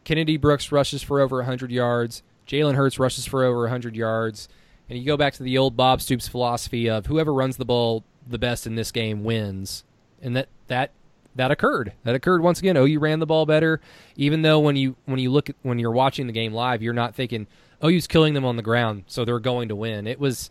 Kennedy 0.05 0.39
Brooks 0.39 0.73
rushes 0.73 1.03
for 1.03 1.21
over 1.21 1.37
100 1.37 1.71
yards. 1.71 2.23
Jalen 2.47 2.77
Hurts 2.77 2.99
rushes 2.99 3.27
for 3.27 3.45
over 3.45 3.61
100 3.61 3.95
yards. 3.95 4.49
And 4.89 4.99
you 4.99 5.05
go 5.05 5.19
back 5.19 5.35
to 5.35 5.43
the 5.43 5.59
old 5.59 5.77
Bob 5.77 6.01
Stoops 6.01 6.27
philosophy 6.27 6.89
of 6.89 7.05
whoever 7.07 7.35
runs 7.35 7.59
the 7.59 7.67
ball 7.67 8.05
the 8.27 8.39
best 8.39 8.67
in 8.67 8.75
this 8.75 8.91
game 8.91 9.23
wins. 9.23 9.85
And 10.23 10.37
that 10.37 10.49
that 10.67 10.93
that 11.35 11.51
occurred. 11.51 11.93
That 12.05 12.15
occurred 12.15 12.43
once 12.43 12.59
again. 12.59 12.77
Oh, 12.77 12.85
you 12.85 12.99
ran 12.99 13.21
the 13.21 13.27
ball 13.27 13.47
better, 13.47 13.81
even 14.17 14.43
though 14.43 14.59
when 14.59 14.77
you 14.77 14.97
when 15.07 15.19
you 15.19 15.31
look 15.31 15.49
at 15.49 15.57
when 15.63 15.79
you're 15.79 15.93
watching 15.93 16.27
the 16.27 16.33
game 16.33 16.53
live, 16.53 16.83
you're 16.83 16.93
not 16.93 17.15
thinking, 17.15 17.47
"Oh, 17.81 17.89
you's 17.89 18.07
killing 18.07 18.35
them 18.35 18.45
on 18.45 18.57
the 18.57 18.63
ground, 18.63 19.05
so 19.07 19.25
they're 19.25 19.39
going 19.39 19.69
to 19.69 19.77
win." 19.77 20.07
It 20.07 20.19
was 20.19 20.51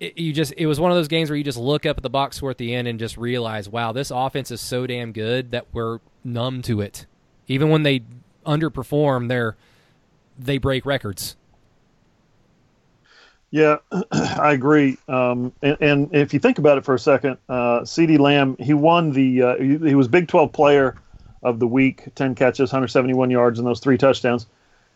it, 0.00 0.16
you 0.16 0.32
just 0.32 0.54
it 0.56 0.66
was 0.66 0.78
one 0.78 0.90
of 0.90 0.96
those 0.96 1.08
games 1.08 1.30
where 1.30 1.36
you 1.36 1.44
just 1.44 1.58
look 1.58 1.84
up 1.84 1.96
at 1.96 2.02
the 2.02 2.10
box 2.10 2.36
score 2.36 2.50
at 2.50 2.58
the 2.58 2.74
end 2.74 2.86
and 2.86 2.98
just 2.98 3.16
realize, 3.16 3.68
"Wow, 3.68 3.92
this 3.92 4.10
offense 4.10 4.50
is 4.50 4.60
so 4.60 4.86
damn 4.86 5.12
good 5.12 5.50
that 5.50 5.66
we're 5.72 5.98
numb 6.24 6.62
to 6.62 6.80
it. 6.80 7.06
Even 7.48 7.68
when 7.68 7.82
they 7.82 8.02
underperform, 8.46 9.28
they're 9.28 9.56
they 10.38 10.58
break 10.58 10.86
records. 10.86 11.36
Yeah, 13.50 13.78
I 14.12 14.52
agree. 14.52 14.98
Um, 15.08 15.52
and, 15.62 15.76
and, 15.80 16.14
if 16.14 16.34
you 16.34 16.40
think 16.40 16.58
about 16.58 16.78
it 16.78 16.84
for 16.84 16.94
a 16.94 16.98
second, 16.98 17.38
uh, 17.48 17.80
CeeDee 17.80 18.18
Lamb 18.18 18.56
he 18.58 18.74
won 18.74 19.12
the 19.12 19.42
uh, 19.42 19.56
he, 19.56 19.78
he, 19.78 19.94
was 19.94 20.06
Big 20.08 20.28
12 20.28 20.52
Player 20.52 20.96
of 21.42 21.58
the 21.58 21.66
Week, 21.66 22.14
10 22.14 22.34
catches, 22.34 22.70
171 22.70 23.30
yards, 23.30 23.58
and 23.58 23.66
those 23.66 23.80
three 23.80 23.96
touchdowns. 23.96 24.46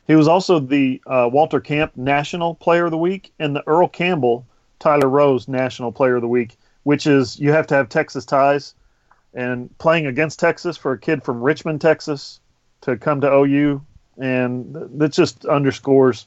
He 0.06 0.16
was 0.16 0.28
also 0.28 0.58
the 0.58 1.00
uh, 1.06 1.30
Walter 1.32 1.60
Camp 1.60 1.92
National 1.96 2.54
Player 2.56 2.86
of 2.86 2.90
the 2.90 2.98
Week 2.98 3.32
and 3.38 3.54
the 3.56 3.66
Earl 3.66 3.88
Campbell 3.88 4.44
Tyler 4.80 5.08
Rose 5.08 5.46
National 5.48 5.92
Player 5.92 6.16
of 6.16 6.22
the 6.22 6.28
Week, 6.28 6.58
which 6.82 7.06
is 7.06 7.38
you 7.38 7.52
have 7.52 7.66
to 7.68 7.74
have 7.74 7.88
Texas 7.88 8.24
ties 8.24 8.74
and 9.32 9.76
playing 9.78 10.06
against 10.06 10.38
Texas 10.40 10.76
for 10.76 10.92
a 10.92 10.98
kid 10.98 11.22
from 11.22 11.40
Richmond, 11.40 11.80
Texas, 11.80 12.40
to 12.82 12.96
come 12.96 13.20
to 13.20 13.32
OU, 13.32 13.80
and 14.18 14.74
that 14.98 15.12
just 15.12 15.46
underscores 15.46 16.26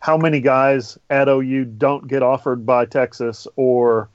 how 0.00 0.16
many 0.16 0.40
guys 0.40 0.98
at 1.10 1.28
OU 1.28 1.64
don't 1.76 2.06
get 2.08 2.22
offered 2.22 2.66
by 2.66 2.84
Texas, 2.86 3.46
or 3.56 4.08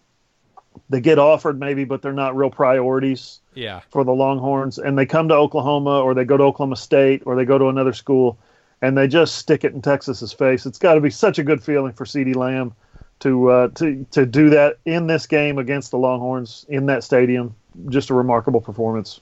they 0.90 1.02
get 1.02 1.20
offered 1.20 1.60
maybe, 1.60 1.84
but 1.84 2.02
they're 2.02 2.14
not 2.14 2.36
real 2.36 2.50
priorities. 2.50 3.40
Yeah. 3.54 3.82
For 3.90 4.06
the 4.06 4.14
Longhorns, 4.14 4.78
and 4.78 4.98
they 4.98 5.06
come 5.06 5.28
to 5.28 5.36
Oklahoma, 5.36 6.00
or 6.00 6.14
they 6.14 6.24
go 6.24 6.38
to 6.38 6.44
Oklahoma 6.44 6.78
State, 6.78 7.24
or 7.26 7.36
they 7.36 7.44
go 7.44 7.58
to 7.58 7.68
another 7.68 7.92
school, 7.92 8.40
and 8.82 8.98
they 8.98 9.08
just 9.08 9.36
stick 9.36 9.66
it 9.66 9.74
in 9.74 9.82
Texas's 9.82 10.32
face. 10.32 10.66
It's 10.66 10.80
got 10.80 10.94
to 10.94 11.02
be 11.02 11.10
such 11.10 11.38
a 11.38 11.44
good 11.44 11.62
feeling 11.62 11.92
for 11.92 12.06
CeeDee 12.06 12.36
Lamb 12.36 12.74
to 13.20 13.50
uh, 13.50 13.68
to 13.76 14.06
to 14.12 14.26
do 14.26 14.50
that 14.52 14.78
in 14.86 15.08
this 15.08 15.28
game 15.28 15.58
against 15.58 15.92
the 15.92 15.98
Longhorns 15.98 16.66
in 16.70 16.86
that 16.86 17.04
stadium 17.04 17.56
just 17.90 18.10
a 18.10 18.14
remarkable 18.14 18.62
performance. 18.62 19.22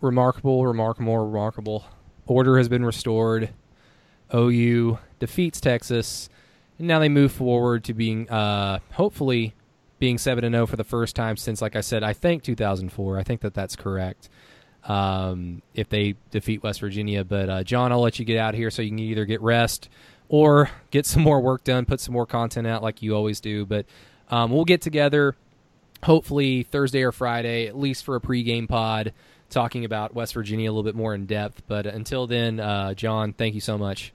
Remarkable, 0.00 0.66
remarkable, 0.66 1.18
remarkable. 1.18 1.84
Order 2.26 2.58
has 2.58 2.68
been 2.68 2.84
restored. 2.84 3.50
OU 4.34 4.98
defeats 5.26 5.60
Texas, 5.60 6.28
and 6.78 6.88
now 6.88 6.98
they 6.98 7.08
move 7.08 7.32
forward 7.32 7.84
to 7.84 7.94
being 7.94 8.28
uh, 8.28 8.80
hopefully 8.92 9.54
being 9.98 10.18
seven 10.18 10.44
and 10.44 10.54
zero 10.54 10.66
for 10.66 10.76
the 10.76 10.84
first 10.84 11.16
time 11.16 11.36
since, 11.36 11.62
like 11.62 11.76
I 11.76 11.80
said, 11.80 12.02
I 12.02 12.12
think 12.12 12.42
2004. 12.42 13.18
I 13.18 13.22
think 13.22 13.40
that 13.40 13.54
that's 13.54 13.76
correct. 13.76 14.28
Um, 14.84 15.62
if 15.72 15.88
they 15.88 16.16
defeat 16.30 16.62
West 16.62 16.80
Virginia, 16.80 17.24
but 17.24 17.48
uh, 17.48 17.62
John, 17.64 17.90
I'll 17.90 18.02
let 18.02 18.18
you 18.18 18.24
get 18.24 18.38
out 18.38 18.54
here 18.54 18.70
so 18.70 18.82
you 18.82 18.90
can 18.90 18.98
either 18.98 19.24
get 19.24 19.40
rest 19.40 19.88
or 20.28 20.70
get 20.90 21.06
some 21.06 21.22
more 21.22 21.40
work 21.40 21.64
done, 21.64 21.86
put 21.86 22.00
some 22.00 22.12
more 22.12 22.26
content 22.26 22.66
out 22.66 22.82
like 22.82 23.00
you 23.02 23.14
always 23.14 23.40
do. 23.40 23.64
But 23.64 23.86
um, 24.28 24.50
we'll 24.50 24.66
get 24.66 24.82
together 24.82 25.36
hopefully 26.02 26.62
Thursday 26.64 27.02
or 27.02 27.12
Friday, 27.12 27.66
at 27.66 27.76
least 27.76 28.04
for 28.04 28.16
a 28.16 28.20
pregame 28.20 28.68
pod, 28.68 29.12
talking 29.50 29.84
about 29.84 30.14
West 30.14 30.34
Virginia 30.34 30.68
a 30.68 30.72
little 30.72 30.82
bit 30.82 30.94
more 30.94 31.14
in 31.14 31.26
depth. 31.26 31.62
But 31.66 31.86
until 31.86 32.26
then, 32.26 32.60
uh, 32.60 32.94
John, 32.94 33.32
thank 33.32 33.54
you 33.54 33.60
so 33.60 33.78
much. 33.78 34.13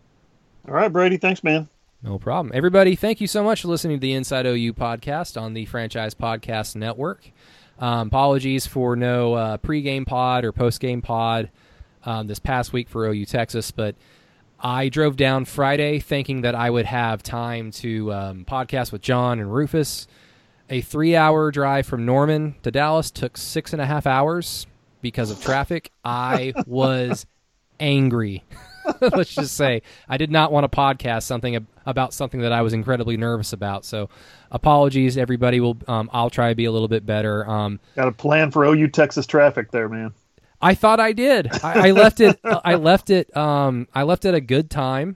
All 0.70 0.76
right, 0.76 0.94
Brady. 0.94 1.18
Thanks, 1.18 1.44
man. 1.44 1.68
No 2.04 2.20
problem. 2.20 2.52
Everybody, 2.54 2.96
thank 2.96 3.20
you 3.20 3.26
so 3.26 3.44
much 3.44 3.64
for 3.64 3.70
listening 3.70 3.98
to 3.98 4.02
the 4.02 4.14
Inside 4.14 4.46
OU 4.46 4.74
podcast 4.74 5.42
on 5.42 5.56
the 5.56 5.66
Franchise 5.66 6.14
Podcast 6.14 6.76
Network. 6.76 7.32
Um, 7.80 8.08
apologies 8.10 8.68
for 8.68 8.96
no 8.96 9.34
uh, 9.34 9.58
pregame 9.58 10.06
pod 10.06 10.46
or 10.46 10.54
postgame 10.54 11.02
pod 11.02 11.50
um, 12.06 12.28
this 12.28 12.38
past 12.38 12.72
week 12.72 12.88
for 12.88 13.08
OU 13.08 13.26
Texas, 13.26 13.72
but 13.72 13.96
I 14.60 14.90
drove 14.90 15.18
down 15.18 15.46
Friday 15.46 16.00
thinking 16.00 16.42
that 16.42 16.54
I 16.54 16.70
would 16.70 16.86
have 16.86 17.24
time 17.24 17.72
to 17.72 18.14
um, 18.14 18.46
podcast 18.46 18.92
with 18.92 19.02
John 19.02 19.40
and 19.40 19.52
Rufus. 19.52 20.08
A 20.70 20.82
three 20.82 21.16
hour 21.16 21.50
drive 21.50 21.88
from 21.88 22.06
Norman 22.06 22.58
to 22.62 22.70
Dallas 22.70 23.10
took 23.10 23.38
six 23.38 23.74
and 23.74 23.82
a 23.82 23.88
half 23.88 24.06
hours 24.06 24.68
because 25.02 25.32
of 25.32 25.42
traffic. 25.42 25.92
I 26.06 26.54
was 26.68 27.26
angry. 27.80 28.44
Let's 29.02 29.34
just 29.34 29.56
say 29.56 29.82
I 30.08 30.18
did 30.18 30.32
not 30.32 30.52
want 30.52 30.70
to 30.70 30.76
podcast 30.76 31.24
something 31.24 31.68
about 31.86 32.14
something 32.14 32.42
that 32.42 32.52
I 32.52 32.62
was 32.62 32.74
incredibly 32.74 33.18
nervous 33.18 33.54
about. 33.54 33.86
So, 33.86 34.10
apologies, 34.52 35.18
everybody. 35.18 35.60
Will 35.60 35.78
um, 35.88 36.10
I'll 36.14 36.30
try 36.30 36.50
to 36.50 36.56
be 36.56 36.66
a 36.66 36.72
little 36.72 36.88
bit 36.88 37.06
better. 37.06 37.48
Um, 37.50 37.80
Got 37.96 38.08
a 38.08 38.12
plan 38.12 38.52
for 38.52 38.66
OU 38.66 38.90
Texas 38.90 39.26
traffic 39.26 39.72
there, 39.72 39.90
man. 39.90 40.14
I 40.62 40.76
thought 40.76 41.00
I 41.00 41.14
did. 41.14 41.50
I, 41.64 41.90
I 41.90 41.92
left 41.92 42.20
it. 42.20 42.40
I 42.44 42.76
left 42.76 43.10
it. 43.10 43.36
Um, 43.36 43.88
I 43.94 44.04
left 44.04 44.26
it 44.26 44.34
a 44.34 44.42
good 44.42 44.70
time, 44.70 45.16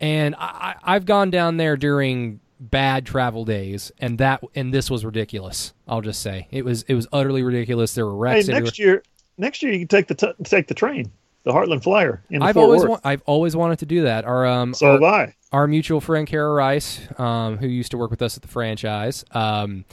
and 0.00 0.34
I, 0.38 0.76
I've 0.82 1.06
gone 1.06 1.30
down 1.30 1.56
there 1.56 1.76
during 1.76 2.40
bad 2.60 3.06
travel 3.06 3.44
days, 3.44 3.92
and 3.98 4.18
that 4.18 4.42
and 4.54 4.72
this 4.72 4.90
was 4.90 5.04
ridiculous. 5.04 5.72
I'll 5.86 6.00
just 6.00 6.20
say 6.20 6.48
it 6.50 6.64
was 6.64 6.82
it 6.84 6.94
was 6.94 7.06
utterly 7.12 7.42
ridiculous. 7.42 7.94
There 7.94 8.06
were 8.06 8.16
wrecks. 8.16 8.46
Hey, 8.46 8.52
next 8.52 8.78
year, 8.78 9.02
next 9.36 9.62
year 9.62 9.72
you 9.72 9.80
can 9.80 9.88
take 9.88 10.08
the 10.08 10.14
t- 10.14 10.44
take 10.44 10.66
the 10.66 10.74
train, 10.74 11.10
the 11.48 11.54
Heartland 11.54 11.82
Flyer. 11.82 12.22
In 12.28 12.42
I've 12.42 12.54
Fort 12.54 12.64
always 12.64 12.84
wa- 12.84 13.00
I've 13.02 13.22
always 13.24 13.56
wanted 13.56 13.78
to 13.78 13.86
do 13.86 14.02
that. 14.02 14.26
Our 14.26 14.46
um 14.46 14.74
so 14.74 14.86
our, 14.86 14.92
have 14.92 15.02
I. 15.02 15.34
our 15.50 15.66
mutual 15.66 16.00
friend 16.00 16.26
Kara 16.26 16.52
Rice, 16.52 17.00
um, 17.18 17.56
who 17.56 17.66
used 17.66 17.90
to 17.92 17.98
work 17.98 18.10
with 18.10 18.20
us 18.20 18.36
at 18.36 18.42
the 18.42 18.48
franchise, 18.48 19.24
um, 19.32 19.86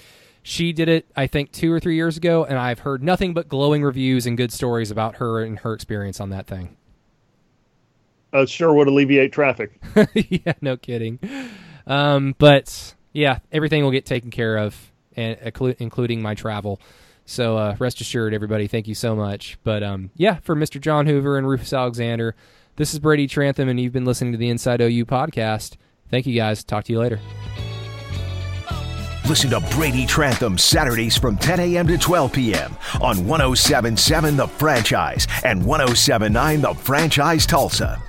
she 0.43 0.73
did 0.73 0.89
it 0.89 1.07
I 1.15 1.27
think 1.27 1.53
two 1.53 1.71
or 1.71 1.79
three 1.79 1.95
years 1.95 2.17
ago, 2.17 2.43
and 2.43 2.57
I've 2.57 2.79
heard 2.79 3.01
nothing 3.01 3.33
but 3.33 3.47
glowing 3.47 3.83
reviews 3.83 4.25
and 4.25 4.35
good 4.35 4.51
stories 4.51 4.91
about 4.91 5.15
her 5.15 5.41
and 5.41 5.57
her 5.59 5.73
experience 5.73 6.19
on 6.19 6.29
that 6.31 6.45
thing. 6.45 6.75
Uh, 8.33 8.45
sure 8.45 8.73
would 8.73 8.89
alleviate 8.89 9.31
traffic. 9.31 9.79
yeah, 10.13 10.53
no 10.59 10.75
kidding. 10.75 11.19
Um, 11.87 12.35
but 12.37 12.95
yeah, 13.13 13.39
everything 13.49 13.81
will 13.81 13.91
get 13.91 14.05
taken 14.05 14.29
care 14.29 14.57
of, 14.57 14.91
and 15.15 15.37
including 15.79 16.21
my 16.21 16.35
travel. 16.35 16.81
So 17.25 17.57
uh, 17.57 17.75
rest 17.79 18.01
assured, 18.01 18.33
everybody, 18.33 18.67
thank 18.67 18.87
you 18.87 18.95
so 18.95 19.15
much. 19.15 19.57
But 19.63 19.83
um, 19.83 20.11
yeah, 20.15 20.35
for 20.43 20.55
Mr. 20.55 20.79
John 20.79 21.07
Hoover 21.07 21.37
and 21.37 21.47
Rufus 21.47 21.73
Alexander, 21.73 22.35
this 22.75 22.93
is 22.93 22.99
Brady 22.99 23.27
Trantham, 23.27 23.69
and 23.69 23.79
you've 23.79 23.93
been 23.93 24.05
listening 24.05 24.33
to 24.33 24.37
the 24.37 24.49
Inside 24.49 24.81
OU 24.81 25.05
podcast. 25.05 25.75
Thank 26.09 26.27
you 26.27 26.35
guys. 26.35 26.63
Talk 26.63 26.83
to 26.85 26.93
you 26.93 26.99
later. 26.99 27.19
Listen 29.27 29.49
to 29.49 29.59
Brady 29.71 30.05
Trantham 30.05 30.55
Saturdays 30.55 31.17
from 31.17 31.35
10 31.37 31.59
a.m. 31.59 31.87
to 31.87 31.97
12 31.97 32.31
p.m. 32.31 32.77
on 33.01 33.25
1077 33.25 34.37
The 34.37 34.47
Franchise 34.47 35.25
and 35.43 35.65
1079 35.65 36.61
The 36.61 36.73
Franchise 36.75 37.47
Tulsa. 37.47 37.99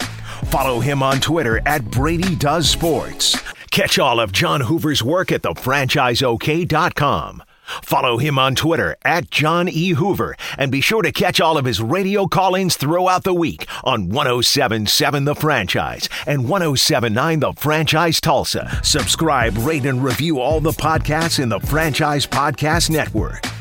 Follow 0.51 0.79
him 0.81 1.03
on 1.03 1.19
Twitter 1.21 1.62
at 1.67 1.91
Brady 1.91 2.37
Does 2.37 2.69
Sports. 2.69 3.35
Catch 3.71 3.99
all 3.99 4.21
of 4.21 4.31
John 4.31 4.61
Hoover's 4.61 5.03
work 5.03 5.33
at 5.33 5.41
thefranchiseok.com. 5.43 7.43
Follow 7.83 8.19
him 8.19 8.39
on 8.39 8.55
Twitter 8.55 8.97
at 9.05 9.31
John 9.31 9.69
E. 9.69 9.91
Hoover 9.91 10.37
and 10.59 10.71
be 10.71 10.81
sure 10.81 11.03
to 11.03 11.12
catch 11.12 11.41
all 11.41 11.59
of 11.59 11.64
his 11.64 11.81
radio 11.81 12.27
call 12.27 12.55
ins 12.55 12.77
throughout 12.77 13.25
the 13.25 13.35
week 13.35 13.67
on 13.85 14.09
1077 14.09 15.25
The 15.25 15.35
Franchise 15.35 16.09
and 16.27 16.49
1079 16.49 17.41
The 17.41 17.53
Franchise 17.55 18.21
Tulsa. 18.21 18.81
Subscribe, 18.83 19.57
rate, 19.59 19.87
and 19.87 20.03
review 20.03 20.41
all 20.41 20.61
the 20.61 20.73
podcasts 20.73 21.41
in 21.41 21.49
the 21.49 21.61
Franchise 21.61 22.27
Podcast 22.27 22.91
Network. 22.91 23.56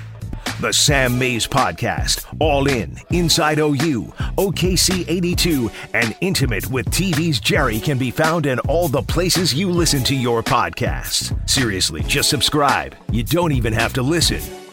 The 0.61 0.71
Sam 0.71 1.19
Mays 1.19 1.45
Podcast, 1.45 2.25
All 2.39 2.67
In, 2.69 2.97
Inside 3.11 3.59
OU, 3.59 4.13
OKC 4.37 5.03
82, 5.05 5.69
and 5.93 6.15
Intimate 6.21 6.67
with 6.67 6.85
TV's 6.91 7.41
Jerry 7.41 7.77
can 7.77 7.97
be 7.97 8.09
found 8.09 8.45
in 8.45 8.59
all 8.59 8.87
the 8.87 9.01
places 9.01 9.53
you 9.53 9.69
listen 9.69 10.01
to 10.05 10.15
your 10.15 10.41
podcasts. 10.41 11.37
Seriously, 11.49 12.03
just 12.03 12.29
subscribe. 12.29 12.95
You 13.11 13.23
don't 13.23 13.51
even 13.51 13.73
have 13.73 13.91
to 13.93 14.01
listen. 14.01 14.64